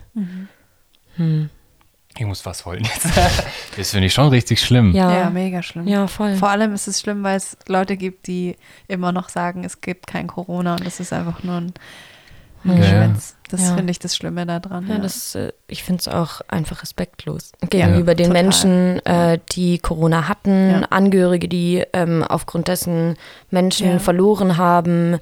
Ich 2.16 2.24
muss 2.26 2.44
was 2.46 2.64
heulen 2.64 2.84
jetzt. 2.84 3.06
das 3.76 3.90
finde 3.90 4.06
ich 4.06 4.14
schon 4.14 4.28
richtig 4.28 4.60
schlimm. 4.60 4.92
Ja, 4.94 5.12
Ja, 5.18 5.30
mega 5.30 5.62
schlimm. 5.62 5.86
ja 5.88 6.06
voll. 6.06 6.36
Vor 6.36 6.48
allem 6.50 6.72
ist 6.74 6.86
es 6.86 7.00
schlimm, 7.00 7.22
weil 7.24 7.36
es 7.36 7.56
Leute 7.66 7.96
gibt, 7.96 8.26
die 8.26 8.56
immer 8.88 9.12
noch 9.12 9.28
sagen, 9.28 9.64
es 9.64 9.80
gibt 9.80 10.06
kein 10.06 10.26
Corona 10.26 10.74
und 10.76 10.86
es 10.86 11.00
ist 11.00 11.12
einfach 11.12 11.42
nur 11.42 11.56
ein, 11.56 11.72
Ja. 12.64 12.74
Geschwätz. 12.74 13.36
Das 13.50 13.60
Ja. 13.62 13.74
finde 13.74 13.90
ich 13.90 13.98
das 13.98 14.16
Schlimme 14.16 14.46
daran. 14.46 14.86
Ja, 14.88 14.94
Ja, 14.94 15.00
das, 15.00 15.34
äh, 15.34 15.52
ich 15.68 15.82
finde 15.84 16.00
es 16.00 16.08
auch 16.08 16.40
einfach 16.48 16.82
respektlos 16.82 17.52
gegenüber 17.68 18.14
den 18.14 18.28
total. 18.28 18.42
Menschen, 18.42 19.06
äh, 19.06 19.38
die 19.52 19.78
Corona 19.78 20.28
hatten, 20.28 20.70
Ja. 20.70 20.80
Angehörige, 20.90 21.46
die 21.48 21.84
ähm, 21.92 22.22
aufgrund 22.24 22.68
dessen 22.68 23.16
Menschen 23.50 23.90
Ja. 23.92 23.98
verloren 23.98 24.56
haben, 24.56 25.18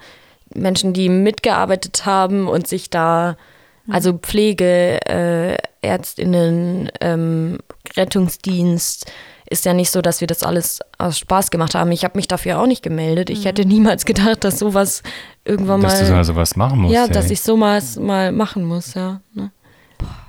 Menschen, 0.54 0.92
die 0.92 1.08
mitgearbeitet 1.08 2.04
haben 2.06 2.48
und 2.48 2.66
sich 2.66 2.90
da, 2.90 3.36
Mhm. 3.86 3.94
also 3.94 4.12
Pflege, 4.18 5.00
äh, 5.08 5.56
Ärztinnen, 5.80 6.88
ähm, 7.00 7.58
Rettungsdienst, 7.96 9.10
ist 9.50 9.64
ja 9.64 9.74
nicht 9.74 9.90
so, 9.90 10.00
dass 10.02 10.20
wir 10.20 10.26
das 10.28 10.42
alles 10.42 10.80
aus 10.98 11.18
Spaß 11.18 11.50
gemacht 11.50 11.74
haben. 11.74 11.90
Ich 11.92 12.04
habe 12.04 12.16
mich 12.16 12.28
dafür 12.28 12.58
auch 12.60 12.66
nicht 12.66 12.82
gemeldet. 12.82 13.28
Ich 13.28 13.44
hätte 13.44 13.64
niemals 13.66 14.04
gedacht, 14.04 14.44
dass 14.44 14.58
sowas 14.58 15.02
irgendwann 15.44 15.80
Dass 15.82 15.98
du 15.98 16.10
mal. 16.10 16.18
also 16.18 16.36
was 16.36 16.56
machen 16.56 16.80
musst. 16.80 16.94
ja, 16.94 17.04
ey. 17.06 17.10
dass 17.10 17.30
ich 17.30 17.40
sowas 17.42 17.96
mal 17.96 18.32
machen 18.32 18.64
muss, 18.64 18.94
ja. 18.94 19.20
Ne? 19.34 19.50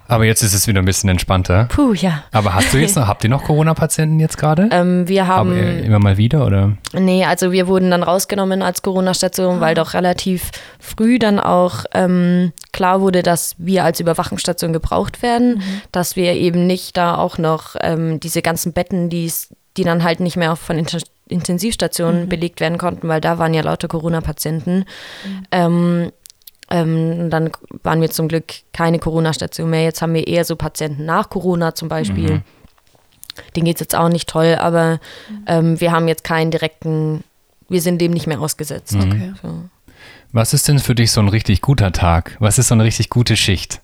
Aber 0.07 0.25
jetzt 0.25 0.41
ist 0.43 0.53
es 0.53 0.67
wieder 0.67 0.81
ein 0.81 0.85
bisschen 0.85 1.09
entspannter. 1.09 1.65
Puh, 1.69 1.93
ja. 1.93 2.23
Aber 2.31 2.53
hast 2.53 2.73
du 2.73 2.77
jetzt 2.77 2.95
noch, 2.97 3.07
habt 3.07 3.23
ihr 3.23 3.29
noch 3.29 3.43
Corona-Patienten 3.43 4.19
jetzt 4.19 4.37
gerade? 4.37 4.69
Ähm, 4.71 5.07
wir 5.07 5.27
haben, 5.27 5.51
Aber 5.51 5.59
äh, 5.59 5.85
immer 5.85 5.99
mal 5.99 6.17
wieder, 6.17 6.45
oder? 6.45 6.73
nee, 6.93 7.25
also 7.25 7.51
wir 7.51 7.67
wurden 7.67 7.91
dann 7.91 8.03
rausgenommen 8.03 8.61
als 8.61 8.81
Corona-Station, 8.81 9.59
weil 9.59 9.75
doch 9.75 9.93
relativ 9.93 10.51
früh 10.79 11.19
dann 11.19 11.39
auch 11.39 11.85
ähm, 11.93 12.51
klar 12.71 13.01
wurde, 13.01 13.23
dass 13.23 13.55
wir 13.57 13.83
als 13.83 13.99
Überwachungsstation 13.99 14.73
gebraucht 14.73 15.21
werden, 15.21 15.61
dass 15.91 16.15
wir 16.15 16.33
eben 16.33 16.67
nicht 16.67 16.97
da 16.97 17.15
auch 17.15 17.37
noch 17.37 17.75
ähm, 17.81 18.19
diese 18.19 18.41
ganzen 18.41 18.73
Betten, 18.73 19.09
die's, 19.09 19.49
die 19.77 19.83
dann 19.83 20.03
halt 20.03 20.19
nicht 20.19 20.37
mehr 20.37 20.53
auch 20.53 20.57
von 20.57 20.77
Inter 20.77 20.99
Intensivstationen 21.29 22.27
belegt 22.27 22.59
werden 22.59 22.77
konnten, 22.77 23.07
weil 23.07 23.21
da 23.21 23.39
waren 23.39 23.53
ja 23.53 23.61
lauter 23.61 23.87
Corona-Patienten. 23.87 24.85
Ähm, 25.51 26.11
ähm, 26.73 27.29
dann 27.29 27.51
waren 27.83 28.01
wir 28.01 28.09
zum 28.09 28.27
Glück 28.27 28.45
keine 28.73 28.97
Corona-Station 28.97 29.69
mehr. 29.69 29.83
Jetzt 29.83 30.01
haben 30.01 30.15
wir 30.15 30.27
eher 30.27 30.43
so 30.43 30.55
Patienten 30.55 31.05
nach 31.05 31.29
Corona 31.29 31.75
zum 31.75 31.87
Beispiel. 31.87 32.41
Denen 33.55 33.65
geht 33.65 33.75
es 33.75 33.81
jetzt 33.81 33.95
auch 33.95 34.09
nicht 34.09 34.27
toll, 34.27 34.55
aber 34.59 34.99
ähm, 35.45 35.79
wir 35.79 35.91
haben 35.91 36.07
jetzt 36.07 36.23
keinen 36.23 36.49
direkten, 36.49 37.23
wir 37.69 37.79
sind 37.79 38.01
dem 38.01 38.11
nicht 38.11 38.25
mehr 38.25 38.41
ausgesetzt. 38.41 38.95
Okay. 38.95 39.33
So. 39.41 39.69
Was 40.31 40.55
ist 40.55 40.67
denn 40.67 40.79
für 40.79 40.95
dich 40.95 41.11
so 41.11 41.21
ein 41.21 41.27
richtig 41.27 41.61
guter 41.61 41.91
Tag? 41.91 42.37
Was 42.39 42.57
ist 42.57 42.69
so 42.69 42.73
eine 42.73 42.85
richtig 42.85 43.11
gute 43.11 43.37
Schicht? 43.37 43.81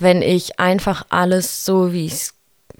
Wenn 0.00 0.20
ich 0.20 0.58
einfach 0.58 1.06
alles 1.10 1.64
so, 1.64 1.92
wie 1.92 2.06
ich 2.06 2.12
es 2.12 2.34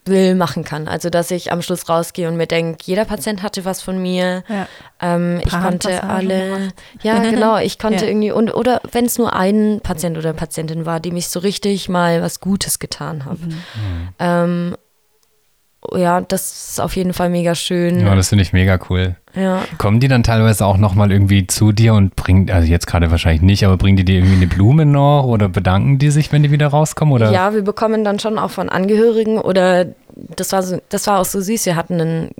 will, 0.06 0.34
machen 0.34 0.64
kann. 0.64 0.86
Also 0.88 1.10
dass 1.10 1.30
ich 1.30 1.50
am 1.52 1.62
Schluss 1.62 1.88
rausgehe 1.88 2.28
und 2.28 2.36
mir 2.36 2.46
denke, 2.46 2.78
jeder 2.84 3.04
Patient 3.04 3.42
hatte 3.42 3.64
was 3.64 3.82
von 3.82 3.98
mir. 4.00 4.44
Ja. 4.48 4.66
Ähm, 5.00 5.40
ich 5.44 5.50
konnte 5.52 6.02
alle, 6.04 6.48
gemacht. 6.50 6.74
ja 7.02 7.18
genau, 7.30 7.58
ich 7.58 7.78
konnte 7.78 8.04
Ja. 8.04 8.10
irgendwie 8.10 8.30
und 8.32 8.54
oder 8.54 8.80
wenn 8.92 9.06
es 9.06 9.18
nur 9.18 9.34
ein 9.34 9.80
Patient 9.82 10.18
oder 10.18 10.32
Patientin 10.32 10.86
war, 10.86 11.00
dem 11.00 11.16
ich 11.16 11.28
so 11.28 11.40
richtig 11.40 11.88
mal 11.88 12.22
was 12.22 12.40
Gutes 12.40 12.78
getan 12.78 13.24
habe. 13.24 13.38
Mhm. 13.38 14.08
Ähm, 14.18 14.76
ja, 15.94 16.20
das 16.22 16.70
ist 16.70 16.80
auf 16.80 16.96
jeden 16.96 17.12
Fall 17.12 17.28
mega 17.30 17.54
schön. 17.54 18.00
Ja, 18.00 18.14
das 18.14 18.28
finde 18.30 18.42
ich 18.42 18.52
mega 18.52 18.78
cool. 18.88 19.16
Ja. 19.36 19.62
Kommen 19.78 20.00
die 20.00 20.08
dann 20.08 20.22
teilweise 20.22 20.64
auch 20.66 20.76
nochmal 20.76 21.10
irgendwie 21.10 21.46
zu 21.46 21.72
dir 21.72 21.94
und 21.94 22.14
bringen, 22.16 22.50
also 22.50 22.68
jetzt 22.68 22.86
gerade 22.86 23.10
wahrscheinlich 23.10 23.42
nicht, 23.42 23.64
aber 23.64 23.76
bringen 23.76 23.96
die 23.96 24.04
dir 24.04 24.16
irgendwie 24.16 24.36
eine 24.36 24.46
Blume 24.46 24.86
noch 24.86 25.24
oder 25.24 25.48
bedanken 25.48 25.98
die 25.98 26.10
sich, 26.10 26.30
wenn 26.32 26.42
die 26.42 26.50
wieder 26.50 26.68
rauskommen? 26.68 27.12
Oder? 27.14 27.30
Ja, 27.32 27.52
wir 27.54 27.62
bekommen 27.62 28.04
dann 28.04 28.18
schon 28.18 28.38
auch 28.38 28.50
von 28.50 28.68
Angehörigen 28.68 29.38
oder 29.38 29.86
das 30.14 30.52
war 30.52 30.62
so, 30.62 30.80
das 30.88 31.06
war 31.06 31.18
auch 31.20 31.24
so 31.24 31.40
süß. 31.40 31.66
Wir 31.66 31.76
hatten 31.76 32.00
einen 32.00 32.30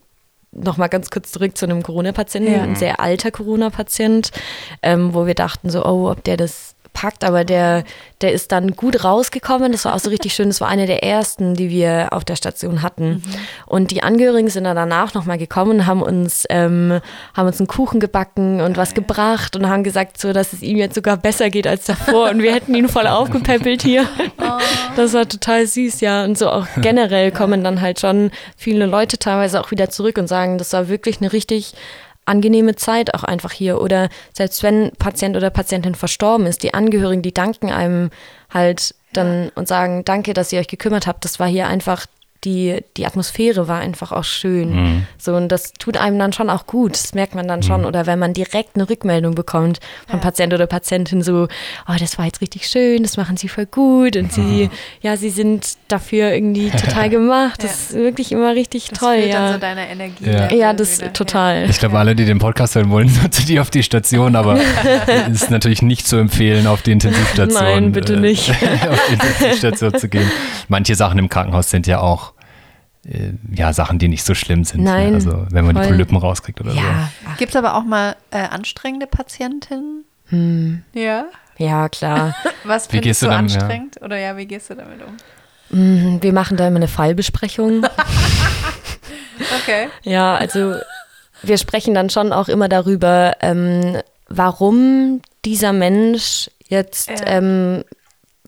noch 0.53 0.77
mal 0.77 0.87
ganz 0.87 1.11
kurz 1.11 1.33
zurück 1.33 1.59
zu 1.59 1.67
einem 1.67 1.83
Corona-Patienten, 1.83 2.53
Ja. 2.53 2.63
ein 2.63 2.77
sehr 2.77 3.01
alter 3.01 3.33
Corona-Patient, 3.33 4.31
ähm, 4.83 5.13
wo 5.13 5.27
wir 5.27 5.35
dachten 5.35 5.69
so, 5.71 5.85
oh, 5.85 6.09
ob 6.11 6.23
der 6.23 6.37
das 6.37 6.74
packt, 6.95 7.25
aber 7.25 7.45
der, 7.45 7.85
der 8.23 8.33
ist 8.33 8.53
dann 8.53 8.71
gut 8.71 9.05
rausgekommen. 9.05 9.73
Das 9.73 9.85
war 9.85 9.95
auch 9.95 9.99
so 9.99 10.09
richtig 10.09 10.33
schön. 10.33 10.49
Das 10.49 10.63
war 10.63 10.69
einer 10.69 10.87
der 10.87 11.05
ersten, 11.05 11.55
die 11.55 11.69
wir 11.69 12.09
auf 12.13 12.25
der 12.25 12.37
Station 12.37 12.81
hatten. 12.81 13.23
Und 13.67 13.91
die 13.91 14.03
Angehörigen 14.03 14.49
sind 14.49 14.65
dann 14.65 14.77
danach 14.77 15.13
noch 15.13 15.27
mal 15.27 15.37
gekommen 15.37 15.73
und 15.73 15.87
haben 15.87 16.01
uns, 16.01 16.47
ähm, 16.49 17.01
haben 17.35 17.47
uns 17.47 17.61
einen 17.61 17.67
Kuchen 17.67 18.01
gebacken 18.01 18.63
und 18.63 18.79
was 18.79 18.95
gebracht 18.95 19.57
und 19.57 19.69
haben 19.69 19.85
gesagt, 19.85 20.19
so, 20.19 20.33
dass 20.33 20.55
es 20.55 20.63
ihm 20.63 20.79
jetzt 20.79 20.95
sogar 20.95 21.19
besser 21.19 21.51
geht 21.51 21.67
als 21.67 21.85
davor. 21.85 22.31
Und 22.31 22.43
wir 22.43 22.55
hätten 22.55 22.75
ihn 22.75 22.89
voll 22.89 23.07
aufgepäppelt 23.07 23.83
hier. 23.83 24.07
Das 24.97 25.13
war 25.13 25.29
total 25.29 25.67
süß, 25.67 26.01
ja. 26.01 26.25
Und 26.25 26.39
so 26.39 26.49
auch 26.49 26.67
generell 26.77 27.33
kommen 27.33 27.65
dann 27.65 27.81
halt 27.81 28.01
schon 28.01 28.31
viele 28.57 28.87
Leute 28.87 29.19
teilweise 29.19 29.61
auch 29.61 29.71
wieder 29.73 29.91
zurück 29.91 30.17
und 30.17 30.29
sagen, 30.29 30.57
das 30.57 30.73
war 30.73 30.89
wirklich 30.89 31.21
eine 31.21 31.33
richtig 31.33 31.75
angenehme 32.27 32.77
Zeit 32.77 33.15
auch 33.15 33.25
einfach 33.25 33.53
hier. 33.53 33.81
Oder 33.81 34.09
selbst 34.33 34.63
wenn 34.63 34.91
Patient 34.99 35.37
oder 35.37 35.51
Patientin 35.51 35.95
verstorben 35.95 36.47
ist, 36.47 36.63
die 36.63 36.75
Angehörigen, 36.75 37.23
die 37.23 37.35
danken 37.35 37.71
einem 37.71 38.11
halt 38.51 38.95
dann 39.13 39.51
und 39.55 39.69
sagen, 39.69 40.05
danke, 40.05 40.35
dass 40.35 40.53
ihr 40.53 40.61
euch 40.61 40.69
gekümmert 40.69 41.07
habt. 41.07 41.25
Das 41.25 41.39
war 41.39 41.47
hier 41.47 41.67
einfach, 41.69 42.07
die, 42.45 42.83
die 42.97 43.07
Atmosphäre 43.07 43.69
war 43.69 43.81
einfach 43.81 44.13
auch 44.13 44.25
schön. 44.25 45.07
So, 45.19 45.35
und 45.35 45.49
das 45.49 45.73
tut 45.73 45.97
einem 45.97 46.19
dann 46.19 46.33
schon 46.33 46.51
auch 46.51 46.67
gut. 46.67 46.93
Das 46.93 47.15
merkt 47.15 47.35
man 47.35 47.49
dann 47.49 47.63
schon. 47.63 47.85
Oder 47.85 48.07
wenn 48.07 48.19
man 48.19 48.33
direkt 48.35 48.77
eine 48.77 48.89
Rückmeldung 48.89 49.35
bekommt 49.35 49.81
von 50.09 50.21
Patient 50.21 50.53
oder 50.53 50.67
Patientin, 50.67 51.23
so, 51.23 51.49
oh, 51.89 51.95
das 51.99 52.19
war 52.19 52.27
jetzt 52.27 52.41
richtig 52.41 52.67
schön, 52.67 53.03
das 53.03 53.17
machen 53.17 53.37
sie 53.37 53.49
voll 53.49 53.67
gut. 53.67 54.17
Und 54.17 54.33
sie, 54.33 54.71
ja, 55.01 55.17
sie 55.17 55.31
sind 55.31 55.77
dafür 55.89 56.33
irgendwie 56.33 56.71
total 56.71 57.11
gemacht. 57.11 57.63
Das 57.65 57.91
ist 57.91 57.95
wirklich 57.95 58.31
immer 58.31 58.55
richtig 58.55 58.91
Das 58.91 58.99
toll, 58.99 59.25
ja. 59.27 59.53
so 59.53 59.59
deine 59.59 59.89
Energie. 59.89 60.27
Ja. 60.27 60.53
ja, 60.53 60.73
das 60.75 61.01
wieder. 61.01 61.13
total. 61.15 61.71
Ich 61.71 61.79
glaube, 61.79 61.99
alle, 61.99 62.15
die 62.15 62.27
den 62.27 62.39
Podcast 62.39 62.75
hören 62.75 62.91
wollen, 62.91 63.09
sind 63.09 63.33
zu 63.33 63.43
dir 63.45 63.63
auf 63.63 63.71
die 63.71 63.83
Station, 63.83 64.37
aber 64.37 64.59
es 65.31 65.43
ist 65.43 65.51
natürlich 65.51 65.81
nicht 65.81 66.07
zu 66.07 66.17
empfehlen, 66.17 66.67
auf 66.67 66.83
die 66.83 66.93
Intensivstation. 66.93 67.63
Nein, 67.63 67.93
bitte 67.93 68.15
äh, 68.15 68.21
nicht. 68.21 68.51
auf 68.91 69.01
die 69.09 69.15
Intensivstation 69.15 69.95
zu 69.95 70.09
gehen. 70.09 70.31
Manche 70.69 70.95
Sachen 70.95 71.19
im 71.19 71.31
Krankenhaus 71.31 71.71
sind 71.71 71.87
ja 71.87 72.01
auch 72.01 72.34
äh, 73.09 73.33
ja, 73.55 73.73
Sachen, 73.73 73.99
die 73.99 74.09
nicht 74.09 74.25
so 74.25 74.35
schlimm 74.35 74.65
sind. 74.65 74.83
Nein, 74.83 75.11
Ne? 75.11 75.15
Also 75.15 75.47
wenn 75.51 75.65
man 75.67 75.75
die 75.77 75.83
voll. 75.83 75.91
Polypen 75.93 76.17
rauskriegt 76.17 76.61
oder 76.61 76.73
Ja, 76.73 77.11
Gibt 77.39 77.51
es 77.51 77.57
aber 77.57 77.75
auch 77.77 77.85
mal 77.85 78.17
äh, 78.31 78.39
anstrengende 78.39 79.07
Patientinnen? 79.07 80.05
hm, 80.29 80.83
Ja. 80.95 81.27
ja, 81.59 81.89
klar. 81.89 82.35
Was 82.65 82.89
Wie 82.89 82.93
findest 82.99 83.05
gehst 83.05 83.23
du 83.23 83.27
du 83.27 83.33
damit, 83.33 83.51
ja? 83.53 83.59
anstrengend? 83.61 84.03
Oder 84.03 84.19
ja, 84.19 84.37
wie 84.37 84.47
gehst 84.47 84.71
du 84.71 84.75
damit 84.75 85.01
um? 85.07 85.17
Hm, 85.71 86.23
Wir 86.23 86.33
machen 86.33 86.57
da 86.57 86.67
immer 86.67 86.77
eine 86.77 86.89
Fallbesprechung. 86.89 87.87
Okay. 89.63 89.89
Ja, 90.03 90.37
also 90.37 90.75
wir 91.43 91.59
sprechen 91.59 91.95
dann 91.95 92.09
schon 92.11 92.33
auch 92.33 92.49
immer 92.49 92.69
darüber, 92.69 93.33
ähm, 93.41 93.97
warum 94.29 95.23
dieser 95.45 95.73
Mensch 95.73 96.51
jetzt, 96.69 97.11
Ja. 97.11 97.17
ähm, 97.27 97.85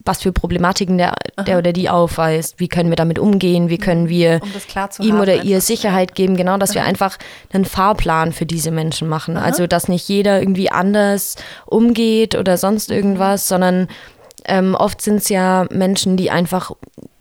was 0.07 0.23
für 0.23 0.33
Problematiken 0.33 0.99
der, 0.99 1.15
der 1.47 1.59
oder 1.59 1.73
die 1.73 1.89
aufweist. 1.91 2.59
Wie 2.59 2.69
können 2.69 2.89
wir 2.91 2.97
damit 2.97 3.19
umgehen? 3.19 3.69
Wie 3.69 3.79
können 3.79 4.09
wir 4.09 4.41
Um 4.43 5.05
ihm 5.05 5.13
haben. 5.15 5.21
oder 5.21 5.43
ihr. 5.43 5.61
Sicherheit 5.61 6.15
geben? 6.15 6.37
Genau, 6.37 6.57
dass 6.59 6.75
wir 6.75 6.85
einfach 6.85 7.19
einen 7.53 7.65
Fahrplan 7.65 8.33
für 8.33 8.47
diese 8.47 8.71
Menschen 8.71 9.09
machen. 9.09 9.37
Also, 9.37 9.67
dass 9.67 9.89
nicht 9.89 10.09
jeder 10.09 10.39
irgendwie 10.41 10.71
anders 10.71 11.37
umgeht 11.67 12.35
oder 12.37 12.57
sonst 12.57 12.91
irgendwas, 12.91 13.49
sondern 13.49 13.89
ähm, 14.45 14.75
oft 14.75 15.03
sind 15.03 15.17
es 15.17 15.29
ja 15.29 15.67
Menschen, 15.71 16.17
die 16.17 16.31
einfach 16.31 16.71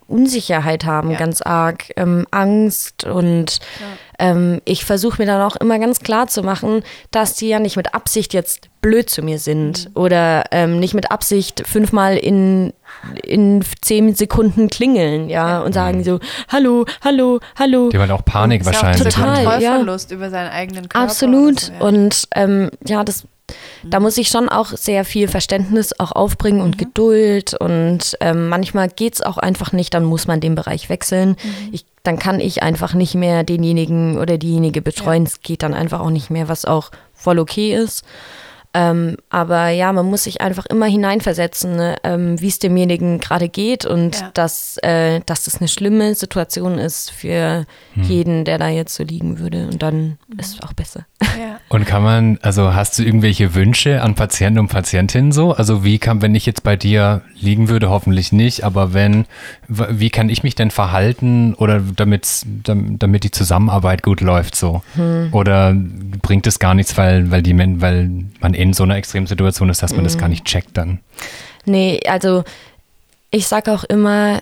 Unsicherheit 0.07 0.85
haben, 0.85 1.11
Ja. 1.11 1.17
ganz 1.17 1.41
arg, 1.41 1.85
ähm, 1.97 2.27
Angst 2.29 3.05
und 3.05 3.59
ähm, 4.19 4.61
ich 4.65 4.85
versuche 4.85 5.21
mir 5.21 5.25
dann 5.25 5.41
auch 5.41 5.55
immer 5.55 5.79
ganz 5.79 5.99
klar 5.99 6.27
zu 6.27 6.43
machen, 6.43 6.83
dass 7.11 7.35
die 7.35 7.47
ja 7.47 7.59
nicht 7.59 7.77
mit 7.77 7.93
Absicht 7.93 8.33
jetzt 8.33 8.69
blöd 8.81 9.09
zu 9.09 9.21
mir 9.23 9.39
sind 9.39 9.89
oder 9.95 10.43
ähm, 10.51 10.79
nicht 10.79 10.93
mit 10.93 11.11
Absicht 11.11 11.63
fünfmal 11.65 12.17
in, 12.17 12.71
in 13.23 13.63
zehn 13.81 14.13
Sekunden 14.13 14.69
klingeln, 14.69 15.27
ja, 15.27 15.61
und 15.61 15.73
sagen 15.73 16.03
so, 16.03 16.19
hallo, 16.49 16.85
hallo, 17.03 17.39
hallo. 17.57 17.89
Die 17.89 17.97
haben 17.97 18.09
halt 18.09 18.11
auch 18.11 18.25
Panik 18.25 18.61
Ist 18.61 18.67
ja 18.67 18.71
auch 18.71 18.83
wahrscheinlich. 18.83 19.07
dieser 19.07 19.21
Total? 19.21 19.43
Kontrollverlust 19.43 20.11
über 20.11 20.29
seinen 20.29 20.51
eigenen 20.51 20.87
Körper. 20.89 21.07
Absolut. 21.07 21.51
oder 21.53 21.59
so, 21.61 21.73
ja. 21.73 21.79
Und 21.79 22.27
ähm, 22.35 22.69
ja, 22.85 23.03
das, 23.03 23.25
da 23.83 23.99
muss 23.99 24.17
ich 24.17 24.29
schon 24.29 24.49
auch 24.49 24.69
sehr 24.69 25.05
viel 25.05 25.27
Verständnis 25.27 25.99
auch 25.99 26.11
aufbringen 26.11 26.61
und 26.61 26.77
Geduld. 26.77 27.53
Und 27.53 28.17
ähm, 28.19 28.49
manchmal 28.49 28.89
geht's 28.89 29.21
auch 29.21 29.37
einfach 29.37 29.71
nicht, 29.71 29.93
dann 29.93 30.05
muss 30.05 30.27
man 30.27 30.39
den 30.39 30.55
Bereich 30.55 30.89
wechseln. 30.89 31.35
Ich, 31.71 31.85
dann 32.03 32.17
kann 32.17 32.39
ich 32.39 32.63
einfach 32.63 32.93
nicht 32.93 33.15
mehr 33.15 33.43
denjenigen 33.43 34.17
oder 34.17 34.37
diejenige 34.37 34.81
betreuen. 34.81 35.23
Es 35.23 35.41
geht 35.41 35.63
dann 35.63 35.73
einfach 35.73 35.99
auch 35.99 36.09
nicht 36.09 36.29
mehr, 36.29 36.47
was 36.47 36.65
auch 36.65 36.91
voll 37.13 37.39
okay 37.39 37.75
ist. 37.75 38.03
Ähm, 38.77 39.15
aber 39.29 39.69
ja, 39.69 39.93
man 39.93 40.05
muss 40.05 40.23
sich 40.25 40.41
einfach 40.41 40.65
immer 40.65 40.85
hineinversetzen, 40.85 41.77
ne, 41.77 41.95
ähm, 42.03 42.41
wie 42.41 42.49
es 42.49 42.59
demjenigen 42.59 43.19
gerade 43.21 43.47
geht 43.47 43.85
und 43.85 44.19
Ja. 44.19 44.31
dass, 44.33 44.77
äh, 44.83 45.21
dass 45.25 45.45
das 45.45 45.59
eine 45.61 45.69
schlimme 45.69 46.13
Situation 46.13 46.77
ist 46.77 47.09
für 47.11 47.65
jeden, 47.95 48.43
der 48.43 48.57
da 48.57 48.67
jetzt 48.67 48.93
so 48.95 49.03
liegen 49.03 49.39
würde. 49.39 49.67
Und 49.67 49.81
dann 49.81 50.17
ist 50.37 50.55
es 50.55 50.61
auch 50.61 50.73
besser. 50.73 51.05
ja. 51.21 51.59
Und 51.69 51.85
kann 51.85 52.03
man, 52.03 52.37
also 52.41 52.73
hast 52.73 52.99
du 52.99 53.03
irgendwelche 53.03 53.55
Wünsche 53.55 54.01
an 54.01 54.13
Patienten 54.15 54.59
und 54.59 54.67
Patientinnen 54.67 55.31
so? 55.31 55.53
Also 55.53 55.83
wie 55.83 55.97
kann, 55.97 56.21
wenn 56.21 56.35
ich 56.35 56.45
jetzt 56.45 56.63
bei 56.63 56.75
dir 56.75 57.21
liegen 57.39 57.69
würde, 57.69 57.89
hoffentlich 57.89 58.31
nicht, 58.31 58.63
aber 58.63 58.93
wenn, 58.93 59.25
wie 59.67 60.09
kann 60.09 60.29
ich 60.29 60.43
mich 60.43 60.53
denn 60.55 60.69
verhalten 60.69 61.53
oder 61.55 61.81
damit, 61.95 62.43
damit 62.45 63.23
die 63.23 63.31
Zusammenarbeit 63.31 64.03
gut 64.03 64.21
läuft 64.21 64.55
so? 64.55 64.83
Oder 65.31 65.73
bringt 66.21 66.45
es 66.47 66.59
gar 66.59 66.73
nichts, 66.75 66.97
weil, 66.97 67.31
weil 67.31 67.41
die 67.41 67.55
weil 67.81 68.09
man 68.39 68.53
in 68.65 68.73
so 68.73 68.83
einer 68.83 68.95
Extremsituation 68.95 69.69
ist, 69.69 69.81
dass 69.81 69.95
man 69.95 70.03
das 70.03 70.17
gar 70.17 70.29
nicht 70.29 70.45
checkt 70.45 70.75
dann? 70.77 70.99
Nee, 71.65 72.01
also 72.07 72.43
ich 73.31 73.47
sage 73.47 73.71
auch 73.71 73.83
immer, 73.83 74.41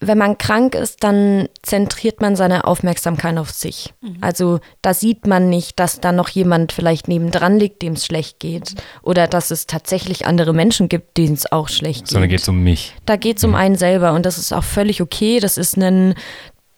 wenn 0.00 0.18
man 0.18 0.38
krank 0.38 0.74
ist, 0.74 1.02
dann 1.02 1.48
zentriert 1.62 2.20
man 2.20 2.36
seine 2.36 2.64
Aufmerksamkeit 2.64 3.36
auf 3.38 3.50
sich. 3.50 3.94
Also 4.20 4.60
da 4.82 4.92
sieht 4.92 5.26
man 5.26 5.48
nicht, 5.48 5.78
dass 5.78 6.00
da 6.00 6.12
noch 6.12 6.28
jemand 6.28 6.72
vielleicht 6.72 7.08
nebendran 7.08 7.58
liegt, 7.58 7.80
dem 7.82 7.94
es 7.94 8.04
schlecht 8.04 8.40
geht. 8.40 8.74
Oder 9.02 9.26
dass 9.26 9.50
es 9.50 9.66
tatsächlich 9.66 10.26
andere 10.26 10.52
Menschen 10.52 10.88
gibt, 10.88 11.16
denen 11.16 11.34
es 11.34 11.50
auch 11.50 11.68
schlecht 11.68 12.08
Sondern 12.08 12.28
geht. 12.28 12.38
geht 12.38 12.42
es 12.42 12.48
um 12.48 12.62
mich. 12.62 12.94
Da 13.06 13.16
geht 13.16 13.38
es 13.38 13.44
um 13.44 13.54
einen 13.54 13.76
selber 13.76 14.12
und 14.12 14.26
das 14.26 14.36
ist 14.38 14.52
auch 14.52 14.64
völlig 14.64 15.00
okay. 15.00 15.40
Das 15.40 15.56
ist 15.56 15.76
ein, 15.78 16.14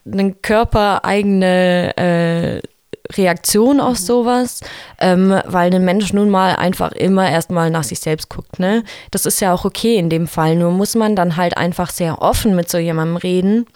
ein 0.05 0.41
körpereigene 0.43 1.97
äh, 1.97 2.63
Reaktion 3.15 3.81
auf 3.81 3.99
sowas, 3.99 4.61
ähm, 4.99 5.41
weil 5.47 5.75
ein 5.75 5.85
Mensch 5.85 6.13
nun 6.13 6.31
mal 6.31 6.57
einfach 6.57 6.93
immer 6.93 7.29
erstmal 7.29 7.71
nach 7.71 7.85
sich 7.85 8.01
selbst 8.01 8.29
guckt. 8.29 8.59
Ne? 8.59 8.85
Das 9.11 9.27
ist 9.27 9.41
ja 9.41 9.53
auch 9.53 9.65
okay 9.65 9.97
in 9.97 10.11
dem 10.11 10.27
Fall. 10.27 10.57
Nur 10.57 10.71
muss 10.71 10.95
man 10.95 11.17
dann 11.17 11.37
halt 11.37 11.57
einfach 11.57 11.91
sehr 11.91 12.23
offen 12.23 12.57
mit 12.57 12.71
so 12.71 12.79
jemandem 12.79 13.17
reden 13.17 13.67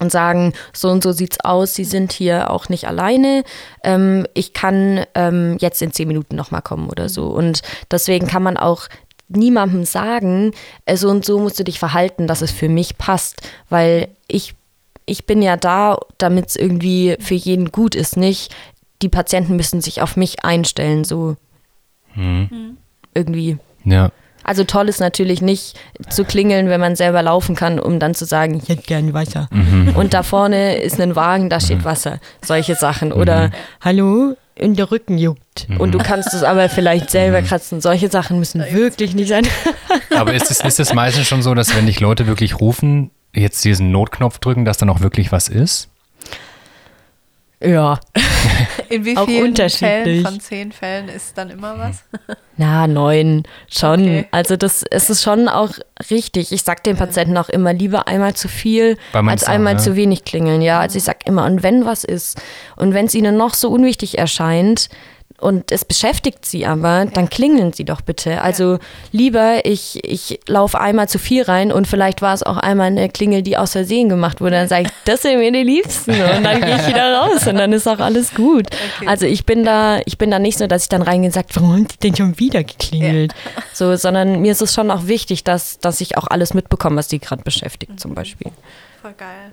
und 0.00 0.12
sagen, 0.12 0.52
so 0.72 0.90
und 0.90 1.02
so 1.02 1.12
sieht's 1.12 1.40
aus, 1.40 1.74
Sie 1.74 1.84
sind 1.84 2.12
hier 2.12 2.50
auch 2.50 2.68
nicht 2.68 2.86
alleine. 2.86 3.42
Ähm, 3.82 4.26
ich 4.34 4.52
kann 4.52 5.04
ähm, 5.14 5.56
jetzt 5.60 5.82
in 5.82 5.92
zehn 5.92 6.08
Minuten 6.08 6.36
nochmal 6.36 6.62
kommen 6.62 6.88
oder 6.88 7.08
so. 7.08 7.26
Und 7.26 7.62
deswegen 7.90 8.26
kann 8.26 8.42
man 8.42 8.56
auch 8.56 8.88
niemandem 9.28 9.84
sagen, 9.84 10.52
äh, 10.86 10.96
so 10.96 11.08
und 11.08 11.24
so 11.24 11.38
musst 11.38 11.58
du 11.58 11.64
dich 11.64 11.78
verhalten, 11.78 12.26
dass 12.26 12.42
es 12.42 12.50
für 12.50 12.68
mich 12.68 12.98
passt, 12.98 13.42
weil 13.68 14.08
ich 14.26 14.54
ich 15.08 15.26
bin 15.26 15.42
ja 15.42 15.56
da, 15.56 15.98
damit 16.18 16.50
es 16.50 16.56
irgendwie 16.56 17.16
für 17.20 17.34
jeden 17.34 17.72
gut 17.72 17.94
ist, 17.94 18.16
nicht? 18.16 18.54
Die 19.02 19.08
Patienten 19.08 19.56
müssen 19.56 19.80
sich 19.80 20.02
auf 20.02 20.16
mich 20.16 20.44
einstellen, 20.44 21.04
so 21.04 21.36
irgendwie. 23.14 23.58
Ja. 23.84 24.10
Also 24.42 24.64
toll 24.64 24.88
ist 24.88 24.98
natürlich 24.98 25.42
nicht 25.42 25.78
zu 26.08 26.24
klingeln, 26.24 26.68
wenn 26.68 26.80
man 26.80 26.96
selber 26.96 27.22
laufen 27.22 27.54
kann, 27.54 27.78
um 27.78 27.98
dann 28.00 28.14
zu 28.14 28.24
sagen, 28.24 28.54
ich 28.60 28.68
hätte 28.68 28.82
gern 28.82 29.12
Wasser. 29.12 29.48
Und 29.94 30.14
da 30.14 30.22
vorne 30.22 30.78
ist 30.78 31.00
ein 31.00 31.14
Wagen, 31.14 31.50
da 31.50 31.60
steht 31.60 31.84
Wasser. 31.84 32.18
Solche 32.44 32.74
Sachen. 32.74 33.12
Oder 33.12 33.50
hallo, 33.80 34.36
in 34.54 34.74
der 34.74 34.90
Rücken 34.90 35.18
juckt. 35.18 35.68
Und 35.78 35.92
du 35.92 35.98
kannst 35.98 36.34
es 36.34 36.42
aber 36.42 36.68
vielleicht 36.68 37.10
selber 37.10 37.42
kratzen. 37.42 37.80
Solche 37.80 38.10
Sachen 38.10 38.38
müssen 38.38 38.64
wirklich 38.72 39.14
nicht 39.14 39.28
sein. 39.28 39.46
Aber 40.16 40.32
ist 40.34 40.50
es, 40.50 40.60
ist 40.60 40.80
es 40.80 40.94
meistens 40.94 41.28
schon 41.28 41.42
so, 41.42 41.54
dass 41.54 41.76
wenn 41.76 41.86
dich 41.86 42.00
Leute 42.00 42.26
wirklich 42.26 42.58
rufen, 42.60 43.10
jetzt 43.38 43.64
diesen 43.64 43.90
Notknopf 43.90 44.38
drücken, 44.38 44.64
dass 44.64 44.78
dann 44.78 44.90
auch 44.90 45.00
wirklich 45.00 45.32
was 45.32 45.48
ist? 45.48 45.88
Ja. 47.60 47.98
In 48.88 49.04
wie 49.04 49.16
Auch 49.16 49.26
vielen. 49.26 49.54
Fällen 49.54 50.24
von 50.24 50.40
zehn 50.40 50.72
Fällen 50.72 51.08
ist 51.08 51.36
dann 51.36 51.50
immer 51.50 51.76
was? 51.76 52.04
Na, 52.56 52.86
neun, 52.86 53.42
schon. 53.68 54.00
Okay. 54.00 54.26
Also 54.30 54.56
das 54.56 54.84
es 54.90 55.10
ist 55.10 55.22
schon 55.22 55.48
auch 55.48 55.70
richtig. 56.10 56.52
Ich 56.52 56.62
sag 56.62 56.84
den 56.84 56.96
Patienten 56.96 57.36
auch 57.36 57.48
immer, 57.48 57.72
lieber 57.72 58.08
einmal 58.08 58.34
zu 58.34 58.48
viel 58.48 58.96
als 59.12 59.44
auch, 59.44 59.48
einmal 59.48 59.74
ja. 59.74 59.78
zu 59.78 59.96
wenig 59.96 60.24
klingeln. 60.24 60.62
Ja, 60.62 60.80
also 60.80 60.96
ich 60.96 61.04
sag 61.04 61.26
immer, 61.26 61.44
und 61.44 61.62
wenn 61.62 61.84
was 61.84 62.04
ist 62.04 62.40
und 62.76 62.94
wenn 62.94 63.06
es 63.06 63.14
ihnen 63.14 63.36
noch 63.36 63.54
so 63.54 63.70
unwichtig 63.70 64.18
erscheint 64.18 64.88
und 65.40 65.70
es 65.70 65.84
beschäftigt 65.84 66.44
sie 66.44 66.66
aber, 66.66 67.06
dann 67.06 67.30
klingeln 67.30 67.72
sie 67.72 67.84
doch 67.84 68.00
bitte. 68.00 68.42
Also 68.42 68.78
lieber 69.12 69.64
ich, 69.64 70.02
ich 70.04 70.40
laufe 70.48 70.80
einmal 70.80 71.08
zu 71.08 71.20
viel 71.20 71.44
rein 71.44 71.70
und 71.70 71.86
vielleicht 71.86 72.22
war 72.22 72.34
es 72.34 72.42
auch 72.42 72.56
einmal 72.56 72.88
eine 72.88 73.08
Klingel, 73.08 73.42
die 73.42 73.56
aus 73.56 73.72
Versehen 73.72 74.08
gemacht 74.08 74.40
wurde. 74.40 74.52
Dann 74.52 74.68
sage 74.68 74.86
ich, 74.86 74.88
das 75.04 75.22
sind 75.22 75.38
mir 75.38 75.52
die 75.52 75.62
Liebsten 75.62 76.10
und 76.36 76.42
dann 76.42 76.60
gehe 76.60 76.76
ich 76.76 76.88
wieder 76.88 77.20
raus 77.20 77.46
und 77.46 77.54
dann 77.54 77.72
ist 77.72 77.86
auch 77.86 78.00
alles 78.00 78.34
gut. 78.34 78.66
Okay. 78.96 79.06
Also 79.06 79.26
ich 79.26 79.46
bin 79.46 79.64
da, 79.64 80.00
ich 80.06 80.18
bin 80.18 80.32
da 80.32 80.40
nicht 80.40 80.58
so, 80.58 80.66
dass 80.66 80.82
ich 80.82 80.88
dann 80.88 81.02
reingehe 81.02 81.28
und 81.28 81.34
sage, 81.34 81.48
warum 81.54 81.72
haben 81.72 81.88
die 81.88 81.98
denn 81.98 82.16
schon 82.16 82.38
wieder 82.38 82.64
geklingelt? 82.64 83.34
So, 83.72 83.94
sondern 83.94 84.40
mir 84.40 84.50
ist 84.52 84.62
es 84.62 84.74
schon 84.74 84.90
auch 84.90 85.06
wichtig, 85.06 85.44
dass, 85.44 85.78
dass 85.78 86.00
ich 86.00 86.16
auch 86.16 86.26
alles 86.26 86.52
mitbekomme, 86.52 86.96
was 86.96 87.06
die 87.06 87.20
gerade 87.20 87.42
beschäftigt, 87.42 88.00
zum 88.00 88.14
Beispiel. 88.14 88.50
Voll 89.00 89.12
geil. 89.16 89.52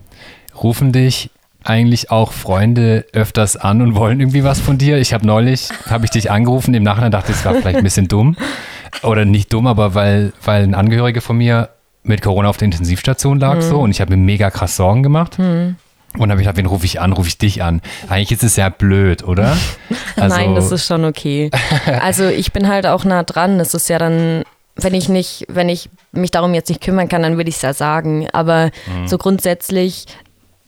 Rufen 0.56 0.92
dich 0.92 1.30
eigentlich 1.66 2.12
auch 2.12 2.32
Freunde 2.32 3.06
öfters 3.14 3.56
an 3.58 3.82
und 3.82 3.96
wollen 3.96 4.20
irgendwie 4.20 4.44
was 4.44 4.60
von 4.60 4.78
dir? 4.78 4.98
Ich 4.98 5.14
habe 5.14 5.26
neulich, 5.26 5.70
habe 5.90 6.06
ich 6.06 6.12
dich 6.12 6.32
angerufen, 6.32 6.74
im 6.74 6.84
Nachhinein 6.84 7.12
dachte 7.12 7.32
ich, 7.32 7.38
es 7.40 7.46
war 7.46 7.54
vielleicht 7.56 7.78
ein 7.78 7.84
bisschen 7.84 8.08
dumm. 8.08 8.36
Oder 9.04 9.26
nicht 9.26 9.52
dumm, 9.52 9.68
aber 9.68 9.94
weil, 9.96 10.32
weil 10.44 10.64
ein 10.64 10.74
Angehöriger 10.76 11.22
von 11.22 11.38
mir 11.38 11.70
mit 12.04 12.22
Corona 12.22 12.50
auf 12.50 12.58
der 12.58 12.68
Intensivstation 12.68 13.40
lag 13.40 13.62
so 13.62 13.80
und 13.80 13.92
ich 13.92 14.00
habe 14.00 14.16
mir 14.16 14.24
mega 14.24 14.52
krass 14.52 14.76
Sorgen 14.78 15.02
gemacht. 15.04 15.38
Und 15.40 15.76
dann 16.14 16.30
habe 16.32 16.40
ich 16.40 16.46
gedacht, 16.48 16.58
wen 16.58 16.66
rufe 16.68 16.86
ich 16.86 17.02
an? 17.02 17.12
Rufe 17.12 17.28
ich 17.28 17.38
dich 17.38 17.62
an. 17.64 17.82
Eigentlich 18.08 18.32
ist 18.32 18.44
es 18.44 18.56
ja 18.56 18.70
blöd, 18.70 19.24
oder? 19.24 19.58
Also, 20.18 20.38
Nein, 20.38 20.56
das 20.56 20.72
ist 20.72 20.86
schon 20.88 21.04
okay. 21.04 21.52
Also 22.02 22.30
ich 22.30 22.54
bin 22.54 22.70
halt 22.70 22.88
auch 22.88 23.04
nah 23.04 23.24
dran. 23.24 23.58
Das 23.58 23.74
ist 23.74 23.90
ja 23.90 24.00
dann, 24.00 24.44
wenn 24.78 24.94
ich 24.94 25.10
nicht, 25.10 25.46
wenn 25.50 25.68
ich 25.68 25.90
mich 26.14 26.32
darum 26.32 26.54
jetzt 26.54 26.70
nicht 26.70 26.80
kümmern 26.82 27.10
kann, 27.10 27.22
dann 27.22 27.36
würde 27.36 27.50
ich 27.50 27.58
es 27.58 27.62
ja 27.64 27.74
sagen. 27.74 28.28
Aber 28.32 28.68
Mhm. 28.88 29.08
so 29.10 29.18
grundsätzlich, 29.18 30.06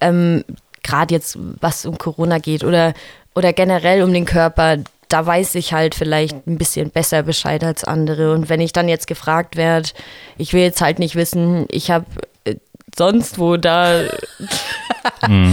ähm, 0.02 0.44
gerade 0.88 1.14
jetzt, 1.14 1.38
was 1.62 1.86
um 1.86 1.98
Corona 1.98 2.40
geht 2.40 2.64
oder, 2.64 2.94
oder 3.36 3.54
generell 3.54 4.02
um 4.04 4.14
den 4.14 4.26
Körper, 4.26 4.78
da 5.10 5.26
weiß 5.26 5.56
ich 5.56 5.74
halt 5.74 5.96
vielleicht 5.96 6.48
ein 6.48 6.58
bisschen 6.58 6.90
besser 6.90 7.24
Bescheid 7.24 7.64
als 7.64 7.84
andere. 7.84 8.34
Und 8.34 8.50
wenn 8.50 8.60
ich 8.62 8.74
dann 8.74 8.90
jetzt 8.90 9.08
gefragt 9.08 9.56
werde, 9.56 9.90
ich 10.38 10.54
will 10.54 10.62
jetzt 10.64 10.82
halt 10.82 11.00
nicht 11.00 11.16
wissen, 11.16 11.66
ich 11.72 11.92
habe 11.92 12.06
äh, 12.46 12.56
sonst 12.98 13.38
wo 13.40 13.58
da. 13.58 14.02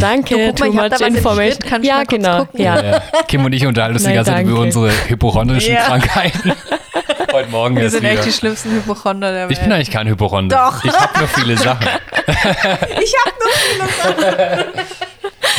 Danke, 0.00 0.52
Du, 0.52 0.64
guck 0.64 0.74
mal, 0.74 0.88
too 0.88 0.88
much 0.88 0.88
da 0.88 0.90
was 0.92 1.00
im 1.00 1.14
information. 1.16 1.52
Schritt, 1.52 1.66
kannst 1.70 1.84
du 1.84 1.88
Ja, 1.88 2.02
genau. 2.04 2.44
gucken? 2.46 2.60
Ja. 2.60 2.82
Ja. 2.82 3.02
Kim 3.28 3.44
und 3.44 3.52
ich 3.52 3.64
unterhalten 3.66 3.94
uns 3.94 4.04
die 4.04 4.12
ganze 4.12 4.32
Zeit 4.32 4.46
über 4.46 4.58
unsere 4.60 4.90
hypochondrischen 5.08 5.74
Ja. 5.74 5.82
Krankheiten. 5.82 6.52
Heute 7.32 7.50
Morgen 7.50 7.76
Wir 7.76 7.90
sind 7.90 8.04
echt 8.04 8.12
wieder. 8.14 8.24
die 8.24 8.32
schlimmsten 8.32 8.70
Hypochonder 8.72 9.32
der 9.32 9.50
Ich 9.50 9.58
bin 9.58 9.66
Welt. 9.66 9.74
eigentlich 9.74 9.90
kein 9.90 10.06
Hypochonder. 10.08 10.70
Doch. 10.72 10.84
Ich 10.84 10.92
habe 10.92 11.18
nur 11.18 11.28
viele 11.28 11.56
Sachen. 11.56 11.86
Ich 12.26 13.14
hab 13.24 13.32
nur 13.40 13.52
viele 13.58 13.88
Sachen. 14.16 14.86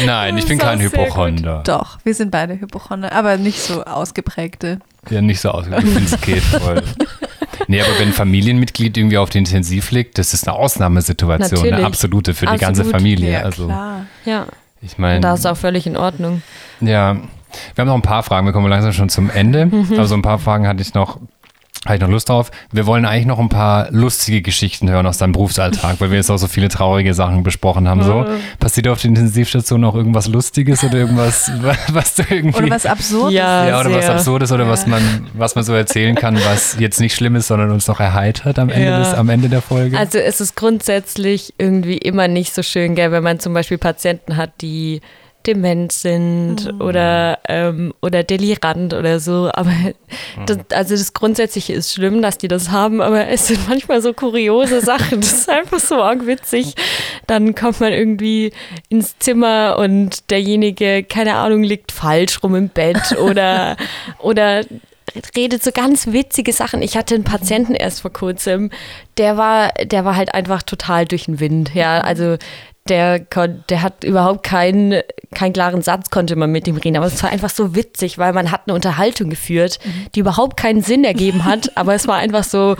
Nein, 0.05 0.37
ich 0.37 0.45
bin 0.47 0.57
kein. 0.57 0.79
Hypochonder. 0.79 1.61
Doch, 1.65 1.99
wir 2.03 2.13
sind 2.13 2.31
beide 2.31 2.59
Hypochonder, 2.59 3.11
aber 3.11 3.37
nicht 3.37 3.61
so 3.61 3.83
ausgeprägte. 3.83 4.79
Ja, 5.09 5.21
nicht 5.21 5.39
so 5.39 5.51
aus. 5.51 5.65
Ich 5.67 5.73
finde 5.75 6.03
es 6.03 6.21
geht 6.21 6.43
voll. 6.43 6.81
Nee, 7.67 7.81
aber 7.81 7.91
wenn 7.99 8.09
ein 8.09 8.13
Familienmitglied 8.13 8.97
irgendwie 8.97 9.17
auf 9.17 9.29
die 9.29 9.37
Intensiv 9.37 9.91
liegt, 9.91 10.17
das 10.17 10.33
ist 10.33 10.47
eine 10.47 10.57
Ausnahmesituation, 10.57 11.59
eine 11.59 11.69
Natürlich. 11.71 11.85
absolute 11.85 12.33
für 12.33 12.45
die 12.45 12.57
ganze 12.57 12.81
Absolut. 12.81 12.91
Familie. 12.91 13.31
Ja, 13.31 13.41
also 13.41 13.65
klar. 13.65 14.05
Ja, 14.25 14.45
ich 14.81 14.97
meine, 14.97 15.21
da 15.21 15.33
ist 15.33 15.45
auch 15.45 15.57
völlig 15.57 15.87
in 15.87 15.97
Ordnung. 15.97 16.41
ja, 16.81 17.15
wir 17.73 17.81
haben 17.81 17.87
noch 17.87 17.95
ein 17.95 18.01
paar 18.01 18.23
Fragen. 18.23 18.45
Wir 18.45 18.51
kommen 18.53 18.69
langsam 18.69 18.91
schon 18.91 19.07
zum 19.07 19.29
Ende. 19.29 19.67
Mhm. 19.67 19.95
Also 19.97 20.13
ein 20.15 20.21
paar 20.21 20.39
Fragen 20.39 20.67
hatte 20.67 20.81
ich 20.81 20.93
noch. 20.93 21.19
Hatte 21.85 21.95
ich 21.95 22.01
noch 22.01 22.09
Lust 22.09 22.29
drauf. 22.29 22.49
Wir 22.71 22.85
wollen 22.87 23.05
eigentlich 23.05 23.27
noch 23.27 23.37
ein 23.39 23.49
paar 23.49 23.87
lustige 23.91 24.41
Geschichten 24.41 24.89
hören 24.89 25.05
aus 25.05 25.19
deinem 25.19 25.33
Berufsalltag, 25.33 25.97
weil 25.99 26.09
wir 26.09 26.17
jetzt 26.17 26.31
auch 26.31 26.37
so 26.37 26.47
viele 26.47 26.67
traurige 26.67 27.13
Sachen 27.13 27.43
besprochen 27.43 27.87
haben. 27.87 28.01
So. 28.03 28.25
Passiert 28.59 28.87
auf 28.87 28.99
der 29.01 29.09
Intensivstation 29.09 29.83
auch 29.83 29.93
irgendwas 29.95 30.27
Lustiges 30.27 30.83
oder 30.83 30.95
irgendwas, 30.97 31.51
was 31.89 32.15
du 32.15 32.23
irgendwie. 32.29 32.57
Oder 32.63 32.71
was 32.71 32.85
Absurdes. 32.85 33.33
Ja. 33.35 33.67
ja, 33.67 33.79
oder 33.79 33.91
was 33.93 34.05
sehr. 34.05 34.15
Absurdes 34.15 34.51
oder 34.51 34.67
was 34.67 34.83
Ja. 34.83 34.89
man, 34.89 35.27
was 35.33 35.53
man 35.55 35.63
so 35.63 35.73
erzählen 35.73 36.15
kann, 36.15 36.35
was 36.43 36.77
jetzt 36.79 36.99
nicht 36.99 37.15
schlimm 37.15 37.35
ist, 37.35 37.47
sondern 37.47 37.69
uns 37.71 37.87
noch 37.87 37.99
erheitert 37.99 38.57
am 38.57 38.69
Ende, 38.69 38.87
Ja. 38.89 38.99
des, 38.99 39.13
am 39.13 39.29
Ende 39.29 39.49
der 39.49 39.61
Folge. 39.61 39.97
Also 39.97 40.17
es 40.17 40.41
ist 40.41 40.55
grundsätzlich 40.55 41.53
irgendwie 41.57 41.97
immer 41.97 42.27
nicht 42.27 42.53
so 42.53 42.63
schön, 42.63 42.95
gell, 42.95 43.11
wenn 43.11 43.23
man 43.23 43.39
zum 43.39 43.53
Beispiel 43.53 43.77
Patienten 43.77 44.37
hat, 44.37 44.51
die 44.61 45.01
dement 45.47 45.91
sind 45.91 46.73
oder, 46.79 47.39
ähm, 47.47 47.93
oder 48.01 48.23
delirant 48.23 48.93
oder 48.93 49.19
so. 49.19 49.49
Aber 49.53 49.71
das, 50.45 50.59
also 50.71 50.95
das 50.95 51.13
Grundsätzliche 51.13 51.73
ist 51.73 51.93
schlimm, 51.93 52.21
dass 52.21 52.37
die 52.37 52.47
das 52.47 52.71
haben, 52.71 53.01
aber 53.01 53.27
es 53.27 53.47
sind 53.47 53.67
manchmal 53.67 54.01
so 54.01 54.13
kuriose 54.13 54.81
Sachen. 54.81 55.21
Das 55.21 55.33
ist 55.33 55.49
einfach 55.49 55.79
so 55.79 55.95
arg 56.01 56.25
witzig. 56.25 56.75
Dann 57.27 57.55
kommt 57.55 57.79
man 57.79 57.93
irgendwie 57.93 58.51
ins 58.89 59.17
Zimmer 59.19 59.77
und 59.79 60.29
derjenige, 60.29 61.03
keine 61.03 61.35
Ahnung, 61.35 61.63
liegt 61.63 61.91
falsch 61.91 62.41
rum 62.43 62.55
im 62.55 62.69
Bett 62.69 63.17
oder, 63.17 63.77
oder 64.19 64.63
redet 65.35 65.63
so 65.63 65.71
ganz 65.71 66.07
witzige 66.07 66.53
Sachen. 66.53 66.81
Ich 66.81 66.97
hatte 66.97 67.15
einen 67.15 67.23
Patienten 67.23 67.75
erst 67.75 68.01
vor 68.01 68.11
kurzem, 68.11 68.71
der 69.17 69.37
war, 69.37 69.71
der 69.83 70.05
war 70.05 70.15
halt 70.15 70.33
einfach 70.33 70.63
total 70.63 71.05
durch 71.05 71.25
den 71.25 71.39
Wind. 71.39 71.73
Ja, 71.73 72.01
also 72.01 72.37
der, 72.87 73.19
der 73.19 73.81
hat 73.81 74.03
überhaupt 74.03 74.43
keinen, 74.43 75.01
keinen 75.33 75.53
klaren 75.53 75.81
Satz, 75.81 76.11
konnte 76.11 76.35
man 76.35 76.51
mit 76.51 76.67
ihm 76.67 76.77
reden. 76.77 76.97
Aber 76.97 77.07
es 77.07 77.21
war 77.23 77.31
einfach 77.31 77.49
so 77.49 77.75
witzig, 77.75 78.17
weil 78.17 78.31
man 78.31 78.51
hat 78.51 78.61
eine 78.65 78.75
Unterhaltung 78.75 79.29
geführt, 79.29 79.79
die 80.13 80.19
überhaupt 80.19 80.55
keinen 80.55 80.81
Sinn 80.81 81.03
ergeben 81.03 81.45
hat. 81.45 81.71
aber 81.77 81.95
es 81.95 82.07
war 82.07 82.17
einfach 82.17 82.43
so, 82.43 82.75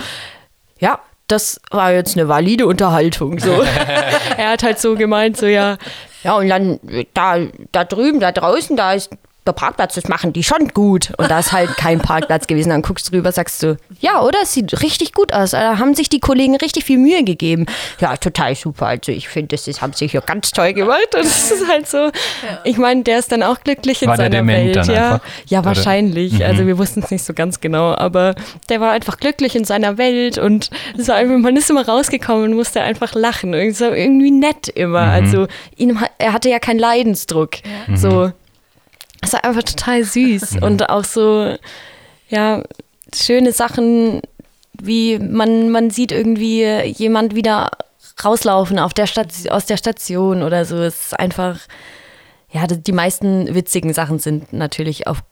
ja, 0.80 0.99
das 1.27 1.60
war 1.72 1.91
jetzt 1.91 2.15
eine 2.15 2.27
valide 2.27 2.68
Unterhaltung. 2.68 3.40
So. 3.40 3.64
er 4.38 4.49
hat 4.49 4.61
halt 4.61 4.80
so 4.80 4.95
gemeint, 4.95 5.38
so 5.38 5.48
ja, 5.48 5.77
ja, 6.23 6.36
und 6.36 6.49
dann 6.49 6.80
da, 7.14 7.38
da 7.72 7.84
drüben, 7.84 8.19
da 8.19 8.32
draußen, 8.32 8.77
da 8.77 8.94
ist 8.94 9.10
der 9.48 9.54
Parkplatz, 9.54 9.96
das 9.96 10.08
machen 10.08 10.34
die 10.34 10.44
schon 10.44 10.70
gut. 10.70 11.14
Und 11.18 11.30
da 11.30 11.40
ist 11.40 11.52
halt 11.52 11.76
kein 11.78 12.00
Parkplatz 12.00 12.48
gewesen. 12.48 12.70
Dann 12.70 12.82
guckst 12.82 13.12
du 13.12 13.16
rüber, 13.18 13.32
sagst 13.32 13.62
du, 13.64 13.78
ja, 14.00 14.22
oder? 14.22 14.40
Es 14.44 14.54
sieht 14.54 14.82
richtig 14.82 15.14
gut 15.14 15.34
aus. 15.34 15.52
Da 15.52 15.78
haben 15.78 15.94
sich 15.96 16.10
die 16.10 16.20
Kollegen 16.20 16.56
richtig 16.56 16.84
viel 16.86 16.98
Mühe 16.98 17.24
gegeben. 17.24 17.66
Ja, 18.00 18.18
total 18.18 18.56
super. 18.56 18.88
Also 18.88 19.12
ich 19.12 19.28
finde, 19.30 19.56
das 19.56 19.68
ist, 19.68 19.82
haben 19.82 19.94
sie 19.94 20.08
hier 20.08 20.22
ganz 20.22 20.52
toll 20.52 20.74
gemacht. 20.74 21.14
Und 21.14 21.22
es 21.26 21.52
ist 21.52 21.68
halt 21.70 21.88
so, 21.88 22.10
ich 22.64 22.78
meine, 22.78 23.04
der 23.04 23.20
ist 23.20 23.32
dann 23.32 23.44
auch 23.44 23.60
glücklich 23.64 24.02
in 24.02 24.10
War 24.10 24.18
der 24.18 24.26
seiner 24.26 24.38
dement 24.38 24.66
Welt. 24.66 24.76
dann 24.76 24.90
ja. 24.90 25.14
einfach? 25.14 25.28
ja, 25.48 25.66
wahrscheinlich. 25.66 26.44
Also 26.46 26.66
wir 26.66 26.78
wussten 26.78 27.02
es 27.04 27.12
nicht 27.12 27.24
so 27.24 27.34
ganz 27.34 27.60
genau, 27.62 27.94
aber 27.96 28.36
der 28.70 28.82
war 28.82 28.92
einfach 28.92 29.18
glücklich 29.18 29.56
in 29.56 29.64
seiner 29.66 29.98
Welt 29.98 30.38
und 30.38 30.70
es 30.98 31.08
war 31.08 31.16
einfach, 31.16 31.38
man 31.38 31.56
ist 31.56 31.70
immer 31.70 31.86
rausgekommen 31.88 32.46
und 32.46 32.54
musste 32.56 32.82
einfach 32.82 33.14
lachen. 33.14 33.54
Irgendwie, 33.54 33.76
so, 33.76 33.86
irgendwie 33.86 34.32
nett 34.32 34.68
immer. 34.70 35.02
Also 35.02 35.48
ihn, 35.78 36.02
hat- 36.02 36.12
er 36.18 36.34
hatte 36.34 36.50
ja 36.50 36.60
keinen 36.60 36.80
Leidensdruck. 36.80 37.52
So, 37.94 38.32
es 39.26 39.34
war 39.34 39.43
einfach 39.43 39.64
total 39.64 40.03
süß 40.03 40.57
und 40.61 40.89
auch 40.89 41.03
so, 41.03 41.56
ja, 42.30 42.64
schöne 43.14 43.52
Sachen, 43.52 44.22
wie 44.73 45.19
man, 45.19 45.69
man 45.69 45.89
sieht 45.89 46.11
irgendwie 46.11 46.64
jemand 46.84 47.35
wieder 47.35 47.72
rauslaufen 48.23 48.80
auf 48.80 48.93
der 48.93 49.07
Stat 49.07 49.30
aus 49.49 49.65
der 49.65 49.77
Station 49.77 50.43
oder 50.43 50.65
so. 50.65 50.77
Es 50.77 51.07
ist 51.07 51.19
einfach, 51.19 51.60
ja, 52.52 52.65
die 52.68 52.91
meisten 52.91 53.53
witzigen 53.53 53.93
Sachen 53.93 54.19
sind 54.19 54.53
natürlich 54.53 55.07
auf, 55.07 55.23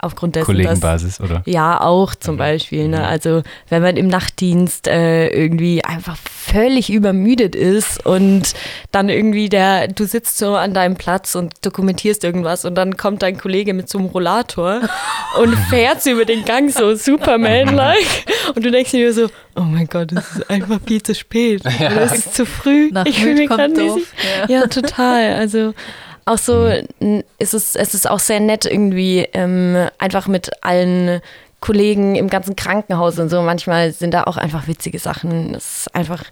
aufgrund 0.00 0.36
dessen, 0.36 0.46
dass, 0.46 0.54
Kollegenbasis, 0.54 1.20
oder? 1.20 1.42
ja, 1.44 1.80
auch 1.80 2.14
zum 2.14 2.36
Beispiel. 2.36 2.88
Ne? 2.88 3.06
Also 3.06 3.42
wenn 3.68 3.82
man 3.82 3.96
im 3.96 4.06
Nachtdienst 4.06 4.86
äh, 4.86 5.28
irgendwie 5.28 5.84
einfach 5.84 6.16
völlig 6.16 6.90
übermüdet 6.90 7.56
ist 7.56 8.04
und 8.06 8.54
dann 8.92 9.08
irgendwie 9.08 9.48
der, 9.48 9.88
du 9.88 10.04
sitzt 10.04 10.38
so 10.38 10.54
an 10.54 10.72
deinem 10.72 10.94
Platz 10.94 11.34
und 11.34 11.54
dokumentierst 11.62 12.22
irgendwas 12.22 12.64
und 12.64 12.76
dann 12.76 12.96
kommt 12.96 13.22
dein 13.22 13.38
Kollege 13.38 13.74
mit 13.74 13.88
so 13.88 13.98
einem 13.98 14.06
Rollator 14.08 14.80
und 15.40 15.54
fährt 15.68 16.04
über 16.06 16.24
den 16.24 16.44
Gang 16.44 16.70
so 16.70 16.94
Superman-like 16.94 18.24
und 18.54 18.64
du 18.64 18.70
denkst 18.70 18.92
dir 18.92 19.12
so, 19.12 19.28
oh 19.56 19.62
mein 19.62 19.86
Gott, 19.86 20.12
es 20.12 20.36
ist 20.36 20.50
einfach 20.50 20.78
viel 20.86 21.02
zu 21.02 21.14
spät. 21.14 21.62
Oder 21.80 22.02
es 22.02 22.12
ist 22.12 22.34
zu 22.34 22.46
früh. 22.46 22.90
Nach 22.92 23.04
ich 23.04 23.20
grad 23.48 23.70
nicht 23.70 23.80
doof. 23.80 24.00
sicher. 24.00 24.50
Ja, 24.50 24.66
total. 24.66 25.34
Also 25.34 25.74
auch 26.28 26.38
so 26.38 26.66
n- 27.00 27.24
ist 27.38 27.54
es, 27.54 27.74
es 27.74 27.94
ist 27.94 28.08
auch 28.08 28.20
sehr 28.20 28.40
nett 28.40 28.64
irgendwie 28.66 29.26
ähm, 29.32 29.88
einfach 29.98 30.26
mit 30.28 30.50
allen 30.62 31.20
Kollegen 31.60 32.14
im 32.14 32.28
ganzen 32.30 32.54
Krankenhaus 32.54 33.18
und 33.18 33.30
so. 33.30 33.42
Manchmal 33.42 33.90
sind 33.92 34.14
da 34.14 34.22
auch 34.24 34.36
einfach 34.36 34.68
witzige 34.68 35.00
Sachen. 35.00 35.54
Das 35.54 35.78
ist 35.80 35.94
einfach 35.94 36.22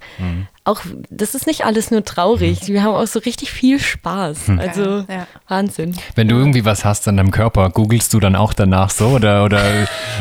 auch, 0.62 0.80
das 1.10 1.34
ist 1.34 1.48
nicht 1.48 1.64
alles 1.64 1.90
nur 1.90 2.04
traurig. 2.04 2.68
Wir 2.68 2.84
haben 2.84 2.94
auch 2.94 3.06
so 3.08 3.18
richtig 3.18 3.50
viel 3.50 3.80
Spaß. 3.80 4.50
Also 4.58 5.04
Ja. 5.08 5.26
Wahnsinn. 5.48 5.96
Wenn 6.14 6.28
du 6.28 6.36
irgendwie 6.36 6.64
was 6.64 6.84
hast 6.84 7.08
an 7.08 7.16
deinem 7.16 7.32
Körper, 7.32 7.70
googelst 7.70 8.14
du 8.14 8.20
dann 8.20 8.36
auch 8.36 8.52
danach 8.52 8.90
so 8.90 9.08
oder, 9.08 9.44
oder 9.44 9.60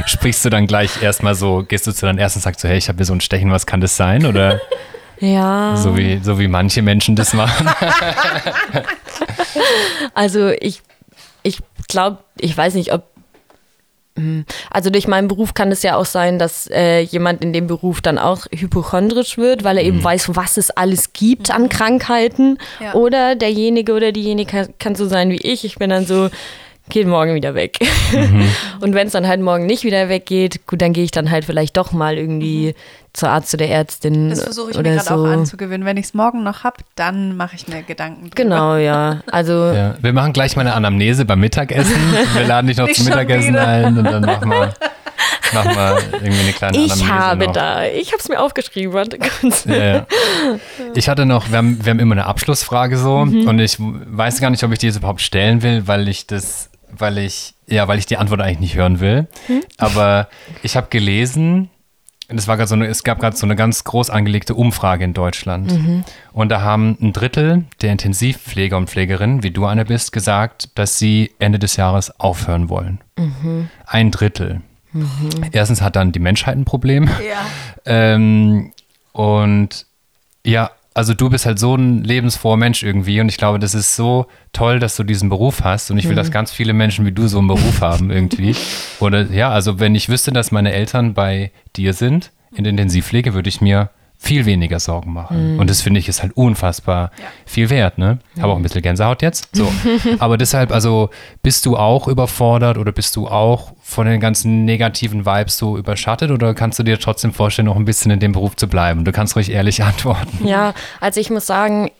sprichst 0.07 0.43
du 0.43 0.49
dann 0.49 0.65
gleich 0.65 1.03
erstmal 1.03 1.35
so, 1.35 1.63
gehst 1.67 1.85
du 1.85 1.91
zu 1.91 2.07
deinem 2.07 2.17
ersten 2.17 2.39
und 2.39 2.43
sagst 2.43 2.61
so, 2.61 2.67
hey, 2.67 2.77
ich 2.77 2.87
habe 2.89 2.97
hier 2.97 3.05
so 3.05 3.13
ein 3.13 3.21
Stechen, 3.21 3.51
was 3.51 3.67
kann 3.67 3.81
das 3.81 3.95
sein? 3.97 4.25
Oder 4.25 4.59
Ja. 5.19 5.75
So 5.77 5.95
wie, 5.97 6.19
so 6.23 6.39
wie 6.39 6.47
manche 6.47 6.81
Menschen 6.81 7.15
das 7.15 7.33
machen. 7.33 7.69
Also 10.13 10.49
ich, 10.59 10.81
ich 11.43 11.59
glaube, 11.87 12.19
ich 12.39 12.55
weiß 12.55 12.73
nicht, 12.75 12.93
ob. 12.93 13.03
hm, 14.17 14.45
Also 14.69 14.89
durch 14.89 15.07
meinen 15.07 15.27
Beruf 15.27 15.53
kann 15.53 15.71
es 15.71 15.83
ja 15.83 15.95
auch 15.95 16.05
sein, 16.05 16.39
dass 16.39 16.67
äh, 16.71 16.99
jemand 17.01 17.43
in 17.43 17.53
dem 17.53 17.67
Beruf 17.67 18.01
dann 18.01 18.17
auch 18.17 18.45
hypochondrisch 18.51 19.37
wird, 19.37 19.63
weil 19.63 19.77
er 19.77 19.83
eben 19.83 20.03
weiß, 20.03 20.35
was 20.35 20.57
es 20.57 20.71
alles 20.71 21.13
gibt 21.13 21.51
an 21.51 21.69
Krankheiten. 21.69 22.57
Ja. 22.79 22.93
Oder 22.93 23.35
derjenige 23.35 23.93
oder 23.93 24.11
diejenige 24.11 24.51
kann, 24.51 24.73
kann 24.79 24.95
so 24.95 25.07
sein 25.07 25.29
wie 25.29 25.37
ich. 25.41 25.65
Ich 25.65 25.75
bin 25.77 25.89
dann 25.89 26.05
so, 26.05 26.29
geht 26.89 27.07
morgen 27.07 27.33
wieder 27.35 27.55
weg. 27.55 27.79
Und 28.81 28.93
wenn 28.93 29.07
es 29.07 29.13
dann 29.13 29.27
halt 29.27 29.41
morgen 29.41 29.65
nicht 29.65 29.83
wieder 29.83 30.09
weggeht, 30.09 30.67
gut, 30.67 30.81
dann 30.81 30.93
gehe 30.93 31.03
ich 31.03 31.11
dann 31.11 31.31
halt 31.31 31.45
vielleicht 31.45 31.75
doch 31.77 31.91
mal 31.91 32.17
irgendwie 32.17 32.75
zur 33.13 33.29
Arzt 33.29 33.53
oder 33.53 33.65
Ärztin 33.67 34.29
Das 34.29 34.43
versuche 34.43 34.71
ich 34.71 34.77
mir 34.77 34.83
gerade 34.83 35.01
so. 35.05 35.15
auch 35.15 35.25
anzugewöhnen. 35.25 35.85
Wenn 35.85 35.95
ich 35.97 36.05
es 36.07 36.13
morgen 36.13 36.43
noch 36.43 36.63
habe, 36.65 36.77
dann 36.95 37.37
mache 37.37 37.55
ich 37.55 37.67
mir 37.67 37.81
Gedanken 37.83 38.23
drüber. 38.29 38.35
Genau, 38.35 38.75
ja. 38.75 39.21
Also 39.31 39.53
Ja. 39.73 39.95
Wir 40.01 40.11
machen 40.13 40.33
gleich 40.33 40.55
mal 40.55 40.61
eine 40.63 40.73
Anamnese 40.73 41.23
beim 41.25 41.39
Mittagessen. 41.39 41.95
Wir 42.33 42.45
laden 42.45 42.67
dich 42.67 42.77
noch 42.77 42.91
zum 42.91 43.05
Mittagessen 43.05 43.49
wieder. 43.53 43.67
ein 43.67 43.97
und 43.97 44.03
dann 44.03 44.21
machen 44.21 44.49
wir, 44.51 44.73
machen 45.53 45.75
wir 45.75 45.97
irgendwie 46.21 46.41
eine 46.41 46.51
kleine 46.53 46.77
Anamnese. 46.77 46.99
ich 47.03 47.09
habe 47.09 47.45
noch. 47.45 47.53
da, 47.53 47.85
ich 47.85 48.07
habe 48.11 48.19
es 48.19 48.27
mir 48.27 48.39
aufgeschrieben. 48.41 48.93
Warte 48.93 49.17
kurz. 49.17 49.63
Ja, 49.63 49.75
ja. 49.85 50.05
Ich 50.93 51.07
hatte 51.09 51.25
noch, 51.25 51.49
wir 51.49 51.57
haben, 51.57 51.83
wir 51.85 51.89
haben 51.91 51.99
immer 51.99 52.13
eine 52.15 52.25
Abschlussfrage 52.25 52.97
so 52.97 53.23
Mhm. 53.25 53.47
und 53.47 53.59
ich 53.59 53.77
weiß 53.79 54.41
gar 54.41 54.49
nicht, 54.49 54.63
ob 54.63 54.71
ich 54.73 54.79
die 54.79 54.87
jetzt 54.87 54.97
überhaupt 54.97 55.21
stellen 55.21 55.61
will, 55.63 55.87
weil 55.87 56.07
ich 56.09 56.27
das, 56.27 56.69
weil 56.99 57.17
ich, 57.17 57.53
ja, 57.67 57.87
weil 57.87 57.99
ich 57.99 58.05
die 58.05 58.17
Antwort 58.17 58.41
eigentlich 58.41 58.59
nicht 58.59 58.75
hören 58.75 58.99
will. 58.99 59.27
Hm? 59.47 59.63
Aber 59.77 60.27
ich 60.63 60.75
habe 60.75 60.87
gelesen, 60.89 61.69
das 62.27 62.47
war 62.47 62.57
gerade 62.57 62.67
so 62.67 62.75
eine, 62.75 62.87
es 62.87 63.03
gab 63.03 63.19
gerade 63.19 63.37
so 63.37 63.45
eine 63.45 63.55
ganz 63.55 63.83
groß 63.83 64.09
angelegte 64.09 64.55
Umfrage 64.55 65.03
in 65.03 65.13
Deutschland. 65.13 65.71
Mhm. 65.71 66.03
Und 66.33 66.49
da 66.49 66.61
haben 66.61 66.97
ein 66.99 67.13
Drittel 67.13 67.65
der 67.81 67.91
Intensivpfleger 67.91 68.77
und 68.77 68.89
Pflegerinnen, 68.89 69.43
wie 69.43 69.51
du 69.51 69.65
eine 69.65 69.85
bist, 69.85 70.11
gesagt, 70.11 70.69
dass 70.75 70.97
sie 70.97 71.31
Ende 71.37 71.59
des 71.59 71.75
Jahres 71.75 72.19
aufhören 72.19 72.69
wollen. 72.69 72.99
Mhm. 73.17 73.69
Ein 73.85 74.11
Drittel. 74.11 74.61
Erstens 75.51 75.81
hat 75.81 75.95
dann 75.95 76.11
die 76.11 76.19
Menschheit 76.19 76.55
ein 76.55 76.65
Problem. 76.65 77.09
Ja. 77.27 77.45
Ähm, 77.85 78.71
und 79.11 79.85
ja, 80.45 80.71
also 80.95 81.13
du 81.13 81.29
bist 81.29 81.45
halt 81.45 81.59
so 81.59 81.75
ein 81.75 82.03
lebensfroher 82.03 82.55
Mensch 82.55 82.81
irgendwie 82.81 83.19
und 83.19 83.27
ich 83.27 83.37
glaube, 83.37 83.59
das 83.59 83.75
ist 83.75 83.95
so 83.97 84.27
toll, 84.53 84.79
dass 84.79 84.95
du 84.95 85.03
diesen 85.03 85.27
Beruf 85.27 85.63
hast 85.63 85.91
und 85.91 85.97
ich 85.97 86.07
will, 86.07 86.15
dass 86.15 86.31
ganz 86.31 86.51
viele 86.51 86.71
Menschen 86.71 87.05
wie 87.05 87.11
du 87.11 87.27
so 87.27 87.37
einen 87.37 87.49
Beruf 87.49 87.81
haben 87.81 88.09
irgendwie. 88.09 88.55
Oder 89.01 89.29
ja, 89.29 89.49
also 89.49 89.79
wenn 89.79 89.93
ich 89.93 90.07
wüsste, 90.07 90.31
dass 90.31 90.53
meine 90.53 90.71
Eltern 90.71 91.13
bei 91.13 91.51
dir 91.75 91.93
sind 91.93 92.31
in 92.55 92.63
der 92.63 92.71
Intensivpflege, 92.71 93.33
würde 93.33 93.49
ich 93.49 93.59
mir 93.59 93.89
viel 94.25 94.45
weniger 94.47 94.79
Sorgen 94.79 95.13
machen. 95.13 95.59
Und 95.59 95.69
das 95.69 95.81
finde 95.81 95.99
ich 95.99 96.09
ist 96.09 96.23
halt 96.23 96.35
unfassbar 96.35 97.11
Ja. 97.19 97.25
viel 97.45 97.69
wert, 97.69 97.97
ne? 97.99 98.17
Habe 98.41 98.53
auch 98.53 98.55
ein 98.57 98.63
bisschen 98.63 98.81
Gänsehaut 98.81 99.21
jetzt. 99.21 99.49
So. 99.55 99.71
Aber 100.19 100.37
deshalb, 100.37 100.71
also 100.71 101.09
bist 101.43 101.65
du 101.67 101.77
auch 101.77 102.07
überfordert 102.07 102.77
oder 102.79 102.91
bist 102.91 103.15
du 103.15 103.27
auch 103.27 103.73
von 103.83 104.07
den 104.07 104.19
ganzen 104.19 104.65
negativen 104.65 105.25
Vibes 105.27 105.57
so 105.59 105.77
überschattet 105.77 106.31
oder 106.31 106.55
kannst 106.55 106.79
du 106.79 106.83
dir 106.83 106.99
trotzdem 106.99 107.33
vorstellen, 107.33 107.67
noch 107.67 107.75
ein 107.75 107.85
bisschen 107.85 108.09
in 108.11 108.19
dem 108.19 108.31
Beruf 108.31 108.55
zu 108.55 108.67
bleiben? 108.67 109.05
Du 109.05 109.11
kannst 109.11 109.35
ruhig 109.35 109.51
ehrlich 109.51 109.83
antworten. 109.83 110.45
Ja, 110.47 110.73
also 110.99 111.19
ich 111.21 111.29
muss 111.29 111.45
sagen, 111.45 111.91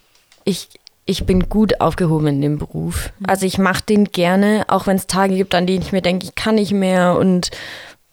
ich, 0.46 0.68
ich 1.06 1.26
bin 1.28 1.48
gut 1.50 1.80
aufgehoben 1.80 2.26
in 2.28 2.42
dem 2.42 2.58
Beruf. 2.58 3.12
Also 3.28 3.46
ich 3.46 3.60
mache 3.60 3.84
den 3.88 4.06
gerne, 4.06 4.66
auch 4.68 4.88
wenn 4.88 4.96
es 4.96 5.06
Tage 5.06 5.36
gibt, 5.36 5.54
an 5.54 5.68
denen 5.68 5.84
ich 5.84 5.92
mir 5.92 6.02
denke, 6.02 6.26
ich 6.26 6.34
kann 6.34 6.56
nicht 6.56 6.72
mehr 6.74 7.16
und 7.20 7.52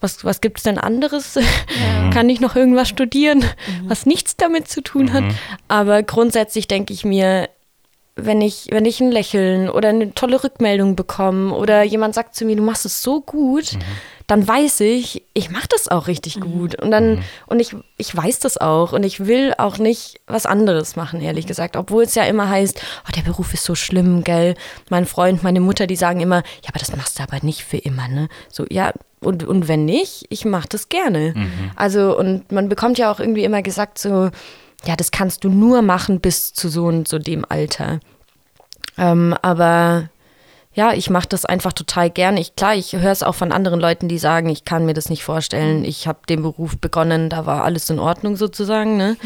was, 0.03 0.25
was 0.25 0.41
gibt 0.41 0.59
es 0.59 0.65
denn 0.65 0.79
anderes? 0.79 1.39
Kann 2.13 2.29
ich 2.29 2.41
noch 2.41 2.57
irgendwas 2.57 2.89
studieren, 2.89 3.45
was 3.87 4.07
nichts 4.07 4.37
damit 4.37 4.69
zu 4.69 4.83
tun 4.83 5.13
hat? 5.13 5.25
Aber 5.69 6.03
grundsätzlich 6.03 6.69
denke 6.69 6.93
ich 6.93 7.05
mir, 7.05 7.49
wenn 8.15 8.43
ich, 8.43 8.67
wenn 8.71 8.85
ich 8.85 9.01
ein 9.01 9.11
Lächeln 9.11 9.71
oder 9.71 9.89
eine 9.89 10.13
tolle 10.15 10.45
Rückmeldung 10.45 10.97
bekomme 10.97 11.55
oder 11.55 11.83
jemand 11.83 12.15
sagt 12.15 12.35
zu 12.35 12.45
mir, 12.45 12.57
du 12.57 12.63
machst 12.63 12.85
es 12.85 13.03
so 13.03 13.23
gut, 13.23 13.79
dann 14.27 14.47
weiß 14.47 14.81
ich, 14.81 15.25
ich 15.33 15.51
mache 15.51 15.69
das 15.69 15.89
auch 15.89 16.07
richtig 16.09 16.41
gut. 16.41 16.81
Und 16.81 16.91
dann, 16.91 17.25
und 17.47 17.61
ich, 17.61 17.75
ich 17.97 18.15
weiß 18.15 18.39
das 18.39 18.59
auch. 18.59 18.93
Und 18.93 19.03
ich 19.03 19.27
will 19.27 19.55
auch 19.59 19.79
nicht 19.79 20.21
was 20.27 20.47
anderes 20.47 20.95
machen, 20.97 21.21
ehrlich 21.21 21.47
gesagt. 21.47 21.77
Obwohl 21.77 22.05
es 22.05 22.15
ja 22.15 22.25
immer 22.25 22.49
heißt, 22.49 22.81
oh, 23.07 23.13
der 23.17 23.23
Beruf 23.23 23.55
ist 23.55 23.65
so 23.65 23.75
schlimm, 23.75 24.25
gell? 24.25 24.55
Mein 24.91 25.07
Freund, 25.07 25.43
meine 25.43 25.61
Mutter, 25.61 25.87
die 25.87 25.97
sagen 25.97 26.21
immer, 26.21 26.37
ja, 26.37 26.69
aber 26.69 26.79
das 26.79 26.95
machst 26.95 27.19
du 27.19 27.23
aber 27.23 27.39
nicht 27.43 27.65
für 27.65 27.79
immer, 27.79 28.09
ne? 28.09 28.29
So, 28.49 28.65
ja, 28.71 28.93
und, 29.23 29.45
und 29.45 29.69
wenn 29.69 29.85
nicht, 29.85 30.27
ich 30.29 30.45
mache 30.45 30.69
das 30.69 30.89
gerne. 30.89 31.35
Also, 31.77 32.17
und 32.19 32.51
man 32.53 32.69
bekommt 32.69 32.99
ja 32.99 33.11
auch 33.11 33.21
irgendwie 33.21 33.45
immer 33.45 33.63
gesagt, 33.63 33.99
so, 33.99 34.31
ja, 34.85 34.97
das 34.97 35.11
kannst 35.11 35.45
du 35.45 35.49
nur 35.49 35.83
machen 35.83 36.21
bis 36.21 36.53
zu 36.53 36.69
so 36.69 36.85
und 36.87 37.09
so 37.09 37.19
dem 37.19 37.45
Alter. 37.49 38.01
Ähm, 38.99 39.35
aber 39.43 40.09
ja, 40.75 40.93
ich 40.95 41.11
mache 41.11 41.29
das 41.29 41.45
einfach 41.45 41.75
total 41.75 42.09
gern. 42.09 42.39
Ich, 42.39 42.57
klar, 42.57 42.75
ich 42.75 42.95
höre 42.95 43.13
es 43.13 43.23
auch 43.23 43.35
von 43.35 43.53
anderen 43.53 43.79
Leuten, 43.79 44.09
die 44.09 44.19
sagen, 44.19 44.49
ich 44.49 44.65
kann 44.65 44.87
mir 44.87 44.95
das 44.95 45.11
nicht 45.11 45.23
vorstellen. 45.23 45.85
Ich 45.85 46.07
habe 46.07 46.21
den 46.29 46.43
Beruf 46.43 46.79
begonnen, 46.79 47.29
da 47.29 47.45
war 47.45 47.65
alles 47.65 47.91
in 47.91 47.99
Ordnung 47.99 48.37
sozusagen. 48.37 48.97
Ne? 48.97 49.17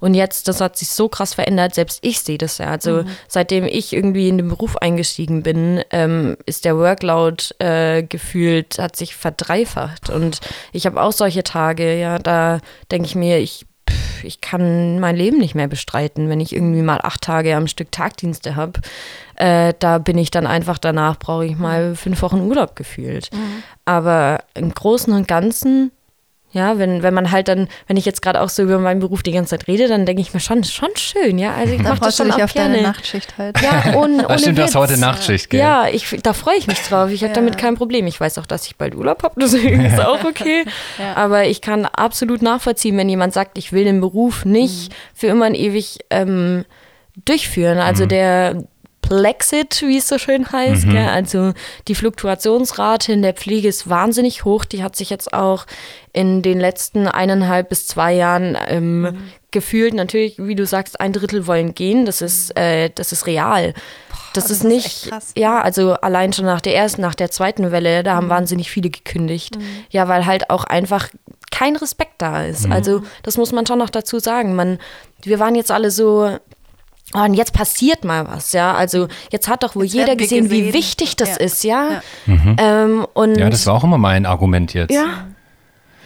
Und 0.00 0.14
jetzt, 0.14 0.48
das 0.48 0.60
hat 0.60 0.76
sich 0.76 0.88
so 0.88 1.08
krass 1.08 1.34
verändert, 1.34 1.74
selbst 1.76 2.00
ich 2.02 2.20
sehe 2.20 2.38
das 2.38 2.58
ja. 2.58 2.66
Also 2.66 3.04
seitdem 3.28 3.64
ich 3.64 3.92
irgendwie 3.92 4.28
in 4.28 4.38
den 4.38 4.48
Beruf 4.48 4.76
eingestiegen 4.78 5.44
bin, 5.44 5.82
ähm, 5.90 6.36
ist 6.44 6.64
der 6.64 6.76
Workload 6.76 7.44
äh, 7.58 8.02
gefühlt, 8.02 8.78
hat 8.78 8.96
sich 8.96 9.14
verdreifacht. 9.14 10.10
Und 10.10 10.40
ich 10.72 10.86
habe 10.86 11.00
auch 11.00 11.12
solche 11.12 11.44
Tage, 11.44 11.98
ja, 11.98 12.18
da 12.18 12.60
denke 12.90 13.06
ich 13.06 13.14
mir, 13.14 13.38
ich 13.38 13.64
ich 14.24 14.40
kann 14.40 15.00
mein 15.00 15.16
Leben 15.16 15.38
nicht 15.38 15.54
mehr 15.54 15.68
bestreiten, 15.68 16.28
wenn 16.28 16.40
ich 16.40 16.54
irgendwie 16.54 16.82
mal 16.82 17.00
acht 17.02 17.22
Tage 17.22 17.56
am 17.56 17.66
Stück 17.66 17.92
Tagdienste 17.92 18.56
habe. 18.56 18.80
Äh, 19.36 19.74
da 19.78 19.98
bin 19.98 20.18
ich 20.18 20.30
dann 20.30 20.46
einfach 20.46 20.78
danach, 20.78 21.18
brauche 21.18 21.46
ich 21.46 21.58
mal 21.58 21.94
fünf 21.94 22.22
Wochen 22.22 22.40
Urlaub 22.40 22.76
gefühlt. 22.76 23.30
Aber 23.84 24.40
im 24.54 24.72
Großen 24.72 25.12
und 25.12 25.28
Ganzen, 25.28 25.92
ja, 26.56 26.78
wenn, 26.78 27.02
wenn 27.02 27.14
man 27.14 27.30
halt 27.30 27.48
dann, 27.48 27.68
wenn 27.86 27.96
ich 27.96 28.04
jetzt 28.04 28.22
gerade 28.22 28.40
auch 28.40 28.48
so 28.48 28.62
über 28.62 28.78
meinen 28.78 29.00
Beruf 29.00 29.22
die 29.22 29.32
ganze 29.32 29.50
Zeit 29.50 29.68
rede, 29.68 29.86
dann 29.88 30.06
denke 30.06 30.22
ich 30.22 30.34
mir 30.34 30.40
schon, 30.40 30.60
ist 30.60 30.72
schon 30.74 30.88
schön, 30.96 31.38
ja. 31.38 31.54
Also 31.54 31.74
ich 31.74 31.82
mache 31.82 32.00
das 32.00 32.16
schon 32.16 32.26
dich 32.26 32.36
auch 32.36 32.40
auf 32.44 32.52
gerne. 32.54 32.74
deine 32.76 32.86
Nachtschicht 32.88 33.38
halt. 33.38 33.60
Ja, 33.62 33.94
ohne, 33.96 34.26
ohne 34.26 34.38
stimmt, 34.38 34.58
du 34.58 34.62
hast 34.62 34.74
heute 34.74 34.98
Nachtschicht, 34.98 35.50
gell? 35.50 35.60
Ja, 35.60 35.86
ich, 35.86 36.18
da 36.22 36.32
freue 36.32 36.56
ich 36.56 36.66
mich 36.66 36.80
drauf. 36.80 37.10
Ich 37.10 37.20
habe 37.22 37.28
Ja. 37.30 37.34
damit 37.34 37.58
kein 37.58 37.76
Problem. 37.76 38.06
Ich 38.06 38.20
weiß 38.20 38.38
auch, 38.38 38.46
dass 38.46 38.66
ich 38.66 38.76
bald 38.76 38.94
Urlaub 38.94 39.22
habe, 39.22 39.34
deswegen 39.40 39.84
ist 39.84 40.00
auch 40.00 40.24
okay. 40.24 40.64
Ja. 40.98 41.14
Aber 41.14 41.44
ich 41.46 41.60
kann 41.60 41.84
absolut 41.84 42.42
nachvollziehen, 42.42 42.96
wenn 42.96 43.08
jemand 43.08 43.32
sagt, 43.34 43.58
ich 43.58 43.72
will 43.72 43.84
den 43.84 44.00
Beruf 44.00 44.44
nicht 44.44 44.92
für 45.14 45.26
immer 45.28 45.46
und 45.46 45.54
ewig 45.54 45.98
ähm, 46.10 46.64
durchführen. 47.24 47.78
Also 47.78 48.06
der 48.06 48.64
Plexit, 49.08 49.82
wie 49.82 49.98
es 49.98 50.08
so 50.08 50.18
schön 50.18 50.50
heißt. 50.50 50.88
Gell? 50.88 51.08
Also 51.08 51.52
die 51.88 51.94
Fluktuationsrate 51.94 53.12
in 53.12 53.22
der 53.22 53.34
Pflege 53.34 53.68
ist 53.68 53.88
wahnsinnig 53.88 54.44
hoch. 54.44 54.64
Die 54.64 54.82
hat 54.82 54.96
sich 54.96 55.10
jetzt 55.10 55.32
auch 55.32 55.66
in 56.12 56.42
den 56.42 56.58
letzten 56.58 57.06
eineinhalb 57.06 57.68
bis 57.68 57.86
zwei 57.86 58.14
Jahren 58.14 58.56
ähm, 58.68 59.30
gefühlt. 59.50 59.94
Natürlich, 59.94 60.38
wie 60.38 60.54
du 60.54 60.66
sagst, 60.66 61.00
ein 61.00 61.12
Drittel 61.12 61.46
wollen 61.46 61.74
gehen. 61.74 62.06
Das 62.06 62.22
ist, 62.22 62.56
äh, 62.56 62.90
das 62.94 63.12
ist 63.12 63.26
real. 63.26 63.74
das, 64.32 64.44
das 64.44 64.50
ist 64.50 64.58
ist 64.58 64.64
nicht, 64.64 64.86
echt 64.86 65.08
krass. 65.10 65.32
ja, 65.36 65.60
also 65.60 65.92
allein 65.94 66.32
schon 66.32 66.46
nach 66.46 66.60
der 66.60 66.74
ersten, 66.74 67.02
nach 67.02 67.14
der 67.14 67.30
zweiten 67.30 67.70
Welle, 67.70 68.02
da 68.02 68.14
haben 68.14 68.28
wahnsinnig 68.28 68.70
viele 68.70 68.90
gekündigt. 68.90 69.58
Ja, 69.90 70.08
weil 70.08 70.26
halt 70.26 70.50
auch 70.50 70.64
einfach 70.64 71.08
kein 71.50 71.76
Respekt 71.76 72.14
da 72.18 72.44
ist. 72.44 72.70
Also 72.70 73.02
das 73.22 73.38
muss 73.38 73.52
man 73.52 73.66
schon 73.66 73.78
noch 73.78 73.88
dazu 73.88 74.18
sagen. 74.18 74.54
Man, 74.54 74.78
wir 75.22 75.38
waren 75.38 75.54
jetzt 75.54 75.70
alle 75.70 75.90
so, 75.90 76.36
und 77.24 77.34
jetzt 77.34 77.52
passiert 77.52 78.04
mal 78.04 78.26
was, 78.28 78.52
ja. 78.52 78.74
Also 78.74 79.08
jetzt 79.30 79.48
hat 79.48 79.62
doch 79.62 79.74
wohl 79.76 79.84
Jetzt 79.84 79.94
jeder 79.94 80.06
wir 80.08 80.16
gesehen, 80.16 80.50
wie 80.50 80.58
gesehen. 80.60 80.74
wichtig 80.74 81.16
das 81.16 81.30
Ja. 81.30 81.36
ist, 81.36 81.64
ja. 81.64 81.88
Ja. 82.26 82.34
Ähm, 82.58 83.06
und 83.14 83.36
Ja, 83.38 83.48
das 83.50 83.66
war 83.66 83.74
auch 83.74 83.84
immer 83.84 83.98
mein 83.98 84.26
Argument 84.26 84.74
jetzt. 84.74 84.92
ja, 84.92 85.26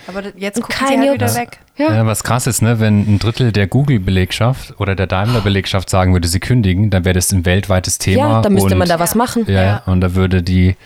Aber 0.06 0.22
jetzt 0.36 0.60
gucken 0.60 0.74
kein 0.76 1.02
sie 1.02 1.08
halt 1.08 1.20
wieder 1.20 1.34
weg. 1.34 1.58
ja. 1.76 1.94
Ja, 1.94 2.06
was 2.06 2.22
krass 2.24 2.46
ist, 2.46 2.62
ne, 2.62 2.80
wenn 2.80 3.00
ein 3.14 3.18
Drittel 3.18 3.52
der 3.52 3.66
Google-Belegschaft 3.66 4.74
oder 4.80 4.94
der 4.94 5.06
Daimler-Belegschaft 5.06 5.88
sagen 5.90 6.12
würde, 6.12 6.28
sie 6.28 6.40
kündigen, 6.40 6.90
dann 6.90 7.04
wäre 7.04 7.14
das 7.14 7.32
ein 7.32 7.44
weltweites 7.44 7.98
Thema. 7.98 8.16
ja, 8.36 8.42
da 8.42 8.48
müsste 8.50 8.72
und, 8.72 8.78
man 8.78 8.88
da 8.88 8.98
was 8.98 9.14
machen. 9.14 9.44
Ja, 9.48 9.62
Ja. 9.62 9.82
und 9.86 10.00
da 10.00 10.14
würde 10.14 10.42
die, 10.42 10.76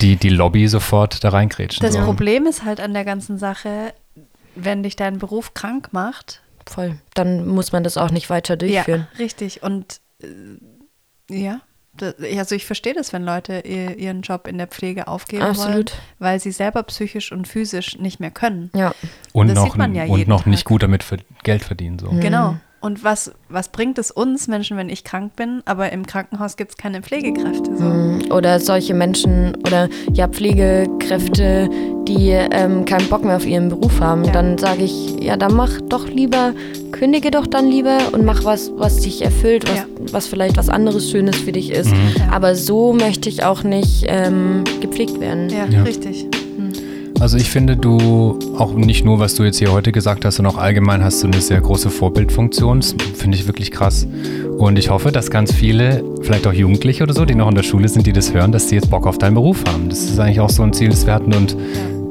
die, 0.00 0.16
die 0.16 0.28
Lobby 0.28 0.66
sofort 0.68 1.22
da 1.24 1.28
reingrätschen. 1.30 1.84
Das 1.84 1.94
so. 1.94 2.00
Problem 2.02 2.46
ist 2.46 2.64
halt 2.64 2.80
an 2.80 2.92
der 2.94 3.04
ganzen 3.04 3.38
Sache, 3.38 3.92
wenn 4.56 4.82
dich 4.82 4.96
dein 4.96 5.18
Beruf 5.18 5.54
krank 5.54 5.88
macht. 5.92 6.40
Voll. 6.66 6.98
Dann 7.14 7.46
muss 7.46 7.72
man 7.72 7.84
das 7.84 7.96
auch 7.96 8.10
nicht 8.10 8.30
weiter 8.30 8.56
durchführen. 8.56 9.06
Ja, 9.12 9.18
richtig. 9.18 9.62
Und 9.62 10.00
äh, 10.22 10.26
ja, 11.30 11.60
da- 11.96 12.12
also 12.38 12.54
ich 12.54 12.64
verstehe 12.66 12.94
das, 12.94 13.12
wenn 13.12 13.24
Leute 13.24 13.60
ihr, 13.64 13.96
ihren 13.98 14.22
Job 14.22 14.46
in 14.48 14.58
der 14.58 14.66
Pflege 14.66 15.06
aufgeben 15.08 15.42
Absolut. 15.42 15.74
wollen, 15.92 16.00
weil 16.18 16.40
sie 16.40 16.52
selber 16.52 16.82
psychisch 16.84 17.32
und 17.32 17.46
physisch 17.46 17.98
nicht 17.98 18.18
mehr 18.20 18.30
können. 18.30 18.70
Ja. 18.74 18.94
und 19.32 19.48
das 19.48 19.56
noch, 19.56 19.64
sieht 19.66 19.76
man 19.76 19.94
ja 19.94 20.04
und 20.04 20.18
jeden 20.18 20.30
noch 20.30 20.46
nicht 20.46 20.60
Tag. 20.64 20.68
gut 20.68 20.82
damit 20.82 21.02
für 21.02 21.18
Geld 21.42 21.62
verdienen. 21.62 21.98
So. 21.98 22.10
Mhm. 22.10 22.20
Genau. 22.20 22.56
Und 22.84 23.02
was, 23.02 23.32
was 23.48 23.68
bringt 23.70 23.96
es 23.96 24.10
uns 24.10 24.46
Menschen, 24.46 24.76
wenn 24.76 24.90
ich 24.90 25.04
krank 25.04 25.36
bin, 25.36 25.62
aber 25.64 25.90
im 25.90 26.04
Krankenhaus 26.04 26.56
gibt 26.58 26.72
es 26.72 26.76
keine 26.76 27.00
Pflegekräfte? 27.00 27.74
So. 27.78 27.82
Mm, 27.84 28.18
Oder 28.30 28.60
solche 28.60 28.92
Menschen 28.92 29.56
oder 29.66 29.88
ja, 30.12 30.28
Pflegekräfte, 30.28 31.70
die 32.06 32.28
ähm, 32.30 32.84
keinen 32.84 33.08
Bock 33.08 33.24
mehr 33.24 33.36
auf 33.36 33.46
ihren 33.46 33.70
Beruf 33.70 34.00
haben. 34.00 34.24
Ja. 34.24 34.32
Dann 34.32 34.58
sage 34.58 34.82
ich, 34.82 35.16
ja, 35.22 35.38
dann 35.38 35.54
mach 35.54 35.80
doch 35.88 36.06
lieber, 36.08 36.52
kündige 36.92 37.30
doch 37.30 37.46
dann 37.46 37.68
lieber 37.68 37.98
und 38.12 38.26
mach 38.26 38.44
was, 38.44 38.70
was 38.76 38.98
dich 39.00 39.22
erfüllt, 39.22 39.64
was, 39.68 39.76
Ja. 39.78 39.84
was 40.12 40.26
vielleicht 40.26 40.58
was 40.58 40.68
anderes 40.68 41.10
Schönes 41.10 41.36
für 41.36 41.52
dich 41.52 41.70
ist. 41.70 41.90
Mhm. 41.90 41.96
Ja. 42.18 42.32
Aber 42.32 42.54
so 42.54 42.92
möchte 42.92 43.30
ich 43.30 43.44
auch 43.44 43.62
nicht 43.62 44.04
ähm, 44.08 44.62
gepflegt 44.82 45.20
werden. 45.20 45.48
Ja, 45.48 45.64
Ja. 45.70 45.82
richtig. 45.84 46.26
Also 47.24 47.38
ich 47.38 47.48
finde, 47.48 47.74
du, 47.74 48.38
auch 48.58 48.74
nicht 48.74 49.02
nur, 49.06 49.18
was 49.18 49.34
du 49.34 49.44
jetzt 49.44 49.56
hier 49.58 49.72
heute 49.72 49.92
gesagt 49.92 50.26
hast, 50.26 50.36
sondern 50.36 50.56
auch 50.56 50.58
allgemein 50.58 51.02
hast 51.02 51.22
du 51.22 51.26
eine 51.26 51.40
sehr 51.40 51.58
große 51.58 51.88
Vorbildfunktion. 51.88 52.80
Das 52.80 52.94
finde 53.14 53.38
ich 53.38 53.46
wirklich 53.46 53.70
krass. 53.70 54.06
Und 54.58 54.78
ich 54.78 54.90
hoffe, 54.90 55.10
dass 55.10 55.30
ganz 55.30 55.50
viele, 55.50 56.04
vielleicht 56.20 56.46
auch 56.46 56.52
Jugendliche 56.52 57.02
oder 57.02 57.14
so, 57.14 57.24
die 57.24 57.34
noch 57.34 57.48
in 57.48 57.54
der 57.54 57.62
Schule 57.62 57.88
sind, 57.88 58.06
die 58.06 58.12
das 58.12 58.34
hören, 58.34 58.52
dass 58.52 58.66
die 58.66 58.74
jetzt 58.74 58.90
Bock 58.90 59.06
auf 59.06 59.16
deinen 59.16 59.32
Beruf 59.32 59.64
haben. 59.66 59.88
Das 59.88 60.00
ist 60.04 60.20
eigentlich 60.20 60.38
auch 60.40 60.50
so 60.50 60.64
ein 60.64 60.74
Ziel, 60.74 60.90
das 60.90 61.06
wir 61.06 61.14
hatten. 61.14 61.32
Und 61.32 61.56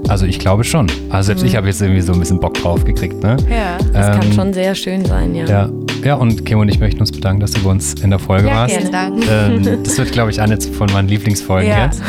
also 0.08 0.26
ich 0.26 0.40
glaube 0.40 0.64
schon. 0.64 0.88
Also 1.12 1.28
selbst 1.28 1.44
ich 1.44 1.56
habe 1.58 1.68
jetzt 1.68 1.80
irgendwie 1.80 2.02
so 2.02 2.14
ein 2.14 2.20
bisschen 2.20 2.40
Bock 2.40 2.56
drauf 2.56 2.84
gekriegt. 2.84 3.22
Ne? 3.22 3.38
Ja. 3.52 3.78
Das 3.94 4.18
kann 4.18 4.26
Ähm, 4.26 4.34
schon 4.34 4.54
sehr 4.54 4.74
schön 4.74 5.06
sein, 5.06 5.36
ja. 5.36 5.46
Ja. 5.46 5.70
ja, 6.04 6.16
und 6.16 6.44
Kim 6.44 6.58
und 6.58 6.70
ich 6.70 6.80
möchten 6.80 7.02
uns 7.02 7.12
bedanken, 7.12 7.40
dass 7.40 7.52
du 7.52 7.62
bei 7.62 7.70
uns 7.70 7.94
in 8.02 8.10
der 8.10 8.18
Folge 8.18 8.48
Ja, 8.48 8.56
warst. 8.56 8.78
vielen 8.78 8.92
Dank. 8.92 9.24
Ähm, 9.30 9.78
das 9.84 9.96
wird, 9.96 10.12
glaube 10.12 10.32
ich, 10.32 10.42
eine 10.42 10.60
von 10.60 10.92
meinen 10.92 11.08
Lieblingsfolgen 11.08 11.70
Ja. 11.70 11.86
jetzt. 11.86 12.02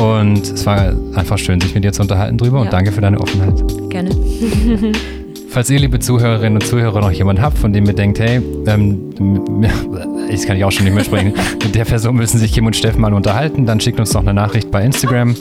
Und 0.00 0.42
es 0.42 0.66
war 0.66 0.92
einfach 1.14 1.38
schön, 1.38 1.60
sich 1.60 1.74
mit 1.74 1.84
dir 1.84 1.92
zu 1.92 2.02
unterhalten 2.02 2.38
drüber. 2.38 2.58
Und 2.60 2.66
Ja. 2.66 2.70
danke 2.72 2.92
für 2.92 3.00
deine 3.00 3.20
Offenheit. 3.20 3.62
Gerne. 3.90 4.10
Falls 5.48 5.68
ihr, 5.68 5.78
liebe 5.80 5.98
Zuhörerinnen 5.98 6.54
und 6.54 6.66
Zuhörer, 6.66 7.00
noch 7.00 7.10
jemanden 7.10 7.42
habt, 7.42 7.58
von 7.58 7.72
dem 7.74 7.84
ihr 7.84 7.92
denkt, 7.92 8.18
hey, 8.18 8.40
ähm, 8.66 9.12
ich 10.30 10.46
kann 10.46 10.56
ich 10.56 10.64
auch 10.64 10.72
schon 10.72 10.84
nicht 10.84 10.94
mehr 10.94 11.04
sprechen, 11.04 11.34
mit 11.62 11.74
der 11.74 11.84
Person 11.84 12.16
müssen 12.16 12.38
sich 12.38 12.52
Kim 12.52 12.64
und 12.64 12.74
Steffen 12.74 13.02
mal 13.02 13.12
unterhalten, 13.12 13.66
dann 13.66 13.78
schickt 13.78 14.00
uns 14.00 14.10
doch 14.12 14.22
eine 14.22 14.32
Nachricht 14.32 14.70
bei 14.70 14.82
Instagram 14.82 15.34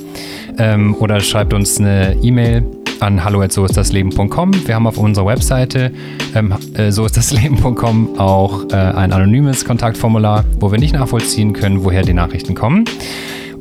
ähm, 0.57 0.95
oder 0.99 1.21
schreibt 1.21 1.53
uns 1.53 1.79
eine 1.79 2.17
E-Mail 2.21 2.65
an 2.99 3.23
hallo@soistdasleben.com. 3.23 4.67
Wir 4.67 4.75
haben 4.75 4.85
auf 4.85 4.97
unserer 4.97 5.27
Webseite 5.27 5.91
ähm, 6.35 6.53
äh, 6.73 6.91
soistdasleben.com 6.91 8.19
auch 8.19 8.65
äh, 8.69 8.75
ein 8.75 9.13
anonymes 9.13 9.63
Kontaktformular, 9.63 10.43
wo 10.59 10.71
wir 10.73 10.77
nicht 10.77 10.93
nachvollziehen 10.93 11.53
können, 11.53 11.85
woher 11.85 12.03
die 12.03 12.13
Nachrichten 12.13 12.53
kommen. 12.53 12.83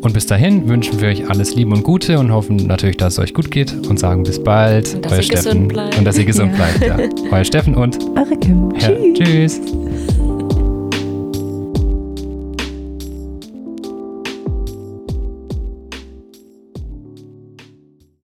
Und 0.00 0.14
bis 0.14 0.26
dahin 0.26 0.66
wünschen 0.68 1.00
wir 1.00 1.08
euch 1.08 1.28
alles 1.28 1.54
Liebe 1.54 1.74
und 1.74 1.82
Gute 1.82 2.18
und 2.18 2.32
hoffen 2.32 2.56
natürlich, 2.56 2.96
dass 2.96 3.14
es 3.14 3.18
euch 3.18 3.34
gut 3.34 3.50
geht 3.50 3.86
und 3.86 3.98
sagen 3.98 4.22
bis 4.22 4.42
bald. 4.42 4.94
Und 4.94 5.04
dass 5.04 5.12
euer 5.12 5.18
ihr 5.18 5.28
gesund 5.28 5.40
Steffen. 5.42 5.68
bleibt. 5.68 5.98
Und 5.98 6.04
dass 6.04 6.18
ihr 6.18 6.24
gesund 6.24 6.54
bleibt, 6.54 6.80
ja. 6.86 6.96
Euer 7.30 7.44
Steffen 7.44 7.74
und 7.74 7.98
Eure 8.16 8.36
Kim. 8.38 8.72
ja, 8.78 8.90
tschüss. 9.12 9.60